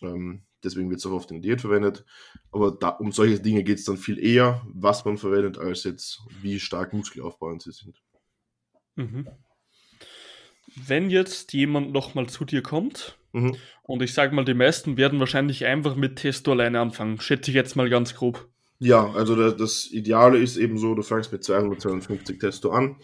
Ähm, 0.00 0.42
deswegen 0.66 0.90
wird 0.90 1.00
es 1.00 1.06
auch 1.06 1.12
oft 1.12 1.30
in 1.30 1.40
der 1.40 1.42
Diät 1.42 1.60
verwendet. 1.62 2.04
Aber 2.52 2.72
da, 2.72 2.90
um 2.90 3.12
solche 3.12 3.40
Dinge 3.40 3.62
geht 3.64 3.78
es 3.78 3.84
dann 3.84 3.96
viel 3.96 4.18
eher, 4.18 4.62
was 4.66 5.04
man 5.04 5.16
verwendet, 5.16 5.56
als 5.56 5.84
jetzt, 5.84 6.20
wie 6.42 6.60
stark 6.60 6.92
muskelaufbauend 6.92 7.62
sie 7.62 7.72
sind. 7.72 8.02
Mhm. 8.96 9.28
Wenn 10.74 11.08
jetzt 11.08 11.52
jemand 11.54 11.92
nochmal 11.92 12.28
zu 12.28 12.44
dir 12.44 12.62
kommt, 12.62 13.18
mhm. 13.32 13.56
und 13.82 14.02
ich 14.02 14.12
sage 14.12 14.34
mal, 14.34 14.44
die 14.44 14.52
meisten 14.52 14.96
werden 14.98 15.20
wahrscheinlich 15.20 15.64
einfach 15.64 15.96
mit 15.96 16.16
Testo 16.16 16.52
alleine 16.52 16.80
anfangen, 16.80 17.20
schätze 17.20 17.50
ich 17.50 17.54
jetzt 17.54 17.76
mal 17.76 17.88
ganz 17.88 18.14
grob. 18.14 18.48
Ja, 18.78 19.10
also 19.12 19.36
das, 19.36 19.56
das 19.56 19.90
Ideale 19.90 20.38
ist 20.38 20.56
eben 20.56 20.78
so, 20.78 20.94
du 20.94 21.02
fängst 21.02 21.32
mit 21.32 21.44
252 21.44 22.38
Testo 22.38 22.70
an. 22.70 22.96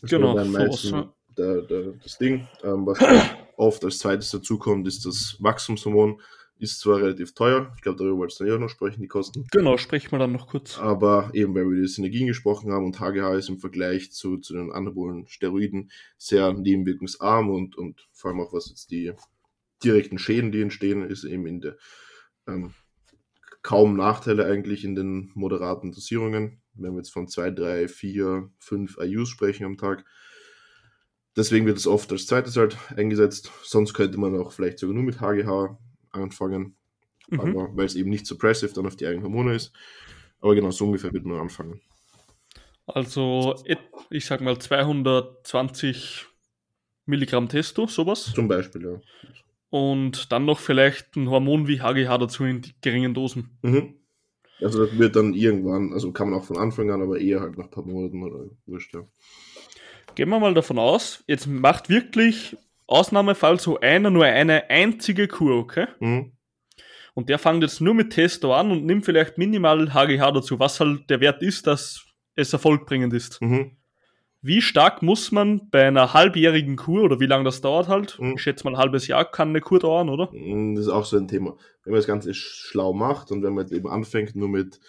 Das 0.00 0.10
genau, 0.10 0.34
dann 0.34 0.50
meistens 0.50 0.90
ja. 0.90 1.14
der, 1.36 1.62
der, 1.62 1.82
das 2.02 2.18
Ding. 2.18 2.48
Ähm, 2.64 2.86
was 2.86 2.98
oft 3.56 3.84
als 3.84 3.98
zweites 3.98 4.30
dazukommt, 4.30 4.88
ist 4.88 5.04
das 5.06 5.36
Wachstumshormon. 5.38 6.20
Ist 6.60 6.80
zwar 6.80 6.98
relativ 6.98 7.32
teuer, 7.32 7.72
ich 7.74 7.80
glaube, 7.80 7.96
darüber 7.96 8.18
wolltest 8.18 8.40
du 8.40 8.44
ja 8.44 8.58
noch 8.58 8.68
sprechen, 8.68 9.00
die 9.00 9.08
Kosten. 9.08 9.46
Genau, 9.50 9.78
sprechen 9.78 10.12
wir 10.12 10.18
dann 10.18 10.32
noch 10.32 10.46
kurz. 10.46 10.78
Aber 10.78 11.30
eben, 11.32 11.54
weil 11.54 11.62
wir 11.62 11.70
über 11.70 11.80
die 11.80 11.88
Synergien 11.88 12.26
gesprochen 12.26 12.70
haben 12.70 12.84
und 12.84 13.00
HGH 13.00 13.34
ist 13.34 13.48
im 13.48 13.58
Vergleich 13.58 14.12
zu, 14.12 14.36
zu 14.36 14.52
den 14.52 14.70
anabolen 14.70 15.26
Steroiden 15.26 15.90
sehr 16.18 16.52
nebenwirkungsarm 16.52 17.48
und, 17.48 17.76
und 17.76 18.06
vor 18.12 18.30
allem 18.30 18.40
auch 18.40 18.52
was 18.52 18.68
jetzt 18.68 18.90
die 18.90 19.12
direkten 19.82 20.18
Schäden, 20.18 20.52
die 20.52 20.60
entstehen, 20.60 21.02
ist 21.02 21.24
eben 21.24 21.46
in 21.46 21.62
der 21.62 21.76
ähm, 22.46 22.74
kaum 23.62 23.96
Nachteile 23.96 24.44
eigentlich 24.44 24.84
in 24.84 24.94
den 24.94 25.30
moderaten 25.34 25.92
Dosierungen. 25.92 26.60
Wenn 26.74 26.92
wir 26.92 26.98
jetzt 26.98 27.12
von 27.12 27.26
2, 27.26 27.52
3, 27.52 27.88
4, 27.88 28.50
5 28.58 28.98
IUs 29.00 29.30
sprechen 29.30 29.64
am 29.64 29.78
Tag. 29.78 30.04
Deswegen 31.36 31.64
wird 31.64 31.78
es 31.78 31.86
oft 31.86 32.10
als 32.12 32.26
zweites 32.26 32.56
halt 32.56 32.76
eingesetzt. 32.96 33.50
Sonst 33.62 33.94
könnte 33.94 34.18
man 34.18 34.36
auch 34.36 34.52
vielleicht 34.52 34.78
sogar 34.78 34.94
nur 34.94 35.04
mit 35.04 35.20
HGH 35.20 35.78
anfangen, 36.12 36.76
mhm. 37.28 37.40
aber 37.40 37.76
weil 37.76 37.86
es 37.86 37.94
eben 37.94 38.10
nicht 38.10 38.26
suppressive 38.26 38.72
dann 38.72 38.86
auf 38.86 38.96
die 38.96 39.06
eigenen 39.06 39.24
Hormone 39.24 39.54
ist. 39.54 39.72
Aber 40.40 40.54
genau 40.54 40.70
so 40.70 40.86
ungefähr 40.86 41.12
wird 41.12 41.24
man 41.24 41.38
anfangen. 41.38 41.80
Also, 42.86 43.62
ich 44.08 44.26
sag 44.26 44.40
mal 44.40 44.58
220 44.58 46.26
Milligramm 47.06 47.48
Testo, 47.48 47.86
sowas. 47.86 48.32
Zum 48.34 48.48
Beispiel, 48.48 48.82
ja. 48.82 49.00
Und 49.68 50.32
dann 50.32 50.46
noch 50.46 50.58
vielleicht 50.58 51.14
ein 51.16 51.30
Hormon 51.30 51.68
wie 51.68 51.80
HGH 51.80 52.18
dazu 52.18 52.44
in 52.44 52.62
geringen 52.80 53.14
Dosen. 53.14 53.50
Mhm. 53.62 53.94
Also 54.60 54.84
das 54.84 54.98
wird 54.98 55.16
dann 55.16 55.32
irgendwann, 55.32 55.92
also 55.92 56.12
kann 56.12 56.30
man 56.30 56.38
auch 56.38 56.44
von 56.44 56.58
Anfang 56.58 56.90
an, 56.90 57.00
aber 57.00 57.18
eher 57.18 57.40
halt 57.40 57.56
nach 57.56 57.66
ein 57.66 57.70
paar 57.70 57.84
Monaten 57.84 58.22
oder 58.22 58.50
wurscht, 58.66 58.92
ja. 58.94 59.06
Gehen 60.14 60.28
wir 60.28 60.40
mal 60.40 60.54
davon 60.54 60.78
aus, 60.78 61.24
jetzt 61.26 61.46
macht 61.46 61.88
wirklich 61.88 62.56
Ausnahmefall 62.90 63.60
so 63.60 63.80
einer 63.80 64.10
nur 64.10 64.24
eine 64.24 64.68
einzige 64.68 65.28
Kur, 65.28 65.56
okay? 65.56 65.86
Mhm. 66.00 66.32
Und 67.14 67.28
der 67.28 67.38
fängt 67.38 67.62
jetzt 67.62 67.80
nur 67.80 67.94
mit 67.94 68.12
Testo 68.12 68.54
an 68.54 68.70
und 68.70 68.84
nimmt 68.84 69.04
vielleicht 69.04 69.38
minimal 69.38 69.92
HGH 69.92 70.30
dazu, 70.32 70.58
was 70.58 70.80
halt 70.80 71.10
der 71.10 71.20
Wert 71.20 71.42
ist, 71.42 71.66
dass 71.66 72.04
es 72.34 72.52
erfolgbringend 72.52 73.12
ist. 73.12 73.40
Mhm. 73.42 73.76
Wie 74.42 74.62
stark 74.62 75.02
muss 75.02 75.32
man 75.32 75.68
bei 75.70 75.86
einer 75.86 76.14
halbjährigen 76.14 76.76
Kur 76.76 77.02
oder 77.02 77.20
wie 77.20 77.26
lange 77.26 77.44
das 77.44 77.60
dauert 77.60 77.88
halt? 77.88 78.18
Mhm. 78.18 78.34
Ich 78.36 78.42
schätze 78.42 78.64
mal, 78.64 78.74
ein 78.74 78.78
halbes 78.78 79.06
Jahr 79.06 79.30
kann 79.30 79.50
eine 79.50 79.60
Kur 79.60 79.80
dauern, 79.80 80.08
oder? 80.08 80.30
Mhm, 80.32 80.76
das 80.76 80.86
ist 80.86 80.90
auch 80.90 81.04
so 81.04 81.18
ein 81.18 81.28
Thema. 81.28 81.56
Wenn 81.84 81.92
man 81.92 81.98
das 81.98 82.06
Ganze 82.06 82.32
schlau 82.32 82.94
macht 82.94 83.30
und 83.30 83.42
wenn 83.42 83.52
man 83.52 83.68
eben 83.68 83.88
anfängt, 83.88 84.36
nur 84.36 84.48
mit 84.48 84.80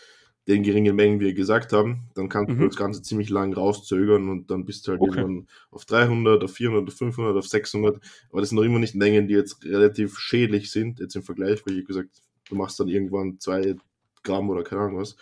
den 0.52 0.64
geringen 0.64 0.96
Mengen, 0.96 1.20
wie 1.20 1.26
wir 1.26 1.34
gesagt 1.34 1.72
haben, 1.72 2.10
dann 2.14 2.28
kannst 2.28 2.54
mhm. 2.54 2.60
du 2.60 2.68
das 2.68 2.76
Ganze 2.76 3.02
ziemlich 3.02 3.30
lang 3.30 3.54
rauszögern 3.54 4.30
und 4.30 4.52
dann 4.52 4.66
bist 4.66 4.86
du 4.86 4.92
halt 4.92 5.02
okay. 5.02 5.20
irgendwann 5.20 5.48
auf 5.72 5.86
300, 5.86 6.44
auf 6.44 6.52
400, 6.52 6.88
auf 6.88 6.98
500, 6.98 7.38
auf 7.38 7.48
600. 7.48 8.00
Aber 8.30 8.42
das 8.42 8.50
sind 8.50 8.58
noch 8.58 8.66
immer 8.66 8.80
nicht 8.80 8.96
Mengen, 8.96 9.28
die 9.28 9.34
jetzt 9.34 9.64
relativ 9.64 10.20
schädlich 10.20 10.70
sind, 10.72 11.00
jetzt 11.00 11.16
im 11.16 11.24
Vergleich, 11.24 11.66
weil 11.66 11.80
ich 11.80 11.86
gesagt, 11.86 12.10
du 12.50 12.56
machst 12.56 12.80
dann 12.80 12.90
irgendwann 12.90 13.40
zwei 13.40 13.76
Gramm 14.24 14.50
oder 14.50 14.64
keine 14.64 14.82
Ahnung 14.82 15.00
was. 15.00 15.16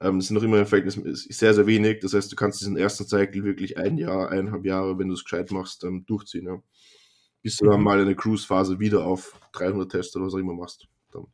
Ähm, 0.00 0.18
das 0.18 0.28
sind 0.28 0.36
noch 0.36 0.42
immer 0.42 0.58
im 0.58 0.66
Verhältnis 0.66 1.24
sehr, 1.24 1.52
sehr 1.52 1.66
wenig. 1.66 1.98
Das 2.00 2.14
heißt, 2.14 2.30
du 2.30 2.36
kannst 2.36 2.60
diesen 2.60 2.76
ersten 2.76 3.06
Cycle 3.06 3.44
wirklich 3.44 3.76
ein 3.76 3.98
Jahr, 3.98 4.30
eineinhalb 4.30 4.64
Jahre, 4.64 4.98
wenn 4.98 5.08
du 5.08 5.14
es 5.14 5.24
gescheit 5.24 5.50
machst, 5.50 5.84
ähm, 5.84 6.06
durchziehen. 6.06 6.46
Ja. 6.46 6.62
Bis 7.42 7.56
du 7.56 7.66
mhm. 7.66 7.70
dann 7.70 7.82
mal 7.82 8.00
eine 8.00 8.14
Cruise-Phase 8.14 8.78
wieder 8.78 9.04
auf 9.04 9.38
300 9.52 9.90
Tests 9.90 10.14
oder 10.16 10.26
was 10.26 10.34
auch 10.34 10.38
immer 10.38 10.54
machst. 10.54 10.86
Dann. 11.10 11.26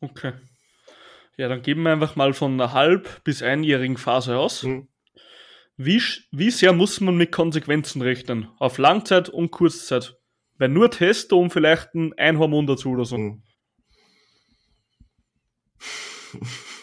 Okay. 0.00 0.34
Ja, 1.36 1.48
dann 1.48 1.62
geben 1.62 1.82
wir 1.82 1.92
einfach 1.92 2.16
mal 2.16 2.32
von 2.32 2.52
einer 2.52 2.72
halb- 2.72 3.22
bis 3.24 3.42
einjährigen 3.42 3.96
Phase 3.96 4.36
aus. 4.38 4.62
Mhm. 4.62 4.88
Wie, 5.76 6.00
wie 6.30 6.50
sehr 6.50 6.72
muss 6.72 7.00
man 7.00 7.16
mit 7.16 7.32
Konsequenzen 7.32 8.00
rechnen? 8.02 8.48
Auf 8.58 8.78
Langzeit 8.78 9.28
und 9.28 9.50
Kurzzeit? 9.50 10.16
Wenn 10.56 10.72
nur 10.72 10.90
Testo 10.90 11.40
und 11.40 11.50
vielleicht 11.50 11.90
ein 11.94 12.38
Hormon 12.38 12.66
dazu 12.66 12.90
oder 12.90 13.04
so. 13.04 13.18
Mhm. 13.18 13.42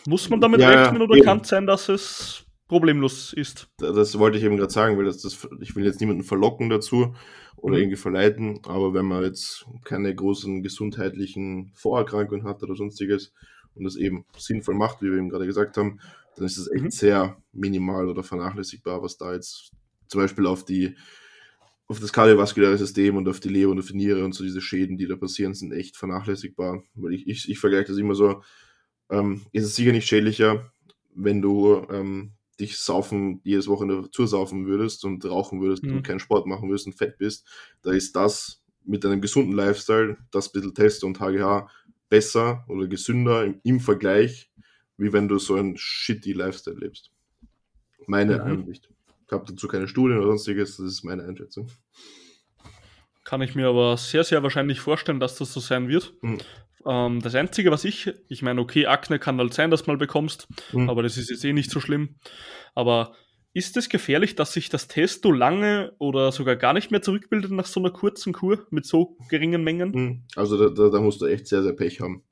Muss 0.06 0.30
man 0.30 0.42
damit 0.42 0.62
ja, 0.62 0.70
rechnen 0.70 1.02
oder 1.02 1.20
kann 1.22 1.42
es 1.42 1.50
sein, 1.50 1.66
dass 1.66 1.88
es 1.88 2.46
problemlos 2.68 3.34
ist? 3.34 3.70
Das 3.78 4.18
wollte 4.18 4.38
ich 4.38 4.44
eben 4.44 4.58
gerade 4.58 4.72
sagen, 4.72 4.98
weil 4.98 5.06
das, 5.06 5.22
das, 5.22 5.48
ich 5.62 5.76
will 5.76 5.86
jetzt 5.86 6.00
niemanden 6.02 6.24
verlocken 6.24 6.70
dazu 6.70 7.16
oder 7.58 7.76
mhm. 7.76 7.82
irgendwie 7.82 7.98
verleiten, 7.98 8.60
aber 8.64 8.94
wenn 8.94 9.06
man 9.06 9.24
jetzt 9.24 9.66
keine 9.84 10.14
großen 10.14 10.64
gesundheitlichen 10.64 11.72
Vorerkrankungen 11.76 12.46
hat 12.46 12.64
oder 12.64 12.76
sonstiges, 12.76 13.34
und 13.76 13.84
das 13.84 13.96
eben 13.96 14.26
sinnvoll 14.38 14.76
macht, 14.76 15.02
wie 15.02 15.10
wir 15.10 15.18
eben 15.18 15.30
gerade 15.30 15.46
gesagt 15.46 15.78
haben, 15.78 16.00
dann 16.36 16.46
ist 16.46 16.58
es 16.58 16.70
echt 16.72 16.84
mhm. 16.84 16.92
sehr 16.92 17.38
minimal 17.52 18.10
oder 18.10 18.24
vernachlässigbar, 18.24 19.02
was 19.02 19.18
da 19.18 19.34
jetzt 19.34 19.72
zum 20.08 20.22
Beispiel 20.22 20.46
auf 20.46 20.66
die 20.66 20.96
auf 21.92 22.00
das 22.00 22.14
kardiovaskuläre 22.14 22.78
System 22.78 23.18
und 23.18 23.28
auf 23.28 23.42
die 23.42 23.50
Leber 23.50 23.72
und 23.72 23.80
auf 23.80 23.88
die 23.88 23.98
Niere 23.98 24.24
und 24.24 24.34
so 24.34 24.46
diese 24.46 24.62
Schäden, 24.62 24.98
die 24.98 25.08
da 25.08 25.18
passieren, 25.18 25.54
sind 25.54 25.74
echt 25.74 25.98
vernachlässigbar. 25.98 26.82
Weil 26.96 27.14
ich, 27.14 27.28
ich, 27.28 27.50
ich 27.50 27.60
vergleiche 27.60 27.88
das 27.88 27.98
immer 27.98 28.16
so, 28.16 28.42
ähm, 29.10 29.42
ist 29.52 29.66
es 29.66 29.76
sicher 29.76 29.92
nicht 29.92 30.08
schädlicher, 30.08 30.72
wenn 31.14 31.42
du 31.42 31.86
ähm, 31.90 32.32
dich 32.62 32.78
saufen, 32.78 33.42
jedes 33.44 33.68
Wochenende 33.68 34.10
zusaufen 34.10 34.68
würdest 34.68 35.04
und 35.04 35.26
rauchen 35.26 35.60
würdest 35.60 35.84
mhm. 35.84 35.98
und 35.98 36.04
keinen 36.04 36.22
Sport 36.22 36.48
machen 36.48 36.70
würdest 36.70 36.88
und 36.88 36.94
fett 36.94 37.18
bist. 37.18 37.46
Da 37.82 37.92
ist 37.92 38.16
das 38.16 38.64
mit 38.86 39.06
einem 39.06 39.20
gesunden 39.20 39.54
Lifestyle, 39.54 40.18
das 40.32 40.52
bisschen 40.52 40.74
Test 40.74 41.04
und 41.04 41.20
HGH 41.20 41.68
besser 42.12 42.66
oder 42.68 42.88
gesünder 42.88 43.46
im, 43.46 43.60
im 43.64 43.80
Vergleich, 43.80 44.52
wie 44.98 45.12
wenn 45.14 45.28
du 45.28 45.40
so 45.40 45.56
ein 45.56 45.76
shitty 45.78 46.34
Lifestyle 46.34 46.78
lebst. 46.78 47.10
Meine 48.06 48.36
mhm. 48.36 48.42
Ansicht. 48.42 48.90
Ich 49.26 49.32
habe 49.32 49.46
dazu 49.48 49.68
keine 49.68 49.88
Studien 49.88 50.18
oder 50.18 50.28
sonstiges, 50.28 50.78
das 50.78 50.86
ist 50.88 51.04
meine 51.04 51.24
Einschätzung. 51.24 51.72
Kann 53.24 53.42
ich 53.42 53.56
mir 53.56 53.70
aber 53.70 53.96
sehr, 53.96 54.26
sehr 54.26 54.44
wahrscheinlich 54.44 54.82
vorstellen, 54.82 55.22
dass 55.22 55.38
das 55.38 55.54
so 55.54 55.62
sein 55.62 55.88
wird. 55.88 56.14
Mhm. 56.22 56.40
Ähm, 56.86 57.22
das 57.22 57.34
Einzige, 57.34 57.72
was 57.72 57.86
ich, 57.86 58.14
ich 58.28 58.42
meine, 58.42 58.60
okay, 58.60 58.88
Akne 58.88 59.18
kann 59.18 59.38
halt 59.38 59.54
sein, 59.54 59.72
dass 59.72 59.84
du 59.84 59.92
mal 59.92 59.98
bekommst, 59.98 60.48
mhm. 60.74 60.90
aber 60.90 61.02
das 61.02 61.16
ist 61.16 61.30
jetzt 61.30 61.46
eh 61.46 61.54
nicht 61.54 61.72
so 61.72 61.80
schlimm. 61.80 62.16
Aber 62.76 63.16
ist 63.54 63.76
es 63.78 63.90
gefährlich, 63.90 64.36
dass 64.36 64.54
sich 64.54 64.70
das 64.70 64.88
Testo 64.88 65.32
lange 65.32 65.94
oder 66.00 66.32
sogar 66.32 66.56
gar 66.56 66.74
nicht 66.74 66.92
mehr 66.92 67.02
zurückbildet 67.02 67.52
nach 67.52 67.66
so 67.66 67.80
einer 67.80 67.92
kurzen 67.92 68.34
Kur 68.34 68.66
mit 68.70 68.86
so 68.86 69.18
geringen 69.30 69.64
Mengen? 69.64 69.94
Hm, 69.94 70.24
also 70.36 70.58
da, 70.58 70.74
da, 70.74 70.90
da 70.90 71.02
musst 71.02 71.22
du 71.22 71.26
echt 71.26 71.48
sehr, 71.48 71.64
sehr 71.64 71.74
Pech 71.74 72.00
haben. 72.00 72.24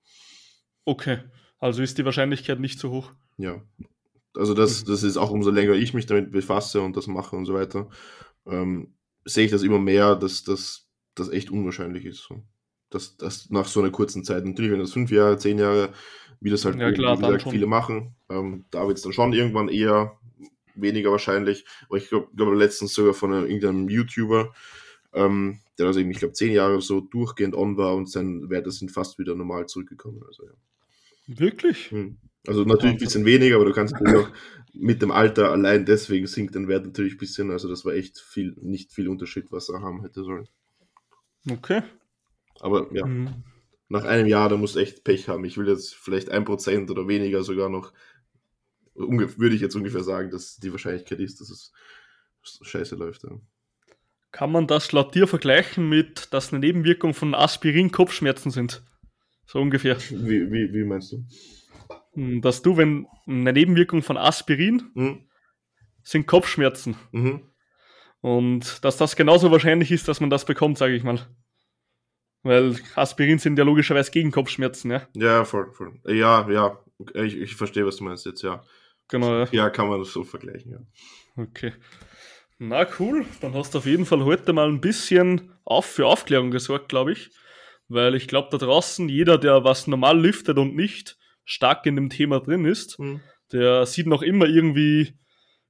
Okay, 0.85 1.19
also 1.59 1.81
ist 1.81 1.97
die 1.97 2.05
Wahrscheinlichkeit 2.05 2.59
nicht 2.59 2.79
so 2.79 2.89
hoch. 2.91 3.11
Ja, 3.37 3.61
also 4.35 4.53
das, 4.53 4.83
mhm. 4.83 4.91
das 4.91 5.03
ist 5.03 5.17
auch 5.17 5.31
umso 5.31 5.51
länger 5.51 5.73
ich 5.73 5.93
mich 5.93 6.05
damit 6.05 6.31
befasse 6.31 6.81
und 6.81 6.95
das 6.95 7.07
mache 7.07 7.35
und 7.35 7.45
so 7.45 7.53
weiter, 7.53 7.89
ähm, 8.45 8.93
sehe 9.25 9.45
ich 9.45 9.51
das 9.51 9.63
immer 9.63 9.79
mehr, 9.79 10.15
dass 10.15 10.43
das 10.43 10.89
echt 11.29 11.51
unwahrscheinlich 11.51 12.05
ist. 12.05 12.23
So. 12.23 12.41
Dass 12.89 13.17
das 13.17 13.49
nach 13.49 13.65
so 13.65 13.81
einer 13.81 13.91
kurzen 13.91 14.23
Zeit, 14.23 14.45
natürlich, 14.45 14.71
wenn 14.71 14.79
das 14.79 14.93
fünf 14.93 15.11
Jahre, 15.11 15.37
zehn 15.37 15.59
Jahre, 15.59 15.93
wie 16.39 16.49
das 16.49 16.65
halt 16.65 16.79
ja, 16.79 16.91
klar, 16.91 17.17
wie 17.17 17.21
gesagt, 17.21 17.49
viele 17.49 17.67
machen, 17.67 18.15
ähm, 18.29 18.65
da 18.71 18.87
wird 18.87 18.97
es 18.97 19.03
dann 19.03 19.13
schon 19.13 19.33
irgendwann 19.33 19.67
eher 19.67 20.17
weniger 20.81 21.11
wahrscheinlich. 21.11 21.65
Aber 21.87 21.97
ich 21.97 22.09
glaube 22.09 22.29
glaub 22.35 22.53
letztens 22.53 22.93
sogar 22.93 23.13
von 23.13 23.33
einem, 23.33 23.45
irgendeinem 23.45 23.89
YouTuber, 23.89 24.53
ähm, 25.13 25.59
der 25.77 25.87
also 25.87 25.99
eben, 25.99 26.11
ich 26.11 26.19
glaube, 26.19 26.33
zehn 26.33 26.51
Jahre 26.51 26.81
so 26.81 27.01
durchgehend 27.01 27.55
on 27.55 27.77
war 27.77 27.95
und 27.95 28.09
seine 28.09 28.49
Werte 28.49 28.71
sind 28.71 28.91
fast 28.91 29.17
wieder 29.17 29.35
normal 29.35 29.67
zurückgekommen. 29.67 30.23
Also, 30.27 30.45
ja. 30.45 30.51
Wirklich? 31.27 31.91
Hm. 31.91 32.17
Also 32.47 32.63
natürlich 32.63 32.95
ein 32.95 32.99
bisschen 32.99 33.25
weniger, 33.25 33.55
aber 33.57 33.65
du 33.65 33.73
kannst 33.73 33.93
natürlich 33.93 34.25
auch 34.25 34.31
mit 34.73 35.01
dem 35.01 35.11
Alter 35.11 35.51
allein 35.51 35.85
deswegen 35.85 36.25
sinkt 36.27 36.55
der 36.55 36.67
Wert 36.67 36.85
natürlich 36.85 37.13
ein 37.13 37.17
bisschen. 37.17 37.51
Also 37.51 37.67
das 37.67 37.85
war 37.85 37.93
echt 37.93 38.19
viel, 38.19 38.55
nicht 38.61 38.91
viel 38.93 39.09
Unterschied, 39.09 39.51
was 39.51 39.69
er 39.69 39.81
haben 39.81 40.01
hätte 40.01 40.23
sollen. 40.23 40.47
Okay. 41.49 41.81
Aber 42.59 42.87
ja, 42.93 43.05
Mhm. 43.05 43.43
nach 43.89 44.03
einem 44.05 44.27
Jahr, 44.27 44.49
da 44.49 44.57
musst 44.57 44.75
du 44.75 44.79
echt 44.79 45.03
Pech 45.03 45.27
haben. 45.27 45.45
Ich 45.45 45.57
will 45.57 45.67
jetzt 45.67 45.95
vielleicht 45.95 46.29
ein 46.29 46.45
Prozent 46.45 46.89
oder 46.91 47.07
weniger 47.07 47.43
sogar 47.43 47.69
noch, 47.69 47.93
würde 48.99 49.55
ich 49.55 49.61
jetzt 49.61 49.75
ungefähr 49.75 50.03
sagen, 50.03 50.29
dass 50.29 50.57
die 50.57 50.71
Wahrscheinlichkeit 50.71 51.19
ist, 51.19 51.39
dass 51.41 51.49
es 51.49 51.71
scheiße 52.61 52.95
läuft. 52.95 53.23
Ja. 53.23 53.31
Kann 54.31 54.51
man 54.51 54.67
das 54.67 54.91
laut 54.91 55.15
dir 55.15 55.27
vergleichen 55.27 55.89
mit, 55.89 56.33
dass 56.33 56.51
eine 56.51 56.59
Nebenwirkung 56.59 57.13
von 57.13 57.33
Aspirin 57.33 57.91
Kopfschmerzen 57.91 58.51
sind? 58.51 58.83
So 59.47 59.59
ungefähr. 59.59 59.97
Wie, 60.11 60.51
wie, 60.51 60.71
wie 60.73 60.83
meinst 60.83 61.11
du? 61.13 61.25
Hm, 62.13 62.41
Dass 62.41 62.61
du, 62.61 62.77
wenn 62.77 63.07
eine 63.25 63.53
Nebenwirkung 63.53 64.03
von 64.03 64.17
Aspirin 64.17 64.91
Mhm. 64.93 65.27
sind 66.03 66.27
Kopfschmerzen. 66.27 66.95
Mhm. 67.11 67.41
Und 68.21 68.83
dass 68.83 68.97
das 68.97 69.15
genauso 69.15 69.49
wahrscheinlich 69.49 69.91
ist, 69.91 70.07
dass 70.07 70.19
man 70.19 70.29
das 70.29 70.45
bekommt, 70.45 70.77
sage 70.77 70.93
ich 70.95 71.03
mal. 71.03 71.25
Weil 72.43 72.75
Aspirin 72.95 73.39
sind 73.39 73.57
ja 73.57 73.65
logischerweise 73.65 74.11
gegen 74.11 74.31
Kopfschmerzen, 74.31 74.91
ja. 74.91 75.07
Ja, 75.13 75.45
voll, 75.45 75.71
voll. 75.73 75.99
Ja, 76.05 76.49
ja, 76.49 76.79
ich, 77.15 77.35
ich 77.37 77.55
verstehe, 77.55 77.85
was 77.85 77.97
du 77.97 78.03
meinst 78.03 78.25
jetzt, 78.25 78.43
ja. 78.43 78.63
Genau, 79.09 79.39
ja. 79.39 79.47
Ja, 79.51 79.69
kann 79.69 79.89
man 79.89 79.99
das 79.99 80.11
so 80.11 80.23
vergleichen, 80.23 80.71
ja. 80.71 80.79
Okay. 81.43 81.73
Na 82.57 82.85
cool, 82.99 83.25
dann 83.41 83.53
hast 83.53 83.73
du 83.73 83.77
auf 83.79 83.85
jeden 83.85 84.05
Fall 84.05 84.23
heute 84.25 84.53
mal 84.53 84.67
ein 84.67 84.81
bisschen 84.81 85.53
auf 85.63 85.85
für 85.85 86.07
Aufklärung 86.07 86.51
gesorgt, 86.51 86.89
glaube 86.89 87.13
ich. 87.13 87.31
Weil 87.87 88.15
ich 88.15 88.27
glaube, 88.27 88.49
da 88.51 88.57
draußen 88.57 89.09
jeder, 89.09 89.37
der 89.37 89.63
was 89.63 89.87
normal 89.87 90.19
lüftet 90.19 90.57
und 90.57 90.75
nicht 90.75 91.17
stark 91.45 91.85
in 91.85 91.95
dem 91.95 92.09
Thema 92.09 92.39
drin 92.39 92.65
ist, 92.65 92.99
Mhm. 92.99 93.21
der 93.51 93.85
sieht 93.85 94.05
noch 94.07 94.21
immer 94.21 94.45
irgendwie 94.45 95.15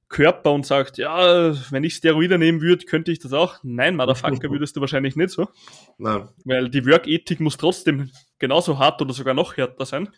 Körper 0.08 0.52
und 0.52 0.66
sagt, 0.66 0.98
ja, 0.98 1.54
wenn 1.70 1.84
ich 1.84 1.94
Steroide 1.94 2.36
nehmen 2.36 2.60
würde, 2.60 2.84
könnte 2.84 3.12
ich 3.12 3.20
das 3.20 3.32
auch. 3.32 3.58
Nein, 3.62 3.94
Motherfucker, 3.96 4.50
würdest 4.50 4.76
du 4.76 4.80
wahrscheinlich 4.80 5.14
nicht 5.16 5.30
so. 5.30 5.48
Nein, 5.96 6.28
Weil 6.44 6.68
die 6.68 6.84
Work-Ethik 6.84 7.38
muss 7.40 7.56
trotzdem 7.56 8.10
genauso 8.40 8.78
hart 8.78 9.00
oder 9.00 9.14
sogar 9.14 9.32
noch 9.34 9.56
härter 9.56 9.86
sein. 9.86 10.08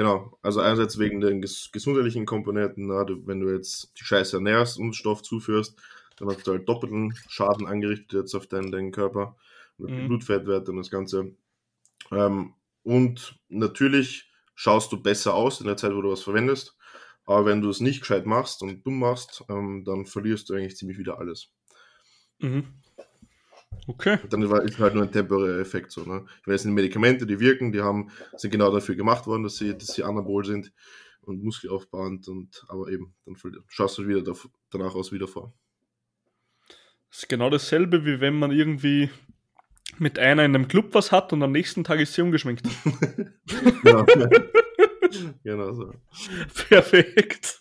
Genau. 0.00 0.38
Also 0.40 0.60
einerseits 0.60 0.98
wegen 0.98 1.20
den 1.20 1.42
ges 1.42 1.68
gesundheitlichen 1.72 2.24
Komponenten, 2.24 2.86
na, 2.86 3.04
du, 3.04 3.26
wenn 3.26 3.40
du 3.40 3.52
jetzt 3.52 3.92
die 4.00 4.04
Scheiße 4.04 4.38
ernährst 4.38 4.78
und 4.78 4.96
Stoff 4.96 5.20
zuführst, 5.22 5.78
dann 6.16 6.28
hast 6.28 6.46
du 6.46 6.52
halt 6.52 6.66
doppelten 6.66 7.14
Schaden 7.28 7.66
angerichtet 7.66 8.14
jetzt 8.14 8.34
auf 8.34 8.46
deinen, 8.46 8.72
deinen 8.72 8.92
Körper, 8.92 9.36
mit 9.76 9.90
Mhm. 9.90 10.08
Blutfettwert 10.08 10.70
und 10.70 10.78
das 10.78 10.90
Ganze. 10.90 11.34
Ähm, 12.12 12.54
und 12.82 13.38
natürlich 13.48 14.30
schaust 14.54 14.90
du 14.92 15.02
besser 15.02 15.34
aus 15.34 15.60
in 15.60 15.66
der 15.66 15.76
Zeit, 15.76 15.94
wo 15.94 16.00
du 16.00 16.12
was 16.12 16.22
verwendest. 16.22 16.78
Aber 17.26 17.44
wenn 17.44 17.60
du 17.60 17.68
es 17.68 17.80
nicht 17.80 18.00
gescheit 18.00 18.24
machst 18.24 18.62
und 18.62 18.84
dumm 18.86 19.00
machst, 19.00 19.44
ähm, 19.50 19.84
dann 19.84 20.06
verlierst 20.06 20.48
du 20.48 20.54
eigentlich 20.54 20.76
ziemlich 20.76 20.98
wieder 20.98 21.18
alles. 21.18 21.52
Mhm. 22.38 22.64
Okay. 23.86 24.18
Dann 24.28 24.48
war- 24.50 24.62
ist 24.62 24.78
halt 24.78 24.94
nur 24.94 25.04
ein 25.04 25.12
temporärer 25.12 25.60
Effekt 25.60 25.90
so. 25.92 26.02
Ne? 26.02 26.24
Ich 26.40 26.46
meine, 26.46 26.56
es 26.56 26.62
sind 26.62 26.74
Medikamente, 26.74 27.26
die 27.26 27.40
wirken, 27.40 27.72
die 27.72 27.80
haben, 27.80 28.10
sind 28.36 28.50
genau 28.50 28.70
dafür 28.72 28.94
gemacht 28.94 29.26
worden, 29.26 29.42
dass 29.42 29.56
sie, 29.56 29.76
dass 29.76 29.88
sie 29.94 30.02
anabol 30.04 30.44
sind 30.44 30.72
und 31.22 31.42
muskelaufbauend 31.42 32.28
und 32.28 32.64
aber 32.68 32.88
eben, 32.88 33.14
dann 33.24 33.36
schaust 33.68 33.98
du 33.98 34.06
wieder 34.06 34.22
danach 34.70 34.94
aus 34.94 35.12
wieder 35.12 35.28
vor. 35.28 35.52
Das 37.10 37.20
ist 37.20 37.28
genau 37.28 37.50
dasselbe, 37.50 38.04
wie 38.04 38.20
wenn 38.20 38.38
man 38.38 38.52
irgendwie 38.52 39.10
mit 39.98 40.18
einer 40.18 40.44
in 40.44 40.54
einem 40.54 40.68
Club 40.68 40.94
was 40.94 41.10
hat 41.10 41.32
und 41.32 41.42
am 41.42 41.52
nächsten 41.52 41.82
Tag 41.84 42.00
ist 42.00 42.14
sie 42.14 42.22
umgeschminkt. 42.22 42.66
Genau, 43.82 44.04
genau 45.42 45.72
so. 45.72 45.92
Perfekt. 46.68 47.60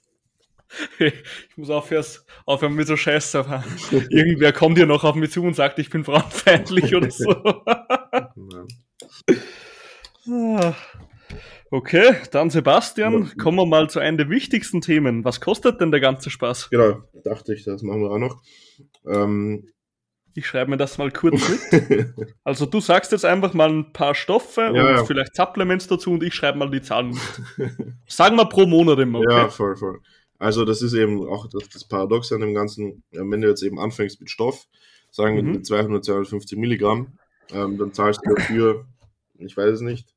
Ich 1.00 1.58
muss 1.58 1.70
aufhören, 1.70 2.06
aufhören 2.46 2.74
mit 2.76 2.88
so 2.88 2.96
Scheiße. 2.96 3.40
aber 3.40 3.64
Irgendwer 4.10 4.54
kommt 4.54 4.78
hier 4.78 4.86
noch 4.86 5.04
auf 5.04 5.16
mich 5.16 5.32
zu 5.32 5.44
und 5.44 5.56
sagt, 5.56 5.80
ich 5.80 5.90
bin 5.90 6.04
frauenfeindlich 6.06 6.94
oder 6.96 7.10
so. 7.10 7.32
Ja. 10.26 10.60
Ah. 10.68 10.76
Okay, 11.72 12.16
dann 12.32 12.50
Sebastian, 12.50 13.32
kommen 13.38 13.58
wir 13.58 13.66
mal 13.66 13.90
zu 13.90 14.00
einem 14.00 14.18
der 14.18 14.30
wichtigsten 14.30 14.82
Themen. 14.82 15.24
Was 15.24 15.40
kostet 15.40 15.80
denn 15.82 15.92
der 15.92 16.00
ganze 16.00 16.30
Spaß? 16.32 16.70
Genau, 16.72 17.04
dachte 17.24 17.54
ich, 17.54 17.64
das 17.64 17.84
machen 17.84 18.02
wir 18.02 18.10
auch 18.12 18.18
noch. 18.18 18.42
Ähm, 19.08 19.70
Ich 20.34 20.48
schreibe 20.48 20.72
mir 20.72 20.78
das 20.78 20.98
mal 20.98 21.12
kurz 21.12 21.48
mit. 21.72 22.08
Also 22.44 22.66
du 22.66 22.80
sagst 22.80 23.12
jetzt 23.12 23.26
einfach 23.26 23.54
mal 23.54 23.70
ein 23.70 23.94
paar 23.94 24.16
Stoffe 24.16 24.70
und 24.70 24.76
Ja, 24.76 24.92
ja. 24.92 25.06
vielleicht 25.06 25.36
Supplements 25.36 25.88
dazu 25.88 26.12
und 26.12 26.24
ich 26.24 26.34
schreibe 26.34 26.58
mal 26.58 26.72
die 26.72 26.82
Zahlen. 26.82 27.10
mit. 27.58 27.70
Sagen 28.08 28.36
wir 28.38 28.46
pro 28.46 28.66
Monat 28.66 28.98
immer, 29.00 29.20
okay? 29.20 29.32
Ja, 29.32 29.50
voll, 29.50 29.76
voll. 29.76 30.00
Also 30.40 30.66
das 30.66 30.82
ist 30.82 30.94
eben 30.94 31.28
auch 31.28 31.48
das, 31.48 31.70
das 31.70 31.84
Paradox 31.86 32.32
an 32.32 32.42
dem 32.42 32.54
Ganzen. 32.54 33.04
Ja, 33.12 33.22
Wenn 33.30 33.42
du 33.42 33.48
jetzt 33.50 33.62
eben 33.62 33.80
anfängst 33.80 34.20
mit 34.22 34.30
Stoff, 34.30 34.68
sagen 35.12 35.36
wir 35.36 35.44
Mhm. 35.44 35.52
mit 35.52 35.66
200, 35.66 36.04
250 36.06 36.58
Milligramm, 36.58 37.18
ähm, 37.52 37.78
dann 37.78 37.94
zahlst 37.94 38.22
du 38.26 38.34
dafür, 38.36 38.86
ich 39.38 39.56
weiß 39.56 39.76
es 39.76 39.82
nicht, 39.82 40.14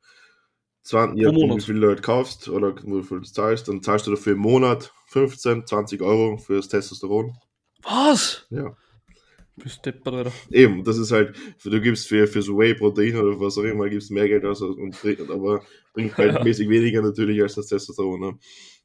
20, 0.85 1.19
je 1.19 1.25
Pro 1.25 1.33
nachdem, 1.33 1.49
Monat. 1.49 1.63
wie 1.63 1.73
viel 1.73 1.81
du 1.81 1.89
halt 1.89 2.03
kaufst 2.03 2.49
oder 2.49 2.75
wie 2.77 3.03
viel 3.03 3.21
du 3.21 3.25
zahlst, 3.27 3.69
dann 3.69 3.83
zahlst 3.83 4.07
du 4.07 4.11
dafür 4.13 4.33
im 4.35 4.39
Monat 4.41 4.93
15, 5.09 5.67
20 5.67 6.01
Euro 6.03 6.39
für 6.39 6.57
das 6.57 6.69
Testosteron. 6.69 7.37
Was? 7.83 8.47
Ja. 8.51 8.77
Bist 9.57 9.85
deppert, 9.85 10.15
Alter. 10.15 10.33
Eben, 10.51 10.83
das 10.83 10.99
ist 10.99 11.13
halt, 11.13 11.37
du 11.63 11.81
gibst 11.81 12.09
für, 12.09 12.27
für 12.27 12.43
so 12.43 12.57
Whey-Protein 12.59 13.17
oder 13.17 13.39
was 13.39 13.59
auch 13.59 13.63
immer, 13.65 13.89
gibst 13.89 14.11
mehr 14.11 14.27
Geld 14.29 14.45
aus, 14.45 14.63
und, 14.63 14.97
aber 15.31 15.63
bringt 15.93 16.17
halt 16.19 16.35
Ja. 16.35 16.43
mäßig 16.45 16.69
weniger 16.69 17.03
natürlich 17.03 17.41
als 17.43 17.55
das 17.55 17.67
Testosteron. 17.67 18.21
Ne? 18.21 18.39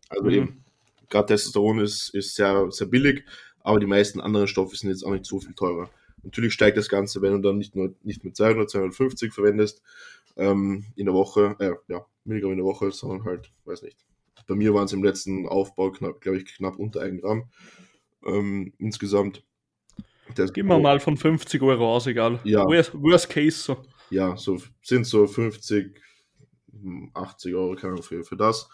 Also 0.10 0.26
Mhm. 0.26 0.30
eben, 0.32 0.64
gerade 1.10 1.28
Testosteron 1.28 1.80
ist, 1.80 2.10
ist 2.14 2.36
sehr, 2.36 2.72
sehr 2.72 2.88
billig, 2.88 3.24
aber 3.62 3.80
die 3.80 3.86
meisten 3.86 4.20
anderen 4.22 4.48
Stoffe 4.48 4.76
sind 4.76 4.90
jetzt 4.90 5.04
auch 5.04 5.12
nicht 5.12 5.26
so 5.26 5.40
viel 5.40 5.54
teurer. 5.54 5.90
Natürlich 6.24 6.54
steigt 6.54 6.78
das 6.78 6.90
Ganze, 6.90 7.22
wenn 7.22 7.34
du 7.34 7.40
dann 7.40 7.58
nicht 7.58 7.76
nur 7.76 7.94
nicht 8.04 8.24
mit 8.24 8.36
200, 8.36 8.70
250 8.70 9.34
verwendest 9.34 9.82
ähm, 10.36 10.86
in 10.96 11.06
der 11.06 11.14
Woche, 11.14 11.56
äh, 11.60 11.74
ja, 11.88 12.06
Milligramm 12.26 12.52
in 12.52 12.58
der 12.58 12.66
Woche, 12.66 12.92
sondern 12.92 13.24
halt, 13.26 13.52
weiß 13.66 13.82
nicht. 13.84 13.98
Bei 14.48 14.56
mir 14.56 14.74
waren 14.74 14.86
es 14.86 14.94
im 14.94 15.04
letzten 15.04 15.48
Aufbau, 15.48 15.92
knapp, 15.92 16.22
glaube 16.22 16.38
ich, 16.38 16.46
knapp 16.46 16.78
unter 16.78 17.02
1 17.02 17.22
Gramm 17.22 17.50
ähm, 18.26 18.74
insgesamt. 18.78 19.44
Das- 20.36 20.52
Gehen 20.54 20.68
wir 20.68 20.80
mal 20.80 21.00
von 21.00 21.18
50 21.18 21.62
Euro 21.62 21.96
aus, 21.96 22.08
egal. 22.08 22.40
Ja. 22.44 22.66
Worst, 22.66 22.92
worst 22.94 23.30
case 23.30 23.58
so. 23.58 23.78
ja, 24.10 24.36
so 24.38 24.62
sind 24.82 25.06
so 25.06 25.26
50, 25.28 26.00
hm, 26.72 27.12
80 27.14 27.56
Euro 27.56 27.76
keine 27.76 27.94
Ahnung, 27.94 28.04
für, 28.04 28.24
für 28.24 28.36
das. 28.38 28.70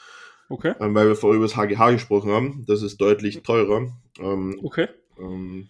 Okay, 0.53 0.75
Ähm, 0.79 0.93
weil 0.93 1.07
wir 1.07 1.15
vorher 1.15 1.37
über 1.37 1.47
das 1.47 1.57
HGH 1.57 1.93
gesprochen 1.93 2.29
haben, 2.29 2.63
das 2.67 2.83
ist 2.83 3.01
deutlich 3.01 3.41
teurer. 3.41 3.91
Ähm, 4.19 4.59
okay. 4.61 4.87
ähm, 5.17 5.69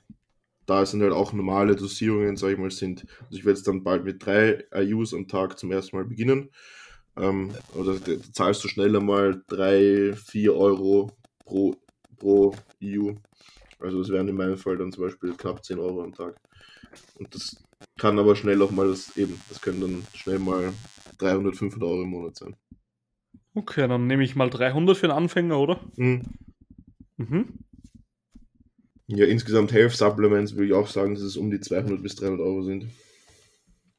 da 0.66 0.86
sind 0.86 1.02
halt 1.02 1.14
auch 1.14 1.32
normale 1.32 1.78
Dosierungen, 1.78 2.36
sag 2.36 2.52
ich 2.52 2.58
mal, 2.58 2.70
sind. 2.70 3.06
Also 3.22 3.38
ich 3.38 3.46
werde 3.46 3.60
jetzt 3.60 3.66
dann 3.66 3.82
bald 3.82 4.04
mit 4.04 4.26
drei 4.26 4.66
IUs 4.76 5.14
am 5.14 5.30
Tag 5.30 5.58
zum 5.58 5.72
ersten 5.72 5.96
Mal 5.96 6.04
beginnen. 6.04 6.50
Ähm, 7.16 7.52
oder 7.74 7.98
da 7.98 8.12
zahlst 8.34 8.62
du 8.66 8.68
schneller 8.68 9.00
mal 9.00 9.42
3, 9.48 10.12
4 10.18 10.54
Euro 10.54 11.12
pro, 11.46 11.78
pro 12.18 12.54
EU. 12.84 13.14
Also 13.80 14.00
das 14.00 14.10
wären 14.10 14.28
in 14.28 14.36
meinem 14.36 14.58
Fall 14.58 14.76
dann 14.76 14.92
zum 14.92 15.05
Beispiel 15.05 15.34
knapp 15.38 15.64
10 15.64 15.80
Euro 15.80 16.04
am 16.04 16.14
Tag. 16.14 16.36
Und 17.16 17.34
das 17.34 17.55
kann 17.97 18.20
aber 18.20 18.36
schnell 18.36 18.62
auch 18.62 18.72
mal 18.72 18.89
das 18.89 19.16
eben, 19.16 19.39
das 19.47 19.62
können 19.62 19.80
dann 19.80 20.05
schnell 20.14 20.39
mal 20.39 20.74
300, 21.20 21.55
500 21.55 21.89
Euro 21.89 22.01
im 22.01 22.10
Monat 22.10 22.36
sein. 22.36 22.58
Okay, 23.55 23.88
dann 23.88 24.08
nehme 24.08 24.24
ich 24.24 24.36
mal 24.36 24.50
300 24.50 24.97
für 24.97 25.08
den 25.08 25.16
Anfänger, 25.16 25.59
oder? 25.59 25.80
Hm. 25.96 26.21
Mhm. 27.17 27.47
Ja, 29.08 29.25
insgesamt 29.25 29.71
Health 29.71 29.92
Supplements 29.92 30.55
würde 30.55 30.67
ich 30.67 30.74
auch 30.74 30.88
sagen, 30.88 31.13
dass 31.13 31.24
es 31.24 31.38
um 31.38 31.51
die 31.51 31.59
200 31.59 32.01
bis 32.01 32.16
300 32.16 32.39
Euro 32.39 32.63
sind. 32.63 32.88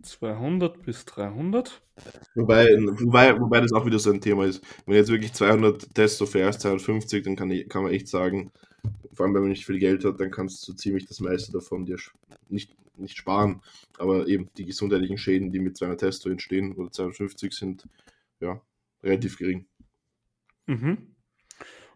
200 0.02 0.82
bis 0.82 1.04
300. 1.04 1.82
Wobei, 2.34 2.76
wobei, 2.76 3.40
wobei 3.40 3.60
das 3.60 3.72
auch 3.72 3.86
wieder 3.86 3.98
so 3.98 4.10
ein 4.10 4.20
Thema 4.20 4.44
ist. 4.44 4.62
Wenn 4.86 4.96
jetzt 4.96 5.10
wirklich 5.10 5.32
200 5.32 5.94
Testo 5.94 6.26
fährst, 6.26 6.62
250, 6.62 7.24
dann 7.24 7.36
kann, 7.36 7.50
ich, 7.50 7.68
kann 7.68 7.84
man 7.84 7.92
echt 7.92 8.08
sagen, 8.08 8.50
vor 9.12 9.24
allem 9.24 9.34
wenn 9.34 9.42
man 9.42 9.50
nicht 9.50 9.66
viel 9.66 9.78
Geld 9.78 10.04
hat, 10.04 10.20
dann 10.20 10.30
kannst 10.30 10.66
du 10.66 10.72
ziemlich 10.72 11.06
das 11.06 11.20
meiste 11.20 11.52
davon 11.52 11.86
dir 11.86 11.96
nicht, 12.48 12.74
nicht 12.96 13.16
sparen. 13.16 13.62
Aber 13.98 14.26
eben 14.26 14.48
die 14.56 14.66
gesundheitlichen 14.66 15.18
Schäden, 15.18 15.52
die 15.52 15.60
mit 15.60 15.76
200 15.76 16.00
Testo 16.00 16.28
entstehen 16.28 16.72
oder 16.72 16.90
250 16.90 17.52
sind, 17.52 17.86
ja, 18.40 18.60
relativ 19.04 19.38
gering. 19.38 19.66
Mhm. 20.66 21.14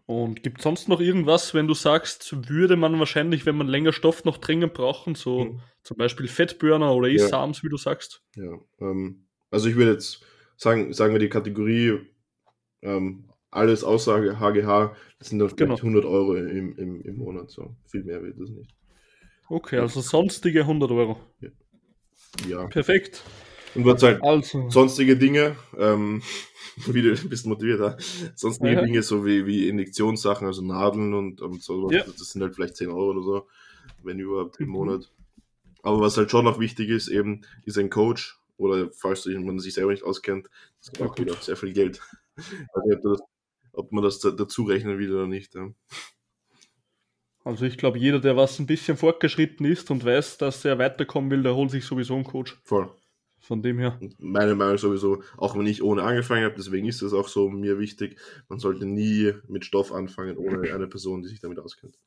Und 0.05 0.41
gibt 0.41 0.61
sonst 0.61 0.87
noch 0.89 1.01
irgendwas, 1.01 1.53
wenn 1.53 1.67
du 1.67 1.73
sagst, 1.75 2.49
würde 2.49 2.75
man 2.75 2.97
wahrscheinlich, 2.97 3.45
wenn 3.45 3.55
man 3.57 3.67
länger 3.67 3.93
Stoff 3.93 4.25
noch 4.25 4.37
dringend 4.37 4.73
brauchen, 4.73 5.13
so 5.15 5.45
Mhm. 5.45 5.61
zum 5.83 5.97
Beispiel 5.97 6.27
Fettburner 6.27 6.93
oder 6.95 7.07
Ja. 7.07 7.25
E-Sams, 7.25 7.63
wie 7.63 7.69
du 7.69 7.77
sagst? 7.77 8.23
Ja, 8.35 8.57
ähm, 8.79 9.27
also 9.51 9.69
ich 9.69 9.75
würde 9.75 9.91
jetzt 9.91 10.23
sagen, 10.57 10.93
sagen 10.93 11.13
wir 11.13 11.19
die 11.19 11.29
Kategorie 11.29 11.99
ähm, 12.81 13.29
alles 13.51 13.83
außer 13.83 14.39
HGH, 14.39 14.95
das 15.19 15.29
sind 15.29 15.39
dann 15.39 15.49
vielleicht 15.49 15.57
Genau. 15.59 15.75
100 15.75 16.05
Euro 16.05 16.35
im, 16.35 16.75
im, 16.77 17.01
im 17.01 17.17
Monat, 17.17 17.51
so 17.51 17.75
viel 17.85 18.03
mehr 18.03 18.21
wird 18.23 18.39
das 18.39 18.49
nicht. 18.49 18.73
Okay, 19.47 19.77
also 19.77 20.01
sonstige 20.01 20.61
100 20.61 20.91
Euro. 20.91 21.19
Ja, 22.47 22.67
Perfekt. 22.67 23.23
Und 23.75 23.85
was 23.85 24.01
halt 24.03 24.23
Also, 24.23 24.69
sonstige 24.69 25.17
Dinge, 25.17 25.55
ähm, 25.77 26.21
wie 26.87 27.01
du 27.01 27.15
bist 27.27 27.45
motiviert, 27.45 27.79
ja? 27.79 27.97
sonstige 28.35 28.73
Ja. 28.73 28.81
Dinge, 28.81 29.03
so 29.03 29.25
wie, 29.25 29.45
wie 29.45 29.67
Injektionssachen, 29.69 30.47
also 30.47 30.61
Nadeln 30.61 31.13
und, 31.13 31.41
und 31.41 31.61
so, 31.61 31.89
Ja. 31.91 32.03
das 32.03 32.17
sind 32.31 32.41
halt 32.41 32.55
vielleicht 32.55 32.75
10 32.77 32.89
Euro 32.89 33.11
oder 33.11 33.21
so, 33.23 33.47
wenn 34.03 34.19
überhaupt 34.19 34.59
im 34.59 34.67
Mhm. 34.67 34.71
Monat. 34.73 35.11
Aber 35.83 36.01
was 36.01 36.17
halt 36.17 36.29
schon 36.31 36.45
noch 36.45 36.59
wichtig 36.59 36.89
ist, 36.89 37.07
eben, 37.07 37.41
ist 37.65 37.77
ein 37.77 37.89
Coach, 37.89 38.37
oder 38.57 38.89
falls 38.91 39.25
man 39.25 39.59
sich 39.59 39.73
selber 39.75 39.91
nicht 39.91 40.03
auskennt, 40.03 40.49
das 40.79 40.91
gibt 40.91 41.09
auch 41.09 41.17
wieder 41.17 41.35
sehr 41.35 41.55
viel 41.55 41.73
Geld. 41.73 42.01
Also, 42.73 43.17
ob, 43.73 43.91
man 43.91 44.01
das 44.01 44.19
da, 44.19 44.31
dazu 44.31 44.63
rechnen 44.63 44.97
will 44.97 45.13
oder 45.13 45.27
nicht. 45.27 45.55
Ja. 45.55 45.69
also 47.43 47.65
ich 47.65 47.77
glaube, 47.77 47.97
jeder, 47.97 48.19
der 48.19 48.37
was 48.37 48.59
ein 48.59 48.65
bisschen 48.65 48.95
fortgeschritten 48.95 49.65
ist 49.65 49.91
und 49.91 50.05
weiß, 50.05 50.37
dass 50.37 50.63
er 50.63 50.77
weiterkommen 50.79 51.29
will, 51.31 51.43
der 51.43 51.55
holt 51.55 51.71
sich 51.71 51.83
sowieso 51.85 52.15
einen 52.15 52.23
Coach. 52.23 52.57
Voll. 52.63 52.89
Von 53.41 53.61
dem 53.61 53.79
her. 53.79 53.99
Meine 54.19 54.53
Meinung 54.55 54.77
sowieso, 54.77 55.23
auch 55.37 55.57
wenn 55.57 55.65
ich 55.65 55.81
ohne 55.81 56.03
angefangen 56.03 56.43
habe, 56.43 56.55
deswegen 56.55 56.87
ist 56.87 57.01
es 57.01 57.13
auch 57.13 57.27
so 57.27 57.49
mir 57.49 57.79
wichtig, 57.79 58.17
man 58.47 58.59
sollte 58.59 58.85
nie 58.85 59.33
mit 59.47 59.65
Stoff 59.65 59.91
anfangen, 59.91 60.37
ohne 60.37 60.61
eine 60.73 60.87
Person, 60.87 61.21
die 61.21 61.29
sich 61.29 61.39
damit 61.39 61.59
auskennt. 61.59 61.97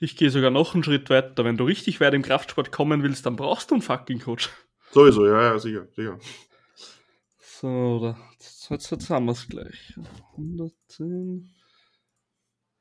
Ich 0.00 0.16
gehe 0.16 0.30
sogar 0.30 0.50
noch 0.50 0.74
einen 0.74 0.84
Schritt 0.84 1.10
weiter. 1.10 1.44
Wenn 1.44 1.56
du 1.56 1.64
richtig 1.64 2.00
weit 2.00 2.14
im 2.14 2.22
Kraftsport 2.22 2.70
kommen 2.70 3.02
willst, 3.02 3.26
dann 3.26 3.34
brauchst 3.34 3.70
du 3.70 3.74
einen 3.74 3.82
fucking 3.82 4.20
Coach. 4.20 4.50
Sowieso, 4.92 5.26
ja, 5.26 5.42
ja, 5.42 5.58
sicher, 5.58 5.88
sicher. 5.96 6.18
So, 7.40 8.14
jetzt, 8.70 8.90
jetzt 8.92 9.10
haben 9.10 9.26
wir 9.26 9.32
es 9.32 9.48
gleich. 9.48 9.94
110. 10.36 11.50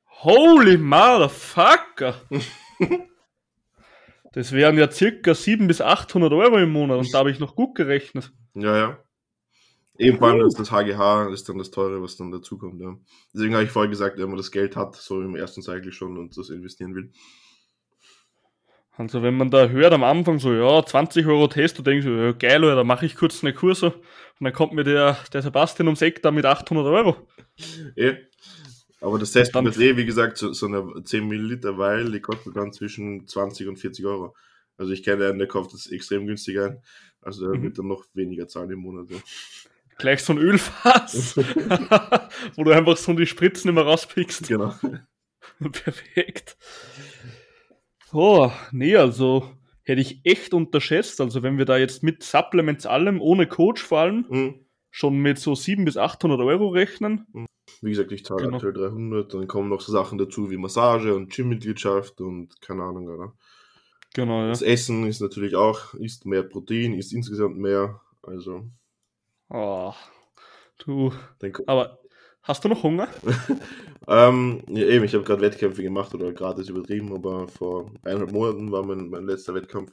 Holy 0.06 0.78
motherfucker! 0.78 2.22
das 4.38 4.52
wären 4.52 4.78
ja 4.78 4.92
circa 4.92 5.34
700 5.34 5.68
bis 5.68 5.82
800 5.82 6.32
Euro 6.32 6.60
im 6.60 6.70
Monat 6.70 7.00
und 7.00 7.12
da 7.12 7.18
habe 7.18 7.32
ich 7.32 7.40
noch 7.40 7.56
gut 7.56 7.74
gerechnet. 7.74 8.32
Ja, 8.54 8.78
ja. 8.78 9.04
Eben 9.98 10.20
vor 10.20 10.28
allem 10.28 10.42
das, 10.42 10.54
das 10.54 10.72
HGH 10.72 11.30
ist 11.34 11.50
dann 11.50 11.58
das 11.58 11.72
Teure, 11.72 12.04
was 12.04 12.18
dann 12.18 12.30
dazukommt. 12.30 12.80
Ja. 12.80 12.96
Deswegen 13.34 13.56
habe 13.56 13.64
ich 13.64 13.72
vorher 13.72 13.90
gesagt, 13.90 14.20
wenn 14.20 14.28
man 14.28 14.38
das 14.38 14.52
Geld 14.52 14.76
hat, 14.76 14.96
so 14.96 15.24
im 15.24 15.36
ersten 15.36 15.64
Cycle 15.64 15.92
schon 15.92 16.20
und 16.20 16.38
das 16.38 16.52
investieren 16.52 16.94
will. 16.94 17.12
Also 18.92 19.24
wenn 19.24 19.36
man 19.36 19.50
da 19.50 19.70
hört 19.70 19.94
am 19.94 20.04
Anfang 20.04 20.38
so, 20.38 20.54
ja, 20.54 20.86
20 20.86 21.26
Euro 21.26 21.48
Test, 21.48 21.80
du 21.80 21.82
denkst, 21.82 22.06
ja, 22.06 22.32
geil, 22.34 22.64
oder 22.64 22.84
mache 22.84 23.08
ich 23.08 23.16
kurz 23.16 23.44
eine 23.44 23.54
Kurse 23.54 23.88
und 23.88 24.44
dann 24.44 24.54
kommt 24.54 24.74
mir 24.74 24.84
der, 24.84 25.18
der 25.34 25.42
Sebastian 25.42 25.88
ums 25.88 26.04
Eck 26.04 26.22
da 26.22 26.30
mit 26.30 26.46
800 26.46 26.86
Euro. 26.86 27.28
Eh. 27.96 28.18
Aber 29.02 29.20
das 29.20 29.32
Test 29.32 29.54
Dann- 29.56 29.66
wird 29.66 29.78
eh, 29.78 29.96
wie 29.98 30.06
gesagt, 30.06 30.38
so, 30.38 30.54
so 30.54 30.66
eine 30.66 31.04
10 31.04 31.28
Milliliter 31.28 31.78
Weil, 31.78 32.12
die 32.12 32.20
kostet 32.20 32.56
dann 32.56 32.74
zwischen 32.74 33.28
20 33.28 33.68
und 33.68 33.78
40 33.78 34.06
Euro. 34.06 34.36
Also 34.78 34.92
ich 34.92 35.04
kenne 35.04 35.28
einen, 35.30 35.40
der 35.40 35.48
kauft 35.48 35.74
das 35.74 35.88
extrem 35.88 36.26
günstig 36.28 36.60
ein. 36.60 36.82
Also 37.22 37.48
der 37.50 37.60
Mhm. 37.60 37.64
wird 37.64 37.80
dann 37.80 37.88
noch 37.88 38.06
weniger 38.14 38.48
zahlen 38.48 38.72
im 38.72 38.80
Monat. 38.80 39.10
Ja. 39.10 39.18
Gleich 39.98 40.24
so 40.24 40.34
ein 40.34 40.38
Ölfass, 40.40 41.36
wo 42.56 42.64
du 42.64 42.72
einfach 42.72 42.98
so 42.98 43.14
die 43.14 43.26
Spritzen 43.26 43.70
immer 43.70 43.82
rauspickst. 43.82 44.48
Genau. 44.48 44.74
Perfekt. 45.72 46.58
Oh, 48.14 48.52
nee, 48.72 48.96
also 48.96 49.52
hätte 49.84 50.02
ich 50.02 50.22
echt 50.24 50.54
unterschätzt. 50.54 51.20
Also 51.22 51.44
wenn 51.44 51.58
wir 51.58 51.66
da 51.66 51.78
jetzt 51.78 52.04
mit 52.04 52.24
Supplements 52.24 52.86
allem, 52.86 53.22
ohne 53.22 53.48
Coach 53.48 53.82
vor 53.84 54.00
allem, 54.00 54.26
Mhm. 54.30 54.66
schon 54.92 55.18
mit 55.18 55.40
so 55.40 55.56
700 55.56 55.86
bis 55.86 55.98
800 55.98 56.40
Euro 56.42 56.70
rechnen. 56.70 57.26
Wie 57.82 57.92
gesagt, 57.92 58.12
ich 58.12 58.26
zahle 58.26 58.44
Genau. 58.44 58.56
aktuell 58.56 58.74
300, 58.74 59.34
dann 59.34 59.48
kommen 59.48 59.70
noch 59.70 59.82
so 59.82 59.92
Sachen 59.92 60.18
dazu 60.18 60.50
wie 60.50 60.58
Massage 60.58 61.14
und 61.14 61.32
Gymmitgliedschaft 61.32 62.22
und 62.22 62.60
keine 62.62 62.84
Ahnung, 62.84 63.08
oder? 63.08 63.34
Genau, 64.14 64.42
ja. 64.42 64.50
Das 64.50 64.62
Essen 64.62 65.06
ist 65.06 65.22
natürlich 65.22 65.56
auch, 65.56 65.94
isst 65.94 66.26
mehr 66.26 66.44
Protein, 66.44 66.94
isst 66.94 67.14
insgesamt 67.14 67.58
mehr. 67.58 68.02
Also, 68.24 68.66
Oh, 69.50 69.94
du, 70.80 71.14
aber 71.68 72.00
hast 72.44 72.64
du 72.64 72.70
noch 72.70 72.84
Hunger? 72.84 73.08
ähm, 74.08 74.62
ja, 74.68 74.86
eben, 74.86 75.06
ich 75.06 75.14
habe 75.14 75.24
gerade 75.24 75.42
Wettkämpfe 75.42 75.84
gemacht 75.84 76.14
oder 76.14 76.34
gerade 76.34 76.62
ist 76.62 76.70
übertrieben, 76.70 77.14
aber 77.14 77.48
vor 77.48 77.92
eineinhalb 78.04 78.32
Monaten 78.32 78.72
war 78.72 78.84
mein, 78.86 79.10
mein 79.10 79.26
letzter 79.26 79.54
Wettkampf. 79.54 79.92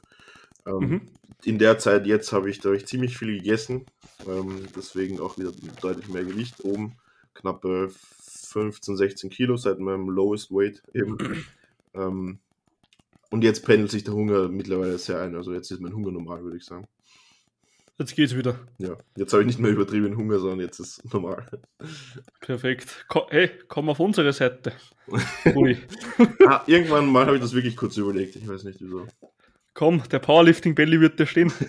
Ähm, 0.65 0.79
Mhm. 0.79 1.01
In 1.43 1.59
der 1.59 1.77
Zeit 1.77 2.07
jetzt 2.07 2.31
habe 2.33 2.49
ich, 2.49 2.59
da 2.59 2.69
hab 2.69 2.75
ich 2.77 2.87
ziemlich 2.87 3.17
viel 3.17 3.37
gegessen, 3.37 3.85
ähm, 4.27 4.65
deswegen 4.75 5.19
auch 5.19 5.37
wieder 5.37 5.51
deutlich 5.81 6.07
mehr 6.09 6.23
Gewicht 6.23 6.63
oben. 6.63 6.95
Knappe 7.35 7.89
15, 7.89 8.97
16 8.97 9.29
Kilo 9.29 9.57
seit 9.57 9.79
meinem 9.79 10.09
Lowest 10.09 10.51
Weight 10.51 10.81
eben. 10.93 11.17
ähm, 11.93 12.39
und 13.29 13.43
jetzt 13.43 13.65
pendelt 13.65 13.91
sich 13.91 14.03
der 14.03 14.13
Hunger 14.13 14.49
mittlerweile 14.49 14.97
sehr 14.97 15.21
ein. 15.21 15.35
Also 15.35 15.53
jetzt 15.53 15.71
ist 15.71 15.81
mein 15.81 15.93
Hunger 15.93 16.11
normal, 16.11 16.43
würde 16.43 16.57
ich 16.57 16.65
sagen. 16.65 16.87
Jetzt 17.97 18.15
geht's 18.15 18.35
wieder. 18.35 18.59
Ja, 18.77 18.97
jetzt 19.15 19.31
habe 19.31 19.43
ich 19.43 19.47
nicht 19.47 19.59
mehr 19.59 19.71
übertrieben 19.71 20.17
Hunger, 20.17 20.39
sondern 20.39 20.59
jetzt 20.59 20.79
ist 20.79 21.03
es 21.03 21.13
normal. 21.13 21.45
Perfekt. 22.41 23.05
Ko 23.07 23.27
hey, 23.29 23.51
komm 23.69 23.89
auf 23.89 24.01
unsere 24.01 24.33
Seite. 24.33 24.73
Ui. 25.55 25.77
ah, 26.45 26.63
irgendwann 26.67 27.07
mal 27.07 27.25
habe 27.25 27.37
ich 27.37 27.41
das 27.41 27.53
wirklich 27.53 27.77
kurz 27.77 27.95
überlegt. 27.95 28.35
Ich 28.35 28.47
weiß 28.47 28.65
nicht 28.65 28.81
wieso. 28.81 29.07
Komm, 29.73 30.03
der 30.09 30.19
Powerlifting 30.19 30.75
Belly 30.75 30.99
wird 30.99 31.19
da 31.19 31.25
stehen. 31.25 31.51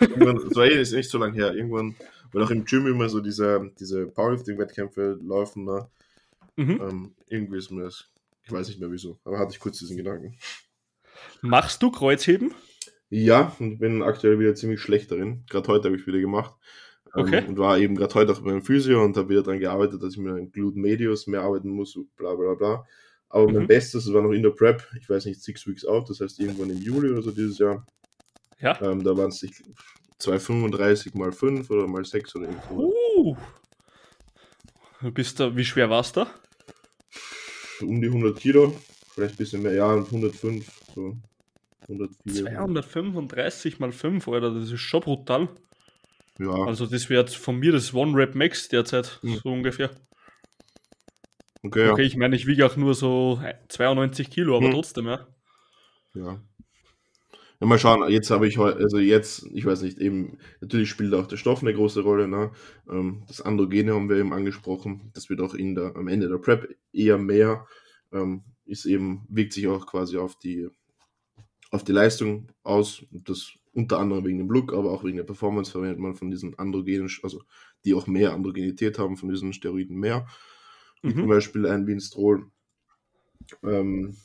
Das 0.00 0.56
war 0.56 0.66
eh 0.66 0.80
ist 0.80 0.92
nicht 0.92 1.10
so 1.10 1.18
lange 1.18 1.34
her. 1.34 1.54
Irgendwann, 1.54 1.96
weil 2.32 2.42
auch 2.42 2.50
im 2.50 2.64
Gym 2.64 2.86
immer 2.86 3.08
so 3.08 3.20
diese, 3.20 3.70
diese 3.78 4.06
Powerlifting-Wettkämpfe 4.06 5.18
laufen. 5.22 5.64
Ne? 5.64 5.88
Mhm. 6.56 6.80
Ähm, 6.80 7.14
irgendwie 7.28 7.58
ist 7.58 7.70
mir 7.70 7.84
das, 7.84 8.10
ich 8.44 8.52
weiß 8.52 8.68
nicht 8.68 8.80
mehr 8.80 8.90
wieso, 8.90 9.18
aber 9.24 9.38
hatte 9.38 9.52
ich 9.52 9.60
kurz 9.60 9.78
diesen 9.78 9.96
Gedanken. 9.96 10.36
Machst 11.40 11.82
du 11.82 11.90
Kreuzheben? 11.90 12.52
Ja, 13.10 13.54
und 13.58 13.78
bin 13.78 14.02
aktuell 14.02 14.38
wieder 14.38 14.54
ziemlich 14.54 14.80
schlecht 14.80 15.10
darin. 15.10 15.44
Gerade 15.50 15.68
heute 15.68 15.88
habe 15.88 15.96
ich 15.96 16.06
wieder 16.06 16.20
gemacht. 16.20 16.54
Ähm, 17.14 17.24
Okay. 17.24 17.44
Und 17.46 17.58
war 17.58 17.78
eben 17.78 17.94
gerade 17.94 18.14
heute 18.14 18.32
auch 18.32 18.40
beim 18.40 18.62
Physio 18.62 19.04
und 19.04 19.14
habe 19.18 19.28
wieder 19.28 19.42
daran 19.42 19.60
gearbeitet, 19.60 20.02
dass 20.02 20.14
ich 20.14 20.18
mit 20.18 20.32
einem 20.32 20.50
Gluten 20.50 20.80
Medius 20.80 21.26
mehr 21.26 21.42
arbeiten 21.42 21.68
muss, 21.68 21.98
bla 22.16 22.34
bla 22.34 22.54
bla. 22.54 22.86
Aber 23.28 23.46
mein 23.52 23.64
Mhm. 23.64 23.66
Bestes 23.66 24.04
das 24.04 24.14
war 24.14 24.22
noch 24.22 24.32
in 24.32 24.42
der 24.42 24.50
Prep, 24.50 24.88
ich 24.98 25.10
weiß 25.10 25.26
nicht, 25.26 25.42
Six 25.42 25.66
Weeks 25.66 25.84
Out, 25.84 26.08
das 26.08 26.20
heißt 26.20 26.40
irgendwann 26.40 26.70
im 26.70 26.78
Juli 26.78 27.10
oder 27.10 27.20
so 27.20 27.30
dieses 27.30 27.58
Jahr. 27.58 27.86
Ja. 28.60 28.80
Ähm, 28.80 29.04
da 29.04 29.14
waren 29.14 29.28
es 29.28 29.44
235 30.22 31.14
mal 31.14 31.32
5 31.32 31.68
oder 31.70 31.86
mal 31.86 32.04
6 32.04 32.34
oder 32.36 32.46
irgendwo. 32.46 32.92
Uh. 33.16 33.36
Du 35.00 35.10
bist 35.10 35.40
da, 35.40 35.54
wie 35.56 35.64
schwer 35.64 35.90
warst 35.90 36.16
du? 36.16 36.26
Um 37.82 38.00
die 38.00 38.08
100 38.08 38.38
Kilo, 38.38 38.72
vielleicht 39.14 39.34
ein 39.34 39.36
bisschen 39.38 39.62
mehr, 39.62 39.74
ja, 39.74 39.92
105, 39.92 40.70
so 40.94 41.16
104. 41.88 42.44
235 42.44 43.80
mal 43.80 43.90
5, 43.90 44.28
Alter, 44.28 44.54
das 44.54 44.70
ist 44.70 44.80
schon 44.80 45.00
brutal. 45.00 45.48
Ja, 46.38 46.64
Also 46.66 46.86
das 46.86 47.10
wäre 47.10 47.22
jetzt 47.22 47.36
von 47.36 47.58
mir 47.58 47.72
das 47.72 47.92
One 47.92 48.16
Rep 48.16 48.36
Max 48.36 48.68
derzeit, 48.68 49.18
Mhm. 49.22 49.40
so 49.42 49.50
ungefähr. 49.50 49.90
okay, 51.64 51.90
Okay, 51.90 52.02
ich 52.02 52.16
meine, 52.16 52.36
ich 52.36 52.46
wiege 52.46 52.64
auch 52.64 52.76
nur 52.76 52.94
so 52.94 53.40
92 53.68 54.30
Kilo, 54.30 54.56
aber 54.56 54.68
Mhm. 54.68 54.72
trotzdem, 54.74 55.06
ja. 55.06 55.26
ja. 56.14 56.40
Ja, 57.62 57.68
mal 57.68 57.78
schauen, 57.78 58.10
jetzt 58.10 58.30
habe 58.32 58.48
ich 58.48 58.58
heute, 58.58 58.78
also 58.80 58.98
jetzt, 58.98 59.46
ich 59.54 59.64
weiß 59.64 59.82
nicht, 59.82 59.98
eben, 59.98 60.38
natürlich 60.60 60.90
spielt 60.90 61.14
auch 61.14 61.28
der 61.28 61.36
Stoff 61.36 61.62
eine 61.62 61.72
große 61.72 62.00
Rolle, 62.02 62.26
ne? 62.26 62.50
Ähm, 62.90 63.22
das 63.28 63.40
Androgene 63.40 63.94
haben 63.94 64.08
wir 64.08 64.16
eben 64.16 64.32
angesprochen, 64.32 65.12
das 65.14 65.30
wird 65.30 65.40
auch 65.40 65.54
in 65.54 65.76
der, 65.76 65.94
am 65.96 66.08
Ende 66.08 66.28
der 66.28 66.38
Prep 66.38 66.76
eher 66.92 67.18
mehr, 67.18 67.66
ähm, 68.12 68.42
ist 68.64 68.84
eben, 68.84 69.26
wirkt 69.28 69.52
sich 69.52 69.68
auch 69.68 69.86
quasi 69.86 70.18
auf 70.18 70.36
die, 70.40 70.70
auf 71.70 71.84
die 71.84 71.92
Leistung 71.92 72.48
aus, 72.62 73.04
das 73.12 73.52
unter 73.74 74.00
anderem 74.00 74.24
wegen 74.26 74.38
dem 74.38 74.50
Look, 74.50 74.72
aber 74.74 74.90
auch 74.92 75.04
wegen 75.04 75.18
der 75.18 75.24
Performance 75.24 75.70
verwendet 75.70 76.00
man 76.00 76.16
von 76.16 76.30
diesen 76.30 76.58
Androgenen, 76.58 77.10
also 77.22 77.42
die 77.84 77.94
auch 77.94 78.08
mehr 78.08 78.34
Androgenität 78.34 78.98
haben, 78.98 79.16
von 79.16 79.30
diesen 79.30 79.52
Steroiden 79.54 79.98
mehr, 79.98 80.26
wie 81.06 81.14
zum 81.16 81.28
Mhm. 81.28 81.28
Beispiel 81.28 81.66
ein 81.66 81.86
Winstrol, 81.86 82.50
ähm, 83.62 84.16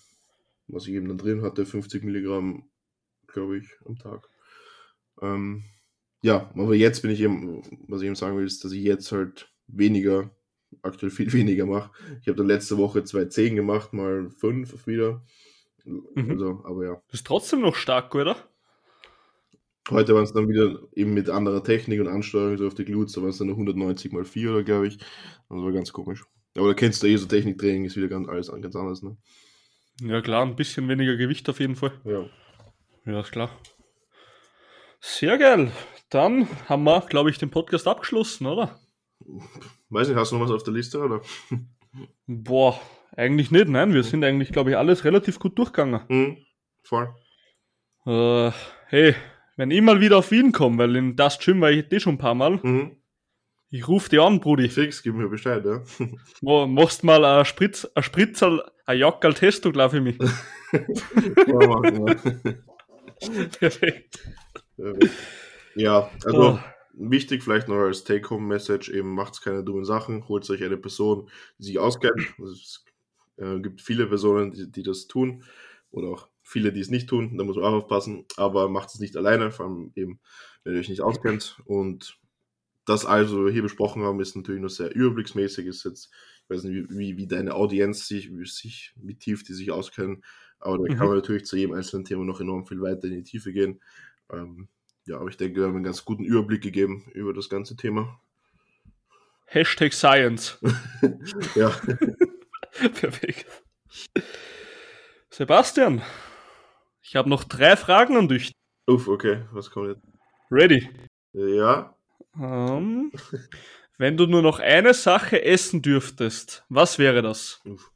was 0.67 0.87
ich 0.87 0.93
eben 0.95 1.07
dann 1.09 1.17
drin 1.17 1.43
hatte, 1.43 1.65
50 1.65 2.03
Milligramm 2.03 2.69
glaube 3.27 3.57
ich, 3.57 3.67
am 3.85 3.97
Tag. 3.97 4.29
Ähm, 5.21 5.63
ja, 6.21 6.49
aber 6.55 6.75
jetzt 6.75 7.01
bin 7.01 7.11
ich 7.11 7.21
eben, 7.21 7.61
was 7.87 8.01
ich 8.01 8.07
eben 8.07 8.15
sagen 8.15 8.37
will, 8.37 8.45
ist, 8.45 8.63
dass 8.63 8.71
ich 8.71 8.83
jetzt 8.83 9.11
halt 9.11 9.51
weniger, 9.67 10.31
aktuell 10.81 11.11
viel 11.11 11.31
weniger 11.33 11.65
mache. 11.65 11.91
Ich 12.21 12.27
habe 12.27 12.37
dann 12.37 12.47
letzte 12.47 12.77
Woche 12.77 13.03
zwei 13.03 13.25
10 13.25 13.55
gemacht, 13.55 13.93
mal 13.93 14.29
5 14.29 14.87
wieder. 14.87 15.23
Mhm. 15.85 16.31
Also, 16.31 16.63
aber 16.65 16.85
ja. 16.85 17.01
Das 17.09 17.21
ist 17.21 17.27
trotzdem 17.27 17.61
noch 17.61 17.75
stark, 17.75 18.13
oder? 18.15 18.35
Heute 19.89 20.13
waren 20.13 20.25
es 20.25 20.33
dann 20.33 20.49
wieder 20.49 20.81
eben 20.95 21.13
mit 21.13 21.29
anderer 21.29 21.63
Technik 21.63 22.01
und 22.01 22.09
Ansteuerung 22.09 22.57
so 22.57 22.67
auf 22.67 22.75
die 22.75 22.83
Glutes, 22.83 23.13
da 23.13 23.21
waren 23.21 23.29
es 23.29 23.37
dann 23.37 23.47
nur 23.47 23.55
190 23.55 24.11
mal 24.11 24.25
4 24.25 24.51
oder 24.51 24.63
glaube 24.63 24.87
ich. 24.87 24.97
Das 24.97 25.05
war 25.49 25.71
ganz 25.71 25.93
komisch. 25.93 26.25
Aber 26.57 26.67
da 26.67 26.73
kennst 26.73 27.03
du 27.03 27.07
eh 27.07 27.15
so 27.15 27.25
Techniktraining, 27.25 27.85
ist 27.85 27.95
wieder 27.95 28.09
ganz 28.09 28.27
alles 28.27 28.51
ganz 28.51 28.75
anders, 28.75 29.01
ne? 29.01 29.15
Ja 30.01 30.21
klar, 30.21 30.45
ein 30.45 30.55
bisschen 30.55 30.87
weniger 30.89 31.15
Gewicht 31.15 31.47
auf 31.49 31.59
jeden 31.59 31.75
Fall. 31.75 31.93
Ja. 32.03 32.25
Ja, 33.07 33.19
ist 33.21 33.31
klar. 33.31 33.49
Sehr 34.99 35.37
geil. 35.37 35.71
Dann 36.09 36.47
haben 36.67 36.83
wir, 36.83 37.01
glaube 37.01 37.29
ich, 37.29 37.37
den 37.37 37.49
Podcast 37.49 37.87
abgeschlossen, 37.87 38.45
oder? 38.47 38.79
Weiß 39.89 40.07
nicht, 40.07 40.17
hast 40.17 40.31
du 40.31 40.37
noch 40.37 40.45
was 40.45 40.51
auf 40.51 40.63
der 40.63 40.73
Liste, 40.73 40.99
oder? 40.99 41.21
Boah, 42.27 42.79
eigentlich 43.15 43.51
nicht, 43.51 43.67
nein. 43.67 43.93
Wir 43.93 44.03
sind 44.03 44.23
eigentlich, 44.23 44.51
glaube 44.51 44.71
ich, 44.71 44.77
alles 44.77 45.03
relativ 45.03 45.39
gut 45.39 45.57
durchgegangen. 45.57 46.01
Hm, 46.07 46.37
voll. 46.83 47.13
Äh, 48.05 48.51
hey, 48.87 49.15
wenn 49.55 49.71
ich 49.71 49.81
mal 49.81 49.99
wieder 50.01 50.17
auf 50.17 50.31
Wien 50.31 50.51
komme, 50.51 50.77
weil 50.77 50.95
in 50.95 51.15
das 51.15 51.39
Gym 51.39 51.61
war 51.61 51.71
ich 51.71 51.91
eh 51.91 51.99
schon 51.99 52.15
ein 52.15 52.19
paar 52.19 52.35
Mal, 52.35 52.59
Mhm. 52.63 52.97
ich 53.69 53.87
rufe 53.87 54.09
dich 54.09 54.19
an, 54.21 54.39
Brudi. 54.39 54.69
Fix, 54.69 55.01
gib 55.03 55.15
mir 55.15 55.27
Bescheid, 55.29 55.63
ja. 55.65 55.81
Machst 56.67 57.03
mal 57.03 57.23
ein 57.25 57.45
Spritz, 57.45 57.85
ein 57.95 58.03
Spritzerl, 58.03 58.63
ein 58.85 58.97
Jackerl 58.99 59.33
Testo, 59.33 59.71
glaub 59.71 59.93
ich 59.93 60.01
mich. 60.01 60.17
Man 60.19 61.69
machen, 61.69 62.07
ja. 62.07 62.53
Perfekt. 63.59 64.19
Ja, 65.75 66.11
also 66.23 66.53
Oh. 66.53 66.59
wichtig 66.93 67.43
vielleicht 67.43 67.67
noch 67.67 67.77
als 67.77 68.03
Take-Home-Message, 68.03 68.89
eben 68.89 69.13
macht's 69.13 69.41
keine 69.41 69.63
dummen 69.63 69.85
Sachen, 69.85 70.27
holt 70.27 70.49
euch 70.49 70.63
eine 70.63 70.77
Person, 70.77 71.29
die 71.59 71.65
sich 71.65 71.79
auskennt. 71.79 72.33
Also 72.39 72.53
Es 72.53 72.85
äh, 73.37 73.59
gibt 73.59 73.81
viele 73.81 74.07
Personen, 74.07 74.51
die, 74.51 74.71
die 74.71 74.83
das 74.83 75.07
tun 75.07 75.43
oder 75.91 76.09
auch 76.09 76.29
viele, 76.43 76.73
die 76.73 76.79
es 76.81 76.89
nicht 76.89 77.09
tun, 77.09 77.37
da 77.37 77.43
muss 77.43 77.55
man 77.57 77.65
auch 77.65 77.73
aufpassen, 77.73 78.25
aber 78.37 78.69
macht 78.69 78.89
es 78.89 78.99
nicht 78.99 79.15
alleine, 79.17 79.51
vor 79.51 79.65
allem 79.67 79.91
eben, 79.95 80.19
wenn 80.63 80.73
ihr 80.73 80.79
euch 80.79 80.89
nicht 80.89 81.01
auskennt 81.01 81.61
und 81.65 82.19
das 82.85 83.05
also 83.05 83.45
wir 83.45 83.51
hier 83.51 83.63
besprochen 83.63 84.03
haben, 84.03 84.19
ist 84.21 84.35
natürlich 84.35 84.61
nur 84.61 84.69
sehr 84.69 84.95
überblicksmäßig, 84.95 85.67
ist 85.67 85.83
jetzt, 85.83 86.09
ich 86.43 86.49
weiß 86.49 86.63
nicht, 86.63 86.89
wie, 86.89 86.97
wie, 86.97 87.17
wie 87.17 87.27
deine 87.27 87.53
Audienz 87.55 88.07
sich, 88.07 88.31
wie, 88.31 88.45
sich, 88.45 88.93
wie 88.95 89.15
tief 89.15 89.43
die 89.43 89.53
sich 89.53 89.71
auskennen, 89.71 90.23
aber 90.59 90.77
da 90.77 90.93
Mhm. 90.93 90.97
kann 90.97 91.07
man 91.07 91.15
natürlich 91.17 91.45
zu 91.45 91.55
jedem 91.57 91.75
einzelnen 91.75 92.05
Thema 92.05 92.23
noch 92.25 92.39
enorm 92.41 92.65
viel 92.65 92.81
weiter 92.81 93.05
in 93.05 93.11
die 93.15 93.23
Tiefe 93.23 93.51
gehen. 93.53 93.81
Ähm, 94.31 94.67
ja, 95.05 95.17
aber 95.17 95.29
ich 95.29 95.37
denke, 95.37 95.59
wir 95.59 95.65
haben 95.67 95.75
einen 95.75 95.83
ganz 95.83 96.03
guten 96.05 96.23
Überblick 96.23 96.61
gegeben 96.61 97.05
über 97.13 97.33
das 97.33 97.49
ganze 97.49 97.75
Thema. 97.75 98.19
Hashtag 99.45 99.93
Science. 99.93 100.57
Ja, 101.55 101.71
Perfekt. 102.93 103.45
Sebastian, 105.29 106.01
ich 107.01 107.15
habe 107.15 107.29
noch 107.29 107.43
drei 107.43 107.75
Fragen 107.75 108.17
an 108.17 108.27
dich. 108.27 108.51
uff, 108.87 109.07
okay, 109.07 109.45
was 109.51 109.69
kommt 109.71 109.89
jetzt? 109.89 110.01
Ready? 110.51 110.89
Ja, 111.33 111.95
Ähm, 112.39 113.11
wenn 113.97 114.17
du 114.17 114.27
nur 114.27 114.41
noch 114.41 114.59
eine 114.59 114.93
Sache 114.93 115.43
essen 115.43 115.81
dürftest, 115.81 116.65
was 116.69 116.99
wäre 116.99 117.21
das? 117.21 117.61
uff. 117.65 117.91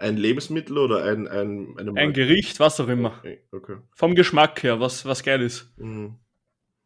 Ein 0.00 0.16
Lebensmittel 0.16 0.78
oder 0.78 1.04
ein, 1.04 1.28
ein, 1.28 1.74
eine 1.78 1.92
Ein? 1.94 2.12
Gericht, 2.12 2.58
was 2.58 2.80
auch 2.80 2.88
immer. 2.88 3.18
Okay, 3.18 3.40
okay. 3.52 3.76
Vom 3.94 4.14
Geschmack 4.14 4.62
her, 4.62 4.80
was, 4.80 5.04
was 5.04 5.22
geil 5.22 5.42
ist. 5.42 5.70
Hm. 5.76 6.16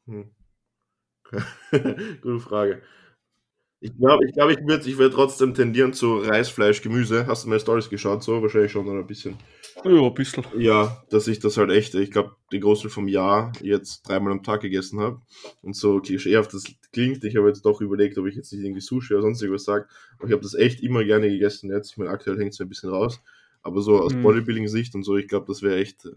Hm. 0.07 0.31
Gute 2.23 2.41
Frage. 2.41 2.83
Ich 3.81 3.95
glaube, 3.99 4.27
ich, 4.27 4.33
glaub, 4.33 4.51
ich 4.51 4.59
würde 4.67 4.89
ich 4.89 4.97
würd 4.97 5.13
trotzdem 5.13 5.53
tendieren 5.53 5.93
zu 5.93 6.17
Reis, 6.17 6.49
Fleisch, 6.49 6.81
Gemüse. 6.81 7.27
Hast 7.27 7.45
du 7.45 7.49
meine 7.51 7.61
Stories 7.61 7.91
geschaut? 7.91 8.23
So 8.23 8.41
wahrscheinlich 8.41 8.73
schon 8.73 8.89
ein 8.89 9.07
bisschen. 9.07 9.37
Ja, 9.85 9.91
ein 9.91 10.15
bisschen. 10.15 10.45
Ja, 10.57 11.05
dass 11.11 11.29
ich 11.29 11.39
das 11.39 11.59
halt 11.59 11.71
echt, 11.71 11.95
ich 11.95 12.11
glaube, 12.11 12.35
den 12.51 12.63
Großteil 12.63 12.91
vom 12.91 13.09
Jahr 13.09 13.53
jetzt 13.61 14.09
dreimal 14.09 14.33
am 14.33 14.43
Tag 14.43 14.63
gegessen 14.63 15.01
habe. 15.01 15.21
Und 15.61 15.77
so 15.77 16.01
klischeehaft 16.01 16.55
das 16.55 16.65
klingt, 16.95 17.23
ich 17.25 17.37
habe 17.37 17.49
jetzt 17.49 17.67
doch 17.67 17.81
überlegt, 17.83 18.17
ob 18.17 18.27
ich 18.27 18.35
jetzt 18.37 18.51
nicht 18.53 18.63
irgendwie 18.65 18.81
Sushi 18.81 19.13
oder 19.13 19.23
sonst 19.23 19.43
irgendwas 19.43 19.65
sage. 19.65 19.87
Aber 20.19 20.27
ich 20.29 20.33
habe 20.33 20.43
das 20.43 20.55
echt 20.55 20.81
immer 20.81 21.05
gerne 21.05 21.29
gegessen 21.29 21.71
jetzt. 21.71 21.91
Ich 21.91 21.97
meine, 21.99 22.11
aktuell 22.11 22.39
hängt 22.39 22.55
es 22.55 22.61
ein 22.61 22.69
bisschen 22.71 22.89
raus. 22.91 23.21
Aber 23.63 23.81
so 23.83 23.99
aus 24.01 24.13
Mhm. 24.15 24.23
Bodybuilding-Sicht 24.23 24.95
und 24.95 25.03
so, 25.05 25.17
ich 25.17 25.29
glaube, 25.29 25.47
das 25.47 25.61
wäre 25.63 25.77
echt, 25.77 26.09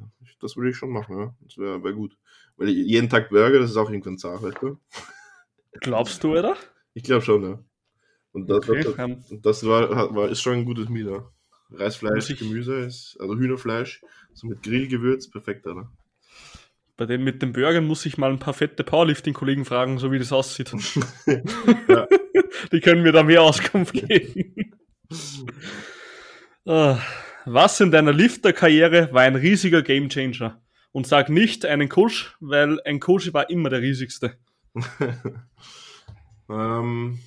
das 0.41 0.55
würde 0.57 0.69
ich 0.69 0.77
schon 0.77 0.89
machen, 0.91 1.17
ja. 1.17 1.35
Das 1.41 1.57
wäre 1.57 1.83
wär 1.83 1.93
gut. 1.93 2.17
Weil 2.57 2.69
jeden 2.69 3.09
Tag 3.09 3.29
Burger, 3.29 3.59
das 3.59 3.71
ist 3.71 3.77
auch 3.77 3.89
irgendwann 3.89 4.17
zart, 4.17 4.41
weißt 4.43 4.57
du? 4.61 4.77
Glaubst 5.81 6.23
du, 6.23 6.37
oder? 6.37 6.55
Ich 6.93 7.03
glaube 7.03 7.21
schon, 7.23 7.43
ja. 7.43 7.59
Und 8.31 8.49
das, 8.49 8.67
Okay, 8.67 8.83
das, 8.83 8.95
ähm, 8.99 9.23
das 9.43 9.65
war, 9.65 10.13
war, 10.15 10.29
ist 10.29 10.41
schon 10.41 10.53
ein 10.53 10.65
gutes 10.65 10.89
Meal, 10.89 11.07
ja. 11.09 11.31
Reis, 11.71 11.95
Fleisch, 11.97 12.15
Muss 12.15 12.29
ich- 12.29 12.39
Gemüse, 12.39 12.75
ist, 12.79 13.17
also 13.19 13.35
Hühnerfleisch, 13.35 14.01
so 14.33 14.47
mit 14.47 14.63
Grillgewürz, 14.63 15.29
perfekt, 15.29 15.67
oder? 15.67 15.91
Bei 16.97 17.05
denen 17.05 17.23
mit 17.23 17.41
den 17.41 17.53
Burgern 17.53 17.85
muss 17.85 18.05
ich 18.05 18.17
mal 18.17 18.31
ein 18.31 18.39
paar 18.39 18.53
fette 18.53 18.83
Powerlifting-Kollegen 18.83 19.65
fragen, 19.65 19.99
so 19.99 20.11
wie 20.11 20.19
das 20.19 20.31
aussieht. 20.33 20.71
Ja. 21.87 22.07
Die 22.71 22.79
können 22.81 23.03
mir 23.03 23.11
da 23.11 23.23
mehr 23.23 23.41
Auskunft 23.41 23.93
geben. 23.93 24.73
Ah, 26.65 26.99
Was 27.45 27.79
in 27.79 27.91
deiner 27.91 28.11
Lifter-Karriere 28.11 29.13
war 29.13 29.21
ein 29.21 29.37
riesiger 29.37 29.81
Gamechanger? 29.81 30.61
Und 30.91 31.07
sag 31.07 31.29
nicht 31.29 31.65
einen 31.65 31.87
Coach, 31.87 32.35
weil 32.41 32.81
ein 32.81 32.99
Coach 32.99 33.31
war 33.33 33.49
immer 33.49 33.69
der 33.69 33.81
riesigste. 33.81 34.37
ähm, 36.49 37.19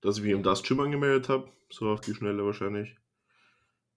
dass 0.00 0.18
ich 0.18 0.24
mich 0.24 0.34
um 0.34 0.42
das 0.42 0.62
Gym 0.64 0.80
angemeldet 0.80 1.28
habe, 1.28 1.48
so 1.70 1.88
auf 1.90 2.00
die 2.00 2.14
Schnelle 2.14 2.44
wahrscheinlich. 2.44 2.96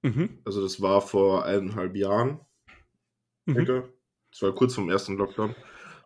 Mhm. 0.03 0.39
Also 0.45 0.61
das 0.61 0.79
war 0.81 1.01
vor 1.01 1.45
eineinhalb 1.45 1.95
Jahren, 1.95 2.39
Mhm. 3.45 3.83
Das 4.38 4.43
war 4.43 4.53
kurz 4.53 4.76
vom 4.76 4.88
ersten 4.88 5.18
Lockdown. 5.18 5.55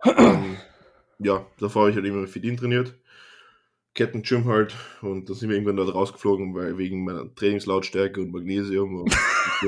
ähm, 0.05 0.55
ja, 1.19 1.45
davor 1.59 1.81
habe 1.81 1.89
ich 1.89 1.97
halt 1.97 2.05
immer 2.05 2.21
mit 2.21 2.29
Fit-In 2.29 2.55
trainiert. 2.55 2.95
Kettengym 3.93 4.45
halt. 4.45 4.73
Und 5.01 5.29
da 5.29 5.33
sind 5.33 5.49
wir 5.49 5.57
irgendwann 5.57 5.75
dort 5.75 5.93
rausgeflogen, 5.93 6.55
weil 6.55 6.77
wegen 6.77 7.03
meiner 7.03 7.35
Trainingslautstärke 7.35 8.21
und 8.21 8.31
Magnesium. 8.31 9.01
Und 9.01 9.13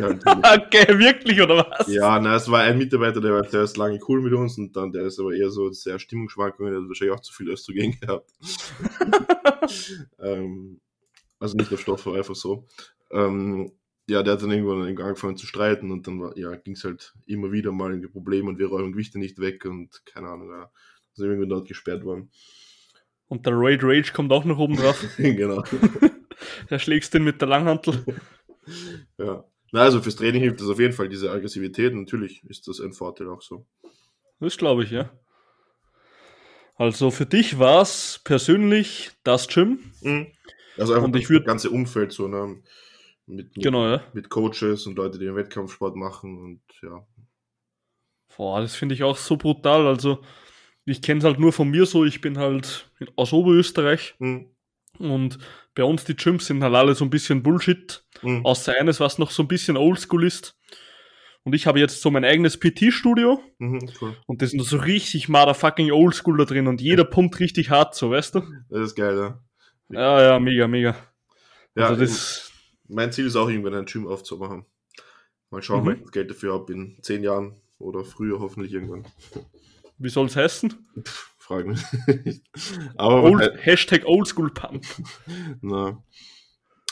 halt 0.02 0.24
Okay, 0.26 0.98
wirklich, 0.98 1.42
oder 1.42 1.58
was? 1.58 1.88
Ja, 1.90 2.18
na, 2.22 2.38
es 2.38 2.50
war 2.50 2.62
ein 2.62 2.78
Mitarbeiter, 2.78 3.20
der 3.20 3.34
war 3.34 3.46
zuerst 3.50 3.76
lange 3.76 4.00
cool 4.08 4.22
mit 4.22 4.32
uns 4.32 4.58
und 4.58 4.74
dann, 4.78 4.94
der 4.94 5.08
ist 5.08 5.20
aber 5.20 5.34
eher 5.34 5.50
so 5.50 5.70
sehr 5.74 6.00
Stimmungsschwankungen, 6.00 6.72
der 6.72 6.82
hat 6.84 6.88
wahrscheinlich 6.88 7.18
auch 7.18 7.22
zu 7.22 7.34
viel 7.34 7.50
Östrogen 7.50 8.00
gehabt. 8.00 8.32
ähm, 10.20 10.80
also 11.38 11.58
nicht 11.58 11.74
auf 11.74 11.82
Stoffe, 11.82 12.14
einfach 12.14 12.36
so. 12.36 12.66
Ähm, 13.12 13.74
ja, 14.08 14.22
der 14.22 14.34
hat 14.34 14.42
dann 14.42 14.52
irgendwann 14.52 14.88
angefangen 14.88 15.38
zu 15.38 15.46
streiten 15.46 15.92
und 15.92 16.08
dann 16.08 16.34
ja, 16.36 16.56
ging 16.56 16.74
es 16.74 16.84
halt 16.84 17.14
immer 17.26 17.52
wieder 17.52 17.72
mal 17.72 17.92
irgendwie 17.92 18.10
Probleme 18.10 18.50
und 18.50 18.60
wir 18.60 18.68
räumen 18.68 18.92
Gewichte 18.92 19.20
nicht 19.20 19.40
weg 19.40 19.66
und 19.66 20.06
keine 20.06 20.30
Ahnung, 20.30 20.50
ja, 20.50 20.72
sind 21.14 21.26
wir 21.26 21.32
irgendwie 21.34 21.50
dort 21.50 21.68
gesperrt 21.68 22.04
worden. 22.04 22.30
Und 23.28 23.46
der 23.46 23.54
Raid 23.56 23.82
Rage 23.84 24.12
kommt 24.14 24.32
auch 24.32 24.46
noch 24.46 24.58
oben 24.58 24.76
drauf. 24.76 25.04
genau. 25.18 25.64
Da 26.70 26.78
schlägst 26.78 27.14
du 27.14 27.20
ihn 27.20 27.24
mit 27.24 27.42
der 27.42 27.48
Langhantel. 27.48 28.04
Ja. 29.18 29.44
Na, 29.74 29.82
also 29.82 30.02
fürs 30.02 30.16
Training 30.16 30.42
hilft 30.42 30.62
das 30.62 30.70
auf 30.70 30.80
jeden 30.80 30.94
Fall, 30.94 31.10
diese 31.10 31.30
Aggressivität. 31.30 31.94
Natürlich 31.94 32.46
ist 32.46 32.66
das 32.70 32.80
ein 32.80 32.94
Vorteil 32.94 33.28
auch 33.28 33.42
so. 33.42 33.66
Das 34.40 34.56
glaube 34.58 34.86
ich, 34.86 34.92
ja. 34.92 35.12
Also 36.76 37.12
für 37.12 37.26
dich 37.26 37.60
war 37.60 37.82
es 37.82 38.22
persönlich 38.24 39.12
das 39.26 39.50
Gym. 39.50 39.80
Mhm. 40.02 40.28
Also 40.78 40.94
einfach 40.94 41.08
Und 41.08 41.16
ich 41.18 41.28
das 41.28 41.44
ganze 41.44 41.72
Umfeld 41.72 42.14
so, 42.14 42.30
ne? 42.30 42.62
Mit, 43.26 43.56
mit, 43.56 43.64
Genau, 43.64 43.88
ja. 43.88 44.04
mit 44.14 44.30
Coaches 44.30 44.86
und 44.88 44.98
Leute, 44.98 45.18
die 45.20 45.26
den 45.26 45.36
Wettkampfsport 45.36 45.96
machen 45.96 46.38
und 46.38 46.62
ja. 46.82 47.06
Boah, 48.36 48.62
das 48.62 48.76
finde 48.76 48.96
ich 48.96 49.04
auch 49.04 49.18
so 49.18 49.38
brutal. 49.38 49.86
Also, 49.88 50.22
ich 50.86 51.02
kenne 51.02 51.20
es 51.20 51.24
halt 51.24 51.40
nur 51.40 51.54
von 51.54 51.70
mir 51.70 51.86
so. 51.86 52.04
Ich 52.04 52.20
bin 52.22 52.38
halt 52.38 52.90
aus 53.16 53.32
Oberösterreich 53.34 54.16
Mhm. 54.20 54.48
und 55.00 55.38
bei 55.76 55.84
uns 55.84 56.04
die 56.04 56.16
Gyms 56.16 56.48
sind 56.48 56.64
halt 56.64 56.76
alle 56.76 56.96
so 56.96 57.06
ein 57.06 57.10
bisschen 57.10 57.44
Bullshit. 57.44 58.04
Mhm. 58.22 58.46
Außer 58.46 58.74
eines, 58.80 59.00
was 59.00 59.18
noch 59.20 59.32
so 59.32 59.44
ein 59.44 59.48
bisschen 59.48 59.78
oldschool 59.78 60.26
ist. 60.26 60.58
Und 61.46 61.54
ich 61.56 61.68
habe 61.68 61.80
jetzt 61.80 62.02
so 62.02 62.10
mein 62.10 62.24
eigenes 62.24 62.58
PT-Studio 62.58 63.42
Mhm, 63.60 63.90
cool. 64.02 64.16
und 64.28 64.42
das 64.42 64.50
ist 64.54 64.58
noch 64.58 64.66
so 64.66 64.78
richtig 64.78 65.28
motherfucking 65.28 65.92
oldschool 65.92 66.38
da 66.38 66.46
drin 66.46 66.68
und 66.68 66.80
jeder 66.80 67.04
pumpt 67.04 67.40
richtig 67.42 67.70
hart 67.70 67.96
so, 67.96 68.12
weißt 68.12 68.36
du? 68.36 68.42
Das 68.70 68.80
ist 68.80 68.96
geil, 68.96 69.18
ja. 69.18 69.40
Ja, 69.90 70.22
ja, 70.22 70.40
mega, 70.40 70.68
mega. 70.70 70.96
ja 71.76 71.88
also 71.88 72.00
das, 72.00 72.53
mein 72.94 73.12
Ziel 73.12 73.26
ist 73.28 73.36
auch 73.36 73.50
irgendwann 73.50 73.74
ein 73.76 73.86
Gym 73.86 74.08
aufzumachen. 74.08 74.66
Mal 75.50 75.62
schauen, 75.62 75.84
Mhm. 75.84 75.88
ob 75.90 75.96
ich 75.98 76.02
das 76.04 76.12
Geld 76.12 76.30
dafür 76.32 76.54
habe 76.54 76.74
in 76.74 76.98
zehn 77.02 77.24
Jahren 77.24 77.62
oder 77.80 78.04
früher 78.06 78.40
hoffentlich 78.40 78.74
irgendwann. 78.74 79.06
wie 79.98 80.10
soll 80.10 80.26
es 80.28 80.36
heißen? 80.36 80.74
Fragen 81.38 81.72
mich 81.72 81.84
nicht. 82.26 82.44
Aber 82.96 83.24
Old, 83.24 83.54
Hashtag 83.66 84.06
Oldschool 84.06 84.50
Pump. 84.52 84.86
na, 85.62 86.04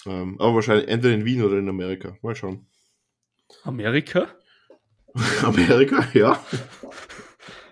ähm, 0.06 0.40
aber 0.40 0.56
wahrscheinlich 0.56 0.88
entweder 0.90 1.14
in 1.14 1.26
Wien 1.26 1.44
oder 1.44 1.58
in 1.58 1.70
Amerika. 1.70 2.18
Mal 2.22 2.36
schauen. 2.36 2.68
Amerika? 3.64 4.28
Amerika, 5.44 6.08
ja. 6.14 6.44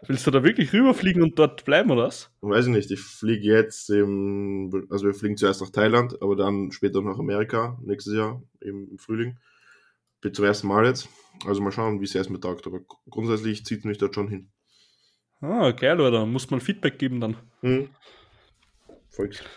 Willst 0.09 0.25
du 0.25 0.31
da 0.31 0.43
wirklich 0.43 0.73
rüberfliegen 0.73 1.21
und 1.21 1.37
dort 1.37 1.65
bleiben 1.65 1.91
oder 1.91 2.05
was? 2.05 2.31
Weiß 2.41 2.65
ich 2.65 2.71
nicht, 2.71 2.89
ich 2.89 2.99
fliege 2.99 3.43
jetzt 3.43 3.91
im, 3.91 4.87
also 4.89 5.05
wir 5.05 5.13
fliegen 5.13 5.37
zuerst 5.37 5.61
nach 5.61 5.69
Thailand, 5.69 6.19
aber 6.19 6.35
dann 6.35 6.71
später 6.71 7.03
nach 7.03 7.19
Amerika, 7.19 7.77
nächstes 7.83 8.15
Jahr, 8.15 8.41
im, 8.59 8.97
Frühling. 8.97 9.37
Bin 10.19 10.33
zum 10.33 10.45
ersten 10.45 10.67
Mal 10.67 10.87
jetzt. 10.87 11.09
Also 11.45 11.61
mal 11.61 11.71
schauen, 11.71 12.01
wie 12.01 12.05
es 12.05 12.15
erst 12.15 12.31
mit 12.31 12.41
taugt, 12.41 12.65
aber 12.65 12.79
grundsätzlich 13.07 13.63
zieht 13.65 13.85
mich 13.85 13.99
dort 13.99 14.15
schon 14.15 14.29
hin. 14.29 14.49
Ah, 15.41 15.69
geil, 15.73 16.01
oder? 16.01 16.25
Muss 16.25 16.49
man 16.49 16.59
Feedback 16.59 16.97
geben 16.97 17.21
dann. 17.21 17.37
Hm. 17.61 17.89
Folgt. 19.09 19.47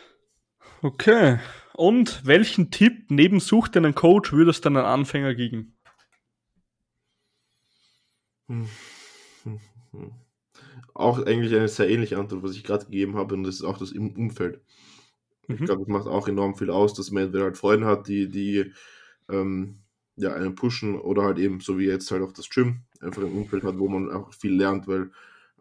Okay. 0.82 1.38
Und 1.72 2.26
welchen 2.26 2.70
Tipp 2.70 3.10
neben 3.10 3.40
Such 3.40 3.68
dir 3.68 3.78
einen 3.78 3.94
Coach 3.94 4.34
würdest 4.34 4.66
du 4.66 4.68
einem 4.68 4.84
Anfänger 4.84 5.34
geben? 5.34 5.78
Hm. 8.48 8.68
Hm. 9.44 10.12
Auch 11.02 11.18
eigentlich 11.24 11.54
eine 11.54 11.68
sehr 11.68 11.88
ähnliche 11.90 12.18
Antwort, 12.18 12.42
was 12.42 12.56
ich 12.56 12.64
gerade 12.64 12.84
gegeben 12.86 13.16
habe, 13.16 13.34
und 13.34 13.44
das 13.44 13.56
ist 13.56 13.64
auch 13.64 13.78
das 13.78 13.92
Im- 13.92 14.16
Umfeld. 14.16 14.60
Ich 15.48 15.62
Mhm. 15.62 15.64
glaube, 15.64 15.80
das 15.82 15.88
macht 15.88 16.06
auch 16.06 16.28
enorm 16.28 16.54
viel 16.56 16.70
aus, 16.70 16.94
dass 16.94 17.10
man 17.10 17.24
entweder 17.24 17.44
halt 17.44 17.58
Freunde 17.58 17.86
hat, 17.86 18.08
die, 18.08 18.28
die 18.28 18.72
ähm, 19.30 19.80
ja, 20.16 20.34
einen 20.34 20.54
pushen 20.54 20.98
oder 20.98 21.22
halt 21.24 21.38
eben, 21.38 21.60
so 21.60 21.78
wie 21.78 21.86
jetzt 21.86 22.10
halt 22.10 22.22
auch 22.22 22.32
das 22.32 22.50
Gym, 22.50 22.82
einfach 23.00 23.22
ein 23.22 23.32
Umfeld 23.32 23.64
hat, 23.64 23.78
wo 23.78 23.88
man 23.88 24.10
auch 24.10 24.32
viel 24.34 24.54
lernt, 24.54 24.86
weil 24.88 25.10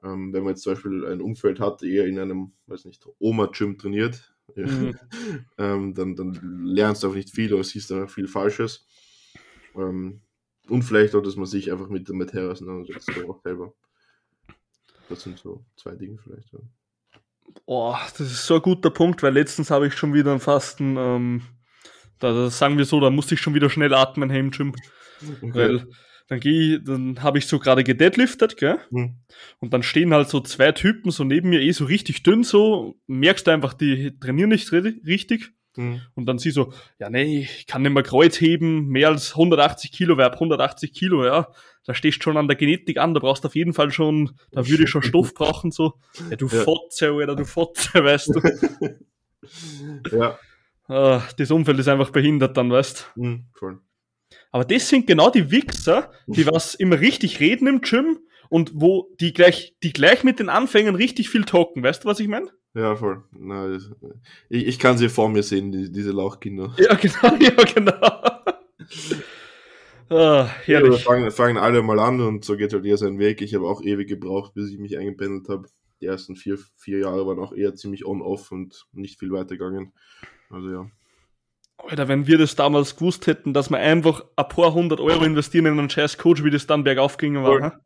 ähm, 0.03 0.33
wenn 0.33 0.43
man 0.43 0.51
jetzt 0.53 0.63
zum 0.63 0.73
Beispiel 0.73 1.05
ein 1.05 1.21
Umfeld 1.21 1.59
hat, 1.59 1.83
eher 1.83 2.05
in 2.07 2.19
einem, 2.19 2.53
weiß 2.67 2.85
nicht, 2.85 3.07
Oma-Gym 3.19 3.77
trainiert, 3.77 4.33
mhm. 4.63 4.91
ähm, 5.57 5.93
dann, 5.93 6.15
dann 6.15 6.63
lernst 6.65 7.03
du 7.03 7.09
auch 7.09 7.15
nicht 7.15 7.29
viel 7.31 7.53
oder 7.53 7.63
siehst 7.63 7.91
auch 7.91 8.09
viel 8.09 8.27
Falsches. 8.27 8.87
Ähm, 9.75 10.21
und 10.69 10.83
vielleicht 10.83 11.15
auch, 11.15 11.21
dass 11.23 11.35
man 11.35 11.45
sich 11.45 11.71
einfach 11.71 11.89
mit 11.89 12.07
der 12.07 12.15
Materie 12.15 12.51
auseinandersetzt, 12.51 13.09
auch 13.17 13.41
selber. 13.43 13.73
Das 15.11 15.23
sind 15.23 15.37
so 15.37 15.65
zwei 15.75 15.95
Dinge 15.95 16.17
vielleicht. 16.23 16.51
Ja. 16.53 16.59
Oh, 17.65 17.95
das 18.17 18.21
ist 18.21 18.45
so 18.45 18.55
ein 18.55 18.61
guter 18.61 18.89
Punkt, 18.89 19.21
weil 19.23 19.33
letztens 19.33 19.69
habe 19.69 19.87
ich 19.87 19.93
schon 19.93 20.13
wieder 20.13 20.31
einen 20.31 20.39
Fasten, 20.39 20.95
ähm, 20.97 21.41
da, 22.19 22.31
da, 22.31 22.49
sagen 22.49 22.77
wir 22.77 22.85
so, 22.85 23.01
da 23.01 23.09
musste 23.09 23.35
ich 23.35 23.41
schon 23.41 23.53
wieder 23.53 23.69
schnell 23.69 23.93
atmen 23.93 24.29
im 24.29 24.51
Gym. 24.51 24.73
Okay. 25.21 25.53
Weil 25.53 25.87
dann 26.29 26.39
gehe 26.39 26.77
ich, 26.77 26.83
dann 26.85 27.21
habe 27.21 27.39
ich 27.39 27.47
so 27.47 27.59
gerade 27.59 27.83
gedeadliftet, 27.83 28.55
gell? 28.55 28.79
Mhm. 28.89 29.17
Und 29.59 29.73
dann 29.73 29.83
stehen 29.83 30.13
halt 30.13 30.29
so 30.29 30.39
zwei 30.39 30.71
Typen 30.71 31.11
so 31.11 31.25
neben 31.25 31.49
mir, 31.49 31.59
eh 31.59 31.73
so 31.73 31.83
richtig 31.83 32.23
dünn 32.23 32.45
so, 32.45 32.95
merkst 33.07 33.47
du 33.47 33.51
einfach, 33.51 33.73
die 33.73 34.17
trainieren 34.17 34.49
nicht 34.49 34.71
richtig. 34.71 35.51
Mhm. 35.77 36.01
Und 36.15 36.25
dann 36.25 36.37
sie 36.37 36.51
so, 36.51 36.73
ja 36.99 37.09
nee, 37.09 37.41
ich 37.41 37.67
kann 37.67 37.81
nicht 37.81 37.93
mehr 37.93 38.03
Kreuz 38.03 38.39
heben, 38.39 38.87
mehr 38.87 39.09
als 39.09 39.31
180 39.31 39.91
Kilo, 39.91 40.17
wer 40.17 40.33
180 40.33 40.93
Kilo, 40.93 41.25
ja, 41.25 41.47
da 41.85 41.93
stehst 41.93 42.23
schon 42.23 42.37
an 42.37 42.47
der 42.47 42.57
Genetik 42.57 42.97
an, 42.97 43.13
da 43.13 43.19
brauchst 43.19 43.43
du 43.43 43.47
auf 43.47 43.55
jeden 43.55 43.73
Fall 43.73 43.91
schon, 43.91 44.31
da 44.51 44.67
würde 44.67 44.83
ich 44.83 44.89
schon 44.89 45.03
Stoff 45.03 45.33
brauchen, 45.33 45.71
so, 45.71 45.93
ja 46.29 46.35
du 46.35 46.47
ja. 46.47 46.61
Fotze, 46.63 47.13
oder 47.13 47.35
du 47.35 47.45
Fotze, 47.45 47.89
weißt 48.03 48.35
du. 48.35 48.97
ja. 50.17 50.39
Ah, 50.87 51.23
das 51.37 51.51
Umfeld 51.51 51.79
ist 51.79 51.87
einfach 51.87 52.09
behindert 52.09 52.57
dann, 52.57 52.69
weißt 52.69 53.11
du. 53.15 53.21
Mhm, 53.21 53.45
voll. 53.53 53.79
Aber 54.51 54.65
das 54.65 54.89
sind 54.89 55.07
genau 55.07 55.29
die 55.29 55.49
Wichser, 55.51 56.11
die 56.27 56.45
was 56.45 56.75
immer 56.75 56.99
richtig 56.99 57.39
reden 57.39 57.67
im 57.67 57.81
Gym 57.81 58.19
und 58.51 58.73
wo 58.75 59.07
die 59.21 59.31
gleich, 59.31 59.77
die 59.81 59.93
gleich 59.93 60.25
mit 60.25 60.39
den 60.39 60.49
Anfängern 60.49 60.95
richtig 60.95 61.29
viel 61.29 61.45
talken. 61.45 61.83
Weißt 61.83 62.03
du, 62.03 62.09
was 62.09 62.19
ich 62.19 62.27
meine? 62.27 62.51
Ja, 62.73 62.97
voll. 62.97 63.23
Na, 63.31 63.77
ich, 64.49 64.67
ich 64.67 64.77
kann 64.77 64.97
sie 64.97 65.07
vor 65.07 65.29
mir 65.29 65.41
sehen, 65.41 65.71
die, 65.71 65.89
diese 65.89 66.11
Lauchkinder. 66.11 66.75
Ja, 66.77 66.93
genau, 67.01 67.35
ja, 67.39 67.63
genau. 67.63 68.07
ah, 70.09 70.49
herrlich. 70.65 70.97
Ja, 70.97 70.97
fangen, 70.97 71.31
fangen 71.31 71.57
alle 71.57 71.81
mal 71.81 71.97
an 71.99 72.19
und 72.19 72.43
so 72.43 72.57
geht 72.57 72.73
halt 72.73 72.83
jeder 72.83 72.97
seinen 72.97 73.19
Weg. 73.19 73.41
Ich 73.41 73.55
habe 73.55 73.65
auch 73.65 73.81
ewig 73.81 74.09
gebraucht, 74.09 74.53
bis 74.53 74.69
ich 74.69 74.79
mich 74.79 74.97
eingependelt 74.97 75.47
habe. 75.47 75.69
Die 76.01 76.07
ersten 76.07 76.35
vier, 76.35 76.57
vier 76.75 76.99
Jahre 76.99 77.25
waren 77.25 77.39
auch 77.39 77.53
eher 77.53 77.73
ziemlich 77.75 78.05
on-off 78.05 78.51
und 78.51 78.85
nicht 78.91 79.17
viel 79.17 79.31
weitergegangen. 79.31 79.93
Also 80.49 80.69
ja. 80.69 80.91
Alter, 81.77 82.09
wenn 82.09 82.27
wir 82.27 82.37
das 82.37 82.57
damals 82.57 82.97
gewusst 82.97 83.27
hätten, 83.27 83.53
dass 83.53 83.69
wir 83.69 83.77
einfach 83.77 84.25
ein 84.35 84.47
paar 84.49 84.73
hundert 84.73 84.99
Euro 84.99 85.23
investieren 85.23 85.67
in 85.67 85.79
einen 85.79 85.89
scheiß 85.89 86.17
Coach, 86.17 86.43
wie 86.43 86.49
das 86.51 86.67
dann 86.67 86.83
bergauf 86.83 87.15
ging 87.15 87.41
war. 87.41 87.79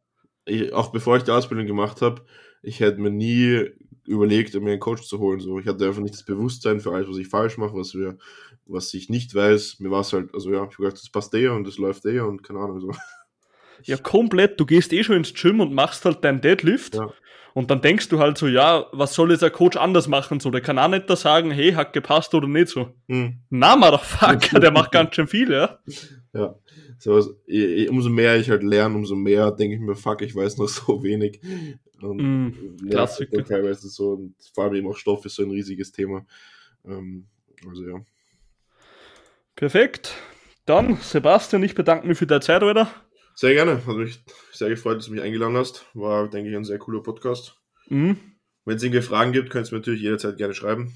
Ich, 0.45 0.73
auch 0.73 0.91
bevor 0.91 1.17
ich 1.17 1.23
die 1.23 1.31
Ausbildung 1.31 1.67
gemacht 1.67 2.01
habe, 2.01 2.22
ich 2.61 2.80
hätte 2.80 2.99
mir 3.01 3.11
nie 3.11 3.72
überlegt, 4.07 4.53
mir 4.53 4.72
einen 4.72 4.80
Coach 4.80 5.03
zu 5.03 5.19
holen. 5.19 5.39
So, 5.39 5.59
ich 5.59 5.67
hatte 5.67 5.85
einfach 5.85 6.01
nicht 6.01 6.13
das 6.13 6.23
Bewusstsein 6.23 6.80
für 6.80 6.91
alles, 6.91 7.09
was 7.09 7.17
ich 7.17 7.27
falsch 7.27 7.57
mache, 7.57 7.76
was 7.76 7.95
wir, 7.95 8.17
was 8.65 8.93
ich 8.93 9.09
nicht 9.09 9.34
weiß. 9.34 9.80
Mir 9.80 9.91
war 9.91 10.01
es 10.01 10.13
halt, 10.13 10.34
also 10.34 10.51
ja, 10.51 10.57
ich 10.57 10.61
habe 10.61 10.76
gedacht, 10.76 10.97
das 11.01 11.09
passt 11.09 11.34
eh 11.34 11.47
und 11.47 11.65
das 11.65 11.77
läuft 11.77 12.05
eh 12.05 12.19
und 12.19 12.43
keine 12.43 12.59
Ahnung 12.59 12.80
so. 12.80 12.91
Ja, 13.84 13.97
komplett. 13.97 14.57
Du 14.57 14.65
gehst 14.65 14.93
eh 14.93 15.03
schon 15.03 15.17
ins 15.17 15.34
Gym 15.34 15.59
und 15.59 15.73
machst 15.73 16.05
halt 16.05 16.23
dein 16.23 16.39
Deadlift. 16.39 16.95
Ja. 16.95 17.13
Und 17.53 17.72
dann 17.72 17.81
denkst 17.81 18.09
du 18.09 18.19
halt 18.19 18.38
so, 18.38 18.47
ja, 18.47 18.85
was 18.91 19.13
soll 19.13 19.31
jetzt 19.31 19.43
ein 19.43 19.51
Coach 19.51 19.77
anders 19.77 20.07
machen? 20.07 20.39
So, 20.39 20.49
der 20.49 20.61
kann 20.61 20.80
auch 20.80 20.88
nicht 20.88 21.09
da 21.09 21.15
sagen, 21.15 21.51
hey, 21.51 21.73
hat 21.73 21.93
gepasst 21.93 22.34
oder 22.34 22.47
nicht 22.47 22.69
so. 22.69 22.93
Hm. 23.07 23.39
Na, 23.49 23.76
Motherfucker, 23.76 24.59
der 24.61 24.72
macht 24.72 24.91
ganz 24.91 25.15
schön 25.15 25.27
viel, 25.27 25.51
ja. 25.51 25.80
Ja. 26.35 26.53
So, 26.99 27.13
umso 27.89 28.09
mehr 28.09 28.37
ich 28.37 28.49
halt 28.49 28.61
lerne, 28.61 28.95
umso 28.95 29.15
mehr 29.15 29.51
denke 29.51 29.75
ich 29.75 29.81
mir, 29.81 29.95
fuck, 29.95 30.21
ich 30.21 30.35
weiß 30.35 30.57
noch 30.57 30.67
so 30.67 31.01
wenig. 31.01 31.39
Und 32.01 32.17
mm, 32.17 32.89
Klassiker. 32.89 33.43
Teilweise 33.43 33.87
so, 33.87 34.13
und 34.13 34.35
vor 34.53 34.65
allem 34.65 34.75
eben 34.75 34.87
auch 34.87 34.97
Stoff 34.97 35.25
ist 35.25 35.35
so 35.35 35.43
ein 35.43 35.51
riesiges 35.51 35.93
Thema. 35.93 36.25
Ähm, 36.83 37.27
also 37.67 37.87
ja. 37.87 38.01
Perfekt. 39.55 40.13
Dann, 40.65 40.97
Sebastian, 40.97 41.63
ich 41.63 41.73
bedanke 41.73 42.05
mich 42.05 42.17
für 42.17 42.27
deine 42.27 42.41
Zeit, 42.41 42.61
Alter. 42.61 42.91
Sehr 43.35 43.53
gerne. 43.53 43.85
Hat 43.85 43.95
mich 43.95 44.19
sehr 44.51 44.69
gefreut, 44.69 44.97
dass 44.97 45.05
du 45.05 45.13
mich 45.13 45.21
eingeladen 45.21 45.55
hast. 45.55 45.85
War, 45.93 46.29
denke 46.29 46.49
ich, 46.49 46.55
ein 46.55 46.65
sehr 46.65 46.79
cooler 46.79 47.01
Podcast. 47.01 47.55
Mhm. 47.87 48.17
Wenn 48.65 48.75
es 48.75 48.83
irgendwelche 48.83 49.07
Fragen 49.07 49.31
gibt, 49.31 49.51
könnt 49.51 49.69
ihr 49.69 49.73
mir 49.73 49.79
natürlich 49.79 50.01
jederzeit 50.01 50.35
gerne 50.35 50.53
schreiben. 50.53 50.93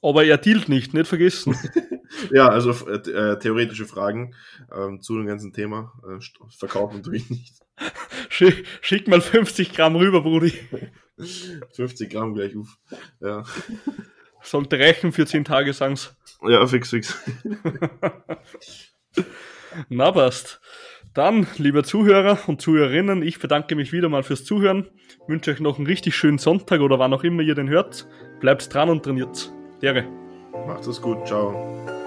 Aber 0.00 0.24
er 0.24 0.38
dealt 0.38 0.68
nicht, 0.68 0.94
nicht 0.94 1.08
vergessen. 1.08 1.56
ja, 2.30 2.48
also 2.48 2.70
äh, 2.88 3.38
theoretische 3.38 3.86
Fragen 3.86 4.34
ähm, 4.74 5.00
zu 5.00 5.16
dem 5.16 5.26
ganzen 5.26 5.52
Thema. 5.52 5.92
Äh, 6.04 6.20
verkaufen 6.56 7.02
tue 7.02 7.16
ich 7.16 7.30
nicht. 7.30 7.54
Schick, 8.28 8.66
schick 8.80 9.08
mal 9.08 9.20
50 9.20 9.72
Gramm 9.72 9.96
rüber, 9.96 10.22
Brudi. 10.22 10.52
50 11.72 12.10
Gramm 12.10 12.34
gleich 12.34 12.56
auf. 12.56 12.78
Ja. 13.20 13.44
Sollte 14.42 14.78
reichen 14.78 15.12
für 15.12 15.26
10 15.26 15.44
Tage, 15.44 15.72
sagen's. 15.72 16.14
Ja, 16.42 16.64
fix, 16.66 16.90
fix. 16.90 17.18
Na, 19.88 20.12
passt. 20.12 20.60
Dann, 21.14 21.48
liebe 21.56 21.82
Zuhörer 21.82 22.38
und 22.46 22.62
Zuhörerinnen, 22.62 23.22
ich 23.22 23.40
bedanke 23.40 23.74
mich 23.74 23.92
wieder 23.92 24.08
mal 24.08 24.22
fürs 24.22 24.44
Zuhören. 24.44 24.88
Wünsche 25.26 25.50
euch 25.50 25.60
noch 25.60 25.78
einen 25.78 25.86
richtig 25.86 26.14
schönen 26.14 26.38
Sonntag 26.38 26.80
oder 26.80 26.98
wann 27.00 27.12
auch 27.12 27.24
immer 27.24 27.42
ihr 27.42 27.56
den 27.56 27.68
hört. 27.68 28.06
Bleibt 28.40 28.72
dran 28.72 28.88
und 28.88 29.02
trainiert. 29.02 29.52
Dere. 29.82 30.04
Macht 30.66 30.86
es 30.86 31.02
gut. 31.02 31.26
Ciao. 31.26 31.97